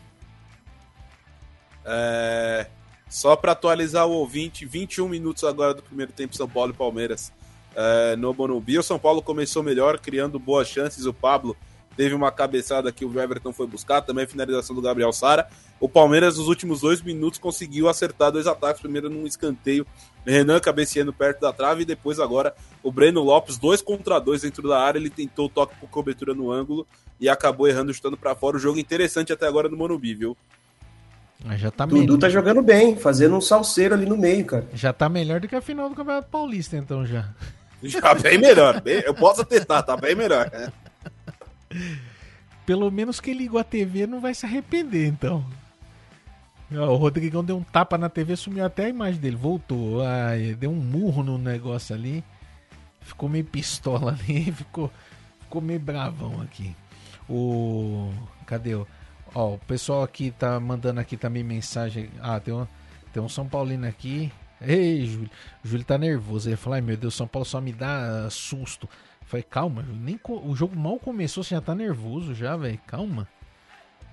É... 1.86 2.66
Só 3.08 3.34
para 3.34 3.52
atualizar 3.52 4.06
o 4.06 4.12
ouvinte, 4.12 4.66
21 4.66 5.08
minutos 5.08 5.42
agora 5.42 5.72
do 5.72 5.82
primeiro 5.82 6.12
tempo 6.12 6.36
São 6.36 6.48
Paulo 6.48 6.72
e 6.72 6.76
Palmeiras 6.76 7.32
é, 7.74 8.14
no 8.14 8.32
Morumbi. 8.32 8.78
O 8.78 8.82
São 8.82 8.98
Paulo 8.98 9.22
começou 9.22 9.62
melhor, 9.62 9.98
criando 9.98 10.38
boas 10.38 10.68
chances. 10.68 11.06
O 11.06 11.14
Pablo 11.14 11.56
teve 11.96 12.14
uma 12.14 12.30
cabeçada 12.30 12.90
que 12.90 13.04
o 13.04 13.20
Everton 13.20 13.52
foi 13.52 13.66
buscar, 13.66 14.00
também 14.00 14.24
a 14.24 14.28
finalização 14.28 14.74
do 14.74 14.82
Gabriel 14.82 15.12
Sara. 15.12 15.48
O 15.78 15.88
Palmeiras, 15.88 16.36
nos 16.36 16.48
últimos 16.48 16.80
dois 16.80 17.02
minutos, 17.02 17.38
conseguiu 17.38 17.88
acertar 17.88 18.30
dois 18.30 18.46
ataques. 18.46 18.80
Primeiro 18.80 19.08
num 19.08 19.26
escanteio, 19.26 19.86
Renan 20.24 20.60
cabeceando 20.60 21.12
perto 21.12 21.40
da 21.40 21.52
trave, 21.52 21.82
e 21.82 21.86
depois 21.86 22.20
agora 22.20 22.54
o 22.82 22.92
Breno 22.92 23.22
Lopes, 23.22 23.58
dois 23.58 23.80
contra 23.82 24.18
dois 24.18 24.42
dentro 24.42 24.68
da 24.68 24.80
área. 24.80 24.98
Ele 24.98 25.10
tentou 25.10 25.46
o 25.46 25.48
toque 25.48 25.74
por 25.80 25.88
cobertura 25.88 26.34
no 26.34 26.50
ângulo 26.50 26.86
e 27.18 27.28
acabou 27.28 27.68
errando, 27.68 27.92
chutando 27.92 28.16
para 28.16 28.34
fora. 28.34 28.56
O 28.56 28.60
jogo 28.60 28.78
interessante 28.78 29.32
até 29.32 29.46
agora 29.46 29.68
no 29.68 29.76
Morumbi, 29.76 30.14
viu? 30.14 30.36
Já 31.56 31.70
tá 31.70 31.86
Dudu 31.86 32.18
tá 32.18 32.28
jogando 32.28 32.60
bem, 32.62 32.96
fazendo 32.96 33.34
um 33.34 33.40
salseiro 33.40 33.94
ali 33.94 34.04
no 34.04 34.16
meio, 34.16 34.44
cara. 34.44 34.66
Já 34.74 34.92
tá 34.92 35.08
melhor 35.08 35.40
do 35.40 35.48
que 35.48 35.56
a 35.56 35.60
final 35.60 35.88
do 35.88 35.94
Campeonato 35.94 36.28
Paulista, 36.28 36.76
então 36.76 37.06
já. 37.06 37.30
Já 37.82 38.14
bem 38.14 38.36
melhor. 38.36 38.80
Bem, 38.82 39.02
eu 39.06 39.14
posso 39.14 39.42
tentar, 39.44 39.82
tá 39.82 39.96
bem 39.96 40.14
melhor. 40.14 40.50
Pelo 42.66 42.90
menos 42.90 43.20
quem 43.20 43.34
ligou 43.34 43.59
a 43.59 43.64
TV 43.64 44.06
não 44.06 44.20
vai 44.20 44.34
se 44.34 44.47
arrepender, 44.47 45.09
então. 45.09 45.44
O 46.70 46.94
Rodrigão 46.94 47.42
deu 47.42 47.56
um 47.56 47.64
tapa 47.64 47.98
na 47.98 48.09
TV, 48.09 48.36
sumiu 48.36 48.64
até 48.64 48.84
a 48.84 48.88
imagem 48.88 49.20
dele. 49.20 49.34
Voltou. 49.34 50.02
Ai, 50.02 50.55
deu 50.55 50.70
um 50.70 50.76
murro 50.76 51.22
no 51.22 51.36
negócio 51.36 51.94
ali. 51.94 52.22
Ficou 53.01 53.28
meio 53.28 53.44
pistola 53.44 54.12
ali. 54.28 54.52
Ficou, 54.52 54.90
ficou 55.40 55.60
meio 55.60 55.80
bravão 55.80 56.40
aqui. 56.40 56.76
O. 57.28 58.12
Cadê 58.47 58.74
o. 58.76 58.86
Ó, 59.34 59.55
o 59.55 59.59
pessoal 59.59 60.05
aqui 60.05 60.30
tá 60.30 60.60
mandando 60.60 61.01
aqui 61.01 61.16
também 61.16 61.42
mensagem. 61.42 62.09
Ah, 62.20 62.38
tem 62.38 62.55
um, 62.55 62.66
tem 63.12 63.20
um 63.20 63.28
São 63.28 63.48
Paulino 63.48 63.86
aqui. 63.86 64.30
Ei, 64.60 65.06
Júlio. 65.06 65.30
Júlio 65.64 65.84
tá 65.84 65.98
nervoso. 65.98 66.48
Ele 66.48 66.56
falou: 66.56 66.74
ai 66.74 66.80
meu 66.80 66.97
Deus, 66.97 67.14
São 67.14 67.26
Paulo 67.26 67.44
só 67.44 67.60
me 67.60 67.72
dá 67.72 68.28
susto. 68.30 68.88
Falei, 69.31 69.44
calma, 69.48 69.85
nem 69.89 70.19
o 70.28 70.55
jogo 70.55 70.77
mal 70.77 70.98
começou, 70.98 71.43
você 71.43 71.55
já 71.55 71.61
tá 71.61 71.74
nervoso 71.74 72.35
já, 72.35 72.57
velho. 72.57 72.78
Calma. 72.86 73.28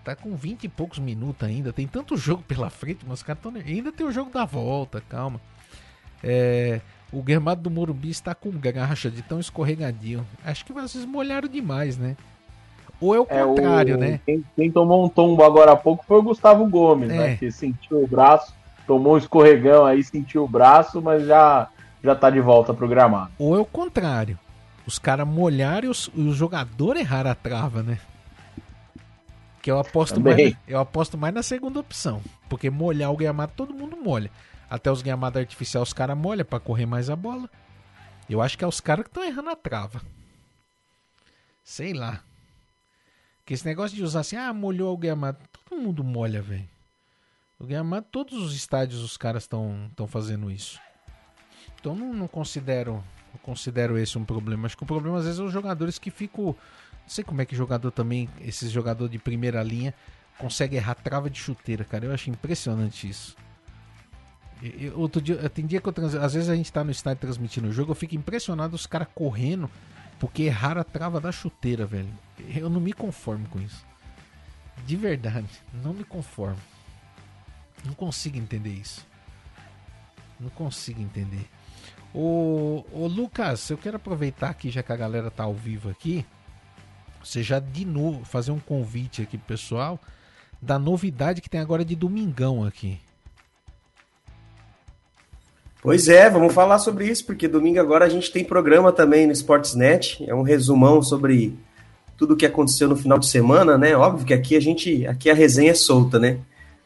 Tá 0.03 0.15
com 0.15 0.35
20 0.35 0.63
e 0.63 0.69
poucos 0.69 0.99
minutos 0.99 1.47
ainda. 1.47 1.73
Tem 1.73 1.87
tanto 1.87 2.15
jogo 2.17 2.43
pela 2.43 2.69
frente, 2.69 3.05
mas 3.07 3.19
os 3.19 3.23
caras 3.23 3.41
tão 3.41 3.53
Ainda 3.55 3.91
tem 3.91 4.05
o 4.05 4.11
jogo 4.11 4.31
da 4.31 4.45
volta, 4.45 5.01
calma. 5.09 5.41
É, 6.23 6.81
o 7.11 7.21
gramado 7.21 7.61
do 7.61 7.69
Morumbi 7.69 8.09
está 8.09 8.33
com 8.33 8.49
graxa 8.51 9.09
de 9.09 9.21
tão 9.21 9.39
escorregadio. 9.39 10.25
Acho 10.43 10.65
que 10.65 10.73
vocês 10.73 11.05
molharam 11.05 11.47
demais, 11.47 11.97
né? 11.97 12.15
Ou 12.99 13.13
é 13.13 13.19
o 13.19 13.27
é 13.29 13.43
contrário, 13.43 13.95
o... 13.95 13.99
né? 13.99 14.19
Quem, 14.25 14.43
quem, 14.55 14.71
tomou 14.71 15.05
um 15.05 15.09
tombo 15.09 15.43
agora 15.43 15.73
há 15.73 15.75
pouco 15.75 16.03
foi 16.05 16.17
o 16.17 16.23
Gustavo 16.23 16.67
Gomes, 16.67 17.09
né? 17.09 17.15
é. 17.15 17.19
né? 17.19 17.37
Que 17.37 17.51
sentiu 17.51 18.03
o 18.03 18.07
braço 18.07 18.57
tomou 18.87 19.15
um 19.15 19.17
escorregão 19.17 19.85
aí, 19.85 20.01
sentiu 20.01 20.45
o 20.45 20.47
braço, 20.47 21.01
mas 21.01 21.25
já, 21.25 21.67
já 22.01 22.15
tá 22.15 22.29
de 22.29 22.39
volta 22.39 22.73
pro 22.73 22.87
gramado. 22.87 23.31
Ou 23.37 23.55
é 23.55 23.59
o 23.59 23.65
contrário. 23.65 24.39
Os 24.87 24.97
caras 24.97 25.27
molharam 25.27 25.87
e 25.87 25.89
os, 25.89 26.07
os 26.07 26.35
jogadores 26.35 27.01
erraram 27.01 27.29
a 27.29 27.35
trava, 27.35 27.83
né? 27.83 27.99
Que 29.61 29.69
eu 29.69 29.77
aposto, 29.77 30.19
mais, 30.21 30.55
eu 30.65 30.79
aposto 30.79 31.17
mais 31.17 31.33
na 31.33 31.43
segunda 31.43 31.79
opção. 31.79 32.21
Porque 32.47 32.69
molhar 32.69 33.11
o 33.11 33.17
gramado, 33.17 33.51
todo 33.53 33.73
mundo 33.73 33.97
molha. 33.97 34.31
Até 34.69 34.89
os 34.89 35.01
gramados 35.01 35.39
artificiais 35.39 35.89
os 35.89 35.93
caras 35.93 36.17
molham 36.17 36.45
para 36.45 36.59
correr 36.59 36.85
mais 36.85 37.09
a 37.09 37.15
bola. 37.17 37.49
Eu 38.29 38.41
acho 38.41 38.57
que 38.57 38.63
é 38.63 38.67
os 38.67 38.79
caras 38.79 39.03
que 39.03 39.09
estão 39.09 39.25
errando 39.25 39.49
a 39.49 39.55
trava. 39.57 40.01
Sei 41.65 41.93
lá. 41.93 42.21
Que 43.45 43.53
esse 43.53 43.65
negócio 43.65 43.95
de 43.95 44.03
usar 44.03 44.21
assim, 44.21 44.37
ah, 44.37 44.53
molhou 44.53 44.93
o 44.93 44.97
gramado. 44.97 45.37
Todo 45.51 45.81
mundo 45.81 46.01
molha, 46.01 46.41
velho. 46.41 46.67
O 47.59 47.65
Gramado, 47.65 48.05
todos 48.11 48.37
os 48.41 48.55
estádios 48.55 49.01
os 49.01 49.17
caras 49.17 49.43
estão 49.43 50.07
fazendo 50.07 50.51
isso. 50.51 50.79
Então 51.79 51.95
não, 51.95 52.13
não 52.13 52.27
considero 52.27 53.03
considero 53.37 53.97
esse 53.97 54.17
um 54.17 54.25
problema. 54.25 54.65
Acho 54.65 54.77
que 54.77 54.83
o 54.83 54.87
problema 54.87 55.17
às 55.17 55.25
vezes 55.25 55.39
é 55.39 55.43
os 55.43 55.51
jogadores 55.51 55.97
que 55.97 56.11
ficam. 56.11 56.45
Não 56.45 56.55
sei 57.07 57.23
como 57.23 57.41
é 57.41 57.45
que 57.45 57.55
jogador 57.55 57.91
também, 57.91 58.29
esses 58.41 58.71
jogadores 58.71 59.11
de 59.11 59.17
primeira 59.17 59.63
linha, 59.63 59.93
consegue 60.37 60.75
errar 60.75 60.95
trava 60.95 61.29
de 61.29 61.39
chuteira, 61.39 61.83
cara. 61.83 62.05
Eu 62.05 62.13
acho 62.13 62.29
impressionante 62.29 63.07
isso. 63.07 63.35
Eu, 64.61 64.99
outro 64.99 65.21
dia, 65.21 65.49
tem 65.49 65.65
dia 65.65 65.79
que 65.79 65.87
eu 65.87 65.93
trans... 65.93 66.15
às 66.15 66.33
vezes 66.33 66.49
a 66.49 66.55
gente 66.55 66.71
tá 66.71 66.83
no 66.83 66.91
estádio 66.91 67.21
transmitindo 67.21 67.67
o 67.67 67.71
jogo, 67.71 67.91
eu 67.91 67.95
fico 67.95 68.15
impressionado 68.15 68.75
os 68.75 68.87
caras 68.87 69.07
correndo 69.13 69.69
porque 70.19 70.43
erraram 70.43 70.81
a 70.81 70.83
trava 70.83 71.21
da 71.21 71.31
chuteira, 71.31 71.85
velho. 71.85 72.09
Eu 72.55 72.69
não 72.69 72.79
me 72.79 72.91
conformo 72.91 73.47
com 73.49 73.59
isso. 73.59 73.85
De 74.85 74.95
verdade, 74.95 75.47
não 75.83 75.93
me 75.93 76.03
conformo. 76.03 76.57
Não 77.85 77.93
consigo 77.93 78.37
entender 78.37 78.71
isso. 78.71 79.05
Não 80.39 80.49
consigo 80.49 81.01
entender. 81.01 81.47
Ô, 82.19 82.83
ô 82.91 83.05
Lucas, 83.05 83.69
eu 83.69 83.77
quero 83.77 83.97
aproveitar 83.97 84.49
aqui, 84.49 84.71
já 84.71 84.81
que 84.81 84.91
a 84.91 84.95
galera 84.95 85.29
tá 85.29 85.43
ao 85.43 85.53
vivo 85.53 85.87
aqui, 85.87 86.25
você 87.23 87.43
já 87.43 87.59
de 87.59 87.85
novo 87.85 88.25
fazer 88.25 88.49
um 88.51 88.57
convite 88.59 89.21
aqui 89.21 89.37
pro 89.37 89.49
pessoal 89.49 89.99
da 90.59 90.79
novidade 90.79 91.41
que 91.41 91.49
tem 91.49 91.59
agora 91.59 91.85
de 91.85 91.95
domingão 91.95 92.65
aqui. 92.65 92.99
Pois 95.79 96.09
é, 96.09 96.27
vamos 96.27 96.55
falar 96.55 96.79
sobre 96.79 97.07
isso, 97.07 97.23
porque 97.23 97.47
domingo 97.47 97.79
agora 97.79 98.05
a 98.05 98.09
gente 98.09 98.31
tem 98.31 98.43
programa 98.43 98.91
também 98.91 99.27
no 99.27 99.33
Sportsnet, 99.33 100.27
é 100.27 100.33
um 100.33 100.41
resumão 100.41 101.03
sobre 101.03 101.55
tudo 102.17 102.33
o 102.33 102.37
que 102.37 102.47
aconteceu 102.47 102.89
no 102.89 102.95
final 102.95 103.19
de 103.19 103.27
semana, 103.27 103.77
né? 103.77 103.95
Óbvio 103.95 104.25
que 104.25 104.33
aqui 104.33 104.57
a 104.57 104.59
gente, 104.59 105.05
aqui 105.05 105.29
a 105.29 105.35
resenha 105.35 105.69
é 105.69 105.75
solta, 105.75 106.17
né? 106.17 106.39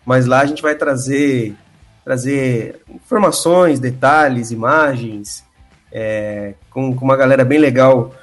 mas 0.06 0.26
lá 0.26 0.42
a 0.42 0.46
gente 0.46 0.62
vai 0.62 0.76
trazer, 0.76 1.56
trazer 2.04 2.82
informações, 2.90 3.80
detalhes, 3.80 4.52
imagens, 4.52 5.44
é, 5.92 6.54
com, 6.70 6.96
com 6.96 7.06
uma 7.06 7.18
galera 7.18 7.44
bem 7.44 7.60
legal 7.60 8.14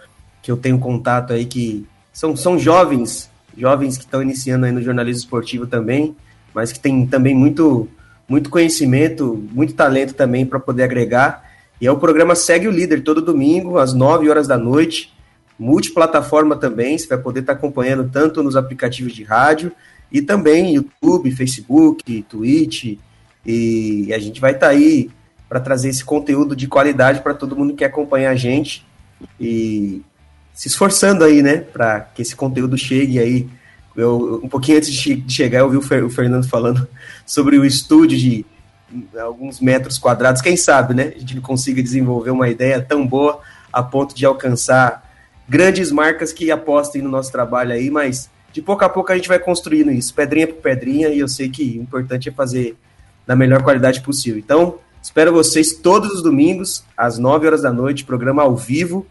que 0.42 0.50
eu 0.50 0.56
tenho 0.56 0.78
contato 0.78 1.32
aí, 1.32 1.44
que 1.44 1.86
são, 2.12 2.34
são 2.36 2.58
jovens, 2.58 3.30
jovens 3.56 3.96
que 3.96 4.04
estão 4.04 4.22
iniciando 4.22 4.66
aí 4.66 4.72
no 4.72 4.82
jornalismo 4.82 5.20
esportivo 5.20 5.66
também, 5.66 6.16
mas 6.54 6.72
que 6.72 6.80
tem 6.80 7.06
também 7.06 7.34
muito, 7.34 7.88
muito 8.28 8.50
conhecimento, 8.50 9.46
muito 9.52 9.74
talento 9.74 10.14
também 10.14 10.46
para 10.46 10.58
poder 10.58 10.84
agregar. 10.84 11.44
E 11.80 11.86
é 11.86 11.92
o 11.92 11.98
programa 11.98 12.34
Segue 12.34 12.66
o 12.66 12.72
Líder, 12.72 13.02
todo 13.02 13.22
domingo, 13.22 13.78
às 13.78 13.92
9 13.94 14.28
horas 14.28 14.48
da 14.48 14.56
noite, 14.56 15.12
multiplataforma 15.58 16.56
também, 16.56 16.96
você 16.96 17.06
vai 17.06 17.18
poder 17.18 17.40
estar 17.40 17.54
tá 17.54 17.58
acompanhando 17.58 18.08
tanto 18.10 18.42
nos 18.42 18.56
aplicativos 18.56 19.12
de 19.12 19.24
rádio 19.24 19.72
e 20.10 20.22
também 20.22 20.74
YouTube, 20.74 21.30
Facebook, 21.32 22.22
Twitch. 22.28 22.98
E 23.44 24.12
a 24.12 24.18
gente 24.18 24.40
vai 24.40 24.52
estar 24.52 24.68
tá 24.68 24.72
aí 24.72 25.10
para 25.48 25.60
trazer 25.60 25.88
esse 25.88 26.04
conteúdo 26.04 26.54
de 26.54 26.66
qualidade 26.66 27.20
para 27.20 27.34
todo 27.34 27.56
mundo 27.56 27.74
que 27.74 27.84
acompanha 27.84 28.30
a 28.30 28.36
gente 28.36 28.86
e 29.40 30.02
se 30.52 30.68
esforçando 30.68 31.24
aí, 31.24 31.42
né, 31.42 31.58
para 31.58 32.00
que 32.00 32.20
esse 32.20 32.36
conteúdo 32.36 32.76
chegue 32.76 33.18
aí. 33.18 33.48
Eu, 33.96 34.40
um 34.44 34.48
pouquinho 34.48 34.78
antes 34.78 34.92
de 34.92 35.24
chegar, 35.28 35.60
eu 35.60 35.70
vi 35.70 35.76
o 35.76 36.10
Fernando 36.10 36.46
falando 36.46 36.86
sobre 37.24 37.58
o 37.58 37.64
estúdio 37.64 38.18
de 38.18 38.46
alguns 39.18 39.60
metros 39.60 39.98
quadrados. 39.98 40.42
Quem 40.42 40.56
sabe, 40.56 40.94
né, 40.94 41.12
a 41.14 41.18
gente 41.18 41.40
consiga 41.40 41.82
desenvolver 41.82 42.30
uma 42.30 42.48
ideia 42.48 42.80
tão 42.80 43.06
boa 43.06 43.40
a 43.72 43.82
ponto 43.82 44.14
de 44.14 44.24
alcançar 44.24 45.08
grandes 45.48 45.90
marcas 45.90 46.32
que 46.32 46.50
apostem 46.50 47.02
no 47.02 47.08
nosso 47.08 47.32
trabalho 47.32 47.72
aí, 47.72 47.90
mas 47.90 48.28
de 48.52 48.60
pouco 48.60 48.84
a 48.84 48.88
pouco 48.88 49.12
a 49.12 49.16
gente 49.16 49.28
vai 49.28 49.38
construindo 49.38 49.90
isso, 49.90 50.14
pedrinha 50.14 50.46
por 50.46 50.56
pedrinha, 50.56 51.08
e 51.08 51.18
eu 51.18 51.28
sei 51.28 51.48
que 51.48 51.78
o 51.78 51.82
importante 51.82 52.28
é 52.28 52.32
fazer 52.32 52.76
da 53.28 53.36
melhor 53.36 53.62
qualidade 53.62 54.00
possível. 54.00 54.38
Então, 54.38 54.78
espero 55.02 55.30
vocês 55.30 55.74
todos 55.74 56.10
os 56.14 56.22
domingos, 56.22 56.82
às 56.96 57.18
9 57.18 57.46
horas 57.46 57.60
da 57.60 57.70
noite, 57.70 58.06
programa 58.06 58.42
ao 58.42 58.56
vivo. 58.56 59.06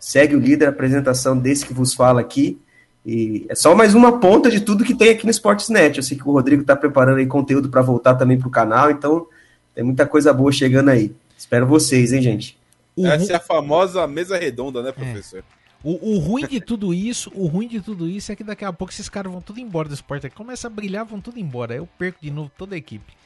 Segue 0.00 0.34
o 0.34 0.40
líder, 0.40 0.66
a 0.66 0.70
apresentação 0.70 1.38
desse 1.38 1.64
que 1.64 1.72
vos 1.72 1.94
fala 1.94 2.20
aqui. 2.20 2.60
E 3.06 3.46
é 3.48 3.54
só 3.54 3.72
mais 3.72 3.94
uma 3.94 4.18
ponta 4.18 4.50
de 4.50 4.60
tudo 4.60 4.82
que 4.82 4.96
tem 4.96 5.10
aqui 5.10 5.24
no 5.24 5.30
Sportsnet. 5.30 5.96
Eu 5.96 6.02
sei 6.02 6.18
que 6.18 6.28
o 6.28 6.32
Rodrigo 6.32 6.62
está 6.62 6.74
preparando 6.74 7.18
aí 7.18 7.26
conteúdo 7.26 7.68
para 7.68 7.82
voltar 7.82 8.16
também 8.16 8.36
para 8.36 8.48
o 8.48 8.50
canal, 8.50 8.90
então 8.90 9.28
tem 9.72 9.84
muita 9.84 10.06
coisa 10.06 10.32
boa 10.32 10.50
chegando 10.50 10.88
aí. 10.88 11.14
Espero 11.38 11.64
vocês, 11.64 12.12
hein, 12.12 12.20
gente? 12.20 12.58
Essa 12.98 13.34
é 13.34 13.36
a 13.36 13.40
famosa 13.40 14.04
mesa 14.08 14.36
redonda, 14.36 14.82
né, 14.82 14.90
professor? 14.90 15.38
É. 15.38 15.62
O, 15.84 16.14
o, 16.14 16.18
ruim 16.18 16.46
de 16.46 16.60
tudo 16.60 16.92
isso, 16.92 17.30
o 17.32 17.46
ruim 17.46 17.68
de 17.68 17.80
tudo 17.80 18.08
isso 18.08 18.32
é 18.32 18.36
que 18.36 18.44
daqui 18.44 18.64
a 18.64 18.72
pouco 18.72 18.92
esses 18.92 19.08
caras 19.08 19.30
vão 19.30 19.40
tudo 19.40 19.60
embora 19.60 19.88
do 19.88 19.94
esporte. 19.94 20.28
Começa 20.30 20.66
a 20.66 20.70
brilhar, 20.70 21.04
vão 21.04 21.20
tudo 21.20 21.38
embora. 21.38 21.74
Aí 21.74 21.78
eu 21.78 21.88
perco 21.96 22.18
de 22.20 22.30
novo 22.30 22.50
toda 22.56 22.74
a 22.74 22.78
equipe. 22.78 23.21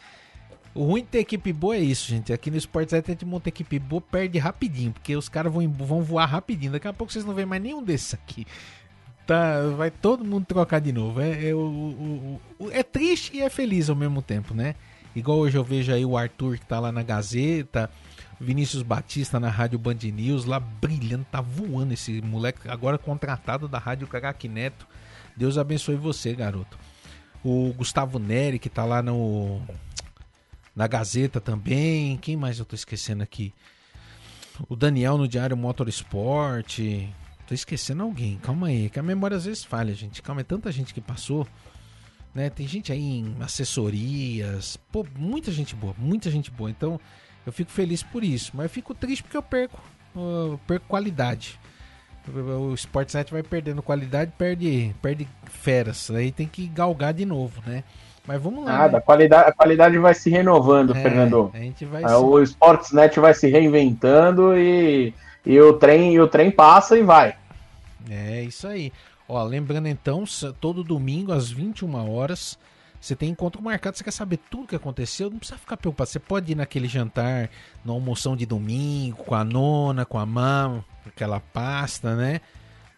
O 0.77 0.85
ruim 0.85 1.01
de 1.01 1.09
ter 1.09 1.19
equipe 1.20 1.55
boa 1.55 1.74
é 1.74 1.81
isso, 1.81 2.07
gente. 2.07 2.35
Aqui 2.35 2.51
no 2.51 2.59
Esporte 2.59 2.94
a 2.94 3.01
gente 3.01 3.24
monta 3.24 3.48
equipe 3.48 3.78
boa, 3.78 4.03
perde 4.03 4.39
rapidinho, 4.39 4.93
porque 4.93 5.16
os 5.16 5.27
caras 5.27 5.51
vão, 5.51 5.66
vão 5.70 6.03
voar 6.03 6.27
rapidinho. 6.27 6.73
Daqui 6.73 6.86
a 6.86 6.93
pouco 6.93 7.11
vocês 7.11 7.24
não 7.24 7.32
vêem 7.32 7.47
mais 7.47 7.62
nenhum 7.62 7.82
desses 7.82 8.12
aqui. 8.12 8.47
Tá, 9.27 9.62
vai 9.77 9.90
todo 9.90 10.23
mundo 10.23 10.44
trocar 10.44 10.78
de 10.78 10.93
novo. 10.93 11.19
É, 11.23 11.48
é, 11.48 11.55
o, 11.55 11.59
o, 11.59 12.40
o, 12.59 12.70
é 12.70 12.82
triste 12.82 13.35
e 13.35 13.40
é 13.40 13.48
feliz 13.48 13.89
ao 13.89 13.97
mesmo 13.97 14.20
tempo, 14.20 14.53
né? 14.53 14.74
Igual 15.15 15.39
hoje 15.39 15.57
eu 15.57 15.65
vejo 15.65 15.90
aí 15.93 16.05
o 16.05 16.15
Arthur 16.15 16.59
que 16.59 16.66
tá 16.66 16.78
lá 16.78 16.93
na 16.93 17.03
Gazeta, 17.03 17.90
Vinícius 18.39 18.82
Batista 18.82 19.40
na 19.40 19.48
Rádio 19.48 19.78
Band 19.78 19.97
News, 20.03 20.44
lá 20.44 20.61
brilhando, 20.61 21.24
tá 21.32 21.40
voando 21.40 21.94
esse 21.94 22.20
moleque, 22.20 22.69
agora 22.69 22.98
contratado 22.98 23.66
da 23.66 23.78
Rádio 23.78 24.07
Caraque 24.07 24.47
Neto. 24.47 24.86
Deus 25.35 25.57
abençoe 25.57 25.97
você, 25.97 26.35
garoto. 26.35 26.78
O 27.43 27.73
Gustavo 27.73 28.19
Neri, 28.19 28.59
que 28.59 28.69
tá 28.69 28.85
lá 28.85 29.03
no. 29.03 29.62
Na 30.77 30.86
Gazeta 30.86 31.40
também. 31.40 32.19
Quem 32.19 32.36
mais 32.36 32.59
eu 32.59 32.66
tô 32.66 32.77
esquecendo 32.77 33.23
aqui? 33.23 33.55
O 34.69 34.77
Daniel 34.77 35.16
no 35.16 35.27
Diário 35.27 35.57
Motorsport. 35.57 36.78
Tô 37.47 37.55
esquecendo 37.55 38.03
alguém. 38.03 38.39
Calma 38.39 38.66
aí, 38.66 38.90
que 38.90 38.98
a 38.98 39.03
memória 39.03 39.36
às 39.36 39.47
vezes 39.47 39.65
falha, 39.65 39.94
gente. 39.94 40.20
Calma, 40.20 40.43
é 40.43 40.44
tanta 40.44 40.70
gente 40.70 40.93
que 40.93 41.01
passou. 41.01 41.48
Né? 42.35 42.51
Tem 42.51 42.69
gente 42.69 42.93
aí 42.93 43.01
em 43.01 43.36
assessorias. 43.40 44.77
Pô, 44.93 45.07
muita 45.16 45.51
gente 45.51 45.74
boa, 45.74 45.94
muita 45.97 46.31
gente 46.31 46.51
boa. 46.51 46.70
Então, 46.70 47.01
eu 47.47 47.53
fico 47.53 47.70
feliz 47.70 48.03
por 48.03 48.23
isso. 48.23 48.53
Mas 48.55 48.65
eu 48.65 48.70
fico 48.70 48.94
triste 48.94 49.23
porque 49.23 49.36
eu 49.36 49.43
perco. 49.43 49.82
Eu 50.15 50.61
perco 50.66 50.86
qualidade. 50.86 51.59
O 52.28 52.74
Sportsnet 52.74 53.31
vai 53.31 53.43
perdendo 53.43 53.81
qualidade, 53.81 54.32
perde, 54.36 54.94
perde 55.01 55.28
feras. 55.44 56.11
Aí 56.11 56.32
tem 56.32 56.47
que 56.47 56.66
galgar 56.66 57.15
de 57.15 57.24
novo, 57.24 57.62
né? 57.65 57.85
Mas 58.27 58.43
vamos 58.43 58.65
lá. 58.65 58.73
Nada, 58.73 58.93
né? 58.93 58.98
a, 58.98 59.01
qualidade, 59.01 59.48
a 59.48 59.53
qualidade 59.53 59.98
vai 59.98 60.15
se 60.15 60.28
renovando, 60.28 60.97
é, 60.97 61.01
Fernando. 61.01 61.51
A 61.55 61.59
gente 61.59 61.85
vai 61.85 62.03
é, 62.03 62.16
o 62.16 62.43
Sportsnet 62.43 63.20
vai 63.20 63.32
se 63.32 63.48
reinventando 63.48 64.57
e, 64.57 65.15
e, 65.44 65.61
o 65.61 65.74
trem, 65.74 66.15
e 66.15 66.20
o 66.20 66.27
trem 66.27 66.51
passa 66.51 66.98
e 66.98 67.03
vai. 67.03 67.36
É 68.11 68.43
isso 68.43 68.66
aí. 68.66 68.93
Ó, 69.28 69.43
lembrando 69.43 69.89
então, 69.89 70.24
todo 70.61 70.85
domingo 70.85 71.32
às 71.32 71.51
21 71.51 72.11
horas, 72.11 72.59
você 73.01 73.15
tem 73.15 73.31
encontro 73.31 73.62
marcado, 73.62 73.97
você 73.97 74.05
quer 74.05 74.12
saber 74.12 74.39
tudo 74.51 74.65
o 74.65 74.66
que 74.66 74.77
aconteceu, 74.77 75.31
não 75.31 75.39
precisa 75.39 75.59
ficar 75.59 75.77
preocupado. 75.77 76.11
Você 76.11 76.19
pode 76.19 76.53
ir 76.53 76.55
naquele 76.55 76.89
jantar, 76.89 77.48
na 77.85 77.93
almoção 77.93 78.36
de 78.36 78.47
domingo, 78.47 79.19
com 79.19 79.35
a 79.35 79.44
nona, 79.44 80.05
com 80.05 80.19
a 80.19 80.27
mãe, 80.27 80.85
aquela 81.07 81.40
pasta, 81.40 82.15
né? 82.15 82.40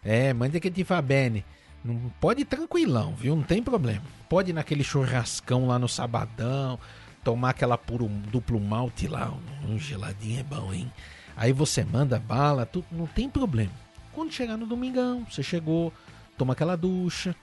É, 0.03 0.33
mande 0.33 0.59
que 0.59 0.71
te 0.71 0.85
bene. 1.03 1.45
Não 1.83 2.11
pode 2.19 2.41
ir 2.41 2.45
tranquilão, 2.45 3.13
viu? 3.15 3.35
Não 3.35 3.43
tem 3.43 3.63
problema. 3.63 4.01
Pode 4.27 4.51
ir 4.51 4.53
naquele 4.53 4.83
churrascão 4.83 5.67
lá 5.67 5.79
no 5.79 5.87
sabadão, 5.87 6.77
tomar 7.23 7.51
aquela 7.51 7.77
puro 7.77 8.07
duplo 8.07 8.59
malte 8.59 9.07
lá, 9.07 9.33
um 9.67 9.77
geladinho 9.79 10.39
é 10.39 10.43
bom, 10.43 10.73
hein? 10.73 10.91
Aí 11.35 11.53
você 11.53 11.85
manda 11.85 12.19
bala, 12.19 12.65
tudo, 12.65 12.85
não 12.91 13.07
tem 13.07 13.29
problema. 13.29 13.71
Quando 14.11 14.33
chegar 14.33 14.57
no 14.57 14.65
domingão, 14.65 15.25
você 15.29 15.41
chegou, 15.41 15.93
toma 16.37 16.53
aquela 16.53 16.75
ducha, 16.75 17.33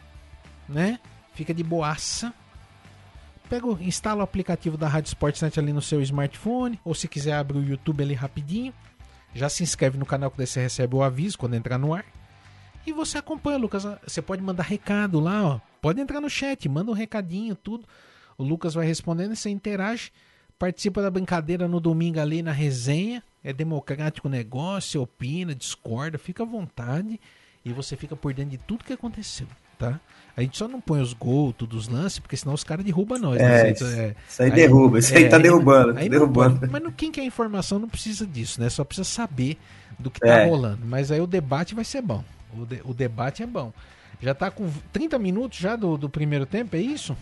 né? 0.68 0.98
Fica 1.32 1.54
de 1.54 1.62
boaça. 1.62 2.32
Pega, 3.48 3.66
instala 3.80 4.20
o 4.20 4.24
aplicativo 4.24 4.76
da 4.76 4.88
Rádio 4.88 5.08
Sportsnet 5.08 5.58
ali 5.58 5.72
no 5.72 5.80
seu 5.80 6.02
smartphone, 6.02 6.80
ou 6.84 6.94
se 6.94 7.08
quiser 7.08 7.34
abre 7.34 7.56
o 7.56 7.64
YouTube 7.64 8.02
ali 8.02 8.14
rapidinho. 8.14 8.74
Já 9.34 9.48
se 9.48 9.62
inscreve 9.62 9.96
no 9.96 10.04
canal 10.04 10.30
que 10.30 10.44
você 10.44 10.60
recebe 10.60 10.94
o 10.94 11.02
aviso 11.02 11.38
quando 11.38 11.54
entrar 11.54 11.78
no 11.78 11.94
ar. 11.94 12.04
E 12.86 12.92
você 12.92 13.18
acompanha, 13.18 13.58
Lucas. 13.58 13.84
Você 14.06 14.22
pode 14.22 14.40
mandar 14.42 14.62
recado 14.62 15.18
lá, 15.18 15.44
ó. 15.44 15.60
Pode 15.82 16.00
entrar 16.00 16.20
no 16.20 16.30
chat, 16.30 16.68
manda 16.68 16.90
um 16.90 16.94
recadinho, 16.94 17.56
tudo. 17.56 17.84
O 18.38 18.44
Lucas 18.44 18.74
vai 18.74 18.86
respondendo 18.86 19.32
e 19.32 19.36
você 19.36 19.50
interage. 19.50 20.12
Participa 20.58 21.02
da 21.02 21.10
brincadeira 21.10 21.68
no 21.68 21.80
domingo 21.80 22.20
ali 22.20 22.42
na 22.42 22.52
resenha. 22.52 23.22
É 23.42 23.52
democrático 23.52 24.28
o 24.28 24.30
negócio, 24.30 25.02
opina, 25.02 25.54
discorda, 25.54 26.16
fica 26.16 26.44
à 26.44 26.46
vontade. 26.46 27.20
E 27.64 27.72
você 27.72 27.96
fica 27.96 28.14
por 28.14 28.32
dentro 28.32 28.52
de 28.52 28.58
tudo 28.58 28.84
que 28.84 28.92
aconteceu, 28.92 29.46
tá? 29.76 30.00
A 30.36 30.42
gente 30.42 30.56
só 30.56 30.68
não 30.68 30.80
põe 30.80 31.00
os 31.00 31.12
gols, 31.12 31.54
todos 31.56 31.86
os 31.86 31.88
lances, 31.88 32.18
porque 32.20 32.36
senão 32.36 32.54
os 32.54 32.62
caras 32.62 32.84
derrubam 32.84 33.18
nós. 33.18 33.40
É, 33.40 33.64
né? 33.64 33.72
isso, 33.72 33.84
é, 33.84 34.14
isso 34.28 34.42
aí, 34.42 34.50
aí 34.50 34.54
derruba, 34.54 34.98
isso 34.98 35.14
aí 35.14 35.24
é, 35.24 35.28
tá 35.28 35.38
derrubando. 35.38 35.98
Aí, 35.98 36.08
derrubando. 36.08 36.60
Pode, 36.60 36.72
mas 36.72 36.82
no, 36.82 36.92
quem 36.92 37.10
quer 37.10 37.24
informação 37.24 37.78
não 37.78 37.88
precisa 37.88 38.26
disso, 38.26 38.60
né? 38.60 38.68
Só 38.70 38.84
precisa 38.84 39.08
saber 39.08 39.58
do 39.98 40.10
que 40.10 40.20
tá 40.20 40.40
é. 40.40 40.46
rolando. 40.46 40.86
Mas 40.86 41.10
aí 41.10 41.20
o 41.20 41.26
debate 41.26 41.74
vai 41.74 41.84
ser 41.84 42.02
bom. 42.02 42.22
O, 42.56 42.66
de, 42.66 42.80
o 42.84 42.94
debate 42.94 43.42
é 43.42 43.46
bom. 43.46 43.72
Já 44.20 44.34
tá 44.34 44.50
com 44.50 44.70
30 44.92 45.18
minutos 45.18 45.58
já 45.58 45.76
do, 45.76 45.96
do 45.96 46.08
primeiro 46.08 46.46
tempo, 46.46 46.76
é 46.76 46.80
isso? 46.80 47.16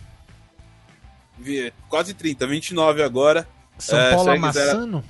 Quase 1.89 2.13
30, 2.13 2.47
29 2.47 3.03
agora. 3.03 3.47
São 3.77 3.99
é, 3.99 4.11
Paulo 4.11 4.31
amassando? 4.31 5.03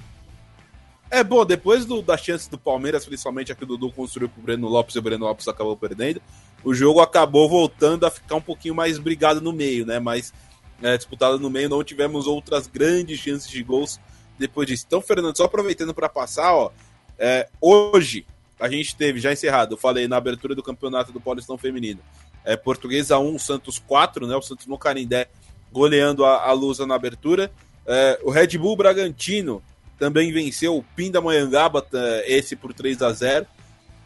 É 1.10 1.24
bom, 1.24 1.46
depois 1.46 1.86
do, 1.86 2.02
da 2.02 2.18
chance 2.18 2.50
do 2.50 2.58
Palmeiras, 2.58 3.06
principalmente 3.06 3.52
a 3.52 3.56
que 3.56 3.64
o 3.64 3.68
Dudu 3.68 3.92
construiu 3.92 4.28
pro 4.28 4.42
Breno 4.42 4.68
Lopes 4.68 4.96
e 4.96 5.00
o 5.00 5.02
Breno 5.02 5.26
Lopes 5.26 5.48
acabou 5.48 5.78
perdendo, 5.78 6.22
o 6.64 6.74
jogo 6.74 7.00
acabou 7.00 7.48
voltando 7.48 8.06
a 8.06 8.12
ficar 8.12 8.36
um 8.36 8.42
pouquinho 8.42 8.74
mais 8.74 8.98
brigado 8.98 9.40
no 9.40 9.54
meio, 9.54 9.86
né? 9.86 10.00
Mais 10.00 10.34
é, 10.82 10.98
disputado 10.98 11.40
no 11.40 11.50
meio, 11.50 11.70
não 11.70 11.84
tivemos 11.84 12.26
outras 12.26 12.68
grandes 12.68 13.20
chances 13.20 13.50
de 13.50 13.64
gols 13.64 14.00
depois 14.38 14.68
disso. 14.68 14.86
Então, 14.88 15.00
Fernando, 15.00 15.38
só 15.38 15.46
aproveitando 15.46 15.94
para 15.94 16.10
passar, 16.10 16.54
ó, 16.54 16.72
é, 17.18 17.48
hoje, 17.62 18.26
a 18.60 18.70
gente 18.70 18.96
teve, 18.96 19.20
já 19.20 19.32
encerrado, 19.32 19.74
eu 19.74 19.78
falei 19.78 20.08
na 20.08 20.18
abertura 20.18 20.56
do 20.56 20.64
campeonato 20.64 21.12
do 21.12 21.20
Paulistão 21.20 21.58
Feminino, 21.58 22.00
é, 22.44 22.56
Portuguesa 22.56 23.18
1, 23.18 23.40
Santos 23.40 23.80
4, 23.80 24.28
né? 24.28 24.36
O 24.36 24.42
Santos 24.42 24.68
no 24.68 24.78
Canindé 24.78 25.28
goleando 25.72 26.24
a, 26.24 26.48
a 26.48 26.52
Lusa 26.54 26.86
na 26.86 26.96
abertura. 26.96 27.52
É, 27.86 28.20
o 28.24 28.30
Red 28.30 28.58
Bull 28.58 28.78
Bragantino 28.78 29.62
também 29.98 30.32
venceu 30.32 30.78
o 30.78 30.84
Pindamonhangaba, 30.84 31.86
esse 32.26 32.56
por 32.56 32.74
3 32.74 33.02
a 33.02 33.12
0 33.12 33.48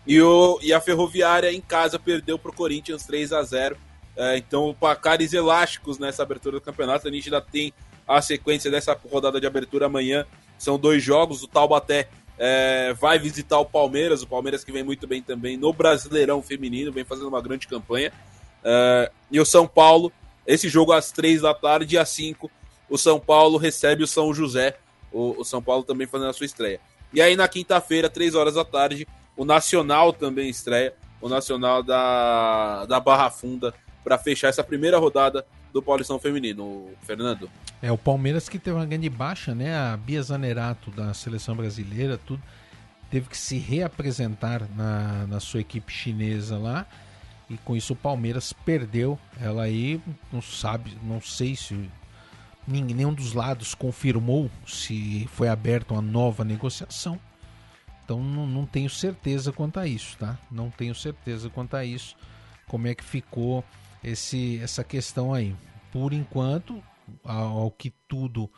e, 0.09 0.21
o, 0.21 0.59
e 0.63 0.73
a 0.73 0.81
Ferroviária 0.81 1.51
em 1.51 1.61
casa 1.61 1.99
perdeu 1.99 2.39
para 2.39 2.51
o 2.51 2.53
Corinthians 2.55 3.03
3 3.03 3.33
a 3.33 3.43
0 3.43 3.77
é, 4.15 4.37
Então, 4.37 4.75
placares 4.79 5.33
elásticos 5.33 5.99
nessa 5.99 6.23
abertura 6.23 6.57
do 6.57 6.61
campeonato. 6.61 7.07
A 7.07 7.11
gente 7.11 7.27
ainda 7.27 7.41
tem 7.41 7.73
a 8.07 8.21
sequência 8.21 8.71
dessa 8.71 8.97
rodada 9.11 9.39
de 9.39 9.45
abertura 9.45 9.85
amanhã. 9.85 10.25
São 10.57 10.79
dois 10.79 11.03
jogos. 11.03 11.43
O 11.43 11.47
Taubaté 11.47 12.09
é, 12.39 12.93
vai 12.93 13.19
visitar 13.19 13.59
o 13.59 13.65
Palmeiras, 13.65 14.23
o 14.23 14.27
Palmeiras 14.27 14.63
que 14.63 14.71
vem 14.71 14.81
muito 14.81 15.05
bem 15.05 15.21
também 15.21 15.57
no 15.57 15.73
Brasileirão 15.73 16.41
Feminino, 16.41 16.91
vem 16.91 17.03
fazendo 17.03 17.27
uma 17.27 17.41
grande 17.41 17.67
campanha. 17.67 18.13
É, 18.63 19.11
e 19.29 19.39
o 19.39 19.45
São 19.45 19.67
Paulo, 19.67 20.11
esse 20.47 20.69
jogo 20.69 20.93
às 20.93 21.11
três 21.11 21.41
da 21.41 21.53
tarde, 21.53 21.97
às 21.97 22.09
cinco, 22.09 22.49
o 22.89 22.97
São 22.97 23.19
Paulo 23.19 23.57
recebe 23.57 24.03
o 24.03 24.07
São 24.07 24.33
José, 24.33 24.77
o, 25.11 25.41
o 25.41 25.43
São 25.43 25.61
Paulo 25.61 25.83
também 25.83 26.07
fazendo 26.07 26.29
a 26.29 26.33
sua 26.33 26.45
estreia. 26.45 26.79
E 27.13 27.21
aí 27.21 27.35
na 27.35 27.47
quinta-feira, 27.47 28.09
três 28.09 28.35
horas 28.35 28.53
da 28.53 28.63
tarde, 28.63 29.05
o 29.35 29.43
Nacional 29.43 30.13
também 30.13 30.49
estreia, 30.49 30.93
o 31.21 31.27
Nacional 31.27 31.83
da, 31.83 32.85
da 32.85 32.99
Barra 33.01 33.29
Funda, 33.29 33.73
para 34.01 34.17
fechar 34.17 34.47
essa 34.47 34.63
primeira 34.63 34.97
rodada 34.97 35.45
do 35.73 35.81
Paulistão 35.81 36.19
Feminino, 36.19 36.89
Fernando. 37.03 37.49
É, 37.81 37.91
o 37.91 37.97
Palmeiras 37.97 38.49
que 38.49 38.59
teve 38.59 38.75
uma 38.75 38.85
grande 38.85 39.09
baixa, 39.09 39.53
né? 39.53 39.75
A 39.75 39.97
Bia 39.97 40.21
Zanerato 40.21 40.91
da 40.91 41.13
seleção 41.13 41.55
brasileira, 41.55 42.17
tudo, 42.17 42.41
teve 43.09 43.29
que 43.29 43.37
se 43.37 43.57
reapresentar 43.57 44.67
na, 44.75 45.27
na 45.27 45.39
sua 45.39 45.61
equipe 45.61 45.91
chinesa 45.91 46.57
lá. 46.57 46.85
E 47.49 47.57
com 47.57 47.75
isso 47.75 47.93
o 47.93 47.95
Palmeiras 47.95 48.53
perdeu 48.53 49.17
ela 49.41 49.63
aí, 49.63 49.99
não 50.31 50.41
sabe, 50.41 50.95
não 51.01 51.19
sei 51.19 51.55
se 51.55 51.89
nenhum 52.67 53.11
dos 53.11 53.33
lados 53.33 53.73
confirmou 53.73 54.51
se 54.67 55.27
foi 55.33 55.47
aberta 55.47 55.93
uma 55.95 56.01
nova 56.01 56.43
negociação. 56.43 57.19
Então 58.05 58.23
não, 58.23 58.45
não 58.45 58.65
tenho 58.65 58.89
certeza 58.89 59.51
quanto 59.51 59.79
a 59.79 59.87
isso, 59.87 60.15
tá? 60.17 60.37
Não 60.51 60.69
tenho 60.69 60.93
certeza 60.93 61.49
quanto 61.49 61.75
a 61.75 61.83
isso, 61.83 62.15
como 62.67 62.87
é 62.87 62.93
que 62.93 63.03
ficou 63.03 63.63
esse, 64.03 64.59
essa 64.59 64.83
questão 64.83 65.33
aí. 65.33 65.55
Por 65.91 66.13
enquanto, 66.13 66.81
ao 67.23 67.71
que 67.71 67.91
tudo, 68.07 68.49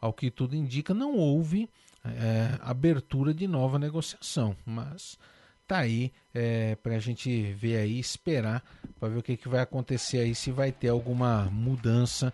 ao 0.00 0.12
que 0.12 0.30
tudo 0.30 0.56
indica, 0.56 0.92
não 0.92 1.16
houve 1.16 1.68
é, 2.04 2.58
abertura 2.60 3.32
de 3.32 3.46
nova 3.46 3.78
negociação, 3.78 4.56
mas 4.64 5.18
tá 5.66 5.78
aí 5.78 6.12
é, 6.34 6.74
para 6.76 6.96
a 6.96 6.98
gente 6.98 7.52
ver 7.52 7.76
aí, 7.76 7.98
esperar 7.98 8.62
para 8.98 9.08
ver 9.08 9.18
o 9.18 9.22
que, 9.22 9.36
que 9.36 9.48
vai 9.48 9.60
acontecer 9.60 10.18
aí, 10.18 10.34
se 10.34 10.50
vai 10.50 10.72
ter 10.72 10.88
alguma 10.88 11.44
mudança 11.44 12.32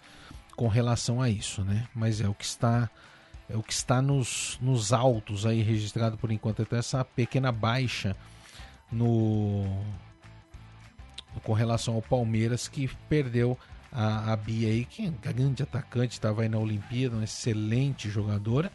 com 0.56 0.68
relação 0.68 1.20
a 1.20 1.28
isso, 1.28 1.62
né? 1.62 1.86
Mas 1.94 2.20
é 2.20 2.28
o 2.28 2.34
que 2.34 2.44
está 2.44 2.90
é 3.48 3.56
o 3.56 3.62
que 3.62 3.72
está 3.72 4.02
nos, 4.02 4.58
nos 4.60 4.92
autos 4.92 5.46
aí 5.46 5.62
registrado 5.62 6.16
por 6.16 6.32
enquanto, 6.32 6.62
até 6.62 6.78
essa 6.78 7.04
pequena 7.04 7.52
baixa 7.52 8.16
no 8.90 9.84
com 11.42 11.52
relação 11.52 11.94
ao 11.94 12.02
Palmeiras 12.02 12.68
que 12.68 12.88
perdeu 13.08 13.58
a, 13.92 14.32
a 14.32 14.36
Bia 14.36 14.68
aí, 14.68 14.84
que 14.84 15.06
é 15.06 15.10
grande 15.10 15.62
atacante, 15.62 16.14
estava 16.14 16.42
aí 16.42 16.48
na 16.48 16.58
Olimpíada, 16.58 17.16
uma 17.16 17.24
excelente 17.24 18.10
jogadora, 18.10 18.70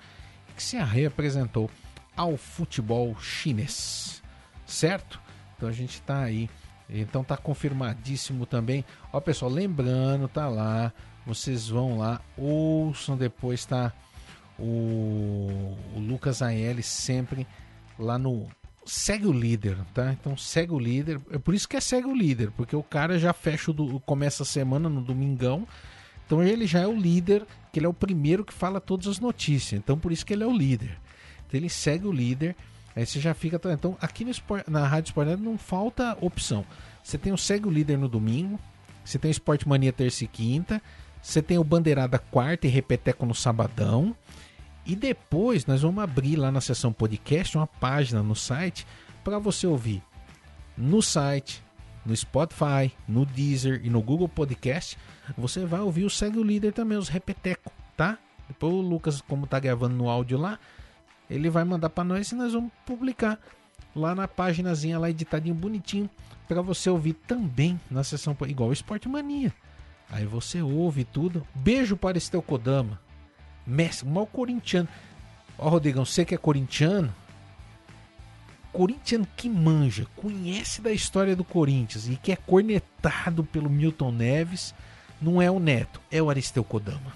que 0.55 0.63
se 0.63 0.77
reapresentou 0.77 1.69
ao 2.15 2.37
futebol 2.37 3.15
chinês, 3.19 4.21
certo? 4.65 5.19
Então 5.55 5.69
a 5.69 5.71
gente 5.71 5.95
está 5.95 6.23
aí, 6.23 6.49
então 6.89 7.23
tá 7.23 7.37
confirmadíssimo 7.37 8.45
também. 8.45 8.83
Ó 9.13 9.19
pessoal, 9.19 9.51
lembrando, 9.51 10.27
tá 10.27 10.49
lá, 10.49 10.91
vocês 11.25 11.67
vão 11.67 11.97
lá, 11.97 12.19
ouçam 12.37 13.15
depois, 13.15 13.65
tá? 13.65 13.93
O, 14.59 15.77
o 15.95 15.99
Lucas 15.99 16.41
Aeli 16.41 16.83
sempre 16.83 17.47
lá 17.97 18.17
no 18.17 18.47
segue 18.85 19.27
o 19.27 19.31
líder, 19.31 19.77
tá? 19.93 20.11
Então 20.11 20.35
segue 20.35 20.73
o 20.73 20.79
líder. 20.79 21.19
É 21.31 21.37
por 21.37 21.53
isso 21.53 21.67
que 21.67 21.77
é 21.77 21.81
segue 21.81 22.07
o 22.07 22.15
líder, 22.15 22.51
porque 22.51 22.75
o 22.75 22.83
cara 22.83 23.19
já 23.19 23.33
fecha 23.33 23.71
o 23.71 23.99
começa 24.01 24.43
a 24.43 24.45
semana 24.45 24.89
no 24.89 25.01
domingão. 25.01 25.67
Então 26.25 26.41
ele 26.41 26.65
já 26.65 26.79
é 26.79 26.87
o 26.87 26.97
líder, 26.97 27.45
que 27.71 27.79
ele 27.79 27.85
é 27.85 27.89
o 27.89 27.93
primeiro 27.93 28.45
que 28.45 28.53
fala 28.53 28.79
todas 28.79 29.07
as 29.07 29.19
notícias. 29.19 29.79
Então 29.79 29.97
por 29.97 30.11
isso 30.11 30.25
que 30.25 30.33
ele 30.33 30.43
é 30.43 30.47
o 30.47 30.55
líder. 30.55 30.97
Então 31.47 31.59
ele 31.59 31.69
segue 31.69 32.07
o 32.07 32.11
líder. 32.11 32.55
Aí 32.95 33.05
você 33.05 33.19
já 33.19 33.33
fica. 33.33 33.59
Então 33.71 33.97
aqui 34.01 34.25
no 34.25 34.31
na 34.67 34.87
Rádio 34.87 35.09
Sport 35.09 35.39
não 35.39 35.57
falta 35.57 36.17
opção. 36.21 36.65
Você 37.03 37.17
tem 37.17 37.31
o 37.31 37.37
segue 37.37 37.67
o 37.67 37.71
líder 37.71 37.97
no 37.97 38.07
domingo. 38.07 38.59
Você 39.03 39.17
tem 39.17 39.29
o 39.29 39.33
Sport 39.33 39.65
Mania 39.65 39.91
terça 39.91 40.23
e 40.23 40.27
quinta. 40.27 40.81
Você 41.21 41.41
tem 41.41 41.57
o 41.57 41.63
Bandeirada 41.63 42.17
quarta 42.17 42.67
e 42.67 42.69
Repeteco 42.69 43.25
no 43.25 43.35
sabadão. 43.35 44.15
E 44.85 44.95
depois 44.95 45.65
nós 45.65 45.81
vamos 45.81 46.03
abrir 46.03 46.35
lá 46.35 46.51
na 46.51 46.61
seção 46.61 46.91
podcast 46.91 47.57
uma 47.57 47.67
página 47.67 48.23
no 48.23 48.35
site 48.35 48.85
para 49.23 49.37
você 49.37 49.67
ouvir 49.67 50.01
no 50.77 51.01
site, 51.01 51.63
no 52.05 52.15
Spotify, 52.15 52.91
no 53.07 53.25
Deezer 53.25 53.81
e 53.83 53.89
no 53.89 54.01
Google 54.01 54.27
Podcast. 54.27 54.97
Você 55.37 55.65
vai 55.65 55.81
ouvir 55.81 56.05
o 56.05 56.09
Segue 56.09 56.39
o 56.39 56.43
Líder 56.43 56.73
também, 56.73 56.97
os 56.97 57.09
Repeteco, 57.09 57.71
tá? 57.95 58.17
Depois 58.47 58.73
o 58.73 58.81
Lucas, 58.81 59.21
como 59.21 59.47
tá 59.47 59.59
gravando 59.59 59.95
no 59.95 60.09
áudio 60.09 60.37
lá, 60.37 60.59
ele 61.29 61.49
vai 61.49 61.63
mandar 61.63 61.89
para 61.89 62.03
nós 62.03 62.31
e 62.31 62.35
nós 62.35 62.53
vamos 62.53 62.71
publicar 62.85 63.39
lá 63.95 64.15
na 64.15 64.27
páginazinha 64.27 64.99
lá 64.99 65.09
editadinho 65.09 65.55
bonitinho 65.55 66.09
para 66.47 66.61
você 66.61 66.89
ouvir 66.89 67.13
também 67.13 67.79
na 67.89 68.03
sessão 68.03 68.35
igual 68.47 68.69
o 68.69 68.73
Esporte 68.73 69.07
Mania. 69.07 69.53
Aí 70.09 70.25
você 70.25 70.61
ouve 70.61 71.05
tudo. 71.05 71.47
Beijo 71.55 71.95
para 71.95 72.17
Estel 72.17 72.41
Kodama. 72.41 72.99
Messi, 73.65 74.05
mal 74.05 74.25
corintiano. 74.25 74.87
Ó, 75.57 75.69
Rodrigão, 75.69 76.05
você 76.05 76.25
que 76.25 76.33
é 76.33 76.37
corintiano, 76.37 77.13
corintiano 78.71 79.27
que 79.35 79.49
manja, 79.49 80.07
conhece 80.15 80.81
da 80.81 80.91
história 80.91 81.35
do 81.35 81.43
Corinthians 81.43 82.07
e 82.07 82.15
que 82.15 82.31
é 82.31 82.35
cornetado 82.35 83.43
pelo 83.43 83.69
Milton 83.69 84.11
Neves, 84.11 84.73
não 85.21 85.41
é 85.41 85.51
o 85.51 85.59
Neto, 85.59 86.01
é 86.11 86.21
o 86.21 86.29
Aristeu 86.29 86.63
Kodama. 86.63 87.15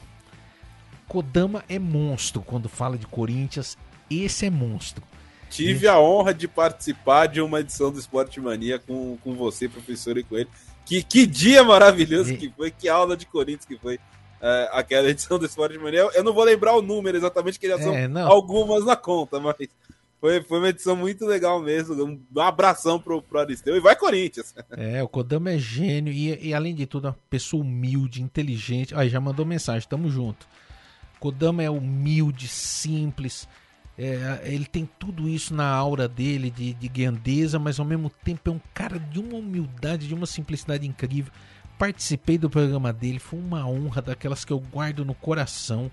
Kodama 1.07 1.63
é 1.69 1.80
monstro 1.80 2.41
quando 2.41 2.67
fala 2.67 2.97
de 2.97 3.07
Corinthians, 3.07 3.77
esse 4.09 4.45
é 4.45 4.49
monstro. 4.49 5.03
Tive 5.49 5.88
a 5.88 5.99
honra 5.99 6.34
de 6.34 6.47
participar 6.47 7.27
de 7.27 7.39
uma 7.39 7.61
edição 7.61 7.91
do 7.91 7.99
Esporte 7.99 8.41
Mania 8.41 8.80
com, 8.80 9.17
com 9.23 9.34
você, 9.35 9.69
professor, 9.69 10.17
e 10.17 10.23
com 10.23 10.35
ele. 10.35 10.49
Que, 10.85 11.01
que 11.01 11.26
dia 11.26 11.63
maravilhoso 11.63 12.34
e... 12.34 12.38
que 12.38 12.49
foi, 12.49 12.72
que 12.72 12.89
aula 12.89 13.15
de 13.15 13.26
Corinthians 13.26 13.65
que 13.65 13.77
foi 13.77 13.99
é, 14.45 14.69
aquela 14.72 15.09
edição 15.09 15.39
do 15.39 15.45
Esporte 15.45 15.77
Mania. 15.77 16.07
Eu 16.13 16.23
não 16.23 16.34
vou 16.34 16.43
lembrar 16.43 16.76
o 16.76 16.81
número 16.81 17.17
exatamente, 17.17 17.59
que 17.59 17.67
já 17.67 17.80
são 17.80 17.93
é, 17.95 18.07
algumas 18.22 18.85
na 18.85 18.95
conta, 18.95 19.39
mas 19.39 19.55
foi, 20.22 20.41
foi 20.43 20.59
uma 20.59 20.69
edição 20.69 20.95
muito 20.95 21.26
legal 21.26 21.59
mesmo. 21.59 21.95
Um 22.05 22.39
abração 22.39 22.99
pro, 22.99 23.22
pro 23.22 23.39
Aristeu 23.39 23.76
e 23.76 23.80
vai 23.80 23.95
Corinthians. 23.95 24.53
É, 24.72 25.01
o 25.01 25.07
Kodama 25.07 25.51
é 25.51 25.57
gênio 25.57 26.13
e, 26.13 26.49
e 26.49 26.53
além 26.53 26.76
de 26.76 26.85
tudo, 26.85 27.07
uma 27.07 27.17
pessoa 27.30 27.63
humilde, 27.63 28.22
inteligente. 28.22 28.93
Aí 28.93 29.09
já 29.09 29.19
mandou 29.19 29.45
mensagem, 29.45 29.89
tamo 29.89 30.09
junto. 30.09 30.47
Kodama 31.19 31.63
é 31.63 31.69
humilde, 31.69 32.47
simples 32.47 33.47
é, 33.97 34.41
ele 34.43 34.65
tem 34.65 34.88
tudo 34.99 35.27
isso 35.27 35.53
na 35.53 35.69
aura 35.69 36.07
dele 36.07 36.49
de, 36.49 36.73
de 36.73 36.88
grandeza, 36.89 37.57
mas 37.57 37.80
ao 37.80 37.85
mesmo 37.85 38.09
tempo 38.09 38.49
é 38.49 38.51
um 38.51 38.59
cara 38.73 38.99
de 38.99 39.19
uma 39.19 39.38
humildade, 39.38 40.07
de 40.07 40.13
uma 40.13 40.26
simplicidade 40.26 40.85
incrível. 40.85 41.31
Participei 41.77 42.38
do 42.38 42.49
programa 42.49 42.93
dele, 42.93 43.19
foi 43.19 43.39
uma 43.39 43.68
honra 43.68 44.02
daquelas 44.02 44.45
que 44.45 44.53
eu 44.53 44.60
guardo 44.60 45.03
no 45.03 45.14
coração, 45.14 45.91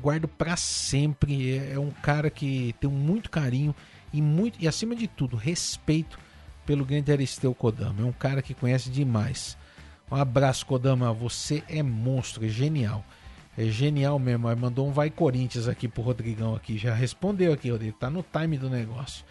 guardo 0.00 0.28
para 0.28 0.56
sempre. 0.56 1.58
É, 1.58 1.72
é, 1.72 1.78
um 1.78 1.90
cara 1.90 2.30
que 2.30 2.74
tem 2.80 2.88
muito 2.88 3.28
carinho 3.28 3.74
e 4.12 4.22
muito 4.22 4.62
e 4.62 4.68
acima 4.68 4.94
de 4.94 5.08
tudo 5.08 5.36
respeito 5.36 6.18
pelo 6.64 6.84
grande 6.84 7.10
Aristeu 7.10 7.54
Kodama. 7.54 8.02
É 8.02 8.04
um 8.04 8.12
cara 8.12 8.42
que 8.42 8.54
conhece 8.54 8.90
demais. 8.90 9.56
Um 10.10 10.16
abraço, 10.16 10.64
Kodama. 10.64 11.12
Você 11.12 11.64
é 11.68 11.82
monstro, 11.82 12.44
é 12.46 12.48
genial. 12.48 13.04
É 13.56 13.64
genial 13.64 14.18
mesmo. 14.18 14.46
Aí 14.46 14.54
mandou 14.54 14.88
um 14.88 14.92
vai 14.92 15.10
Corinthians 15.10 15.66
aqui 15.66 15.88
pro 15.88 16.02
Rodrigão 16.02 16.54
aqui. 16.54 16.78
Já 16.78 16.94
respondeu 16.94 17.52
aqui, 17.52 17.70
Rodrigo. 17.70 17.98
Tá 17.98 18.08
no 18.08 18.22
time 18.22 18.56
do 18.56 18.70
negócio. 18.70 19.24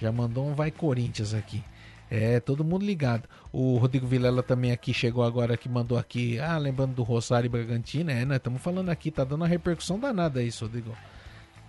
Já 0.00 0.10
mandou 0.10 0.48
um 0.48 0.54
vai 0.54 0.70
Corinthians 0.70 1.34
aqui. 1.34 1.62
É, 2.10 2.38
todo 2.40 2.64
mundo 2.64 2.84
ligado. 2.84 3.28
O 3.52 3.76
Rodrigo 3.78 4.06
Vilela 4.06 4.42
também 4.42 4.70
aqui 4.70 4.94
chegou 4.94 5.24
agora 5.24 5.56
que 5.56 5.68
mandou 5.68 5.98
aqui. 5.98 6.38
Ah, 6.38 6.56
lembrando 6.56 6.94
do 6.94 7.02
Rosário 7.02 7.46
e 7.46 7.50
Bragantino. 7.50 8.10
É, 8.10 8.24
né? 8.24 8.36
Estamos 8.36 8.62
falando 8.62 8.90
aqui, 8.90 9.10
tá 9.10 9.24
dando 9.24 9.42
uma 9.42 9.48
repercussão 9.48 9.98
danada 9.98 10.42
isso, 10.42 10.64
Rodrigo. 10.64 10.96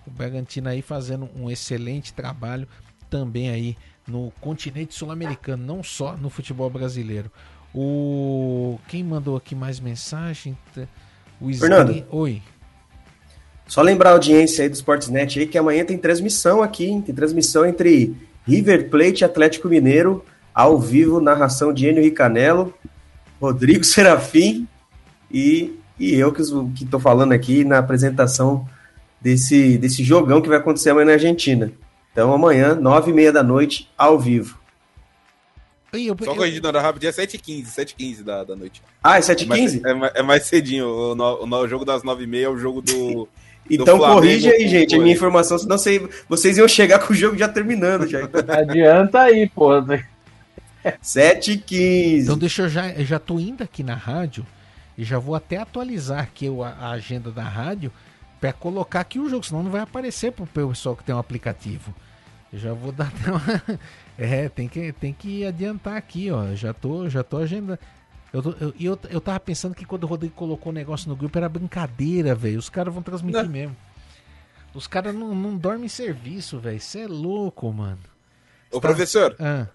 O 0.06 0.12
Bragantino 0.12 0.70
aí 0.70 0.82
fazendo 0.82 1.30
um 1.36 1.50
excelente 1.50 2.14
trabalho 2.14 2.68
também 3.10 3.50
aí 3.50 3.78
no 4.08 4.32
continente 4.40 4.94
sul-americano, 4.94 5.66
não 5.66 5.84
só 5.84 6.16
no 6.16 6.30
futebol 6.30 6.70
brasileiro. 6.70 7.32
O 7.74 8.80
quem 8.88 9.04
mandou 9.04 9.36
aqui 9.36 9.54
mais 9.54 9.80
mensagem? 9.80 10.58
O 11.42 11.54
Fernando. 11.54 12.06
Oi. 12.10 12.42
Só 13.68 13.82
lembrar 13.82 14.12
a 14.12 14.14
audiência 14.14 14.64
aí 14.64 14.70
do 14.70 14.76
Sportsnet 14.76 15.40
aí 15.40 15.48
que 15.48 15.58
amanhã 15.58 15.84
tem 15.84 15.98
transmissão 15.98 16.64
aqui, 16.64 16.86
hein? 16.86 17.02
tem 17.02 17.14
transmissão 17.14 17.66
entre 17.66 18.16
River 18.48 18.90
Plate 18.90 19.26
Atlético 19.26 19.68
Mineiro, 19.68 20.24
ao 20.54 20.80
vivo, 20.80 21.20
narração 21.20 21.74
de 21.74 21.88
Enio 21.88 22.04
Ricanello, 22.04 22.74
Rodrigo 23.40 23.84
Serafim 23.86 24.68
e, 25.32 25.78
e 26.00 26.14
eu 26.16 26.32
que 26.32 26.42
estou 26.42 27.00
falando 27.00 27.34
aqui 27.34 27.64
na 27.64 27.78
apresentação 27.78 28.68
desse, 29.22 29.78
desse 29.78 30.04
jogão 30.04 30.42
que 30.42 30.50
vai 30.50 30.58
acontecer 30.58 30.90
amanhã 30.90 31.06
na 31.06 31.14
Argentina. 31.14 31.72
Então 32.12 32.34
amanhã, 32.34 32.74
nove 32.74 33.12
e 33.12 33.14
meia 33.14 33.32
da 33.32 33.44
noite, 33.44 33.90
ao 33.98 34.18
vivo. 34.18 34.58
Eu, 35.94 36.16
Só 36.24 36.36
corrigindo, 36.36 36.68
era 36.68 36.82
rápido, 36.82 37.06
é 37.06 37.12
7h15, 37.12 37.66
7h15 37.68 38.24
da, 38.24 38.44
da 38.44 38.56
noite. 38.56 38.84
Ah, 39.02 39.18
é 39.18 39.22
7h15? 39.22 39.82
É, 39.86 39.94
mais, 39.94 40.14
é, 40.16 40.20
é 40.20 40.24
mais 40.24 40.44
cedinho, 40.44 40.86
o, 40.86 41.14
o, 41.14 41.46
o, 41.46 41.68
jogo 41.68 41.86
das 41.86 42.04
9h30 42.04 42.42
é 42.42 42.50
o 42.50 42.58
jogo 42.58 42.82
do... 42.82 43.28
Então 43.70 44.00
corrige 44.00 44.50
aí, 44.50 44.68
gente, 44.68 44.96
a 44.96 45.00
minha 45.00 45.14
informação, 45.14 45.58
senão 45.58 45.78
sei, 45.78 46.08
vocês 46.28 46.58
iam 46.58 46.68
chegar 46.68 47.00
com 47.00 47.14
o 47.14 47.16
jogo 47.16 47.38
já 47.38 47.48
terminando. 47.48 48.08
Já. 48.08 48.20
Adianta 48.48 49.22
aí, 49.22 49.50
pô. 49.50 49.70
7h15. 51.04 52.24
Então 52.24 52.38
deixa 52.38 52.64
eu 52.64 52.70
já, 52.70 52.90
eu 52.90 53.06
já 53.06 53.20
tô 53.20 53.40
indo 53.40 53.64
aqui 53.64 53.84
na 53.84 53.96
rádio 53.96 54.46
e 54.98 55.04
já 55.04 55.20
vou 55.20 55.36
até 55.36 55.58
atualizar 55.58 56.22
aqui 56.22 56.48
a, 56.48 56.86
a 56.86 56.92
agenda 56.92 57.32
da 57.32 57.44
rádio 57.44 57.92
para 58.40 58.54
colocar 58.54 59.02
aqui 59.02 59.20
o 59.20 59.30
jogo, 59.30 59.46
senão 59.46 59.64
não 59.64 59.72
vai 59.72 59.82
aparecer 59.82 60.32
pro 60.32 60.46
pessoal 60.46 60.96
que 60.96 61.04
tem 61.04 61.14
um 61.14 61.20
aplicativo. 61.20 61.94
Eu 62.52 62.60
já 62.60 62.74
vou 62.74 62.92
dar 62.92 63.08
até 63.08 63.32
uma... 63.32 63.80
É, 64.20 64.50
tem 64.50 64.68
que, 64.68 64.92
tem 64.94 65.14
que 65.14 65.46
adiantar 65.46 65.96
aqui, 65.96 66.32
ó. 66.32 66.56
Já 66.56 66.74
tô, 66.74 67.08
já 67.08 67.24
tô 67.24 67.38
agendando. 67.38 67.78
Eu, 68.38 68.56
eu, 68.60 68.74
eu, 68.80 69.00
eu 69.10 69.22
tava 69.22 69.40
pensando 69.40 69.74
que 69.74 69.86
quando 69.86 70.04
o 70.04 70.08
Rodrigo 70.08 70.34
colocou 70.36 70.72
o 70.72 70.76
negócio 70.76 71.10
no 71.10 71.16
grupo 71.16 71.38
era 71.38 71.50
brincadeira, 71.50 72.36
velho. 72.36 72.60
Os 72.60 72.70
caras 72.70 72.94
vão 72.94 73.02
transmitir 73.04 73.44
não. 73.44 73.50
mesmo. 73.50 73.76
Os 74.74 74.86
caras 74.88 75.16
não, 75.16 75.34
não 75.34 75.58
dormem 75.58 75.86
em 75.86 75.90
serviço, 75.90 76.60
velho. 76.60 76.78
Isso 76.78 76.98
é 76.98 77.08
louco, 77.08 77.72
mano. 77.72 78.00
Ô, 78.72 78.80
tá... 78.80 78.88
professor. 78.88 79.36
Ah. 79.40 79.68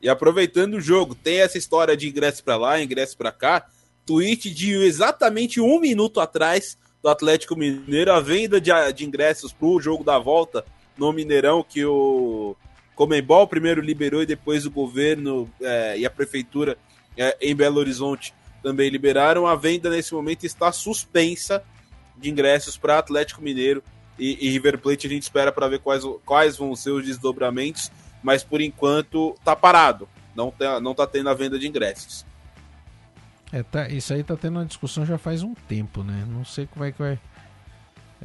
E 0.00 0.08
aproveitando 0.08 0.74
o 0.74 0.80
jogo, 0.80 1.14
tem 1.14 1.40
essa 1.40 1.58
história 1.58 1.96
de 1.96 2.08
ingresso 2.08 2.44
para 2.44 2.56
lá, 2.56 2.80
ingresso 2.80 3.16
para 3.16 3.32
cá. 3.32 3.66
Tweet 4.06 4.50
de 4.50 4.72
exatamente 4.74 5.60
um 5.60 5.80
minuto 5.80 6.20
atrás 6.20 6.76
do 7.02 7.08
Atlético 7.08 7.56
Mineiro, 7.56 8.12
a 8.12 8.20
venda 8.20 8.60
de, 8.60 8.70
de 8.92 9.04
ingressos 9.04 9.52
pro 9.52 9.80
jogo 9.80 10.04
da 10.04 10.18
volta 10.18 10.64
no 10.96 11.12
Mineirão, 11.12 11.62
que 11.62 11.84
o 11.84 12.56
Comembol 12.94 13.46
primeiro 13.46 13.80
liberou 13.80 14.22
e 14.22 14.26
depois 14.26 14.66
o 14.66 14.70
governo 14.70 15.48
é, 15.60 15.98
e 15.98 16.06
a 16.06 16.10
prefeitura 16.10 16.76
é, 17.18 17.36
em 17.40 17.54
Belo 17.54 17.78
Horizonte 17.78 18.32
também 18.62 18.88
liberaram. 18.88 19.46
A 19.46 19.54
venda 19.54 19.90
nesse 19.90 20.14
momento 20.14 20.44
está 20.44 20.72
suspensa 20.72 21.62
de 22.16 22.30
ingressos 22.30 22.76
para 22.76 22.98
Atlético 22.98 23.42
Mineiro 23.42 23.82
e, 24.18 24.46
e, 24.46 24.50
River 24.50 24.78
Plate. 24.78 25.06
A 25.06 25.10
gente 25.10 25.22
espera 25.22 25.52
para 25.52 25.68
ver 25.68 25.80
quais, 25.80 26.02
quais 26.24 26.56
vão 26.56 26.74
ser 26.74 26.90
os 26.90 27.04
desdobramentos, 27.04 27.90
mas 28.22 28.42
por 28.42 28.60
enquanto 28.60 29.34
está 29.38 29.54
parado. 29.54 30.08
Não, 30.34 30.50
tá, 30.50 30.80
não 30.80 30.94
tá 30.94 31.06
tendo 31.06 31.28
a 31.28 31.34
venda 31.34 31.58
de 31.58 31.68
ingressos. 31.68 32.24
É, 33.52 33.62
tá, 33.62 33.88
isso 33.88 34.12
aí 34.12 34.22
tá 34.22 34.36
tendo 34.36 34.58
uma 34.58 34.64
discussão 34.64 35.04
já 35.04 35.18
faz 35.18 35.42
um 35.42 35.54
tempo, 35.54 36.02
né? 36.02 36.24
Não 36.28 36.44
sei 36.44 36.66
como 36.66 36.84
é 36.84 36.92
que 36.92 36.98
vai, 36.98 37.18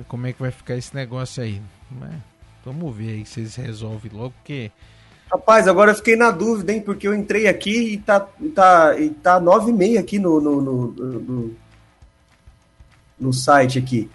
como 0.08 0.28
é 0.28 0.34
que 0.34 0.40
vai 0.40 0.52
ficar 0.52 0.76
esse 0.76 0.94
negócio 0.94 1.42
aí. 1.42 1.62
Mas 1.90 2.14
Vamos 2.66 2.96
ver 2.96 3.10
aí 3.10 3.26
se 3.26 3.42
eles 3.42 3.56
resolvem 3.56 4.12
logo, 4.12 4.32
porque. 4.32 4.72
Rapaz, 5.34 5.68
agora 5.68 5.90
eu 5.90 5.96
fiquei 5.96 6.16
na 6.16 6.30
dúvida, 6.30 6.72
hein? 6.72 6.80
Porque 6.80 7.08
eu 7.08 7.16
entrei 7.16 7.48
aqui 7.48 7.94
e 7.94 7.98
tá, 7.98 8.20
tá, 8.54 8.96
e 9.00 9.10
tá 9.10 9.42
9,5 9.42 10.00
aqui 10.00 10.20
no, 10.20 10.40
no, 10.40 10.62
no, 10.62 10.88
no, 10.92 11.56
no 13.20 13.34
site 13.34 13.80
aqui. 13.80 14.12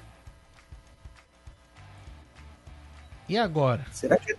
E 3.29 3.37
agora? 3.37 3.85
Será 3.91 4.17
que. 4.17 4.37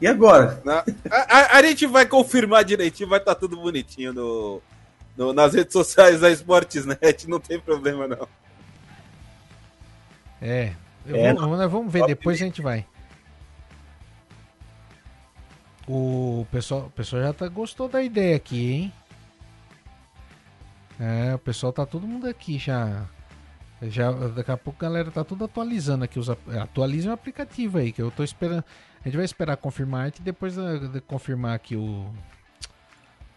E 0.00 0.06
agora? 0.06 0.58
Na, 0.64 0.82
a, 1.10 1.36
a, 1.36 1.58
a, 1.58 1.62
gente 1.62 1.86
vai 1.86 2.06
confirmar 2.06 2.64
direitinho, 2.64 3.10
vai 3.10 3.18
estar 3.18 3.34
tá 3.34 3.38
tudo 3.40 3.60
bonitinho 3.60 4.14
no, 4.14 4.62
no, 5.14 5.34
nas 5.34 5.52
redes 5.52 5.74
sociais 5.74 6.20
da 6.20 6.30
Sportsnet, 6.30 7.28
não 7.28 7.40
tem 7.40 7.60
problema 7.60 8.08
não. 8.08 8.26
É, 10.40 10.72
é 11.06 11.34
vamos, 11.34 11.70
vamos 11.70 11.92
ver, 11.92 12.06
depois 12.06 12.40
a 12.40 12.44
gente 12.44 12.62
vai. 12.62 12.86
O 15.86 16.46
pessoal, 16.50 16.86
o 16.86 16.90
pessoal 16.90 17.22
já 17.22 17.32
tá, 17.32 17.48
gostou 17.48 17.88
da 17.88 18.02
ideia 18.02 18.36
aqui, 18.36 18.72
hein? 18.72 18.92
É, 21.00 21.34
o 21.34 21.38
pessoal 21.38 21.72
tá 21.72 21.84
todo 21.84 22.06
mundo 22.06 22.28
aqui 22.28 22.58
já. 22.58 23.06
Já 23.82 24.12
daqui 24.12 24.50
a 24.52 24.56
pouco 24.56 24.84
a 24.84 24.88
galera 24.88 25.10
tá 25.10 25.24
tudo 25.24 25.44
atualizando 25.44 26.04
aqui 26.04 26.18
os 26.18 26.30
atualizem 26.30 27.10
o 27.10 27.14
aplicativo 27.14 27.78
aí 27.78 27.90
que 27.90 28.00
eu 28.00 28.10
tô 28.12 28.22
esperando. 28.22 28.64
A 29.00 29.08
gente 29.08 29.16
vai 29.16 29.24
esperar 29.24 29.56
confirmar 29.56 30.08
e 30.08 30.22
depois 30.22 30.54
de 30.54 31.00
confirmar 31.00 31.56
aqui 31.56 31.74
o 31.74 32.08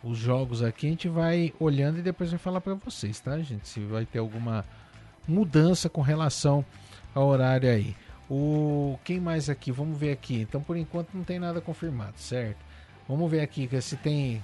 os 0.05 0.19
jogos 0.19 0.61
aqui, 0.61 0.85
a 0.85 0.89
gente 0.91 1.09
vai 1.09 1.51
olhando 1.59 1.97
e 1.97 2.01
depois 2.03 2.29
vai 2.29 2.37
falar 2.37 2.61
para 2.61 2.75
vocês, 2.75 3.19
tá, 3.19 3.39
gente? 3.39 3.67
Se 3.67 3.79
vai 3.79 4.05
ter 4.05 4.19
alguma 4.19 4.63
mudança 5.27 5.89
com 5.89 6.01
relação 6.01 6.63
ao 7.13 7.27
horário 7.27 7.67
aí. 7.67 7.95
O 8.29 8.97
quem 9.03 9.19
mais 9.19 9.49
aqui? 9.49 9.71
Vamos 9.71 9.97
ver 9.97 10.11
aqui. 10.11 10.41
Então, 10.41 10.61
por 10.61 10.75
enquanto 10.75 11.09
não 11.13 11.23
tem 11.23 11.39
nada 11.39 11.61
confirmado, 11.61 12.17
certo? 12.17 12.57
Vamos 13.07 13.29
ver 13.29 13.41
aqui 13.41 13.69
se 13.81 13.95
tem 13.97 14.43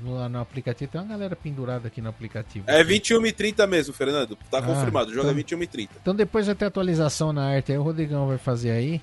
no, 0.00 0.28
no, 0.28 0.40
aplicativo. 0.40 0.90
Tem 0.90 1.00
uma 1.00 1.08
galera 1.08 1.34
pendurada 1.34 1.88
aqui 1.88 2.00
no 2.00 2.08
aplicativo. 2.08 2.64
É 2.68 2.82
21 2.84 3.26
e 3.26 3.32
30 3.32 3.66
mesmo, 3.66 3.92
Fernando. 3.92 4.36
Tá 4.50 4.58
ah, 4.58 4.62
confirmado. 4.62 5.10
O 5.10 5.14
jogo 5.14 5.26
então, 5.26 5.32
é 5.32 5.36
21 5.36 5.62
e 5.62 5.66
30. 5.66 5.92
Então 6.00 6.14
depois 6.14 6.46
vai 6.46 6.54
ter 6.54 6.66
atualização 6.66 7.32
na 7.32 7.46
arte 7.46 7.72
aí. 7.72 7.78
O 7.78 7.82
Rodrigão 7.82 8.28
vai 8.28 8.38
fazer 8.38 8.70
aí. 8.70 9.00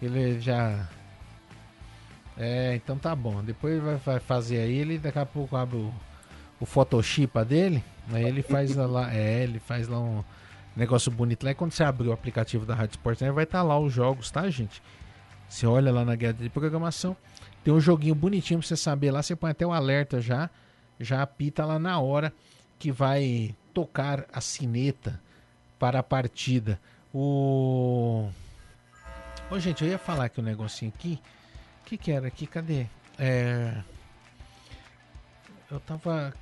Ele 0.00 0.40
já. 0.40 0.88
É, 2.36 2.74
então 2.74 2.98
tá 2.98 3.14
bom. 3.14 3.42
Depois 3.42 3.80
vai, 3.80 3.96
vai 3.96 4.20
fazer 4.20 4.58
aí. 4.58 4.78
Ele 4.78 4.98
daqui 4.98 5.18
a 5.18 5.26
pouco 5.26 5.56
abre 5.56 5.76
o, 5.76 5.94
o 6.58 6.66
Photoshipa 6.66 7.44
dele. 7.44 7.84
Aí 8.12 8.24
ele 8.24 8.42
faz 8.42 8.74
lá. 8.74 9.14
É, 9.14 9.44
ele 9.44 9.60
faz 9.60 9.86
lá 9.86 10.00
um 10.00 10.24
negócio 10.76 11.10
bonito 11.10 11.44
lá. 11.44 11.50
E 11.50 11.54
quando 11.54 11.72
você 11.72 11.84
abrir 11.84 12.08
o 12.08 12.12
aplicativo 12.12 12.64
da 12.64 12.74
Rádio 12.74 12.92
Sports, 12.92 13.20
vai 13.20 13.44
estar 13.44 13.58
tá 13.58 13.62
lá 13.62 13.78
os 13.78 13.92
jogos, 13.92 14.30
tá, 14.30 14.48
gente? 14.50 14.82
Você 15.48 15.66
olha 15.66 15.92
lá 15.92 16.04
na 16.04 16.14
guia 16.16 16.32
de 16.32 16.48
programação. 16.48 17.16
Tem 17.62 17.72
um 17.72 17.80
joguinho 17.80 18.14
bonitinho 18.14 18.58
pra 18.60 18.66
você 18.66 18.76
saber 18.76 19.10
lá. 19.10 19.22
Você 19.22 19.36
põe 19.36 19.50
até 19.50 19.66
o 19.66 19.72
alerta 19.72 20.20
já. 20.20 20.48
Já 20.98 21.22
apita 21.22 21.64
lá 21.64 21.78
na 21.78 22.00
hora 22.00 22.32
que 22.78 22.90
vai 22.90 23.54
tocar 23.74 24.26
a 24.32 24.40
sineta 24.40 25.20
para 25.78 25.98
a 25.98 26.02
partida. 26.02 26.80
O. 27.12 28.28
Ô, 29.50 29.58
gente, 29.58 29.84
eu 29.84 29.90
ia 29.90 29.98
falar 29.98 30.24
aqui 30.24 30.40
um 30.40 30.44
negocinho 30.44 30.92
aqui. 30.94 31.20
O 31.82 31.84
que, 31.84 31.98
que 31.98 32.10
era 32.10 32.26
aqui? 32.28 32.46
Cadê? 32.46 32.86
É... 33.18 33.82
Eu 35.70 35.78
tava. 35.80 36.32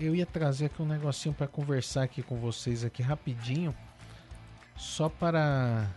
Eu 0.00 0.14
ia 0.14 0.24
trazer 0.24 0.66
aqui 0.66 0.80
um 0.80 0.86
negocinho 0.86 1.34
para 1.34 1.48
conversar 1.48 2.04
aqui 2.04 2.22
com 2.22 2.36
vocês 2.36 2.84
aqui 2.84 3.02
rapidinho. 3.02 3.74
Só 4.76 5.08
para. 5.08 5.90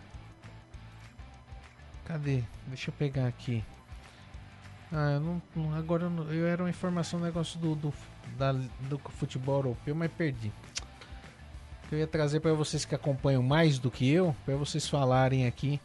Cadê? 2.06 2.44
Deixa 2.68 2.90
eu 2.90 2.94
pegar 2.96 3.28
aqui. 3.28 3.64
Ah, 4.92 5.12
eu 5.14 5.20
não, 5.56 5.76
agora 5.76 6.04
eu, 6.04 6.10
não, 6.10 6.32
eu, 6.32 6.48
era 6.48 6.64
uma 6.64 6.70
informação 6.70 7.20
um 7.20 7.24
negócio 7.24 7.60
do, 7.60 7.76
do, 7.76 7.94
da, 8.38 8.52
do 8.52 9.00
futebol 9.12 9.58
europeu, 9.58 9.96
mas 9.96 10.12
perdi. 10.12 10.52
Eu 11.92 12.00
ia 12.00 12.08
trazer 12.08 12.40
para 12.40 12.54
vocês 12.54 12.86
que 12.86 12.96
acompanham 12.96 13.44
mais 13.44 13.78
do 13.78 13.92
que 13.92 14.10
eu, 14.10 14.36
para 14.46 14.56
vocês 14.56 14.88
falarem 14.88 15.46
aqui. 15.46 15.80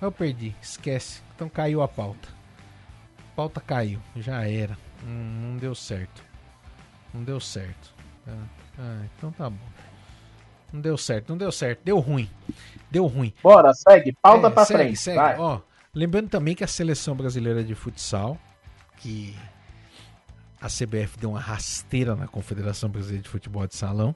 Eu 0.00 0.12
perdi, 0.12 0.54
esquece. 0.60 1.22
Então 1.34 1.48
caiu 1.48 1.80
a 1.82 1.88
pauta. 1.88 2.28
A 3.18 3.34
pauta 3.34 3.60
caiu, 3.60 4.00
já 4.14 4.46
era. 4.46 4.76
Hum, 5.02 5.52
não 5.52 5.56
deu 5.56 5.74
certo. 5.74 6.22
Não 7.16 7.24
deu 7.24 7.40
certo. 7.40 7.94
Ah, 8.26 8.44
ah, 8.78 9.02
então 9.16 9.32
tá 9.32 9.50
bom. 9.50 9.66
Não 10.72 10.80
deu 10.80 10.96
certo, 10.96 11.30
não 11.30 11.38
deu 11.38 11.50
certo. 11.50 11.80
Deu 11.84 11.98
ruim. 11.98 12.30
Deu 12.90 13.06
ruim. 13.06 13.32
Bora, 13.42 13.72
segue. 13.72 14.12
Pauta 14.20 14.48
é, 14.48 14.50
pra 14.50 14.64
segue, 14.64 14.82
frente. 14.82 14.96
Segue. 14.98 15.16
Vai. 15.16 15.38
Ó, 15.38 15.60
Lembrando 15.96 16.28
também 16.28 16.54
que 16.54 16.62
a 16.62 16.66
seleção 16.66 17.16
brasileira 17.16 17.64
de 17.64 17.74
futsal, 17.74 18.38
que 18.98 19.34
a 20.60 20.66
CBF 20.66 21.18
deu 21.18 21.30
uma 21.30 21.40
rasteira 21.40 22.14
na 22.14 22.28
Confederação 22.28 22.90
Brasileira 22.90 23.22
de 23.22 23.30
Futebol 23.30 23.66
de 23.66 23.74
Salão, 23.74 24.14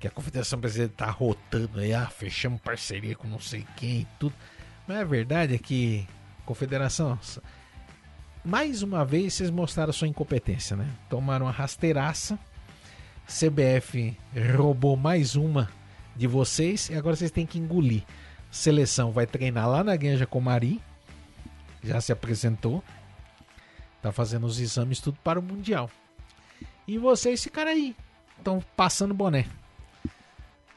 que 0.00 0.08
a 0.08 0.10
Confederação 0.10 0.58
Brasileira 0.58 0.92
tá 0.96 1.08
rotando 1.08 1.78
aí, 1.78 1.94
ah, 1.94 2.08
fechamos 2.08 2.60
parceria 2.60 3.14
com 3.14 3.28
não 3.28 3.38
sei 3.38 3.64
quem 3.76 4.00
e 4.00 4.08
tudo. 4.18 4.34
Mas 4.88 4.98
a 4.98 5.04
verdade 5.04 5.54
é 5.54 5.58
que 5.58 6.04
Confederação, 6.44 7.16
mais 8.46 8.82
uma 8.82 9.04
vez 9.04 9.34
vocês 9.34 9.50
mostraram 9.50 9.92
sua 9.92 10.08
incompetência, 10.08 10.76
né? 10.76 10.88
Tomaram 11.10 11.46
uma 11.46 11.52
rasteiraça. 11.52 12.38
CBF 13.26 14.16
roubou 14.56 14.96
mais 14.96 15.34
uma 15.34 15.68
de 16.14 16.26
vocês 16.26 16.88
e 16.88 16.94
agora 16.94 17.16
vocês 17.16 17.30
têm 17.30 17.44
que 17.44 17.58
engolir 17.58 18.04
seleção 18.56 19.12
vai 19.12 19.26
treinar 19.26 19.68
lá 19.68 19.84
na 19.84 19.94
Guanja 19.94 20.26
Comari. 20.26 20.80
Já 21.82 22.00
se 22.00 22.12
apresentou. 22.12 22.82
Tá 24.02 24.10
fazendo 24.10 24.46
os 24.46 24.58
exames 24.58 25.00
tudo 25.00 25.18
para 25.22 25.38
o 25.38 25.42
Mundial. 25.42 25.90
E 26.86 26.98
vocês 26.98 27.42
ficaram 27.42 27.70
aí. 27.70 27.94
Estão 28.38 28.62
passando 28.76 29.14
boné. 29.14 29.46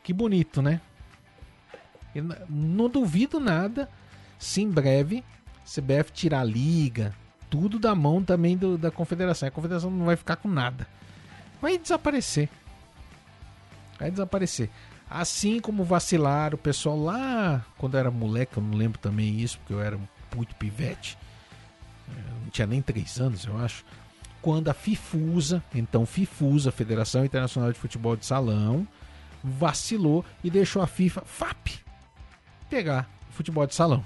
Que 0.03 0.13
bonito, 0.13 0.61
né? 0.61 0.81
Eu 2.13 2.25
não 2.49 2.89
duvido 2.89 3.39
nada 3.39 3.89
se 4.37 4.61
em 4.61 4.69
breve 4.69 5.23
CBF 5.63 6.11
tirar 6.11 6.41
a 6.41 6.43
liga, 6.43 7.15
tudo 7.49 7.79
da 7.79 7.95
mão 7.95 8.23
também 8.23 8.55
do, 8.57 8.77
da 8.77 8.91
confederação. 8.91 9.47
A 9.47 9.51
confederação 9.51 9.89
não 9.89 10.05
vai 10.05 10.15
ficar 10.15 10.35
com 10.35 10.47
nada. 10.47 10.87
Vai 11.61 11.77
desaparecer. 11.77 12.49
Vai 13.97 14.11
desaparecer. 14.11 14.69
Assim 15.09 15.59
como 15.59 15.83
vacilar 15.83 16.53
o 16.53 16.57
pessoal 16.57 17.01
lá 17.01 17.65
quando 17.77 17.95
eu 17.95 17.99
era 17.99 18.11
moleque, 18.11 18.57
eu 18.57 18.63
não 18.63 18.77
lembro 18.77 18.99
também 18.99 19.39
isso, 19.39 19.57
porque 19.59 19.73
eu 19.73 19.81
era 19.81 19.99
muito 20.35 20.55
pivete. 20.55 21.17
Eu 22.07 22.41
não 22.43 22.49
tinha 22.49 22.67
nem 22.67 22.81
três 22.81 23.19
anos, 23.19 23.45
eu 23.45 23.57
acho. 23.57 23.83
Quando 24.41 24.69
a 24.69 24.73
FIFUSA, 24.73 25.63
então 25.73 26.05
FIFUSA, 26.05 26.71
Federação 26.71 27.25
Internacional 27.25 27.73
de 27.73 27.79
Futebol 27.79 28.15
de 28.15 28.25
Salão, 28.25 28.87
vacilou 29.43 30.23
e 30.43 30.49
deixou 30.49 30.81
a 30.81 30.87
FIFA, 30.87 31.21
FAP, 31.25 31.67
pegar 32.69 33.09
o 33.29 33.33
futebol 33.33 33.65
de 33.65 33.75
salão. 33.75 34.05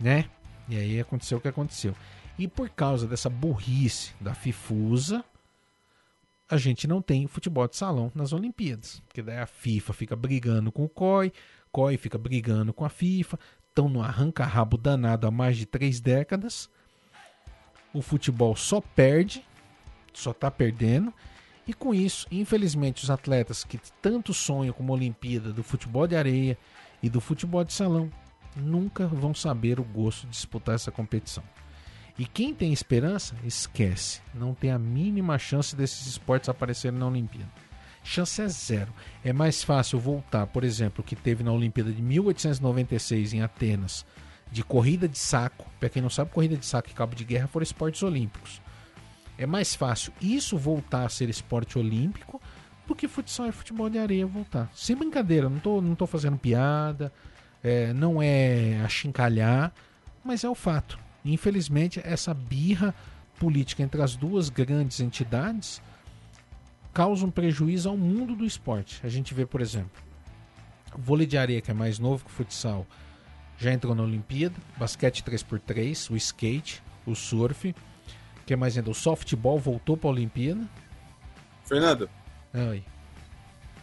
Né? 0.00 0.26
E 0.68 0.76
aí 0.76 1.00
aconteceu 1.00 1.38
o 1.38 1.40
que 1.40 1.48
aconteceu. 1.48 1.94
E 2.38 2.48
por 2.48 2.68
causa 2.70 3.06
dessa 3.06 3.28
burrice 3.28 4.14
da 4.20 4.34
FIFUSA, 4.34 5.24
a 6.48 6.56
gente 6.56 6.86
não 6.86 7.00
tem 7.00 7.26
futebol 7.26 7.66
de 7.66 7.76
salão 7.76 8.10
nas 8.14 8.32
Olimpíadas. 8.32 9.00
Porque 9.06 9.22
daí 9.22 9.38
a 9.38 9.46
FIFA 9.46 9.92
fica 9.92 10.16
brigando 10.16 10.70
com 10.70 10.84
o 10.84 10.88
COI, 10.88 11.32
COI 11.70 11.96
fica 11.96 12.18
brigando 12.18 12.72
com 12.72 12.84
a 12.84 12.88
FIFA, 12.88 13.38
estão 13.68 13.88
no 13.88 14.02
arranca-rabo 14.02 14.76
danado 14.76 15.26
há 15.26 15.30
mais 15.30 15.56
de 15.56 15.66
três 15.66 16.00
décadas. 16.00 16.68
O 17.92 18.02
futebol 18.02 18.54
só 18.54 18.80
perde, 18.80 19.44
só 20.12 20.30
está 20.30 20.50
perdendo. 20.50 21.12
E 21.66 21.72
com 21.72 21.94
isso, 21.94 22.26
infelizmente, 22.30 23.04
os 23.04 23.10
atletas 23.10 23.64
que 23.64 23.78
tanto 24.00 24.34
sonham 24.34 24.74
com 24.74 24.82
uma 24.82 24.94
Olimpíada 24.94 25.52
do 25.52 25.62
futebol 25.62 26.06
de 26.06 26.16
areia 26.16 26.58
e 27.02 27.08
do 27.08 27.20
futebol 27.20 27.64
de 27.64 27.72
salão 27.72 28.10
nunca 28.56 29.06
vão 29.06 29.34
saber 29.34 29.80
o 29.80 29.84
gosto 29.84 30.26
de 30.26 30.32
disputar 30.32 30.74
essa 30.74 30.90
competição. 30.90 31.44
E 32.18 32.26
quem 32.26 32.52
tem 32.52 32.72
esperança, 32.72 33.34
esquece. 33.44 34.20
Não 34.34 34.54
tem 34.54 34.70
a 34.70 34.78
mínima 34.78 35.38
chance 35.38 35.74
desses 35.74 36.06
esportes 36.06 36.48
aparecerem 36.48 36.98
na 36.98 37.06
Olimpíada. 37.06 37.50
Chance 38.04 38.42
é 38.42 38.48
zero. 38.48 38.92
É 39.24 39.32
mais 39.32 39.62
fácil 39.62 39.98
voltar, 39.98 40.46
por 40.46 40.64
exemplo, 40.64 41.02
o 41.02 41.06
que 41.06 41.16
teve 41.16 41.42
na 41.42 41.52
Olimpíada 41.52 41.92
de 41.92 42.02
1896 42.02 43.32
em 43.32 43.42
Atenas, 43.42 44.04
de 44.50 44.62
corrida 44.62 45.08
de 45.08 45.18
saco. 45.18 45.66
Para 45.78 45.88
quem 45.88 46.02
não 46.02 46.10
sabe, 46.10 46.30
corrida 46.30 46.56
de 46.56 46.66
saco 46.66 46.90
e 46.90 46.94
cabo 46.94 47.14
de 47.14 47.24
guerra 47.24 47.46
foram 47.46 47.62
esportes 47.62 48.02
olímpicos. 48.02 48.60
É 49.38 49.46
mais 49.46 49.74
fácil 49.74 50.12
isso 50.20 50.58
voltar 50.58 51.06
a 51.06 51.08
ser 51.08 51.30
esporte 51.30 51.78
olímpico 51.78 52.40
do 52.86 52.94
que 52.94 53.08
futsal 53.08 53.46
e 53.48 53.52
futebol 53.52 53.88
de 53.88 53.98
areia 53.98 54.26
voltar. 54.26 54.70
Sem 54.74 54.96
brincadeira, 54.96 55.48
não 55.48 55.58
tô, 55.58 55.80
não 55.80 55.94
tô 55.94 56.06
fazendo 56.06 56.36
piada, 56.36 57.12
é, 57.62 57.92
não 57.92 58.22
é 58.22 58.80
achincalhar, 58.84 59.72
mas 60.24 60.44
é 60.44 60.48
o 60.48 60.54
fato. 60.54 60.98
Infelizmente, 61.24 62.00
essa 62.04 62.34
birra 62.34 62.94
política 63.38 63.82
entre 63.82 64.02
as 64.02 64.16
duas 64.16 64.48
grandes 64.48 65.00
entidades 65.00 65.80
causa 66.92 67.24
um 67.24 67.30
prejuízo 67.30 67.88
ao 67.88 67.96
mundo 67.96 68.34
do 68.34 68.44
esporte. 68.44 69.00
A 69.04 69.08
gente 69.08 69.32
vê, 69.32 69.46
por 69.46 69.60
exemplo, 69.60 69.90
o 70.94 71.00
vôlei 71.00 71.26
de 71.26 71.38
areia, 71.38 71.60
que 71.60 71.70
é 71.70 71.74
mais 71.74 71.98
novo 71.98 72.24
que 72.24 72.30
o 72.30 72.34
futsal, 72.34 72.86
já 73.58 73.72
entrou 73.72 73.94
na 73.94 74.02
Olimpíada, 74.02 74.56
basquete 74.76 75.22
3x3, 75.22 76.10
o 76.10 76.16
skate, 76.16 76.82
o 77.06 77.14
surf, 77.14 77.74
que 78.44 78.52
é 78.52 78.56
mais 78.56 78.76
ainda, 78.76 78.90
o 78.90 78.94
softball 78.94 79.58
voltou 79.58 79.96
para 79.96 80.10
a 80.10 80.12
Olimpíada. 80.12 80.68
Fernando. 81.64 82.10
Oi. 82.52 82.84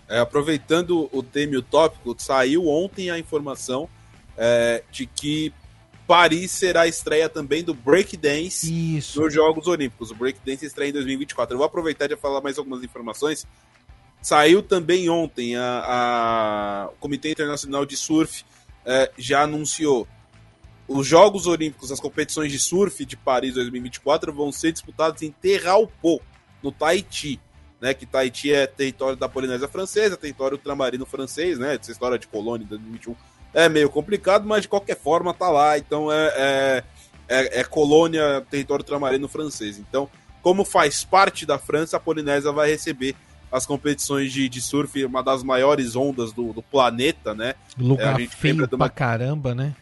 É, 0.09 0.19
aproveitando 0.19 1.07
o 1.13 1.21
tema 1.21 1.53
e 1.53 1.57
o 1.57 1.61
tópico, 1.61 2.15
saiu 2.17 2.67
ontem 2.67 3.11
a 3.11 3.19
informação 3.19 3.87
é, 4.35 4.83
de 4.91 5.05
que 5.05 5.53
Paris 6.07 6.49
será 6.49 6.81
a 6.81 6.87
estreia 6.87 7.29
também 7.29 7.63
do 7.63 7.75
Breakdance 7.75 8.67
nos 9.15 9.31
Jogos 9.31 9.67
Olímpicos. 9.67 10.09
O 10.09 10.15
Breakdance 10.15 10.65
estreia 10.65 10.89
em 10.89 10.93
2024. 10.93 11.53
Eu 11.53 11.59
vou 11.59 11.67
aproveitar 11.67 12.11
e 12.11 12.17
falar 12.17 12.41
mais 12.41 12.57
algumas 12.57 12.83
informações. 12.83 13.45
Saiu 14.19 14.63
também 14.63 15.07
ontem 15.07 15.55
a, 15.55 15.83
a... 15.85 16.89
o 16.91 16.95
Comitê 16.99 17.31
Internacional 17.31 17.85
de 17.85 17.95
Surf 17.95 18.43
é, 18.83 19.11
já 19.17 19.43
anunciou 19.43 20.07
os 20.87 21.05
Jogos 21.05 21.45
Olímpicos, 21.45 21.91
as 21.91 21.99
competições 21.99 22.51
de 22.51 22.57
surf 22.57 23.05
de 23.05 23.15
Paris 23.15 23.53
2024 23.53 24.33
vão 24.33 24.51
ser 24.51 24.71
disputadas 24.71 25.21
em 25.21 25.31
Terralpô, 25.31 26.19
no 26.63 26.71
Tahiti. 26.71 27.39
Né, 27.81 27.93
que 27.93 28.05
Tahiti 28.05 28.53
é 28.53 28.67
território 28.67 29.15
da 29.15 29.29
Polinésia 29.29 29.67
Francesa, 29.67 30.17
território 30.17 30.57
ultramarino 30.57 31.05
francês, 31.05 31.57
né? 31.57 31.77
Essa 31.79 31.93
história 31.93 32.19
de 32.19 32.27
colônia 32.27 32.65
de 32.65 32.71
2021 32.71 33.15
é 33.53 33.69
meio 33.69 33.89
complicado, 33.89 34.45
mas 34.45 34.63
de 34.63 34.67
qualquer 34.67 34.97
forma 34.97 35.33
tá 35.33 35.49
lá. 35.49 35.77
Então 35.77 36.11
é, 36.11 36.33
é 36.35 36.83
é, 37.29 37.59
é 37.59 37.63
colônia, 37.63 38.43
território 38.49 38.81
ultramarino 38.81 39.27
francês. 39.27 39.77
Então, 39.77 40.09
como 40.41 40.65
faz 40.65 41.03
parte 41.05 41.45
da 41.45 41.59
França, 41.59 41.95
a 41.95 41.99
Polinésia 41.99 42.51
vai 42.51 42.69
receber 42.69 43.15
as 43.51 43.65
competições 43.65 44.33
de, 44.33 44.49
de 44.49 44.61
surf, 44.61 45.05
uma 45.05 45.23
das 45.23 45.43
maiores 45.43 45.95
ondas 45.95 46.33
do, 46.33 46.51
do 46.51 46.61
planeta, 46.61 47.33
né? 47.33 47.53
Lugar 47.77 48.13
é, 48.13 48.15
a 48.15 48.19
gente 48.19 48.35
feio 48.35 48.67
pra 48.67 48.75
uma... 48.75 48.89
caramba, 48.89 49.55
né? 49.55 49.75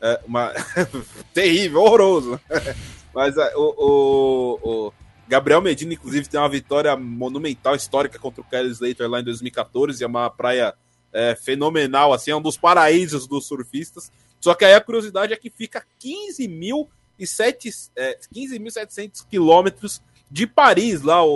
É, 0.00 0.20
uma... 0.26 0.52
terrível, 1.34 1.82
horroroso. 1.82 2.40
Mas 3.14 3.36
é, 3.36 3.52
o, 3.56 3.74
o, 3.78 4.58
o, 4.62 4.92
Gabriel 5.28 5.60
Medina, 5.60 5.92
inclusive, 5.92 6.28
tem 6.28 6.38
uma 6.38 6.48
vitória 6.48 6.96
monumental, 6.96 7.74
histórica 7.74 8.18
contra 8.18 8.40
o 8.40 8.44
Kelly 8.44 8.70
Slater 8.70 9.08
lá 9.08 9.20
em 9.20 9.24
2014. 9.24 10.02
É 10.02 10.06
uma 10.06 10.30
praia 10.30 10.74
é, 11.12 11.34
fenomenal, 11.34 12.12
assim, 12.12 12.30
é 12.30 12.36
um 12.36 12.42
dos 12.42 12.56
paraísos 12.56 13.26
dos 13.26 13.46
surfistas. 13.46 14.12
Só 14.40 14.54
que 14.54 14.64
aí 14.64 14.74
a 14.74 14.80
curiosidade 14.80 15.32
é 15.32 15.36
que 15.36 15.50
fica 15.50 15.84
15.700 16.00 17.90
é, 17.96 18.18
15 18.32 18.60
quilômetros 19.28 20.00
de 20.30 20.46
Paris, 20.46 21.02
lá 21.02 21.24
o, 21.24 21.30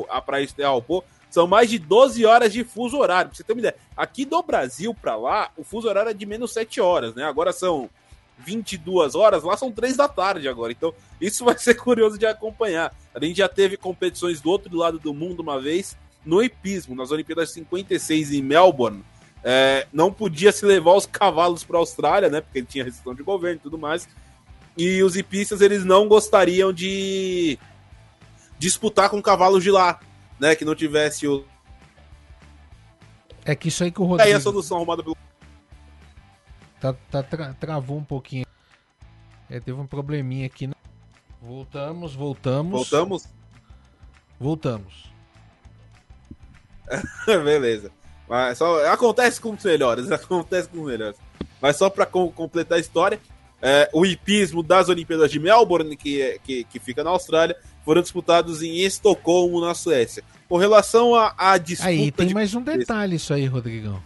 o 0.00 0.06
a 0.08 0.20
praia 0.20 0.46
de 0.46 0.64
Alpo. 0.64 1.04
São 1.30 1.46
mais 1.46 1.68
de 1.68 1.78
12 1.78 2.24
horas 2.24 2.52
de 2.52 2.64
fuso 2.64 2.96
horário. 2.96 3.28
Pra 3.28 3.36
você 3.36 3.44
ter 3.44 3.52
uma 3.52 3.60
ideia. 3.60 3.76
Aqui 3.96 4.24
do 4.24 4.42
Brasil 4.42 4.94
para 4.94 5.16
lá, 5.16 5.50
o 5.56 5.62
fuso 5.62 5.86
horário 5.88 6.10
é 6.10 6.14
de 6.14 6.24
menos 6.24 6.52
7 6.52 6.80
horas, 6.80 7.14
né? 7.14 7.24
Agora 7.24 7.52
são 7.52 7.90
22 8.38 9.14
horas, 9.14 9.42
lá 9.42 9.56
são 9.56 9.72
3 9.72 9.96
da 9.96 10.08
tarde 10.08 10.48
agora. 10.48 10.72
Então, 10.72 10.94
isso 11.20 11.44
vai 11.44 11.56
ser 11.58 11.74
curioso 11.80 12.18
de 12.18 12.26
acompanhar. 12.26 12.94
A 13.14 13.24
gente 13.24 13.38
já 13.38 13.48
teve 13.48 13.76
competições 13.76 14.40
do 14.40 14.50
outro 14.50 14.74
lado 14.76 14.98
do 14.98 15.14
mundo 15.14 15.40
uma 15.40 15.60
vez, 15.60 15.96
no 16.24 16.42
hipismo, 16.42 16.94
nas 16.94 17.10
Olimpíadas 17.10 17.52
56 17.52 18.32
em 18.32 18.42
Melbourne. 18.42 19.04
É, 19.42 19.86
não 19.92 20.12
podia 20.12 20.50
se 20.50 20.66
levar 20.66 20.94
os 20.94 21.06
cavalos 21.06 21.62
para 21.62 21.76
a 21.76 21.80
Austrália, 21.80 22.28
né? 22.28 22.40
Porque 22.40 22.62
tinha 22.62 22.84
restrição 22.84 23.14
de 23.14 23.22
governo 23.22 23.56
e 23.56 23.62
tudo 23.62 23.78
mais. 23.78 24.08
E 24.76 25.02
os 25.02 25.16
hipistas, 25.16 25.60
eles 25.60 25.84
não 25.84 26.08
gostariam 26.08 26.72
de 26.72 27.58
disputar 28.58 29.08
com 29.08 29.22
cavalos 29.22 29.62
de 29.62 29.70
lá, 29.70 30.00
né? 30.38 30.54
Que 30.54 30.64
não 30.64 30.74
tivesse 30.74 31.26
o. 31.28 31.44
É 33.44 33.54
que 33.54 33.68
isso 33.68 33.84
aí 33.84 33.92
que 33.92 34.00
o 34.00 34.04
Rodrigo. 34.04 34.28
Aí 34.28 34.34
a 34.34 34.40
solução 34.40 34.76
arrumada 34.78 35.02
pelo. 35.02 35.16
Tá, 36.92 37.22
tá 37.22 37.22
tra 37.22 37.54
travou 37.54 37.98
um 37.98 38.04
pouquinho. 38.04 38.46
É, 39.48 39.60
teve 39.60 39.78
um 39.78 39.86
probleminha 39.86 40.46
aqui. 40.46 40.66
Né? 40.66 40.74
Voltamos, 41.40 42.14
voltamos. 42.14 42.72
Voltamos? 42.72 43.28
Voltamos. 44.38 45.12
Beleza. 47.26 47.90
Mas 48.28 48.58
só, 48.58 48.84
acontece 48.92 49.40
com 49.40 49.50
os 49.50 49.64
melhores, 49.64 50.10
acontece 50.12 50.68
com 50.68 50.80
os 50.80 50.86
melhores. 50.86 51.16
Mas 51.60 51.76
só 51.76 51.88
para 51.88 52.06
com, 52.06 52.30
completar 52.30 52.78
a 52.78 52.80
história, 52.80 53.20
é, 53.62 53.88
o 53.92 54.04
hipismo 54.04 54.62
das 54.62 54.88
Olimpíadas 54.88 55.30
de 55.30 55.38
Melbourne, 55.38 55.96
que, 55.96 56.40
que, 56.44 56.64
que 56.64 56.78
fica 56.78 57.02
na 57.02 57.10
Austrália, 57.10 57.56
foram 57.84 58.02
disputados 58.02 58.62
em 58.62 58.78
Estocolmo, 58.80 59.60
na 59.60 59.74
Suécia. 59.74 60.24
Com 60.48 60.56
relação 60.56 61.14
à 61.14 61.56
disputa. 61.58 61.88
Aí 61.88 62.10
tem 62.10 62.28
de... 62.28 62.34
mais 62.34 62.54
um 62.54 62.62
detalhe 62.62 63.16
isso 63.16 63.32
aí, 63.32 63.46
Rodrigão. 63.46 64.00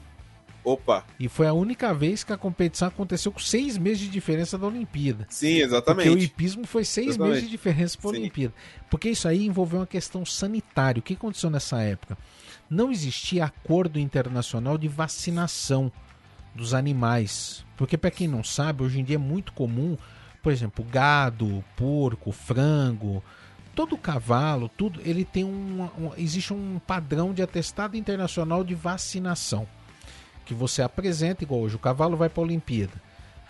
Opa! 0.65 1.05
E 1.19 1.29
foi 1.29 1.47
a 1.47 1.53
única 1.53 1.93
vez 1.95 2.23
que 2.23 2.33
a 2.33 2.37
competição 2.37 2.89
aconteceu 2.89 3.33
com 3.33 3.39
seis 3.39 3.79
meses 3.79 4.01
de 4.01 4.09
diferença 4.09 4.59
da 4.59 4.67
Olimpíada. 4.67 5.27
Sim, 5.31 5.59
exatamente. 5.61 6.09
Porque 6.09 6.21
o 6.21 6.23
hipismo 6.23 6.67
foi 6.67 6.85
seis 6.85 7.09
exatamente. 7.09 7.31
meses 7.31 7.45
de 7.45 7.51
diferença 7.51 7.99
para 7.99 8.11
a 8.11 8.13
Olimpíada. 8.13 8.55
Porque 8.91 9.11
isso 9.11 9.27
aí 9.27 9.47
envolveu 9.47 9.81
uma 9.81 9.87
questão 9.87 10.25
sanitária. 10.25 11.01
O 11.01 11.03
que 11.03 11.15
aconteceu 11.15 11.51
nessa 11.51 11.81
época? 11.83 12.17
Não 12.69 12.91
existia 12.91 13.47
acordo 13.47 13.99
internacional 13.99 14.77
de 14.77 14.87
vacinação 14.87 15.91
dos 16.55 16.75
animais. 16.75 17.65
Porque, 17.77 17.97
para 17.97 18.11
quem 18.11 18.29
não 18.29 18.45
sabe, 18.45 18.83
hoje 18.83 19.01
em 19.01 19.05
dia 19.05 19.17
é 19.17 19.19
muito 19.19 19.53
comum, 19.53 19.97
por 20.43 20.53
exemplo, 20.53 20.85
gado, 20.85 21.65
porco, 21.77 22.31
frango, 22.33 23.23
todo 23.75 23.97
cavalo, 23.97 24.69
tudo, 24.69 25.01
ele 25.05 25.25
tem 25.25 25.45
um, 25.45 25.89
um, 25.99 26.11
existe 26.19 26.53
um 26.53 26.79
padrão 26.87 27.33
de 27.33 27.43
atestado 27.43 27.97
internacional 27.97 28.63
de 28.63 28.75
vacinação 28.75 29.67
que 30.51 30.55
você 30.55 30.83
apresenta 30.83 31.45
igual 31.45 31.61
hoje 31.61 31.77
o 31.77 31.79
cavalo 31.79 32.17
vai 32.17 32.29
para 32.29 32.43
a 32.43 32.45
Olimpíada. 32.45 33.01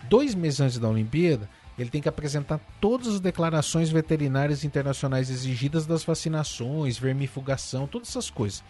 Dois 0.02 0.34
meses 0.34 0.60
antes 0.60 0.78
da 0.78 0.86
Olimpíada, 0.86 1.48
ele 1.78 1.88
tem 1.88 2.02
que 2.02 2.10
apresentar 2.10 2.60
todas 2.78 3.08
as 3.08 3.20
declarações 3.20 3.88
veterinárias 3.88 4.64
internacionais 4.64 5.30
exigidas 5.30 5.86
das 5.86 6.04
vacinações, 6.04 6.98
vermifugação, 6.98 7.86
todas 7.86 8.10
essas 8.10 8.28
coisas, 8.28 8.62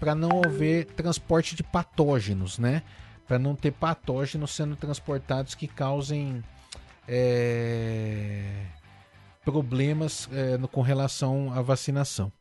para 0.00 0.16
não 0.16 0.42
haver 0.44 0.86
transporte 0.86 1.54
de 1.54 1.62
patógenos, 1.62 2.58
né? 2.58 2.82
Para 3.28 3.38
não 3.38 3.54
ter 3.54 3.70
patógenos 3.70 4.50
sendo 4.50 4.74
transportados 4.74 5.54
que 5.54 5.68
causem 5.68 6.42
é 7.06 8.66
problemas 9.44 10.28
é, 10.32 10.58
no, 10.58 10.66
com 10.66 10.82
relação 10.82 11.52
à 11.54 11.62
vacinação. 11.62 12.32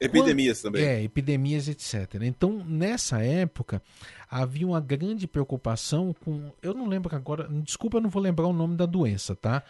Epidemias 0.00 0.60
Quando, 0.60 0.74
também. 0.74 0.88
É, 0.88 1.02
epidemias, 1.02 1.68
etc. 1.68 2.22
Então, 2.22 2.64
nessa 2.64 3.22
época, 3.22 3.82
havia 4.30 4.66
uma 4.66 4.80
grande 4.80 5.26
preocupação 5.26 6.14
com. 6.24 6.52
Eu 6.62 6.72
não 6.74 6.86
lembro 6.86 7.14
agora, 7.14 7.48
desculpa, 7.64 7.96
eu 7.96 8.02
não 8.02 8.10
vou 8.10 8.22
lembrar 8.22 8.46
o 8.46 8.52
nome 8.52 8.76
da 8.76 8.86
doença, 8.86 9.34
tá? 9.34 9.62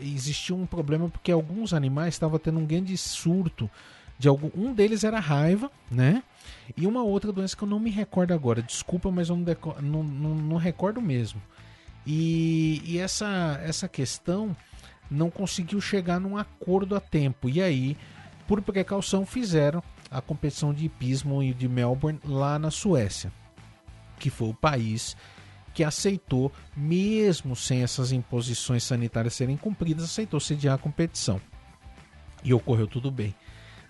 Existia 0.00 0.54
um 0.54 0.66
problema 0.66 1.08
porque 1.08 1.30
alguns 1.30 1.72
animais 1.72 2.14
estavam 2.14 2.38
tendo 2.38 2.58
um 2.58 2.66
grande 2.66 2.96
surto. 2.96 3.70
De 4.18 4.28
algum, 4.28 4.50
um 4.54 4.72
deles 4.72 5.04
era 5.04 5.20
raiva, 5.20 5.70
né? 5.90 6.22
E 6.74 6.86
uma 6.86 7.02
outra 7.02 7.30
doença 7.30 7.54
que 7.54 7.62
eu 7.62 7.68
não 7.68 7.78
me 7.78 7.90
recordo 7.90 8.32
agora. 8.32 8.62
Desculpa, 8.62 9.10
mas 9.10 9.28
eu 9.28 9.36
não, 9.36 9.44
não, 9.82 10.02
não, 10.02 10.34
não 10.34 10.56
recordo 10.56 11.02
mesmo. 11.02 11.40
E, 12.06 12.80
e 12.84 12.98
essa, 12.98 13.60
essa 13.62 13.86
questão 13.86 14.56
não 15.10 15.30
conseguiu 15.30 15.80
chegar 15.80 16.18
num 16.18 16.36
acordo 16.36 16.96
a 16.96 17.00
tempo. 17.00 17.48
E 17.48 17.60
aí, 17.60 17.96
por 18.46 18.62
precaução, 18.62 19.26
fizeram 19.26 19.82
a 20.10 20.20
competição 20.20 20.72
de 20.72 20.86
hipismo 20.86 21.42
de 21.52 21.68
Melbourne 21.68 22.20
lá 22.24 22.58
na 22.58 22.70
Suécia, 22.70 23.32
que 24.18 24.30
foi 24.30 24.48
o 24.48 24.54
país 24.54 25.16
que 25.74 25.84
aceitou, 25.84 26.50
mesmo 26.74 27.54
sem 27.54 27.82
essas 27.82 28.10
imposições 28.10 28.82
sanitárias 28.82 29.34
serem 29.34 29.58
cumpridas, 29.58 30.04
aceitou 30.04 30.40
sediar 30.40 30.74
a 30.76 30.78
competição. 30.78 31.38
E 32.42 32.54
ocorreu 32.54 32.86
tudo 32.86 33.10
bem. 33.10 33.34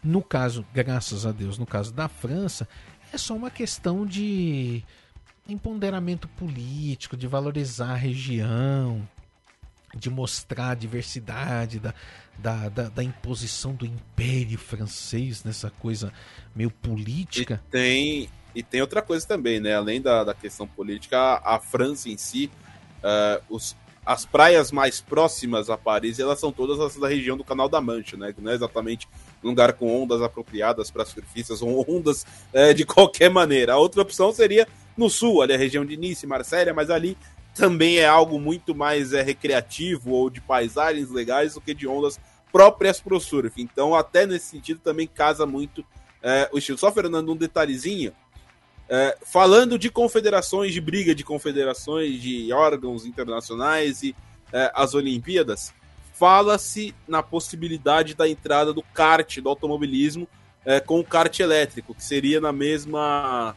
No 0.02 0.20
caso, 0.20 0.66
graças 0.74 1.24
a 1.24 1.30
Deus, 1.30 1.58
no 1.58 1.66
caso 1.66 1.92
da 1.92 2.08
França, 2.08 2.68
é 3.12 3.18
só 3.18 3.36
uma 3.36 3.50
questão 3.50 4.04
de 4.04 4.82
empoderamento 5.48 6.26
político, 6.28 7.16
de 7.16 7.28
valorizar 7.28 7.92
a 7.92 7.96
região, 7.96 9.08
de 9.96 10.10
mostrar 10.10 10.70
a 10.70 10.74
diversidade 10.74 11.78
da, 11.80 11.94
da, 12.38 12.68
da, 12.68 12.88
da, 12.88 13.02
imposição 13.02 13.74
do 13.74 13.86
império 13.86 14.58
francês 14.58 15.42
nessa 15.42 15.70
coisa 15.70 16.12
meio 16.54 16.70
política. 16.70 17.62
E 17.68 17.70
tem, 17.70 18.28
e 18.54 18.62
tem 18.62 18.80
outra 18.80 19.02
coisa 19.02 19.26
também, 19.26 19.58
né? 19.58 19.74
Além 19.74 20.00
da, 20.00 20.24
da 20.24 20.34
questão 20.34 20.66
política, 20.66 21.18
a, 21.18 21.56
a 21.56 21.60
França 21.60 22.08
em 22.08 22.16
si, 22.16 22.50
uh, 22.98 23.42
os, 23.48 23.74
as 24.06 24.24
praias 24.24 24.70
mais 24.70 25.00
próximas 25.00 25.68
a 25.68 25.76
Paris, 25.76 26.20
elas 26.20 26.38
são 26.38 26.52
todas 26.52 26.78
as 26.78 26.94
da 26.96 27.08
região 27.08 27.36
do 27.36 27.42
Canal 27.42 27.68
da 27.68 27.80
Mancha, 27.80 28.16
né? 28.16 28.32
Não 28.38 28.52
é 28.52 28.54
exatamente 28.54 29.08
um 29.42 29.48
lugar 29.48 29.72
com 29.72 30.02
ondas 30.02 30.22
apropriadas 30.22 30.90
para 30.90 31.04
surfistas 31.04 31.60
ou 31.60 31.84
ondas 31.88 32.24
é, 32.52 32.72
de 32.72 32.84
qualquer 32.84 33.30
maneira. 33.30 33.72
A 33.72 33.78
outra 33.78 34.02
opção 34.02 34.32
seria 34.32 34.68
no 34.96 35.10
sul, 35.10 35.42
ali 35.42 35.52
a 35.52 35.58
região 35.58 35.84
de 35.84 35.96
Nice, 35.96 36.26
Marselha, 36.26 36.72
mas 36.72 36.88
ali 36.88 37.18
também 37.56 37.98
é 37.98 38.06
algo 38.06 38.38
muito 38.38 38.74
mais 38.74 39.12
é, 39.12 39.22
recreativo 39.22 40.10
ou 40.10 40.28
de 40.28 40.40
paisagens 40.40 41.10
legais 41.10 41.54
do 41.54 41.60
que 41.60 41.72
de 41.72 41.88
ondas 41.88 42.20
próprias 42.52 43.00
para 43.00 43.16
o 43.16 43.20
surf. 43.20 43.60
Então, 43.60 43.94
até 43.94 44.26
nesse 44.26 44.46
sentido, 44.46 44.80
também 44.80 45.06
casa 45.06 45.46
muito 45.46 45.84
é, 46.22 46.48
o 46.52 46.58
estilo. 46.58 46.78
Só, 46.78 46.92
Fernando, 46.92 47.32
um 47.32 47.36
detalhezinho. 47.36 48.12
É, 48.88 49.16
falando 49.24 49.78
de 49.78 49.90
confederações, 49.90 50.72
de 50.72 50.80
briga 50.80 51.14
de 51.14 51.24
confederações, 51.24 52.20
de 52.20 52.52
órgãos 52.52 53.04
internacionais 53.04 54.02
e 54.02 54.14
é, 54.52 54.70
as 54.74 54.94
Olimpíadas, 54.94 55.74
fala-se 56.12 56.94
na 57.08 57.22
possibilidade 57.22 58.14
da 58.14 58.28
entrada 58.28 58.72
do 58.72 58.82
kart, 58.82 59.38
do 59.40 59.48
automobilismo, 59.48 60.28
é, 60.64 60.78
com 60.78 61.00
o 61.00 61.04
kart 61.04 61.40
elétrico, 61.40 61.94
que 61.94 62.04
seria 62.04 62.40
na 62.40 62.52
mesma 62.52 63.56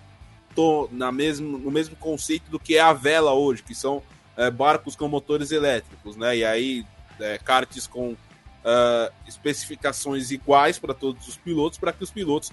na 0.92 1.12
mesmo, 1.12 1.58
no 1.58 1.72
mesmo 1.72 1.96
conceito 1.96 2.50
do 2.50 2.60
que 2.60 2.78
é 2.78 2.82
a 2.82 2.94
vela 2.94 3.34
hoje, 3.34 3.64
que 3.64 3.76
são 3.76 4.02
é, 4.38 4.50
barcos 4.50 4.96
com 4.96 5.08
motores 5.08 5.52
elétricos, 5.52 6.16
né? 6.16 6.38
E 6.38 6.46
aí, 6.46 6.86
é, 7.20 7.38
karts 7.38 7.88
com 7.88 8.16
uh, 8.60 9.14
especificações 9.28 10.32
iguais 10.32 10.80
para 10.80 10.94
todos 10.94 11.28
os 11.28 11.38
pilotos, 11.38 11.78
para 11.78 11.92
que 11.92 12.04
os 12.04 12.12
pilotos 12.12 12.52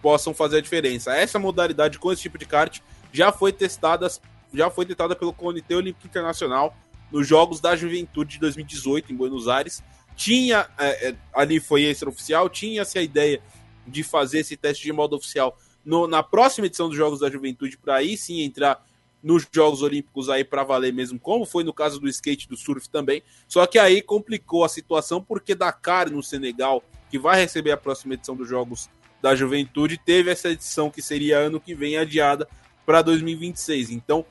possam 0.00 0.34
fazer 0.34 0.58
a 0.58 0.60
diferença. 0.60 1.14
Essa 1.14 1.38
modalidade 1.38 1.98
com 1.98 2.12
esse 2.12 2.22
tipo 2.22 2.38
de 2.38 2.46
kart 2.46 2.80
já 3.12 3.30
foi 3.30 3.52
testada, 3.52 4.08
já 4.52 4.70
foi 4.70 4.84
testada 4.84 5.14
pelo 5.14 5.32
Comitê 5.32 5.74
Olímpico 5.74 6.06
Internacional 6.06 6.76
nos 7.10 7.26
Jogos 7.26 7.60
da 7.60 7.76
Juventude 7.76 8.34
de 8.34 8.40
2018 8.40 9.12
em 9.12 9.16
Buenos 9.16 9.48
Aires. 9.48 9.82
Tinha 10.16 10.68
é, 10.78 11.08
é, 11.08 11.14
ali 11.32 11.60
foi 11.60 11.84
extraoficial, 11.84 12.48
tinha-se 12.48 12.98
a 12.98 13.02
ideia 13.02 13.40
de 13.86 14.02
fazer 14.02 14.40
esse 14.40 14.56
teste 14.56 14.82
de 14.82 14.92
modo 14.92 15.16
oficial 15.16 15.58
no, 15.84 16.06
na 16.06 16.22
próxima 16.22 16.66
edição 16.66 16.88
dos 16.88 16.96
Jogos 16.96 17.20
da 17.20 17.30
Juventude, 17.30 17.76
para 17.76 17.96
aí 17.96 18.16
sim 18.16 18.42
entrar 18.42 18.84
nos 19.22 19.46
Jogos 19.52 19.82
Olímpicos 19.82 20.28
aí 20.28 20.42
para 20.42 20.64
valer 20.64 20.92
mesmo, 20.92 21.18
como 21.18 21.46
foi 21.46 21.62
no 21.62 21.72
caso 21.72 22.00
do 22.00 22.08
skate 22.08 22.48
do 22.48 22.56
surf 22.56 22.88
também. 22.88 23.22
Só 23.46 23.66
que 23.66 23.78
aí 23.78 24.02
complicou 24.02 24.64
a 24.64 24.68
situação 24.68 25.22
porque 25.22 25.54
Dakar 25.54 26.10
no 26.10 26.22
Senegal, 26.22 26.82
que 27.10 27.18
vai 27.18 27.40
receber 27.40 27.70
a 27.70 27.76
próxima 27.76 28.14
edição 28.14 28.34
dos 28.34 28.48
Jogos 28.48 28.90
da 29.20 29.36
Juventude, 29.36 29.96
teve 29.96 30.30
essa 30.30 30.48
edição 30.48 30.90
que 30.90 31.00
seria 31.00 31.38
ano 31.38 31.60
que 31.60 31.74
vem 31.74 31.96
adiada 31.96 32.48
para 32.84 33.00
2026. 33.02 33.90
Então, 33.90 34.24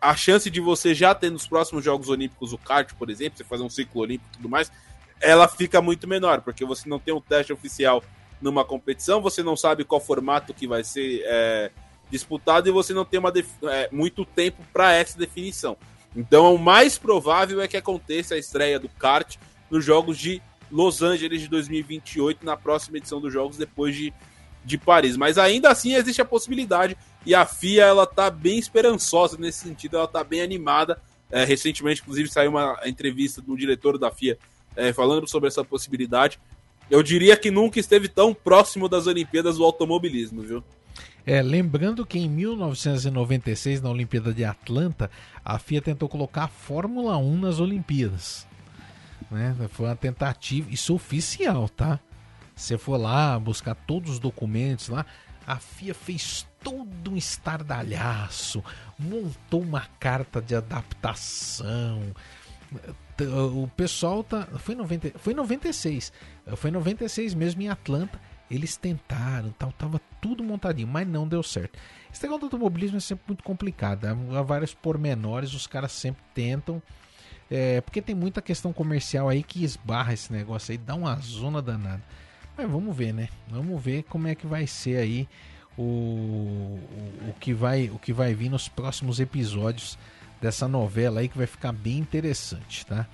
a 0.00 0.16
chance 0.16 0.48
de 0.50 0.60
você 0.60 0.94
já 0.94 1.14
ter 1.14 1.30
nos 1.30 1.46
próximos 1.46 1.84
Jogos 1.84 2.08
Olímpicos 2.08 2.54
o 2.54 2.58
kart, 2.58 2.94
por 2.94 3.10
exemplo, 3.10 3.36
você 3.36 3.44
fazer 3.44 3.62
um 3.62 3.68
ciclo 3.68 4.00
olímpico 4.00 4.30
e 4.32 4.36
tudo 4.38 4.48
mais, 4.48 4.72
ela 5.20 5.46
fica 5.46 5.82
muito 5.82 6.08
menor, 6.08 6.40
porque 6.40 6.64
você 6.64 6.88
não 6.88 6.98
tem 6.98 7.12
um 7.12 7.20
teste 7.20 7.52
oficial 7.52 8.02
numa 8.40 8.64
competição, 8.64 9.20
você 9.20 9.42
não 9.42 9.56
sabe 9.56 9.84
qual 9.84 10.00
formato 10.00 10.54
que 10.54 10.66
vai 10.66 10.82
ser 10.82 11.22
é, 11.24 11.70
disputado 12.10 12.68
e 12.68 12.72
você 12.72 12.92
não 12.92 13.04
tem 13.04 13.20
uma 13.20 13.32
é, 13.64 13.88
muito 13.92 14.24
tempo 14.24 14.62
para 14.72 14.92
essa 14.92 15.18
definição. 15.18 15.76
Então, 16.14 16.54
o 16.54 16.58
mais 16.58 16.98
provável 16.98 17.60
é 17.60 17.68
que 17.68 17.76
aconteça 17.76 18.34
a 18.34 18.38
estreia 18.38 18.78
do 18.78 18.88
kart 18.88 19.36
nos 19.70 19.84
Jogos 19.84 20.18
de 20.18 20.42
Los 20.70 21.02
Angeles 21.02 21.40
de 21.42 21.48
2028, 21.48 22.44
na 22.44 22.56
próxima 22.56 22.98
edição 22.98 23.20
dos 23.20 23.32
Jogos, 23.32 23.56
depois 23.56 23.94
de, 23.94 24.12
de 24.64 24.76
Paris. 24.76 25.16
Mas 25.16 25.38
ainda 25.38 25.70
assim 25.70 25.94
existe 25.94 26.20
a 26.20 26.24
possibilidade 26.24 26.96
e 27.24 27.34
a 27.34 27.46
FIA 27.46 27.84
ela 27.84 28.06
tá 28.06 28.30
bem 28.30 28.58
esperançosa 28.58 29.36
nesse 29.38 29.60
sentido, 29.60 29.96
ela 29.96 30.08
tá 30.08 30.24
bem 30.24 30.40
animada. 30.40 31.00
É, 31.30 31.44
recentemente, 31.44 32.00
inclusive, 32.00 32.28
saiu 32.28 32.50
uma 32.50 32.80
entrevista 32.86 33.40
do 33.40 33.56
diretor 33.56 33.96
da 33.98 34.10
FIA 34.10 34.36
é, 34.74 34.92
falando 34.92 35.28
sobre 35.28 35.48
essa 35.48 35.64
possibilidade. 35.64 36.40
Eu 36.90 37.02
diria 37.02 37.36
que 37.36 37.50
nunca 37.50 37.78
esteve 37.78 38.08
tão 38.08 38.34
próximo 38.34 38.88
das 38.88 39.06
Olimpíadas 39.06 39.56
do 39.56 39.64
automobilismo, 39.64 40.42
viu? 40.42 40.64
É, 41.24 41.42
lembrando 41.42 42.04
que 42.04 42.18
em 42.18 42.28
1996, 42.28 43.80
na 43.80 43.90
Olimpíada 43.90 44.32
de 44.32 44.44
Atlanta, 44.44 45.10
a 45.44 45.58
FIA 45.58 45.80
tentou 45.80 46.08
colocar 46.08 46.44
a 46.44 46.48
Fórmula 46.48 47.16
1 47.16 47.38
nas 47.38 47.60
Olimpíadas. 47.60 48.46
Né? 49.30 49.54
Foi 49.70 49.86
uma 49.86 49.96
tentativa, 49.96 50.68
isso 50.70 50.94
oficial, 50.94 51.68
tá? 51.68 52.00
Você 52.56 52.76
for 52.76 52.96
lá 52.96 53.38
buscar 53.38 53.74
todos 53.74 54.12
os 54.12 54.18
documentos 54.18 54.88
lá, 54.88 55.06
a 55.46 55.56
FIA 55.56 55.94
fez 55.94 56.46
todo 56.62 57.12
um 57.12 57.16
estardalhaço, 57.16 58.62
montou 58.98 59.62
uma 59.62 59.86
carta 59.98 60.40
de 60.40 60.54
adaptação. 60.54 62.02
O 63.24 63.68
pessoal 63.76 64.22
tá. 64.24 64.46
Foi, 64.58 64.74
90, 64.74 65.18
foi 65.18 65.34
96. 65.34 66.12
Foi 66.56 66.70
96 66.70 67.34
mesmo 67.34 67.62
em 67.62 67.68
Atlanta 67.68 68.18
eles 68.50 68.76
tentaram, 68.76 69.54
tal, 69.56 69.70
tava 69.72 70.00
tudo 70.20 70.42
montadinho, 70.42 70.88
mas 70.88 71.06
não 71.06 71.26
deu 71.26 71.42
certo. 71.42 71.78
Esse 72.12 72.22
negócio 72.24 72.40
do 72.40 72.46
automobilismo 72.46 72.96
é 72.96 73.00
sempre 73.00 73.24
muito 73.28 73.44
complicado. 73.44 74.06
Há 74.06 74.42
vários 74.42 74.74
pormenores, 74.74 75.54
os 75.54 75.66
caras 75.66 75.92
sempre 75.92 76.22
tentam. 76.34 76.82
É, 77.48 77.80
porque 77.80 78.02
tem 78.02 78.14
muita 78.14 78.42
questão 78.42 78.72
comercial 78.72 79.28
aí 79.28 79.42
que 79.42 79.64
esbarra 79.64 80.12
esse 80.12 80.32
negócio 80.32 80.72
aí, 80.72 80.78
dá 80.78 80.94
uma 80.96 81.16
zona 81.16 81.62
danada. 81.62 82.02
Mas 82.56 82.68
vamos 82.68 82.96
ver, 82.96 83.12
né? 83.12 83.28
Vamos 83.48 83.80
ver 83.80 84.02
como 84.04 84.26
é 84.26 84.34
que 84.34 84.46
vai 84.46 84.66
ser 84.66 84.96
aí 84.96 85.28
o, 85.78 85.82
o, 85.82 87.30
o, 87.30 87.34
que, 87.38 87.54
vai, 87.54 87.88
o 87.88 87.98
que 87.98 88.12
vai 88.12 88.34
vir 88.34 88.50
nos 88.50 88.68
próximos 88.68 89.20
episódios 89.20 89.96
dessa 90.40 90.66
novela 90.66 91.20
aí 91.20 91.28
que 91.28 91.38
vai 91.38 91.46
ficar 91.46 91.72
bem 91.72 91.98
interessante, 91.98 92.86
tá? 92.86 93.06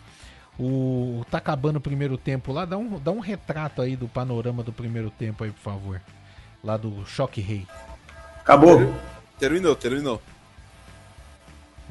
O 0.59 1.24
tá 1.31 1.39
acabando 1.39 1.77
o 1.77 1.81
primeiro 1.81 2.16
tempo 2.16 2.53
lá, 2.53 2.65
dá 2.65 2.78
um, 2.78 2.98
dá 2.98 3.11
um 3.11 3.20
retrato 3.20 3.82
aí 3.82 3.94
do 3.94 4.09
panorama 4.09 4.62
do 4.62 4.73
primeiro 4.73 5.11
tempo 5.11 5.44
aí, 5.44 5.51
por 5.51 5.61
favor. 5.61 6.01
Lá 6.65 6.77
do 6.77 7.05
Choque 7.05 7.40
Rei. 7.40 7.66
Acabou. 8.40 8.94
Terminou, 9.39 9.77
terminou. 9.77 10.23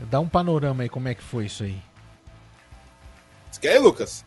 Dá 0.09 0.19
um 0.19 0.27
panorama 0.27 0.83
aí, 0.83 0.89
como 0.89 1.07
é 1.07 1.13
que 1.13 1.23
foi 1.23 1.45
isso 1.45 1.63
aí? 1.63 1.77
Você 3.51 3.61
quer, 3.61 3.79
Lucas? 3.79 4.25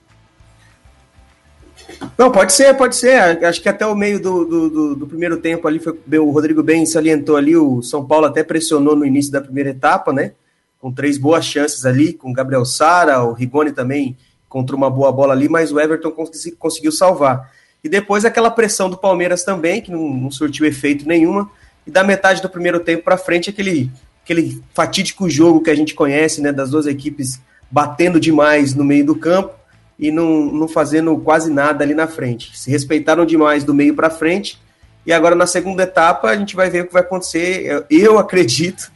Não, 2.17 2.31
pode 2.31 2.53
ser, 2.53 2.75
pode 2.75 2.97
ser. 2.97 3.45
Acho 3.45 3.61
que 3.61 3.69
até 3.69 3.87
o 3.87 3.95
meio 3.95 4.21
do, 4.21 4.45
do, 4.45 4.71
do, 4.71 4.97
do 4.97 5.07
primeiro 5.07 5.39
tempo 5.39 5.67
ali, 5.67 5.79
foi, 5.79 5.99
o 6.19 6.31
Rodrigo 6.31 6.63
bem 6.63 6.87
salientou 6.87 7.37
ali, 7.37 7.57
o 7.57 7.83
São 7.83 8.07
Paulo 8.07 8.27
até 8.27 8.43
pressionou 8.43 8.97
no 8.97 9.05
início 9.05 9.33
da 9.33 9.41
primeira 9.41 9.71
etapa, 9.71 10.13
né? 10.13 10.33
Com 10.81 10.93
três 10.93 11.19
boas 11.19 11.45
chances 11.45 11.85
ali, 11.85 12.13
com 12.13 12.33
Gabriel 12.33 12.65
Sara, 12.65 13.23
o 13.23 13.33
Rigoni 13.33 13.73
também 13.73 14.17
contra 14.49 14.75
uma 14.75 14.91
boa 14.91 15.13
bola 15.13 15.35
ali, 15.35 15.49
mas 15.49 15.73
o 15.73 15.81
Everton 15.81 16.13
conseguiu 16.59 16.93
salvar. 16.93 17.53
E 17.83 17.89
depois 17.89 18.25
aquela 18.25 18.51
pressão 18.51 18.89
do 18.89 18.97
Palmeiras 18.97 19.45
também, 19.45 19.81
que 19.81 19.91
não, 19.91 20.09
não 20.09 20.31
surtiu 20.31 20.67
efeito 20.67 21.07
nenhuma, 21.07 21.51
e 21.87 21.91
da 21.91 22.03
metade 22.03 22.43
do 22.43 22.49
primeiro 22.49 22.81
tempo 22.81 23.05
para 23.05 23.17
frente, 23.17 23.51
aquele, 23.51 23.91
aquele 24.25 24.63
fatídico 24.75 25.29
jogo 25.29 25.63
que 25.63 25.71
a 25.71 25.75
gente 25.75 25.95
conhece, 25.95 26.41
né, 26.41 26.53
das 26.53 26.71
duas 26.71 26.87
equipes 26.87 27.41
batendo 27.71 28.19
demais 28.19 28.75
no 28.75 28.85
meio 28.85 29.05
do 29.05 29.15
campo 29.15 29.55
e 29.99 30.11
não, 30.11 30.47
não 30.47 30.69
fazendo 30.69 31.17
quase 31.19 31.51
nada 31.51 31.85
ali 31.85 31.95
na 31.95 32.07
frente. 32.07 32.57
Se 32.59 32.71
respeitaram 32.71 33.27
demais 33.27 33.65
do 33.65 33.75
meio 33.75 33.95
para 33.95 34.11
frente, 34.11 34.59
e 35.05 35.13
agora 35.13 35.35
na 35.35 35.47
segunda 35.47 35.83
etapa 35.83 36.29
a 36.29 36.37
gente 36.37 36.55
vai 36.55 36.69
ver 36.71 36.83
o 36.83 36.87
que 36.87 36.93
vai 36.93 37.03
acontecer. 37.03 37.65
Eu, 37.65 37.85
eu 37.91 38.19
acredito 38.19 38.93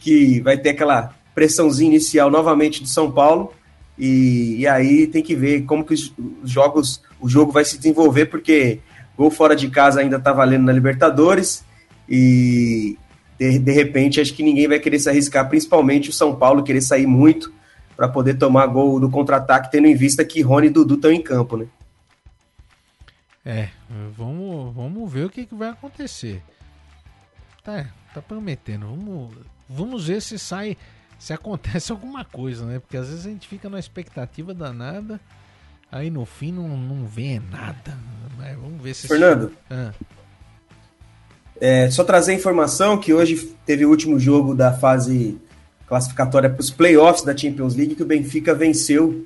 que 0.00 0.40
vai 0.40 0.56
ter 0.56 0.70
aquela 0.70 1.12
pressãozinha 1.36 1.90
inicial 1.90 2.30
novamente 2.30 2.82
do 2.82 2.88
São 2.88 3.12
Paulo, 3.12 3.52
e, 3.98 4.56
e 4.56 4.66
aí 4.66 5.06
tem 5.06 5.22
que 5.22 5.36
ver 5.36 5.62
como 5.64 5.84
que 5.84 5.92
os, 5.92 6.12
os 6.42 6.50
jogos, 6.50 7.02
o 7.20 7.28
jogo 7.28 7.52
vai 7.52 7.62
se 7.62 7.76
desenvolver, 7.76 8.26
porque 8.26 8.80
gol 9.16 9.30
fora 9.30 9.54
de 9.54 9.68
casa 9.68 10.00
ainda 10.00 10.16
está 10.16 10.32
valendo 10.32 10.64
na 10.64 10.72
Libertadores 10.72 11.62
e 12.08 12.96
de, 13.38 13.58
de 13.58 13.72
repente 13.72 14.18
acho 14.18 14.32
que 14.32 14.42
ninguém 14.42 14.66
vai 14.66 14.78
querer 14.78 14.98
se 14.98 15.10
arriscar, 15.10 15.46
principalmente 15.46 16.08
o 16.08 16.12
São 16.12 16.34
Paulo 16.34 16.62
querer 16.62 16.80
sair 16.80 17.06
muito 17.06 17.52
para 17.94 18.08
poder 18.08 18.34
tomar 18.38 18.66
gol 18.66 18.98
do 18.98 19.10
contra-ataque, 19.10 19.70
tendo 19.70 19.86
em 19.86 19.94
vista 19.94 20.24
que 20.24 20.40
Rony 20.40 20.68
e 20.68 20.70
Dudu 20.70 20.94
estão 20.94 21.10
em 21.12 21.22
campo, 21.22 21.58
né? 21.58 21.66
É, 23.44 23.68
vamos, 24.16 24.74
vamos 24.74 25.12
ver 25.12 25.26
o 25.26 25.30
que, 25.30 25.46
que 25.46 25.54
vai 25.54 25.68
acontecer. 25.68 26.42
Tá, 27.62 27.86
tá 28.12 28.22
prometendo. 28.22 28.86
Vamos, 28.86 29.34
vamos 29.68 30.08
ver 30.08 30.20
se 30.20 30.38
sai 30.38 30.76
se 31.18 31.32
acontece 31.32 31.90
alguma 31.92 32.24
coisa, 32.24 32.64
né? 32.64 32.78
Porque 32.78 32.96
às 32.96 33.08
vezes 33.08 33.26
a 33.26 33.30
gente 33.30 33.48
fica 33.48 33.68
na 33.68 33.78
expectativa 33.78 34.54
danada, 34.54 35.20
aí 35.90 36.10
no 36.10 36.24
fim 36.24 36.52
não, 36.52 36.68
não 36.68 37.06
vê 37.06 37.40
nada. 37.50 37.96
Mas 38.36 38.56
vamos 38.56 38.80
ver 38.82 38.94
se. 38.94 39.08
Fernando. 39.08 39.52
Ah. 39.70 39.92
É, 41.58 41.90
só 41.90 42.04
trazer 42.04 42.34
informação 42.34 42.98
que 42.98 43.14
hoje 43.14 43.56
teve 43.64 43.86
o 43.86 43.90
último 43.90 44.18
jogo 44.18 44.54
da 44.54 44.72
fase 44.72 45.38
classificatória 45.86 46.50
para 46.50 46.60
os 46.60 46.70
playoffs 46.70 47.24
da 47.24 47.34
Champions 47.34 47.74
League 47.74 47.94
que 47.94 48.02
o 48.02 48.06
Benfica 48.06 48.54
venceu 48.54 49.24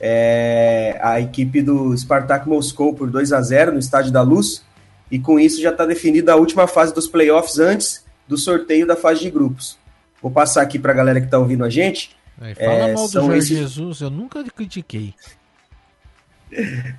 é, 0.00 0.98
a 1.02 1.20
equipe 1.20 1.62
do 1.62 1.96
Spartak 1.96 2.48
Moscou 2.48 2.94
por 2.94 3.10
2 3.10 3.32
a 3.32 3.40
0 3.40 3.72
no 3.72 3.78
Estádio 3.78 4.12
da 4.12 4.22
Luz 4.22 4.64
e 5.10 5.18
com 5.18 5.40
isso 5.40 5.60
já 5.60 5.70
está 5.70 5.84
definida 5.84 6.32
a 6.32 6.36
última 6.36 6.66
fase 6.66 6.94
dos 6.94 7.06
playoffs 7.06 7.58
antes 7.58 8.04
do 8.28 8.36
sorteio 8.36 8.86
da 8.86 8.96
fase 8.96 9.20
de 9.20 9.30
grupos. 9.30 9.78
Vou 10.22 10.30
passar 10.30 10.62
aqui 10.62 10.78
para 10.78 10.92
a 10.92 10.94
galera 10.94 11.20
que 11.20 11.26
está 11.26 11.38
ouvindo 11.38 11.64
a 11.64 11.68
gente. 11.68 12.16
Aí, 12.40 12.54
fala 12.54 12.72
é, 12.72 12.94
mal 12.94 13.06
do 13.06 13.12
Jorge 13.12 13.38
esses... 13.38 13.58
Jesus, 13.58 14.00
eu 14.00 14.10
nunca 14.10 14.42
critiquei. 14.44 15.14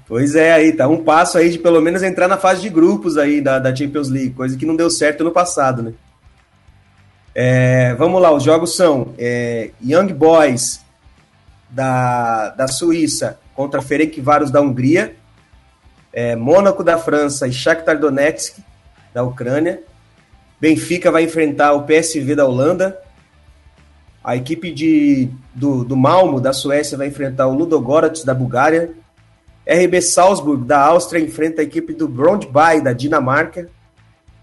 Pois 0.08 0.34
é, 0.34 0.52
aí 0.52 0.74
tá 0.74 0.88
um 0.88 1.04
passo 1.04 1.38
aí 1.38 1.52
de 1.52 1.60
pelo 1.60 1.80
menos 1.80 2.02
entrar 2.02 2.28
na 2.28 2.38
fase 2.38 2.60
de 2.64 2.70
grupos 2.70 3.20
aí 3.20 3.40
da, 3.40 3.60
da 3.60 3.76
Champions 3.76 4.10
League, 4.10 4.32
coisa 4.32 4.58
que 4.58 4.66
não 4.66 4.76
deu 4.76 4.90
certo 4.90 5.24
no 5.24 5.30
passado, 5.32 5.84
né? 5.84 5.94
É, 7.36 7.94
vamos 7.94 8.20
lá, 8.20 8.32
os 8.34 8.42
jogos 8.42 8.76
são 8.76 9.14
é, 9.16 9.70
Young 9.80 10.12
Boys 10.12 10.84
da, 11.70 12.50
da 12.50 12.68
Suíça 12.68 13.40
contra 13.54 13.80
Ferencváros 13.80 14.50
da 14.50 14.60
Hungria, 14.60 15.16
é, 16.12 16.36
Mônaco 16.36 16.84
da 16.84 16.98
França 16.98 17.48
e 17.48 17.54
Shakhtar 17.54 18.00
Donetsk 18.00 18.58
da 19.14 19.24
Ucrânia, 19.24 19.84
Benfica 20.60 21.12
vai 21.12 21.24
enfrentar 21.24 21.74
o 21.74 21.84
PSV 21.84 22.36
da 22.36 22.46
Holanda, 22.46 23.00
a 24.24 24.36
equipe 24.36 24.72
de, 24.72 25.30
do, 25.54 25.84
do 25.84 25.98
Malmo, 25.98 26.40
da 26.40 26.54
Suécia, 26.54 26.98
vai 26.98 27.08
enfrentar 27.08 27.48
o 27.48 27.54
Ludogorets, 27.54 28.24
da 28.24 28.34
Bulgária. 28.34 28.92
RB 29.68 30.02
Salzburg, 30.02 30.66
da 30.66 30.80
Áustria, 30.80 31.22
enfrenta 31.22 31.62
a 31.62 31.64
equipe 31.64 31.94
do 31.94 32.08
Brondby, 32.08 32.82
da 32.82 32.94
Dinamarca. 32.94 33.70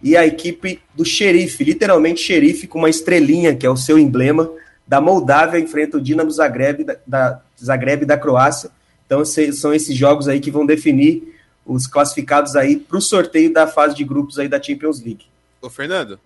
E 0.02 0.16
a 0.16 0.26
equipe 0.26 0.80
do 0.94 1.04
Xerife, 1.04 1.64
literalmente 1.64 2.20
Xerife, 2.20 2.66
com 2.66 2.78
uma 2.78 2.90
estrelinha, 2.90 3.54
que 3.54 3.66
é 3.66 3.70
o 3.70 3.76
seu 3.76 3.98
emblema, 3.98 4.50
da 4.86 5.00
Moldávia, 5.00 5.60
enfrenta 5.60 5.98
o 5.98 6.00
Dinamo 6.00 6.30
Zagreb 6.30 6.84
da, 6.84 6.96
da, 7.06 7.40
Zagreb 7.62 8.04
da 8.04 8.18
Croácia. 8.18 8.70
Então 9.06 9.24
são 9.24 9.72
esses 9.72 9.96
jogos 9.96 10.26
aí 10.26 10.40
que 10.40 10.50
vão 10.50 10.66
definir 10.66 11.34
os 11.64 11.86
classificados 11.86 12.56
aí 12.56 12.76
para 12.76 12.96
o 12.96 13.00
sorteio 13.00 13.52
da 13.52 13.66
fase 13.66 13.94
de 13.94 14.04
grupos 14.04 14.38
aí 14.38 14.48
da 14.48 14.60
Champions 14.60 15.02
League. 15.02 15.26
Ô, 15.60 15.68
Fernando, 15.68 16.18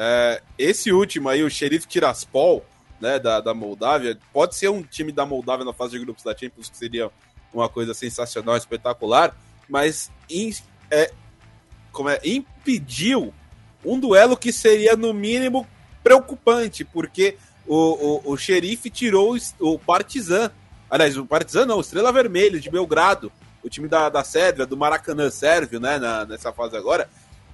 é, 0.00 0.40
esse 0.56 0.92
último 0.92 1.28
aí, 1.28 1.42
o 1.42 1.50
Sheriff 1.50 1.88
Tiraspol, 1.88 2.64
né, 3.00 3.18
da, 3.18 3.40
da 3.40 3.52
Moldávia, 3.52 4.16
pode 4.32 4.54
ser 4.54 4.68
um 4.68 4.80
time 4.80 5.10
da 5.10 5.26
Moldávia 5.26 5.64
na 5.64 5.72
fase 5.72 5.98
de 5.98 6.04
grupos 6.04 6.22
da 6.22 6.36
Champions, 6.36 6.70
que 6.70 6.76
seria 6.76 7.10
uma 7.52 7.68
coisa 7.68 7.92
sensacional, 7.92 8.56
espetacular, 8.56 9.36
mas 9.68 10.08
in, 10.30 10.52
é, 10.88 11.10
como 11.90 12.10
é, 12.10 12.20
impediu 12.24 13.34
um 13.84 13.98
duelo 13.98 14.36
que 14.36 14.52
seria, 14.52 14.94
no 14.94 15.12
mínimo, 15.12 15.66
preocupante, 16.00 16.84
porque 16.84 17.36
o, 17.66 18.22
o, 18.28 18.32
o 18.32 18.36
xerife 18.36 18.88
tirou 18.90 19.36
o, 19.36 19.72
o 19.74 19.78
Partizan. 19.80 20.52
Aliás, 20.88 21.16
o 21.16 21.26
Partizan 21.26 21.66
não, 21.66 21.78
o 21.78 21.80
Estrela 21.80 22.12
Vermelha 22.12 22.60
de 22.60 22.70
Belgrado, 22.70 23.32
o 23.64 23.68
time 23.68 23.88
da, 23.88 24.08
da 24.08 24.22
Sérvia, 24.22 24.64
do 24.64 24.76
Maracanã 24.76 25.28
Sérvio, 25.28 25.80
né, 25.80 25.98
na, 25.98 26.24
nessa 26.24 26.52
fase 26.52 26.76
agora. 26.76 27.10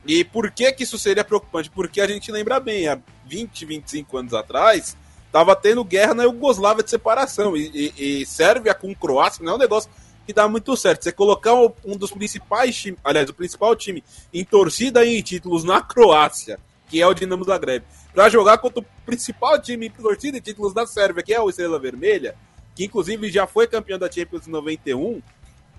E 0.06 0.24
por 0.24 0.50
que 0.50 0.70
que 0.72 0.82
isso 0.82 0.98
seria 0.98 1.24
preocupante? 1.24 1.70
Porque 1.70 2.00
a 2.00 2.06
gente 2.06 2.30
lembra 2.30 2.60
bem, 2.60 2.88
há 2.88 2.98
20, 3.26 3.64
25 3.64 4.18
anos 4.18 4.34
atrás, 4.34 4.96
estava 5.26 5.56
tendo 5.56 5.82
guerra 5.82 6.14
na 6.14 6.24
Iugoslávia 6.24 6.84
de 6.84 6.90
separação. 6.90 7.56
E, 7.56 7.92
e, 7.96 8.20
e 8.20 8.26
Sérvia 8.26 8.74
com 8.74 8.94
Croácia 8.94 9.44
não 9.44 9.52
é 9.52 9.54
um 9.56 9.58
negócio 9.58 9.90
que 10.26 10.32
dá 10.32 10.46
muito 10.46 10.76
certo. 10.76 11.04
Você 11.04 11.12
colocar 11.12 11.54
um 11.54 11.96
dos 11.96 12.10
principais 12.10 12.76
times, 12.76 12.98
aliás, 13.02 13.28
o 13.28 13.34
principal 13.34 13.74
time 13.74 14.04
em 14.32 14.44
torcida 14.44 15.04
e 15.04 15.18
em 15.18 15.22
títulos 15.22 15.64
na 15.64 15.80
Croácia, 15.80 16.58
que 16.88 17.00
é 17.00 17.06
o 17.06 17.14
Dinamo 17.14 17.44
Zagreb, 17.44 17.84
para 18.12 18.28
jogar 18.28 18.58
contra 18.58 18.80
o 18.80 18.86
principal 19.04 19.60
time 19.60 19.86
em 19.86 19.90
torcida 19.90 20.36
e 20.36 20.40
títulos 20.40 20.72
da 20.72 20.86
Sérvia, 20.86 21.22
que 21.22 21.32
é 21.32 21.40
o 21.40 21.48
Estrela 21.48 21.78
Vermelha, 21.78 22.36
que 22.74 22.84
inclusive 22.84 23.30
já 23.30 23.46
foi 23.46 23.66
campeão 23.66 23.98
da 23.98 24.10
Champions 24.10 24.46
em 24.46 24.50
91, 24.50 25.22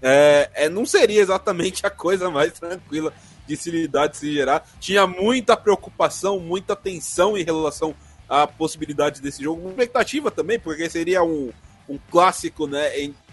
é, 0.02 0.49
é, 0.53 0.69
não 0.69 0.85
seria 0.85 1.22
exatamente 1.22 1.85
a 1.85 1.89
coisa 1.89 2.30
mais 2.30 2.53
tranquila 2.53 3.14
de 3.47 3.55
se 3.55 3.72
lidar, 3.72 4.07
de 4.07 4.17
se 4.17 4.34
gerar. 4.34 4.67
Tinha 4.80 5.05
muita 5.05 5.55
preocupação, 5.55 6.39
muita 6.39 6.76
tensão 6.76 7.38
em 7.38 7.43
relação 7.43 7.95
a 8.27 8.47
possibilidade 8.47 9.22
desse 9.22 9.43
jogo. 9.43 9.69
Expectativa 9.69 10.31
também, 10.31 10.59
porque 10.59 10.89
seria 10.89 11.23
um, 11.23 11.51
um 11.88 11.97
clássico 12.09 12.67
né, 12.67 12.91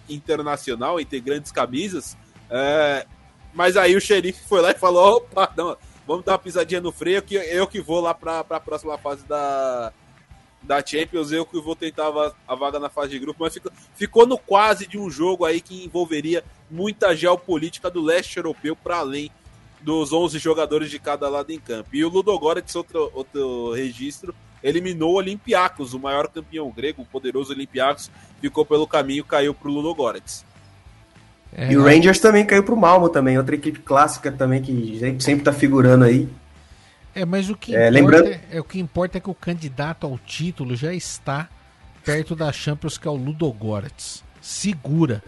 internacional 0.09 1.01
entre 1.01 1.21
grandes 1.21 1.51
camisas. 1.51 2.17
É, 2.51 3.07
mas 3.55 3.77
aí 3.77 3.97
o 3.97 4.01
xerife 4.01 4.47
foi 4.47 4.61
lá 4.61 4.71
e 4.71 4.79
falou: 4.79 5.17
opa, 5.17 5.53
não, 5.57 5.77
vamos 6.07 6.25
dar 6.25 6.33
uma 6.33 6.39
pisadinha 6.39 6.81
no 6.81 6.93
freio, 6.93 7.23
que 7.23 7.35
eu 7.35 7.67
que 7.67 7.81
vou 7.81 8.01
lá 8.01 8.15
para 8.15 8.41
a 8.41 8.61
próxima 8.61 8.99
fase 8.99 9.27
da, 9.27 9.93
da 10.63 10.85
Champions, 10.85 11.33
eu 11.33 11.47
que 11.47 11.61
vou 11.61 11.75
tentar 11.75 12.09
a, 12.09 12.33
a 12.47 12.55
vaga 12.55 12.79
na 12.79 12.91
fase 12.91 13.11
de 13.11 13.19
grupo, 13.19 13.43
mas 13.43 13.55
ficou, 13.55 13.73
ficou 13.95 14.27
no 14.27 14.39
quase 14.39 14.87
de 14.87 14.99
um 14.99 15.11
jogo 15.11 15.45
aí 15.45 15.61
que 15.61 15.85
envolveria 15.85 16.45
muita 16.71 17.17
geopolítica 17.17 17.91
do 17.91 18.03
leste 18.03 18.37
europeu 18.37 18.77
para 18.77 18.99
além 18.99 19.31
dos 19.83 20.13
11 20.13 20.39
jogadores 20.39 20.91
de 20.91 20.99
cada 20.99 21.29
lado 21.29 21.51
em 21.51 21.59
campo. 21.59 21.91
E 21.93 22.05
o 22.05 22.09
Ludogorets, 22.09 22.75
outro, 22.77 23.11
outro 23.15 23.73
registro, 23.73 24.35
eliminou 24.63 25.15
o 25.15 25.17
Olympiacos, 25.17 25.93
o 25.93 25.99
maior 25.99 26.29
campeão 26.29 26.71
grego, 26.71 27.03
o 27.03 27.07
poderoso 27.07 27.53
Olympiacos, 27.53 28.11
ficou 28.41 28.65
pelo 28.65 28.87
caminho, 28.87 29.25
caiu 29.25 29.53
para 29.53 29.69
o 29.69 29.73
Ludogorets. 29.73 30.45
É, 31.55 31.73
e 31.73 31.77
o 31.77 31.85
Rangers 31.85 32.19
também 32.19 32.47
caiu 32.47 32.63
para 32.63 32.75
o 32.75 32.77
Malmo 32.77 33.09
também, 33.09 33.37
outra 33.37 33.55
equipe 33.55 33.81
clássica 33.81 34.33
também 34.33 34.63
que 34.63 34.99
sempre 35.21 35.41
está 35.41 35.53
figurando 35.53 36.05
aí. 36.05 36.29
É, 37.15 37.27
mas 37.27 37.51
o 37.51 37.57
que, 37.57 37.77
é, 37.77 37.89
importa 37.89 38.01
lembrando... 38.01 38.29
é, 38.29 38.41
é, 38.53 38.61
o 38.61 38.65
que 38.65 38.81
importa 38.81 39.19
é 39.19 39.21
que 39.21 39.29
o 39.29 39.35
candidato 39.35 40.07
ao 40.07 40.19
título 40.19 40.75
já 40.75 40.95
está 40.95 41.49
perto 42.05 42.35
da 42.35 42.51
Champions, 42.51 42.97
que 42.97 43.07
é 43.07 43.11
o 43.11 43.15
Ludogorets. 43.15 44.25
Segura. 44.41 45.23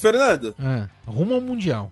Fernando. 0.00 0.54
É, 0.58 0.88
rumo 1.06 1.34
ao 1.34 1.40
Mundial 1.40 1.90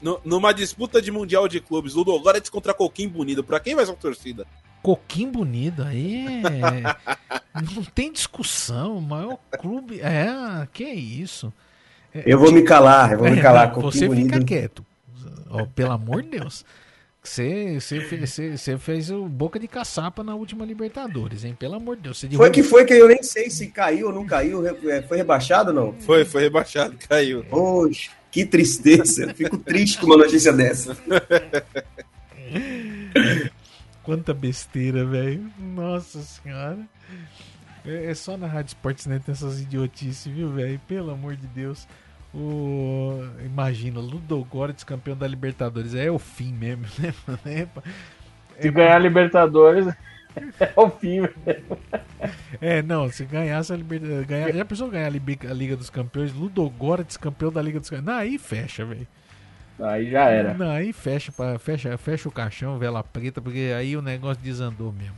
no, 0.00 0.20
numa 0.24 0.52
disputa 0.52 1.00
de 1.00 1.10
Mundial 1.10 1.48
de 1.48 1.60
Clubes, 1.60 1.94
Ludogorets 1.94 2.50
contra 2.50 2.74
Coquim 2.74 3.08
Bonito, 3.08 3.42
pra 3.42 3.60
quem 3.60 3.74
vai 3.74 3.84
ser 3.84 3.92
a 3.92 3.96
torcida? 3.96 4.46
Coquim 4.82 5.30
Bonito, 5.30 5.82
aí 5.82 6.42
é... 6.44 7.32
não 7.74 7.82
tem 7.82 8.12
discussão, 8.12 8.98
o 8.98 9.02
maior 9.02 9.38
clube, 9.58 10.00
é, 10.00 10.28
que 10.72 10.84
é 10.84 10.94
isso. 10.94 11.52
É, 12.14 12.22
eu 12.26 12.38
vou 12.38 12.52
me 12.52 12.62
calar, 12.62 13.12
eu 13.12 13.18
vou 13.18 13.30
me 13.30 13.40
calar. 13.40 13.70
É, 13.70 13.80
você 13.80 14.06
bonito. 14.06 14.32
fica 14.32 14.44
quieto, 14.44 14.86
oh, 15.50 15.66
pelo 15.66 15.92
amor 15.92 16.22
de 16.22 16.30
Deus. 16.30 16.64
Você, 17.26 17.80
você, 17.80 18.16
você, 18.18 18.56
você 18.56 18.78
fez 18.78 19.10
o 19.10 19.26
boca 19.28 19.58
de 19.58 19.66
caçapa 19.66 20.22
na 20.22 20.34
última 20.34 20.64
Libertadores, 20.64 21.44
hein? 21.44 21.56
Pelo 21.58 21.74
amor 21.74 21.96
de 21.96 22.02
Deus. 22.02 22.18
Você 22.20 22.28
foi 22.30 22.50
que 22.50 22.62
foi 22.62 22.84
que 22.84 22.94
eu 22.94 23.08
nem 23.08 23.22
sei 23.22 23.50
se 23.50 23.66
caiu 23.66 24.06
ou 24.06 24.12
não 24.12 24.24
caiu. 24.24 24.64
É, 24.66 25.02
foi 25.02 25.16
rebaixado 25.16 25.70
ou 25.70 25.74
não? 25.74 25.92
Foi, 26.00 26.24
foi 26.24 26.42
rebaixado, 26.42 26.96
caiu. 27.08 27.44
Poxa. 27.44 28.12
Que 28.30 28.44
tristeza. 28.46 29.34
Fico 29.34 29.58
triste 29.58 29.98
com 29.98 30.06
uma 30.06 30.16
notícia 30.18 30.52
dessa. 30.52 30.96
Quanta 34.04 34.32
besteira, 34.32 35.04
velho. 35.04 35.50
Nossa 35.58 36.20
senhora. 36.22 36.78
É, 37.84 38.10
é, 38.10 38.14
só 38.14 38.36
na 38.36 38.46
Rádio 38.46 38.68
Esportes 38.68 39.06
né, 39.06 39.20
tem 39.24 39.32
essas 39.32 39.60
idiotices, 39.60 40.32
viu, 40.32 40.50
velho? 40.50 40.80
Pelo 40.86 41.10
amor 41.10 41.34
de 41.34 41.46
Deus. 41.48 41.88
O... 42.36 43.26
Imagina, 43.42 43.98
Ludogorets 43.98 44.84
campeão 44.84 45.16
da 45.16 45.26
Libertadores. 45.26 45.94
É 45.94 46.10
o 46.10 46.18
fim 46.18 46.52
mesmo, 46.52 46.84
né? 47.42 47.66
É, 48.58 48.62
Se 48.62 48.70
ganhar 48.70 48.96
a 48.96 48.98
Libertadores, 48.98 49.86
é 50.60 50.72
o 50.76 50.90
fim 50.90 51.20
mesmo. 51.20 51.78
É, 52.60 52.82
não, 52.82 53.08
se 53.08 53.24
ganhasse 53.24 53.72
a 53.72 53.76
Libertadores. 53.76 54.26
Ganhar, 54.26 54.52
já 54.52 54.64
pensou 54.66 54.90
ganhar 54.90 55.06
a 55.06 55.54
Liga 55.54 55.76
dos 55.76 55.88
Campeões? 55.88 56.34
Ludogorets 56.34 57.16
campeão 57.16 57.50
da 57.50 57.62
Liga 57.62 57.80
dos 57.80 57.88
Campeões. 57.88 58.06
Não, 58.06 58.20
aí 58.20 58.36
fecha, 58.36 58.84
velho. 58.84 59.06
Aí 59.80 60.10
já 60.10 60.28
era. 60.28 60.54
Não, 60.54 60.70
aí 60.70 60.92
fecha, 60.92 61.32
fecha, 61.58 61.96
fecha 61.96 62.28
o 62.28 62.32
caixão, 62.32 62.78
vela 62.78 63.02
preta, 63.02 63.40
porque 63.40 63.72
aí 63.76 63.96
o 63.96 64.02
negócio 64.02 64.42
desandou 64.42 64.92
mesmo. 64.92 65.16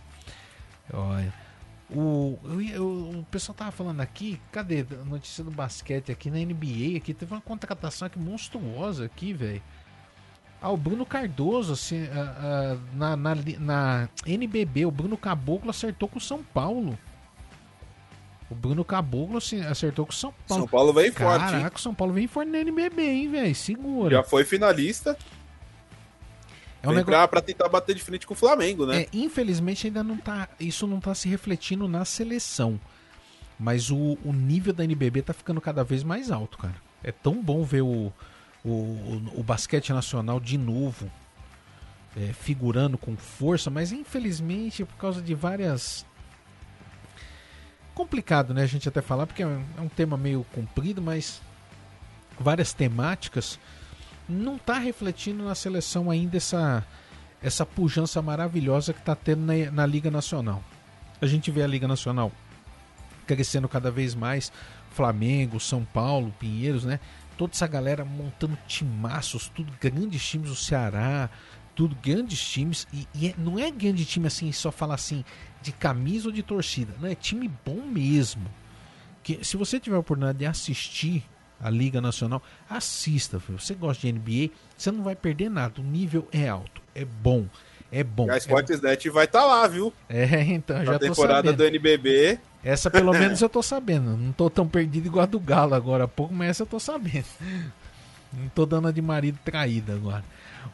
Olha. 0.92 1.47
O, 1.90 2.38
o, 2.44 3.18
o 3.20 3.26
pessoal 3.30 3.56
tava 3.56 3.70
falando 3.70 4.00
aqui, 4.00 4.38
cadê 4.52 4.84
a 5.00 5.04
notícia 5.04 5.42
do 5.42 5.50
basquete 5.50 6.12
aqui 6.12 6.30
na 6.30 6.36
NBA? 6.36 6.98
Aqui 6.98 7.14
teve 7.14 7.32
uma 7.32 7.40
contratação 7.40 8.06
aqui 8.06 8.18
monstruosa 8.18 9.06
aqui, 9.06 9.32
velho. 9.32 9.62
Ah, 10.60 10.70
o 10.70 10.76
Bruno 10.76 11.06
Cardoso, 11.06 11.72
assim, 11.72 12.02
uh, 12.02 12.06
uh, 12.06 12.80
na, 12.94 13.16
na, 13.16 13.34
na, 13.58 14.08
NBB, 14.26 14.86
o 14.86 14.90
Bruno 14.90 15.16
Caboclo 15.16 15.70
acertou 15.70 16.08
com 16.08 16.18
o 16.18 16.20
São 16.20 16.42
Paulo. 16.42 16.98
O 18.50 18.54
Bruno 18.54 18.84
Caboclo 18.84 19.38
assim, 19.38 19.60
acertou 19.60 20.04
com 20.04 20.12
o 20.12 20.14
São 20.14 20.34
Paulo. 20.46 20.62
São 20.64 20.68
Paulo 20.68 20.92
vem 20.92 21.12
Caraca, 21.12 21.38
forte. 21.38 21.52
Caraca, 21.52 21.76
o 21.76 21.80
São 21.80 21.94
Paulo 21.94 22.12
vem 22.12 22.26
forte 22.26 22.50
na 22.50 22.58
NBB, 22.58 23.02
hein, 23.02 23.30
velho? 23.30 23.54
Segura. 23.54 24.16
Já 24.16 24.22
foi 24.24 24.44
finalista. 24.44 25.16
É 26.82 26.88
um 26.88 26.92
negócio... 26.92 27.06
pra, 27.06 27.28
pra, 27.28 27.40
tentar 27.40 27.68
bater 27.68 27.94
de 27.94 28.02
frente 28.02 28.26
com 28.26 28.34
o 28.34 28.36
Flamengo, 28.36 28.86
né? 28.86 29.02
É, 29.02 29.08
infelizmente 29.12 29.86
ainda 29.86 30.02
não 30.02 30.16
tá. 30.16 30.48
Isso 30.60 30.86
não 30.86 31.00
tá 31.00 31.14
se 31.14 31.28
refletindo 31.28 31.88
na 31.88 32.04
seleção. 32.04 32.80
Mas 33.58 33.90
o, 33.90 34.16
o 34.24 34.32
nível 34.32 34.72
da 34.72 34.84
NBB 34.84 35.22
tá 35.22 35.32
ficando 35.32 35.60
cada 35.60 35.82
vez 35.82 36.04
mais 36.04 36.30
alto, 36.30 36.58
cara. 36.58 36.76
É 37.02 37.10
tão 37.10 37.42
bom 37.42 37.64
ver 37.64 37.82
o, 37.82 38.12
o, 38.64 38.70
o, 38.70 39.22
o 39.36 39.42
basquete 39.42 39.92
nacional 39.92 40.38
de 40.38 40.56
novo 40.56 41.10
é, 42.16 42.32
figurando 42.32 42.96
com 42.96 43.16
força, 43.16 43.70
mas 43.70 43.92
infelizmente 43.92 44.84
por 44.84 44.96
causa 44.96 45.22
de 45.22 45.34
várias 45.34 46.06
complicado, 47.94 48.54
né, 48.54 48.62
a 48.62 48.66
gente 48.66 48.88
até 48.88 49.02
falar 49.02 49.26
porque 49.26 49.42
é 49.42 49.46
um, 49.46 49.64
é 49.76 49.80
um 49.80 49.88
tema 49.88 50.16
meio 50.16 50.46
comprido, 50.54 51.02
mas 51.02 51.42
várias 52.38 52.72
temáticas 52.72 53.58
não 54.28 54.56
está 54.56 54.78
refletindo 54.78 55.44
na 55.44 55.54
seleção 55.54 56.10
ainda 56.10 56.36
essa 56.36 56.84
essa 57.40 57.64
pujança 57.64 58.20
maravilhosa 58.20 58.92
que 58.92 58.98
está 58.98 59.14
tendo 59.14 59.42
na, 59.42 59.70
na 59.70 59.86
Liga 59.86 60.10
Nacional. 60.10 60.62
A 61.20 61.26
gente 61.26 61.52
vê 61.52 61.62
a 61.62 61.68
Liga 61.68 61.86
Nacional 61.86 62.32
crescendo 63.28 63.68
cada 63.68 63.92
vez 63.92 64.12
mais, 64.12 64.50
Flamengo, 64.90 65.60
São 65.60 65.84
Paulo, 65.84 66.34
Pinheiros, 66.40 66.84
né? 66.84 66.98
toda 67.38 67.52
essa 67.52 67.68
galera 67.68 68.04
montando 68.04 68.58
timaços, 68.66 69.48
tudo 69.48 69.72
grandes 69.80 70.26
times, 70.26 70.50
o 70.50 70.56
Ceará, 70.56 71.30
tudo 71.74 71.96
grandes 72.02 72.40
times. 72.46 72.86
E, 72.92 73.06
e 73.14 73.28
é, 73.28 73.34
não 73.38 73.58
é 73.58 73.70
grande 73.70 74.04
time 74.04 74.26
assim, 74.26 74.50
só 74.50 74.72
falar 74.72 74.96
assim, 74.96 75.24
de 75.62 75.70
camisa 75.70 76.26
ou 76.26 76.32
de 76.32 76.42
torcida. 76.42 76.92
Não, 77.00 77.08
é 77.08 77.14
time 77.14 77.48
bom 77.64 77.80
mesmo. 77.86 78.44
Que, 79.22 79.44
se 79.44 79.56
você 79.56 79.78
tiver 79.78 79.96
a 79.96 80.00
oportunidade 80.00 80.38
de 80.38 80.46
assistir 80.46 81.24
a 81.60 81.70
Liga 81.70 82.00
Nacional, 82.00 82.42
assista. 82.68 83.40
Filho. 83.40 83.58
Você 83.58 83.74
gosta 83.74 84.06
de 84.06 84.12
NBA, 84.12 84.54
você 84.76 84.90
não 84.90 85.02
vai 85.02 85.16
perder 85.16 85.50
nada. 85.50 85.80
O 85.80 85.84
nível 85.84 86.26
é 86.32 86.48
alto, 86.48 86.82
é 86.94 87.04
bom. 87.04 87.46
É 87.90 88.04
bom. 88.04 88.30
a 88.30 88.36
Sportsnet 88.36 89.08
é... 89.08 89.10
vai 89.10 89.24
estar 89.24 89.40
tá 89.40 89.46
lá, 89.46 89.66
viu? 89.66 89.92
É, 90.08 90.42
então, 90.42 90.84
já 90.84 90.92
tô 90.92 90.98
temporada 90.98 91.52
do 91.52 91.64
NBB. 91.64 92.38
Essa 92.62 92.90
pelo 92.90 93.12
menos 93.16 93.40
eu 93.40 93.48
tô 93.48 93.62
sabendo. 93.62 94.16
Não 94.16 94.32
tô 94.32 94.50
tão 94.50 94.68
perdido 94.68 95.06
igual 95.06 95.22
a 95.22 95.26
do 95.26 95.40
Galo 95.40 95.74
agora 95.74 96.04
há 96.04 96.08
pouco, 96.08 96.34
mas 96.34 96.50
essa 96.50 96.62
eu 96.62 96.66
tô 96.66 96.78
sabendo. 96.78 97.26
Não 98.32 98.48
tô 98.50 98.66
dando 98.66 98.88
a 98.88 98.92
de 98.92 99.00
marido 99.00 99.38
traída 99.42 99.94
agora. 99.94 100.24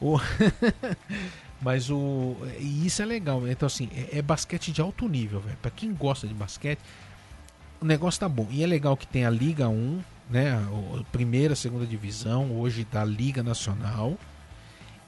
O... 0.01 0.19
mas 1.63 1.89
o. 1.89 2.37
E 2.59 2.87
isso 2.87 3.01
é 3.01 3.07
legal. 3.07 3.47
Então, 3.47 3.67
assim, 3.67 3.89
é, 3.95 4.19
é 4.19 4.23
basquete 4.23 4.73
de 4.73 4.81
alto 4.81 5.09
nível, 5.09 5.41
velho. 5.41 5.57
Pra 5.63 5.71
quem 5.71 5.95
gosta 5.95 6.27
de 6.27 6.35
basquete, 6.35 6.81
o 7.81 7.85
negócio 7.85 8.19
tá 8.19 8.29
bom. 8.29 8.49
E 8.51 8.65
é 8.65 8.67
legal 8.67 8.97
que 8.97 9.07
tem 9.07 9.25
a 9.25 9.31
Liga 9.31 9.69
1, 9.69 10.03
né? 10.29 10.59
Primeira, 11.13 11.55
segunda 11.55 11.87
divisão, 11.87 12.53
hoje 12.53 12.87
da 12.91 13.05
Liga 13.05 13.43
Nacional. 13.43 14.19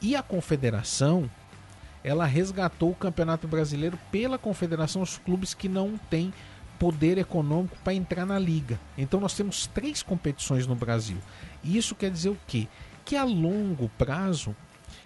E 0.00 0.14
a 0.14 0.22
Confederação, 0.22 1.30
ela 2.04 2.26
resgatou 2.26 2.90
o 2.90 2.94
Campeonato 2.94 3.48
Brasileiro 3.48 3.98
pela 4.10 4.38
Confederação, 4.38 5.02
os 5.02 5.18
clubes 5.18 5.54
que 5.54 5.68
não 5.68 5.98
têm 6.10 6.32
poder 6.78 7.18
econômico 7.18 7.76
para 7.82 7.94
entrar 7.94 8.26
na 8.26 8.38
liga. 8.38 8.78
Então 8.96 9.18
nós 9.18 9.34
temos 9.34 9.66
três 9.66 10.02
competições 10.02 10.66
no 10.66 10.74
Brasil. 10.74 11.16
E 11.64 11.76
isso 11.76 11.94
quer 11.94 12.10
dizer 12.10 12.28
o 12.28 12.38
quê? 12.46 12.68
Que 13.04 13.16
a 13.16 13.24
longo 13.24 13.88
prazo 13.96 14.54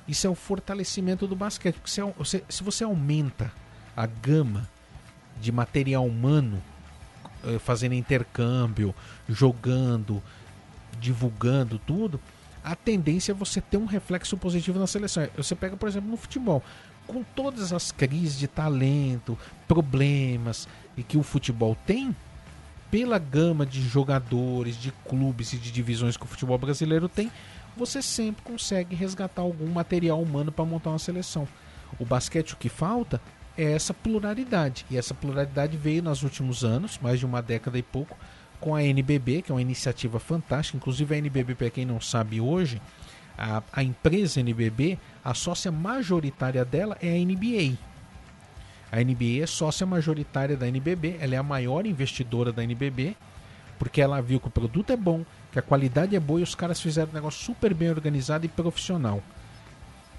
Isso 0.09 0.27
é 0.27 0.31
o 0.31 0.35
fortalecimento 0.35 1.27
do 1.27 1.37
basquete. 1.37 1.77
Porque 1.77 1.91
se, 1.91 2.03
você, 2.03 2.45
se 2.49 2.62
você 2.62 2.85
aumenta 2.85 3.53
a 3.97 4.07
gama 4.07 4.69
de 5.41 5.53
material 5.53 6.05
humano, 6.05 6.62
fazendo 7.61 7.95
intercâmbio, 7.95 8.95
jogando, 9.29 10.23
divulgando 10.99 11.79
tudo, 11.79 12.21
a 12.62 12.75
tendência 12.75 13.33
é 13.33 13.35
você 13.35 13.61
ter 13.61 13.77
um 13.77 13.87
reflexo 13.87 14.37
positivo 14.37 14.79
na 14.79 14.87
seleção. 14.87 15.27
Você 15.37 15.55
pega, 15.55 15.77
por 15.77 15.89
exemplo, 15.89 16.11
no 16.11 16.17
futebol, 16.17 16.62
com 17.07 17.23
todas 17.23 17.73
as 17.73 17.91
crises 17.91 18.39
de 18.39 18.47
talento, 18.47 19.39
problemas 19.67 20.69
e 20.97 21.03
que 21.03 21.17
o 21.17 21.23
futebol 21.23 21.77
tem, 21.87 22.15
pela 22.91 23.19
gama 23.19 23.65
de 23.65 23.81
jogadores, 23.81 24.77
de 24.77 24.93
clubes 25.09 25.53
e 25.53 25.57
de 25.57 25.71
divisões 25.71 26.17
que 26.17 26.25
o 26.25 26.29
futebol 26.29 26.59
brasileiro 26.59 27.09
tem, 27.09 27.31
você 27.77 28.03
sempre 28.03 28.43
consegue 28.43 28.95
resgatar 28.97 29.43
algum 29.43 29.69
material 29.69 30.21
humano 30.21 30.51
para 30.51 30.65
montar 30.65 30.91
uma 30.91 30.99
seleção. 30.99 31.47
O 31.99 32.05
basquete 32.05 32.53
o 32.53 32.57
que 32.57 32.69
falta 32.69 33.21
é 33.62 33.73
essa 33.73 33.93
pluralidade. 33.93 34.87
E 34.91 34.97
essa 34.97 35.12
pluralidade 35.12 35.77
veio 35.77 36.03
nos 36.03 36.23
últimos 36.23 36.65
anos, 36.65 36.99
mais 37.01 37.19
de 37.19 37.27
uma 37.27 37.43
década 37.43 37.78
e 37.78 37.82
pouco, 37.82 38.16
com 38.61 38.74
a 38.74 38.82
NBB, 38.82 39.43
que 39.43 39.53
é 39.53 39.55
uma 39.55 39.62
iniciativa 39.62 40.19
fantástica. 40.19 40.77
Inclusive 40.77 41.15
a 41.15 41.19
NBB, 41.19 41.55
para 41.55 41.70
quem 41.70 41.85
não 41.85 42.01
sabe 42.01 42.41
hoje, 42.41 42.81
a, 43.37 43.62
a 43.73 43.82
empresa 43.82 44.41
NBB, 44.41 44.99
a 45.24 45.35
sócia 45.35 45.70
majoritária 45.70 46.65
dela 46.65 46.97
é 47.01 47.09
a 47.09 47.24
NBA. 47.24 47.77
A 48.93 49.03
NBA 49.03 49.43
é 49.43 49.47
sócia 49.47 49.87
majoritária 49.87 50.57
da 50.57 50.66
NBB, 50.66 51.19
ela 51.20 51.35
é 51.35 51.39
a 51.39 51.43
maior 51.43 51.87
investidora 51.87 52.53
da 52.53 52.65
NBB, 52.65 53.16
porque 53.78 54.01
ela 54.01 54.20
viu 54.20 54.41
que 54.41 54.49
o 54.49 54.51
produto 54.51 54.91
é 54.91 54.97
bom, 54.97 55.24
que 55.53 55.59
a 55.59 55.62
qualidade 55.62 56.16
é 56.16 56.20
boa 56.20 56.41
e 56.41 56.43
os 56.43 56.55
caras 56.55 56.81
fizeram 56.81 57.11
um 57.11 57.15
negócio 57.15 57.45
super 57.45 57.73
bem 57.73 57.89
organizado 57.89 58.45
e 58.45 58.49
profissional. 58.49 59.23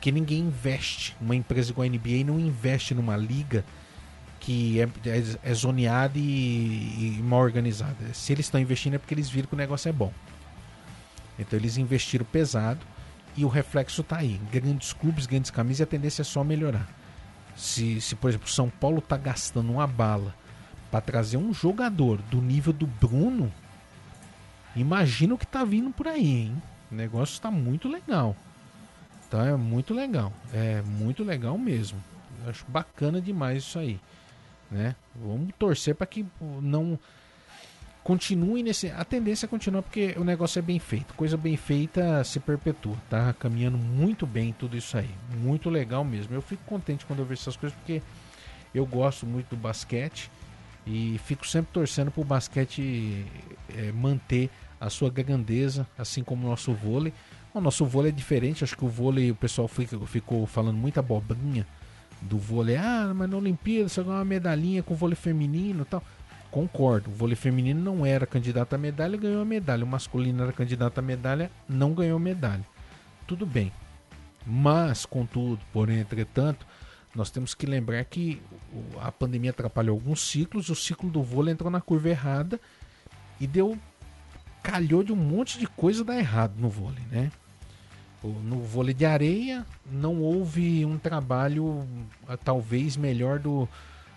Que 0.01 0.11
ninguém 0.11 0.39
investe, 0.39 1.15
uma 1.21 1.35
empresa 1.35 1.71
igual 1.71 1.87
a 1.87 1.89
NBA 1.89 2.25
não 2.25 2.39
investe 2.39 2.93
numa 2.93 3.15
liga 3.15 3.63
que 4.41 4.81
é, 4.81 4.89
é, 5.05 5.51
é 5.51 5.53
zoneada 5.53 6.17
e, 6.17 7.17
e, 7.19 7.21
mal 7.23 7.41
organizada. 7.41 8.13
Se 8.13 8.33
eles 8.33 8.47
estão 8.47 8.59
investindo 8.59 8.95
é 8.95 8.97
porque 8.97 9.13
eles 9.13 9.29
viram 9.29 9.47
que 9.47 9.53
o 9.53 9.57
negócio 9.57 9.87
é 9.87 9.93
bom. 9.93 10.11
Então 11.37 11.57
eles 11.57 11.77
investiram 11.77 12.25
pesado 12.25 12.79
e 13.37 13.45
o 13.45 13.47
reflexo 13.47 14.01
está 14.01 14.17
aí. 14.17 14.41
Grandes 14.51 14.93
clubes, 14.93 15.27
grandes 15.27 15.51
camisas 15.51 15.81
a 15.81 15.85
tendência 15.85 16.23
é 16.23 16.25
só 16.25 16.43
melhorar. 16.43 16.89
Se, 17.55 18.01
se 18.01 18.15
por 18.15 18.29
exemplo, 18.29 18.49
São 18.49 18.69
Paulo 18.69 18.97
está 18.97 19.15
gastando 19.15 19.71
uma 19.71 19.85
bala 19.85 20.35
para 20.89 21.01
trazer 21.01 21.37
um 21.37 21.53
jogador 21.53 22.17
do 22.23 22.41
nível 22.41 22.73
do 22.73 22.87
Bruno, 22.87 23.51
imagina 24.75 25.35
o 25.35 25.37
que 25.37 25.45
está 25.45 25.63
vindo 25.63 25.91
por 25.91 26.07
aí, 26.07 26.25
hein? 26.25 26.61
O 26.91 26.95
negócio 26.95 27.33
está 27.33 27.51
muito 27.51 27.87
legal. 27.87 28.35
Tá, 29.31 29.45
é 29.45 29.55
muito 29.55 29.95
legal. 29.95 30.31
É 30.53 30.83
muito 30.83 31.23
legal 31.23 31.57
mesmo. 31.57 31.97
Eu 32.43 32.51
acho 32.51 32.65
bacana 32.67 33.19
demais 33.19 33.63
isso 33.63 33.79
aí 33.79 33.99
né? 34.71 34.95
Vamos 35.13 35.53
torcer 35.59 35.93
para 35.93 36.07
que 36.07 36.25
não 36.61 36.97
continue 38.03 38.63
nesse. 38.63 38.89
A 38.89 39.03
tendência 39.03 39.45
é 39.45 39.49
continuar 39.49 39.83
porque 39.83 40.15
o 40.17 40.23
negócio 40.23 40.57
é 40.57 40.61
bem 40.61 40.79
feito. 40.79 41.13
Coisa 41.13 41.35
bem 41.35 41.57
feita 41.57 42.23
se 42.23 42.39
perpetua. 42.39 42.95
Tá 43.09 43.33
caminhando 43.33 43.77
muito 43.77 44.25
bem 44.25 44.55
tudo 44.57 44.77
isso 44.77 44.97
aí. 44.97 45.09
Muito 45.37 45.69
legal 45.69 46.03
mesmo. 46.05 46.33
Eu 46.33 46.41
fico 46.41 46.63
contente 46.63 47.05
quando 47.05 47.19
eu 47.19 47.25
vejo 47.25 47.41
essas 47.41 47.57
coisas 47.57 47.77
porque 47.77 48.01
eu 48.73 48.85
gosto 48.85 49.25
muito 49.25 49.49
do 49.49 49.57
basquete 49.57 50.31
e 50.87 51.19
fico 51.25 51.45
sempre 51.45 51.71
torcendo 51.73 52.09
para 52.09 52.21
o 52.21 52.25
basquete 52.25 53.25
é, 53.75 53.91
manter 53.91 54.49
a 54.79 54.89
sua 54.89 55.11
grandeza, 55.11 55.85
assim 55.95 56.23
como 56.23 56.47
o 56.47 56.49
nosso 56.49 56.73
vôlei. 56.73 57.13
O 57.53 57.59
nosso 57.59 57.85
vôlei 57.85 58.11
é 58.11 58.15
diferente. 58.15 58.63
Acho 58.63 58.77
que 58.77 58.85
o 58.85 58.87
vôlei, 58.87 59.31
o 59.31 59.35
pessoal 59.35 59.67
ficou, 59.67 60.05
ficou 60.05 60.45
falando 60.45 60.77
muita 60.77 61.01
abobrinha 61.01 61.67
do 62.21 62.37
vôlei. 62.37 62.77
Ah, 62.77 63.11
mas 63.15 63.29
na 63.29 63.37
Olimpíada 63.37 63.89
você 63.89 64.01
ganhou 64.01 64.17
uma 64.17 64.25
medalhinha 64.25 64.81
com 64.81 64.95
vôlei 64.95 65.15
feminino 65.15 65.85
tal. 65.85 66.03
Concordo, 66.49 67.09
o 67.09 67.13
vôlei 67.13 67.35
feminino 67.35 67.81
não 67.81 68.05
era 68.05 68.25
candidato 68.25 68.73
a 68.73 68.77
medalha, 68.77 69.17
ganhou 69.17 69.41
a 69.41 69.45
medalha. 69.45 69.85
O 69.85 69.87
masculino 69.87 70.43
era 70.43 70.51
candidato 70.51 70.97
a 70.99 71.01
medalha, 71.01 71.49
não 71.67 71.93
ganhou 71.93 72.19
medalha. 72.19 72.65
Tudo 73.25 73.45
bem. 73.45 73.71
Mas, 74.45 75.05
contudo, 75.05 75.61
porém, 75.71 75.99
entretanto, 75.99 76.65
nós 77.15 77.29
temos 77.29 77.53
que 77.53 77.65
lembrar 77.65 78.03
que 78.05 78.41
a 78.99 79.11
pandemia 79.11 79.51
atrapalhou 79.51 79.95
alguns 79.95 80.21
ciclos, 80.21 80.69
o 80.69 80.75
ciclo 80.75 81.09
do 81.09 81.21
vôlei 81.21 81.53
entrou 81.53 81.69
na 81.69 81.79
curva 81.79 82.09
errada 82.09 82.59
e 83.39 83.47
deu 83.47 83.77
calhou 84.61 85.03
de 85.03 85.11
um 85.11 85.15
monte 85.15 85.57
de 85.57 85.67
coisa 85.67 86.03
dar 86.03 86.17
errado 86.17 86.53
no 86.57 86.69
vôlei, 86.69 87.03
né? 87.11 87.31
No 88.23 88.61
vôlei 88.61 88.93
de 88.93 89.05
areia 89.05 89.65
não 89.91 90.21
houve 90.21 90.85
um 90.85 90.97
trabalho 90.97 91.87
ah, 92.27 92.37
talvez 92.37 92.95
melhor 92.95 93.39
do, 93.39 93.67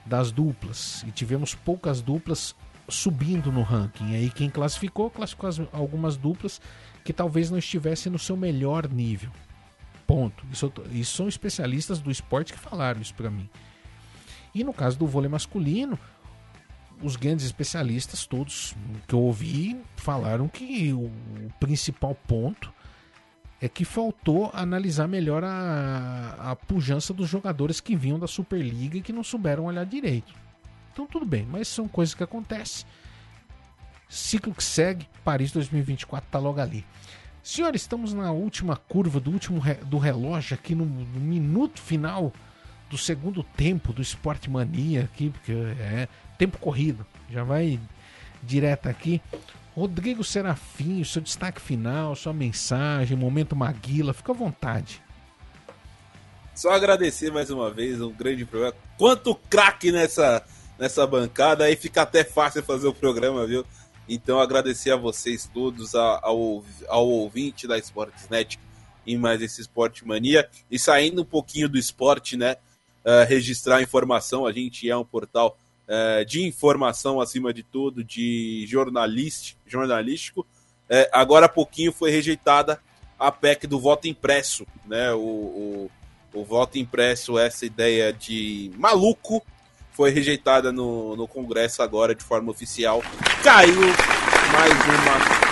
das 0.05 0.31
duplas 0.31 1.03
e 1.09 1.11
tivemos 1.11 1.55
poucas 1.55 2.03
duplas 2.03 2.55
subindo 2.89 3.51
no 3.51 3.63
ranking. 3.63 4.15
Aí 4.15 4.31
quem 4.31 4.51
classificou, 4.51 5.11
classificou 5.11 5.49
as, 5.49 5.61
algumas 5.73 6.17
duplas 6.17 6.61
que 7.03 7.13
talvez 7.13 7.51
não 7.51 7.59
estivessem 7.59 8.13
no 8.13 8.19
seu 8.19 8.37
melhor 8.37 8.89
nível. 8.89 9.31
Ponto. 10.07 10.45
Isso, 10.53 10.71
isso 10.93 11.17
são 11.17 11.29
especialistas 11.29 11.99
do 11.99 12.11
esporte 12.11 12.53
que 12.53 12.59
falaram 12.59 13.01
isso 13.01 13.15
para 13.15 13.31
mim. 13.31 13.49
E 14.55 14.63
no 14.63 14.75
caso 14.75 14.99
do 14.99 15.07
vôlei 15.07 15.31
masculino, 15.31 15.99
os 17.03 17.17
grandes 17.17 17.47
especialistas, 17.47 18.27
todos 18.27 18.75
que 19.09 19.15
eu 19.15 19.21
ouvi, 19.21 19.81
falaram 19.97 20.47
que 20.47 20.93
o 20.93 21.11
principal 21.59 22.15
ponto 22.15 22.74
é 23.61 23.69
que 23.69 23.85
faltou 23.85 24.51
analisar 24.53 25.07
melhor 25.07 25.43
a, 25.45 26.35
a 26.39 26.57
pujança 26.57 27.15
dos 27.15 27.29
jogadores 27.29 27.81
que 27.81 27.97
vinham 27.97 28.19
da 28.19 28.27
Superliga 28.27 28.99
e 28.99 29.03
que 29.03 29.13
não 29.13 29.25
souberam 29.25 29.65
olhar 29.65 29.87
direito. 29.87 30.35
Então 30.93 31.07
tudo 31.07 31.25
bem, 31.25 31.47
mas 31.51 31.69
são 31.69 31.89
coisas 31.89 32.15
que 32.15 32.23
acontecem. 32.23 32.87
Ciclo 34.09 34.55
que 34.55 34.63
segue, 34.63 35.09
Paris 35.25 35.51
2024 35.51 36.27
está 36.27 36.39
logo 36.39 36.61
ali. 36.61 36.85
Senhores, 37.43 37.83
estamos 37.83 38.15
na 38.15 38.33
última 38.33 38.77
curva 38.77 39.21
do 39.21 39.31
último 39.31 39.59
re, 39.59 39.75
do 39.75 39.99
relógio 39.99 40.55
aqui 40.55 40.75
no, 40.75 40.87
no, 40.87 41.21
minuto 41.21 41.81
final 41.81 42.33
do 42.89 42.97
segundo 42.97 43.43
tempo 43.43 43.93
do 43.93 44.01
Esporte 44.01 44.49
Mania 44.49 45.05
aqui, 45.05 45.31
porque 45.31 45.53
é 45.53 46.09
tempo 46.39 46.59
corrido. 46.59 47.05
Já 47.31 47.45
vai 47.45 47.79
direto 48.43 48.89
aqui. 48.89 49.21
Rodrigo 49.75 50.23
Serafim, 50.23 51.03
seu 51.03 51.21
destaque 51.21 51.61
final, 51.61 52.15
sua 52.15 52.33
mensagem, 52.33 53.17
momento 53.17 53.57
Maguila, 53.57 54.13
fica 54.13 54.31
à 54.31 54.35
vontade. 54.35 55.03
Só 56.55 56.71
agradecer 56.71 57.33
mais 57.33 57.51
uma 57.51 57.71
vez, 57.73 58.01
um 58.01 58.13
grande 58.13 58.45
programa. 58.45 58.77
Quanto 58.97 59.35
craque 59.35 59.91
nessa, 59.91 60.45
nessa 60.79 61.05
bancada, 61.05 61.65
aí 61.65 61.75
fica 61.75 62.03
até 62.03 62.23
fácil 62.23 62.63
fazer 62.63 62.87
o 62.87 62.95
programa, 62.95 63.45
viu? 63.45 63.67
Então 64.09 64.39
agradecer 64.39 64.93
a 64.93 64.97
vocês 64.97 65.51
todos, 65.53 65.97
ao, 65.97 66.63
ao 66.89 67.09
ouvinte 67.09 67.67
da 67.67 67.77
Sportsnet 67.77 68.61
em 69.05 69.19
mais 69.19 69.43
esse 69.43 69.61
Esporte 69.61 70.07
Mania. 70.07 70.49
E 70.71 70.79
saindo 70.79 71.23
um 71.23 71.25
pouquinho 71.25 71.69
do 71.69 71.77
esporte, 71.77 72.37
né? 72.37 72.57
Uh, 73.05 73.27
registrar 73.29 73.83
informação, 73.83 74.47
a 74.47 74.53
gente 74.53 74.89
é 74.89 74.97
um 74.97 75.05
portal 75.05 75.59
é, 75.87 76.25
de 76.25 76.43
informação 76.47 77.21
acima 77.21 77.53
de 77.53 77.63
tudo, 77.63 78.03
de 78.03 78.67
jornalístico. 78.67 80.47
É, 80.89 81.09
agora 81.13 81.47
há 81.47 81.49
pouquinho 81.49 81.93
foi 81.93 82.11
rejeitada 82.11 82.81
a 83.19 83.31
PEC 83.31 83.67
do 83.67 83.79
voto 83.79 84.09
impresso, 84.09 84.67
né? 84.87 85.13
O, 85.13 85.19
o, 85.19 85.91
o 86.35 86.45
voto 86.45 86.79
impresso, 86.79 87.39
essa 87.39 87.65
ideia 87.65 88.13
de 88.13 88.71
maluco, 88.77 89.45
foi 89.93 90.11
rejeitada 90.11 90.73
no, 90.73 91.15
no 91.17 91.29
Congresso 91.29 91.83
agora 91.83 92.15
de 92.15 92.25
forma 92.25 92.51
oficial. 92.51 93.03
Caiu 93.43 93.81
mais 94.53 94.73
uma. 94.73 95.45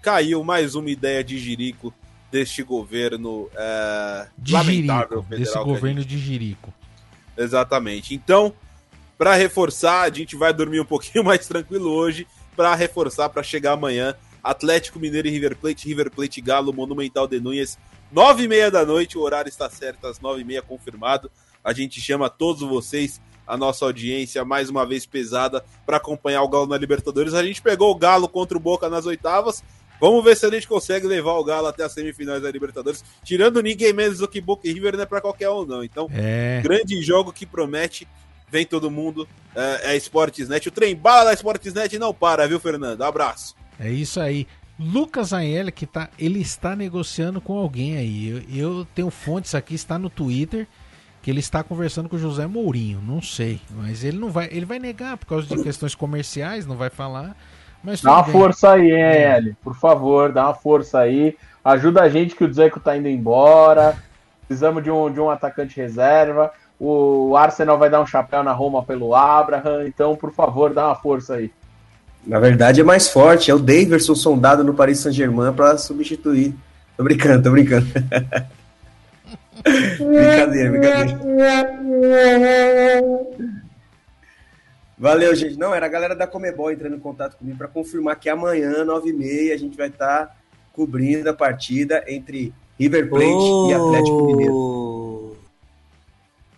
Caiu 0.00 0.44
mais 0.44 0.74
uma 0.74 0.90
ideia 0.90 1.24
de 1.24 1.38
Jirico 1.38 1.92
deste 2.34 2.64
governo 2.64 3.48
é, 3.54 4.26
de 4.36 4.54
lamentável 4.54 5.22
Jirico, 5.22 5.36
desse 5.36 5.58
governo 5.62 6.00
gente... 6.00 6.08
de 6.08 6.18
Jirico. 6.18 6.74
Exatamente. 7.38 8.12
Então, 8.12 8.52
para 9.16 9.34
reforçar, 9.36 10.02
a 10.02 10.10
gente 10.10 10.34
vai 10.34 10.52
dormir 10.52 10.80
um 10.80 10.84
pouquinho 10.84 11.22
mais 11.22 11.46
tranquilo 11.46 11.92
hoje, 11.92 12.26
para 12.56 12.74
reforçar 12.74 13.28
para 13.28 13.44
chegar 13.44 13.74
amanhã, 13.74 14.16
Atlético 14.42 14.98
Mineiro 14.98 15.28
e 15.28 15.30
River 15.30 15.56
Plate, 15.56 15.86
River 15.86 16.10
Plate 16.10 16.40
Galo, 16.40 16.72
Monumental 16.72 17.28
de 17.28 17.38
Núñez, 17.38 17.78
nove 18.10 18.42
e 18.42 18.48
meia 18.48 18.68
da 18.68 18.84
noite, 18.84 19.16
o 19.16 19.20
horário 19.20 19.48
está 19.48 19.70
certo, 19.70 20.08
às 20.08 20.18
nove 20.18 20.40
e 20.40 20.44
meia 20.44 20.60
confirmado. 20.60 21.30
A 21.62 21.72
gente 21.72 22.00
chama 22.00 22.28
todos 22.28 22.68
vocês, 22.68 23.20
a 23.46 23.56
nossa 23.56 23.84
audiência, 23.84 24.44
mais 24.44 24.68
uma 24.68 24.84
vez 24.84 25.06
pesada, 25.06 25.64
para 25.86 25.98
acompanhar 25.98 26.42
o 26.42 26.48
Galo 26.48 26.66
na 26.66 26.76
Libertadores. 26.76 27.32
A 27.32 27.44
gente 27.44 27.62
pegou 27.62 27.92
o 27.92 27.94
Galo 27.94 28.28
contra 28.28 28.56
o 28.56 28.60
Boca 28.60 28.88
nas 28.88 29.06
oitavas, 29.06 29.62
Vamos 30.04 30.22
ver 30.22 30.36
se 30.36 30.44
a 30.44 30.50
gente 30.50 30.68
consegue 30.68 31.06
levar 31.06 31.32
o 31.32 31.42
Galo 31.42 31.66
até 31.66 31.82
as 31.82 31.90
semifinais 31.90 32.42
da 32.42 32.50
Libertadores, 32.50 33.02
tirando 33.24 33.62
ninguém 33.62 33.90
menos 33.90 34.18
do 34.18 34.28
que 34.28 34.38
Boca 34.38 34.68
e 34.68 34.72
River, 34.74 34.96
não 34.96 35.04
é 35.04 35.06
para 35.06 35.18
qualquer 35.18 35.48
um, 35.48 35.64
não. 35.64 35.82
Então, 35.82 36.10
é. 36.12 36.60
grande 36.62 37.00
jogo 37.00 37.32
que 37.32 37.46
promete. 37.46 38.06
Vem 38.50 38.66
todo 38.66 38.90
mundo, 38.90 39.26
é, 39.56 39.94
é 39.94 39.96
Sportsnet. 39.96 40.68
O 40.68 40.70
trem 40.70 40.94
bala 40.94 41.24
da 41.24 41.32
Sportsnet 41.32 41.98
não 41.98 42.12
para, 42.12 42.46
viu, 42.46 42.60
Fernando? 42.60 43.00
Abraço. 43.00 43.56
É 43.80 43.90
isso 43.90 44.20
aí. 44.20 44.46
Lucas 44.78 45.32
Aielli, 45.32 45.72
que 45.72 45.86
tá, 45.86 46.10
ele 46.18 46.42
está 46.42 46.76
negociando 46.76 47.40
com 47.40 47.56
alguém 47.56 47.96
aí. 47.96 48.28
Eu, 48.28 48.42
eu, 48.54 48.86
tenho 48.94 49.08
fontes 49.08 49.54
aqui, 49.54 49.74
está 49.74 49.98
no 49.98 50.10
Twitter, 50.10 50.68
que 51.22 51.30
ele 51.30 51.40
está 51.40 51.64
conversando 51.64 52.10
com 52.10 52.16
o 52.16 52.18
José 52.18 52.46
Mourinho. 52.46 53.00
Não 53.00 53.22
sei, 53.22 53.58
mas 53.70 54.04
ele 54.04 54.18
não 54.18 54.30
vai, 54.30 54.50
ele 54.52 54.66
vai 54.66 54.78
negar 54.78 55.16
por 55.16 55.24
causa 55.24 55.46
de 55.46 55.62
questões 55.62 55.94
comerciais, 55.94 56.66
não 56.66 56.76
vai 56.76 56.90
falar. 56.90 57.34
Mas 57.84 58.00
dá 58.00 58.12
uma 58.14 58.22
bem. 58.22 58.32
força 58.32 58.72
aí, 58.72 58.90
hein, 58.90 59.04
Aielli? 59.04 59.56
Por 59.62 59.76
favor, 59.76 60.32
dá 60.32 60.46
uma 60.46 60.54
força 60.54 61.00
aí. 61.00 61.36
Ajuda 61.62 62.02
a 62.02 62.08
gente 62.08 62.34
que 62.34 62.44
o 62.44 62.48
Dzeko 62.48 62.80
tá 62.80 62.96
indo 62.96 63.08
embora. 63.08 63.96
Precisamos 64.48 64.82
de 64.82 64.90
um, 64.90 65.12
de 65.12 65.20
um 65.20 65.28
atacante 65.28 65.76
reserva. 65.76 66.50
O 66.80 67.36
Arsenal 67.36 67.78
vai 67.78 67.90
dar 67.90 68.00
um 68.00 68.06
chapéu 68.06 68.42
na 68.42 68.52
Roma 68.52 68.82
pelo 68.82 69.14
Abraham. 69.14 69.86
Então, 69.86 70.16
por 70.16 70.32
favor, 70.32 70.72
dá 70.72 70.86
uma 70.86 70.94
força 70.94 71.34
aí. 71.34 71.50
Na 72.26 72.38
verdade, 72.38 72.80
é 72.80 72.84
mais 72.84 73.08
forte. 73.08 73.50
É 73.50 73.54
o 73.54 73.58
Daverson 73.58 74.14
sondado 74.14 74.64
no 74.64 74.72
Paris 74.72 75.00
Saint-Germain 75.00 75.52
para 75.52 75.76
substituir. 75.76 76.54
Tô 76.96 77.04
brincando, 77.04 77.42
tô 77.42 77.50
brincando. 77.50 77.86
brincadeira, 80.00 80.70
brincadeira. 80.70 81.20
Valeu, 85.04 85.34
gente. 85.34 85.58
Não, 85.58 85.74
era 85.74 85.84
a 85.84 85.88
galera 85.90 86.16
da 86.16 86.26
Comebol 86.26 86.72
entrando 86.72 86.96
em 86.96 86.98
contato 86.98 87.36
comigo 87.36 87.58
para 87.58 87.68
confirmar 87.68 88.18
que 88.18 88.26
amanhã, 88.30 88.86
9h30, 88.86 89.52
a 89.52 89.56
gente 89.58 89.76
vai 89.76 89.88
estar 89.88 90.28
tá 90.28 90.36
cobrindo 90.72 91.28
a 91.28 91.34
partida 91.34 92.02
entre 92.08 92.54
River 92.80 93.10
Plate 93.10 93.26
oh. 93.26 93.70
e 93.70 93.74
Atlético 93.74 94.26
Mineiro. 94.26 95.36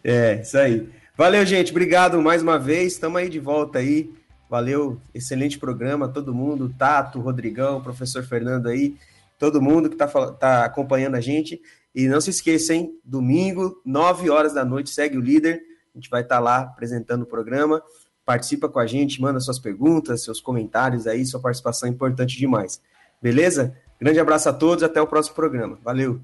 É, 0.05 0.41
isso 0.43 0.57
aí. 0.59 0.89
Valeu, 1.17 1.45
gente. 1.45 1.73
Obrigado 1.73 2.23
mais 2.23 2.41
uma 2.41 2.57
vez. 2.57 2.93
Estamos 2.93 3.21
aí 3.21 3.29
de 3.29 3.41
volta 3.41 3.81
aí. 3.81 4.15
Valeu, 4.49 5.01
excelente 5.13 5.59
programa, 5.59 6.07
todo 6.07 6.33
mundo, 6.33 6.73
Tato, 6.79 7.19
Rodrigão, 7.19 7.83
professor 7.83 8.23
Fernando 8.23 8.69
aí, 8.69 8.95
todo 9.37 9.61
mundo 9.61 9.89
que 9.89 9.97
está 9.97 10.07
tá 10.31 10.65
acompanhando 10.65 11.17
a 11.17 11.21
gente. 11.21 11.61
E 11.93 12.07
não 12.07 12.21
se 12.21 12.31
esqueça, 12.31 12.73
hein? 12.73 12.97
Domingo, 13.05 13.83
9 13.85 14.31
horas 14.31 14.55
da 14.55 14.65
noite, 14.65 14.91
segue 14.91 15.19
o 15.19 15.21
líder. 15.21 15.61
A 15.93 15.99
gente 15.99 16.09
vai 16.09 16.23
estar 16.23 16.37
tá 16.37 16.41
lá 16.41 16.59
apresentando 16.61 17.23
o 17.23 17.27
programa. 17.27 17.83
Participa 18.27 18.69
com 18.69 18.81
a 18.81 18.87
gente, 18.87 19.23
manda 19.23 19.39
suas 19.41 19.59
perguntas, 19.59 20.25
seus 20.25 20.41
comentários 20.41 21.07
aí, 21.07 21.25
sua 21.25 21.41
participação 21.41 21.89
é 21.89 21.93
importante 21.93 22.37
demais. 22.37 22.83
Beleza? 23.23 23.75
Grande 24.01 24.19
abraço 24.19 24.49
a 24.49 24.53
todos, 24.53 24.83
até 24.83 25.01
o 25.01 25.07
próximo 25.07 25.37
programa. 25.37 25.79
Valeu. 25.83 26.21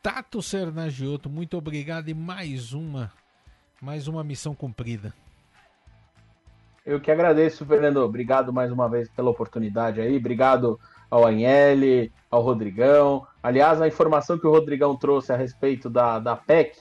Tato 0.00 0.40
Sernagiotto, 0.40 1.28
muito 1.28 1.58
obrigado 1.58 2.08
e 2.08 2.14
mais 2.14 2.72
uma, 2.72 3.12
mais 3.82 4.06
uma 4.06 4.22
missão 4.22 4.54
cumprida. 4.54 5.12
Eu 6.86 7.00
que 7.00 7.10
agradeço, 7.10 7.66
Fernando. 7.66 7.96
Obrigado 7.96 8.52
mais 8.52 8.70
uma 8.70 8.88
vez 8.88 9.08
pela 9.08 9.28
oportunidade 9.28 10.00
aí. 10.00 10.16
Obrigado 10.16 10.78
ao 11.10 11.26
Anhele, 11.26 12.12
ao 12.30 12.40
Rodrigão. 12.40 13.26
Aliás, 13.42 13.82
a 13.82 13.88
informação 13.88 14.38
que 14.38 14.46
o 14.46 14.50
Rodrigão 14.52 14.96
trouxe 14.96 15.32
a 15.32 15.36
respeito 15.36 15.90
da, 15.90 16.20
da 16.20 16.36
PEC, 16.36 16.78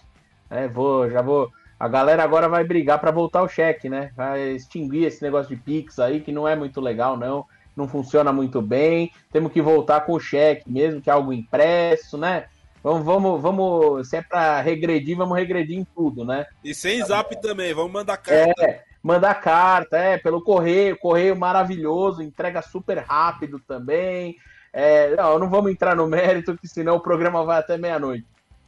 né, 0.47 0.67
vou, 0.67 1.09
já 1.09 1.23
vou. 1.23 1.51
A 1.79 1.87
galera 1.87 2.23
agora 2.23 2.47
vai 2.47 2.63
brigar 2.63 2.99
para 2.99 3.11
voltar 3.11 3.43
o 3.43 3.49
cheque, 3.49 3.89
né? 3.89 4.11
Vai 4.15 4.51
extinguir 4.51 5.05
esse 5.05 5.21
negócio 5.21 5.53
de 5.55 5.61
Pix 5.61 5.99
aí, 5.99 6.21
que 6.21 6.31
não 6.31 6.47
é 6.47 6.55
muito 6.55 6.79
legal, 6.79 7.17
não. 7.17 7.45
Não 7.75 7.87
funciona 7.87 8.31
muito 8.31 8.61
bem. 8.61 9.11
Temos 9.31 9.51
que 9.51 9.61
voltar 9.61 10.01
com 10.01 10.13
o 10.13 10.19
cheque, 10.19 10.71
mesmo 10.71 11.01
que 11.01 11.09
é 11.09 11.13
algo 11.13 11.33
impresso, 11.33 12.17
né? 12.17 12.45
Vamos, 12.81 13.03
vamos, 13.03 13.41
vamos. 13.41 14.07
Se 14.07 14.17
é 14.17 14.21
para 14.21 14.61
regredir, 14.61 15.17
vamos 15.17 15.35
regredir 15.35 15.77
em 15.77 15.83
tudo, 15.83 16.23
né? 16.23 16.45
E 16.63 16.73
sem 16.73 17.03
zap 17.03 17.35
também, 17.41 17.73
vamos 17.73 17.91
mandar 17.91 18.17
carta. 18.17 18.63
É, 18.63 18.83
mandar 19.03 19.33
carta, 19.41 19.97
é, 19.97 20.17
pelo 20.17 20.41
correio, 20.41 20.97
correio 20.97 21.35
maravilhoso, 21.35 22.21
entrega 22.21 22.61
super 22.61 22.99
rápido 22.99 23.59
também. 23.59 24.37
É, 24.71 25.15
não, 25.15 25.39
não 25.39 25.49
vamos 25.49 25.71
entrar 25.71 25.95
no 25.95 26.07
mérito, 26.07 26.55
que 26.55 26.67
senão 26.67 26.95
o 26.95 27.01
programa 27.01 27.43
vai 27.43 27.59
até 27.59 27.77
meia-noite. 27.77 28.25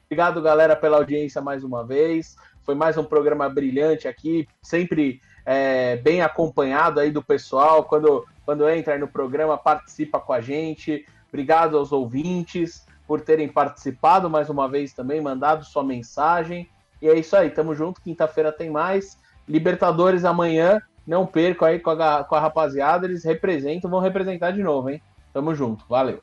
Obrigado, 0.08 0.42
galera, 0.42 0.76
pela 0.76 0.98
audiência 0.98 1.42
mais 1.42 1.64
uma 1.64 1.86
vez. 1.86 2.36
Foi 2.68 2.76
mais 2.76 2.98
um 2.98 3.04
programa 3.06 3.48
brilhante 3.48 4.10
aqui, 4.10 4.46
sempre 4.62 5.22
é, 5.46 5.96
bem 5.96 6.22
acompanhado 6.22 7.00
aí 7.00 7.10
do 7.10 7.24
pessoal. 7.24 7.86
Quando, 7.86 8.28
quando 8.44 8.68
entra 8.68 9.00
no 9.00 9.08
programa, 9.08 9.58
participa 9.58 10.20
com 10.20 10.34
a 10.34 10.42
gente. 10.42 11.06
Obrigado 11.30 11.78
aos 11.78 11.94
ouvintes 11.94 12.86
por 13.08 13.22
terem 13.22 13.48
participado 13.48 14.30
mais 14.30 14.50
uma 14.50 14.68
vez 14.68 14.92
também, 14.92 15.22
mandado 15.22 15.64
sua 15.64 15.82
mensagem. 15.82 16.70
E 17.02 17.08
é 17.08 17.18
isso 17.18 17.38
aí, 17.38 17.50
tamo 17.50 17.74
junto. 17.74 18.02
Quinta-feira 18.02 18.52
tem 18.52 18.70
mais. 18.70 19.18
Libertadores 19.48 20.26
amanhã, 20.26 20.82
não 21.08 21.26
perco 21.26 21.64
aí 21.64 21.80
com 21.80 21.92
a, 21.92 22.26
com 22.26 22.36
a 22.36 22.40
rapaziada, 22.42 23.08
eles 23.08 23.24
representam, 23.24 23.90
vão 23.90 24.02
representar 24.02 24.52
de 24.52 24.62
novo, 24.62 24.90
hein? 24.90 25.02
Tamo 25.32 25.56
junto, 25.56 25.86
valeu. 25.88 26.20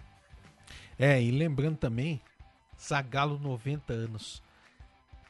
É, 0.99 1.23
e 1.23 1.31
lembrando 1.31 1.79
também, 1.79 2.21
Zagalo 2.79 3.41
90 3.43 3.95
anos. 3.95 4.44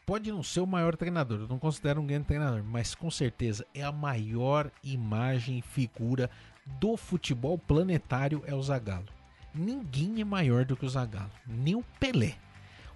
Pode 0.06 0.30
não 0.30 0.42
ser 0.42 0.60
o 0.60 0.66
maior 0.66 0.96
treinador, 0.96 1.40
eu 1.40 1.48
não 1.48 1.58
considero 1.58 2.00
um 2.00 2.06
grande 2.06 2.26
treinador, 2.26 2.62
mas 2.62 2.94
com 2.94 3.10
certeza 3.10 3.66
é 3.74 3.82
a 3.82 3.90
maior 3.90 4.70
imagem 4.82 5.58
e 5.58 5.62
figura 5.62 6.30
do 6.66 6.96
futebol 6.96 7.56
planetário 7.56 8.42
é 8.46 8.54
o 8.54 8.62
Zagallo. 8.62 9.08
Ninguém 9.54 10.20
é 10.20 10.24
maior 10.24 10.64
do 10.64 10.76
que 10.76 10.84
o 10.84 10.88
Zagallo, 10.88 11.30
nem 11.46 11.74
o 11.74 11.84
Pelé. 11.98 12.34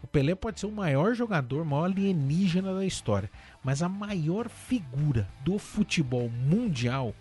O 0.03 0.07
Pelé 0.07 0.35
pode 0.35 0.61
ser 0.61 0.67
o 0.67 0.73
maior 0.73 1.15
jogador, 1.15 1.63
o 1.63 1.65
maior 1.65 1.87
alienígena 1.87 2.75
da 2.75 2.85
história, 2.85 3.31
mas 3.65 3.83
a 3.83 3.89
maior 3.89 4.49
figura 4.49 5.27
do 5.43 5.59
futebol 5.59 6.29
mundial 6.29 7.15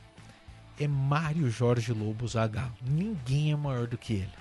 é 0.79 0.87
Mário 0.87 1.49
Jorge 1.49 1.93
Lobo 1.93 2.27
Zagallo. 2.27 2.73
Ninguém 2.81 3.51
é 3.51 3.55
maior 3.55 3.87
do 3.87 3.97
que 3.97 4.13
ele. 4.13 4.33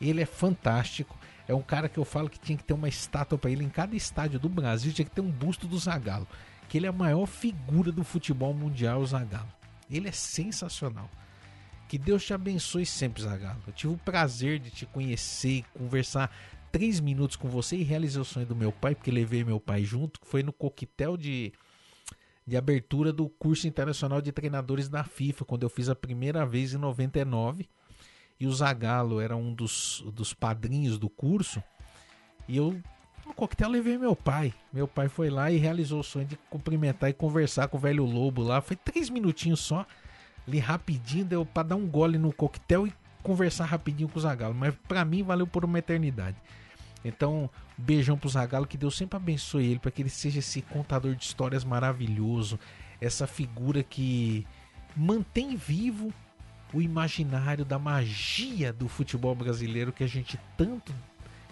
Ele 0.00 0.20
é 0.20 0.26
fantástico. 0.26 1.16
É 1.46 1.54
um 1.54 1.62
cara 1.62 1.88
que 1.88 1.98
eu 1.98 2.04
falo 2.04 2.30
que 2.30 2.38
tinha 2.38 2.56
que 2.56 2.64
ter 2.64 2.72
uma 2.72 2.88
estátua 2.88 3.36
para 3.36 3.50
ele 3.50 3.64
em 3.64 3.68
cada 3.68 3.96
estádio 3.96 4.38
do 4.38 4.48
Brasil, 4.48 4.92
tinha 4.92 5.04
que 5.04 5.10
ter 5.10 5.20
um 5.20 5.30
busto 5.30 5.66
do 5.66 5.78
Zagallo, 5.78 6.26
que 6.68 6.78
ele 6.78 6.86
é 6.86 6.88
a 6.88 6.92
maior 6.92 7.26
figura 7.26 7.90
do 7.90 8.04
futebol 8.04 8.54
mundial, 8.54 9.00
o 9.00 9.06
Zagallo. 9.06 9.52
Ele 9.90 10.08
é 10.08 10.12
sensacional. 10.12 11.10
Que 11.88 11.98
Deus 11.98 12.24
te 12.24 12.32
abençoe 12.32 12.86
sempre, 12.86 13.22
Zagallo. 13.22 13.60
Eu 13.66 13.72
tive 13.72 13.92
o 13.92 13.98
prazer 13.98 14.58
de 14.58 14.70
te 14.70 14.86
conhecer 14.86 15.64
conversar 15.74 16.34
três 16.72 17.00
minutos 17.00 17.36
com 17.36 17.48
você 17.48 17.76
e 17.76 17.82
realizei 17.82 18.20
o 18.20 18.24
sonho 18.24 18.46
do 18.46 18.56
meu 18.56 18.72
pai, 18.72 18.94
porque 18.94 19.10
levei 19.10 19.44
meu 19.44 19.60
pai 19.60 19.84
junto, 19.84 20.18
que 20.18 20.26
foi 20.26 20.42
no 20.42 20.54
coquetel 20.54 21.18
de, 21.18 21.52
de 22.46 22.56
abertura 22.56 23.12
do 23.12 23.28
curso 23.28 23.68
internacional 23.68 24.22
de 24.22 24.32
treinadores 24.32 24.88
da 24.88 25.04
FIFA, 25.04 25.44
quando 25.44 25.64
eu 25.64 25.68
fiz 25.68 25.90
a 25.90 25.94
primeira 25.94 26.46
vez 26.46 26.72
em 26.72 26.78
99. 26.78 27.68
E 28.42 28.46
o 28.48 28.52
Zagalo 28.52 29.20
era 29.20 29.36
um 29.36 29.54
dos, 29.54 30.02
dos 30.12 30.34
padrinhos 30.34 30.98
do 30.98 31.08
curso. 31.08 31.62
E 32.48 32.56
eu, 32.56 32.76
no 33.24 33.32
coquetel, 33.32 33.70
levei 33.70 33.96
meu 33.96 34.16
pai. 34.16 34.52
Meu 34.72 34.88
pai 34.88 35.08
foi 35.08 35.30
lá 35.30 35.48
e 35.48 35.58
realizou 35.58 36.00
o 36.00 36.02
sonho 36.02 36.26
de 36.26 36.36
cumprimentar 36.50 37.08
e 37.08 37.12
conversar 37.12 37.68
com 37.68 37.76
o 37.76 37.80
velho 37.80 38.04
Lobo 38.04 38.42
lá. 38.42 38.60
Foi 38.60 38.74
três 38.74 39.08
minutinhos 39.08 39.60
só. 39.60 39.86
Ali 40.44 40.58
rapidinho, 40.58 41.24
deu 41.24 41.46
para 41.46 41.68
dar 41.68 41.76
um 41.76 41.86
gole 41.86 42.18
no 42.18 42.32
coquetel 42.32 42.84
e 42.84 42.92
conversar 43.22 43.66
rapidinho 43.66 44.08
com 44.08 44.18
o 44.18 44.22
Zagalo. 44.22 44.56
Mas 44.56 44.74
para 44.88 45.04
mim 45.04 45.22
valeu 45.22 45.46
por 45.46 45.64
uma 45.64 45.78
eternidade. 45.78 46.36
Então, 47.04 47.48
beijão 47.78 48.18
pro 48.18 48.28
Zagalo, 48.28 48.66
que 48.66 48.76
Deus 48.76 48.96
sempre 48.96 49.18
abençoe 49.18 49.66
ele, 49.66 49.78
para 49.78 49.92
que 49.92 50.02
ele 50.02 50.10
seja 50.10 50.40
esse 50.40 50.62
contador 50.62 51.14
de 51.14 51.22
histórias 51.22 51.62
maravilhoso, 51.62 52.58
essa 53.00 53.24
figura 53.24 53.84
que 53.84 54.44
mantém 54.96 55.54
vivo 55.54 56.12
o 56.72 56.80
imaginário 56.80 57.64
da 57.64 57.78
magia 57.78 58.72
do 58.72 58.88
futebol 58.88 59.34
brasileiro 59.34 59.92
que 59.92 60.04
a 60.04 60.06
gente 60.06 60.38
tanto 60.56 60.94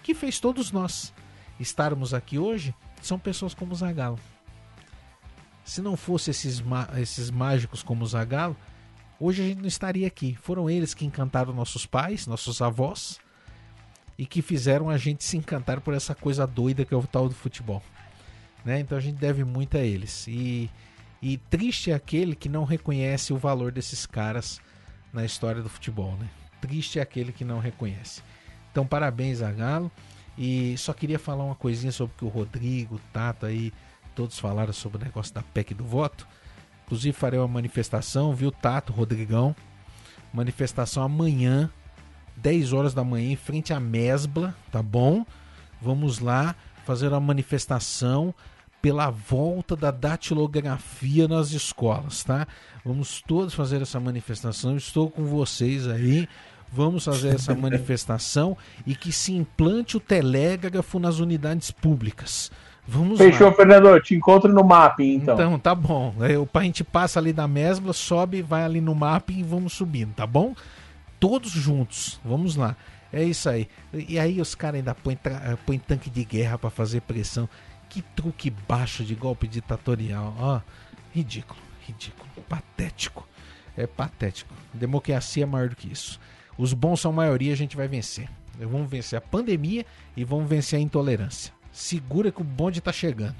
que 0.02 0.14
fez 0.14 0.40
todos 0.40 0.72
nós 0.72 1.12
estarmos 1.58 2.14
aqui 2.14 2.38
hoje, 2.38 2.74
são 3.02 3.18
pessoas 3.18 3.52
como 3.52 3.72
o 3.72 3.76
Zagalo. 3.76 4.18
Se 5.62 5.82
não 5.82 5.96
fosse 5.96 6.30
esses, 6.30 6.62
esses 6.98 7.30
mágicos 7.30 7.82
como 7.82 8.02
o 8.02 8.06
Zagalo, 8.06 8.56
hoje 9.20 9.42
a 9.42 9.46
gente 9.46 9.60
não 9.60 9.68
estaria 9.68 10.06
aqui. 10.06 10.34
Foram 10.40 10.70
eles 10.70 10.94
que 10.94 11.04
encantaram 11.04 11.52
nossos 11.52 11.84
pais, 11.84 12.26
nossos 12.26 12.62
avós, 12.62 13.20
e 14.16 14.24
que 14.26 14.42
fizeram 14.42 14.88
a 14.88 14.96
gente 14.96 15.22
se 15.22 15.36
encantar 15.36 15.80
por 15.80 15.94
essa 15.94 16.14
coisa 16.14 16.46
doida 16.46 16.84
que 16.84 16.94
é 16.94 16.96
o 16.96 17.06
tal 17.06 17.28
do 17.28 17.34
futebol. 17.34 17.82
Né? 18.64 18.80
Então 18.80 18.96
a 18.96 19.00
gente 19.00 19.16
deve 19.16 19.44
muito 19.44 19.76
a 19.76 19.80
eles. 19.80 20.26
E, 20.28 20.70
e 21.22 21.36
triste 21.36 21.90
é 21.90 21.94
aquele 21.94 22.34
que 22.34 22.48
não 22.48 22.64
reconhece 22.64 23.32
o 23.32 23.38
valor 23.38 23.70
desses 23.70 24.06
caras 24.06 24.60
na 25.12 25.24
história 25.24 25.62
do 25.62 25.68
futebol. 25.68 26.16
Né? 26.16 26.28
Triste 26.60 26.98
é 26.98 27.02
aquele 27.02 27.32
que 27.32 27.44
não 27.44 27.58
reconhece. 27.58 28.22
Então 28.70 28.86
parabéns 28.86 29.42
a 29.42 29.50
Galo. 29.50 29.90
E 30.38 30.76
só 30.78 30.92
queria 30.92 31.18
falar 31.18 31.44
uma 31.44 31.54
coisinha 31.54 31.92
sobre 31.92 32.14
que 32.16 32.24
o 32.24 32.28
Rodrigo, 32.28 32.94
o 32.96 33.00
Tato 33.12 33.44
aí, 33.44 33.72
todos 34.14 34.38
falaram 34.38 34.72
sobre 34.72 34.98
o 34.98 35.04
negócio 35.04 35.34
da 35.34 35.42
PEC 35.42 35.74
do 35.74 35.84
voto. 35.84 36.26
Inclusive 36.86 37.12
farei 37.12 37.38
uma 37.38 37.48
manifestação, 37.48 38.34
viu, 38.34 38.50
Tato, 38.50 38.92
Rodrigão? 38.92 39.54
Manifestação 40.32 41.02
amanhã 41.02 41.70
10 42.40 42.72
horas 42.72 42.94
da 42.94 43.04
manhã, 43.04 43.32
em 43.32 43.36
frente 43.36 43.72
à 43.72 43.78
Mesbla, 43.78 44.54
tá 44.72 44.82
bom? 44.82 45.26
Vamos 45.80 46.18
lá 46.18 46.54
fazer 46.84 47.08
uma 47.08 47.20
manifestação 47.20 48.34
pela 48.80 49.10
volta 49.10 49.76
da 49.76 49.90
datilografia 49.90 51.28
nas 51.28 51.52
escolas, 51.52 52.24
tá? 52.24 52.46
Vamos 52.84 53.22
todos 53.26 53.54
fazer 53.54 53.82
essa 53.82 54.00
manifestação. 54.00 54.76
Estou 54.76 55.10
com 55.10 55.24
vocês 55.24 55.86
aí. 55.86 56.28
vamos 56.72 57.04
fazer 57.04 57.34
essa 57.34 57.54
manifestação 57.56 58.56
e 58.86 58.94
que 58.94 59.12
se 59.12 59.32
implante 59.32 59.96
o 59.96 60.00
telégrafo 60.00 60.98
nas 60.98 61.18
unidades 61.18 61.70
públicas. 61.70 62.50
Vamos 62.86 63.18
Fechou, 63.18 63.48
lá. 63.48 63.54
Fernando. 63.54 64.00
Te 64.00 64.14
encontro 64.14 64.52
no 64.52 64.64
mapping, 64.64 65.14
então. 65.14 65.34
Então, 65.34 65.58
tá 65.58 65.74
bom. 65.74 66.14
Eu, 66.20 66.48
a 66.52 66.62
gente 66.62 66.82
passa 66.82 67.20
ali 67.20 67.32
da 67.32 67.46
mesma, 67.46 67.92
sobe, 67.92 68.42
vai 68.42 68.64
ali 68.64 68.80
no 68.80 68.94
mapping 68.94 69.38
e 69.38 69.42
vamos 69.42 69.74
subindo, 69.74 70.14
tá 70.14 70.26
bom? 70.26 70.54
Todos 71.20 71.50
juntos. 71.50 72.20
Vamos 72.24 72.56
lá. 72.56 72.74
É 73.12 73.22
isso 73.22 73.48
aí. 73.48 73.68
E 73.92 74.18
aí 74.18 74.40
os 74.40 74.54
caras 74.54 74.78
ainda 74.78 74.94
põem, 74.94 75.18
põem 75.66 75.78
tanque 75.78 76.08
de 76.08 76.24
guerra 76.24 76.58
para 76.58 76.70
fazer 76.70 77.00
pressão. 77.02 77.48
Que 77.90 78.00
truque 78.00 78.50
baixo 78.50 79.04
de 79.04 79.14
golpe 79.14 79.48
ditatorial. 79.48 80.34
Ó, 80.38 80.60
ridículo, 81.12 81.60
ridículo, 81.86 82.28
patético. 82.48 83.28
É 83.76 83.86
patético. 83.86 84.54
Democracia 84.72 85.42
é 85.42 85.46
maior 85.46 85.68
do 85.68 85.76
que 85.76 85.92
isso. 85.92 86.20
Os 86.56 86.72
bons 86.72 87.00
são 87.00 87.12
maioria, 87.12 87.52
a 87.52 87.56
gente 87.56 87.76
vai 87.76 87.88
vencer. 87.88 88.30
Vamos 88.58 88.88
vencer 88.88 89.18
a 89.18 89.20
pandemia 89.20 89.84
e 90.16 90.24
vamos 90.24 90.48
vencer 90.48 90.78
a 90.78 90.82
intolerância. 90.82 91.52
Segura 91.72 92.30
que 92.30 92.40
o 92.40 92.44
bonde 92.44 92.80
tá 92.80 92.92
chegando, 92.92 93.36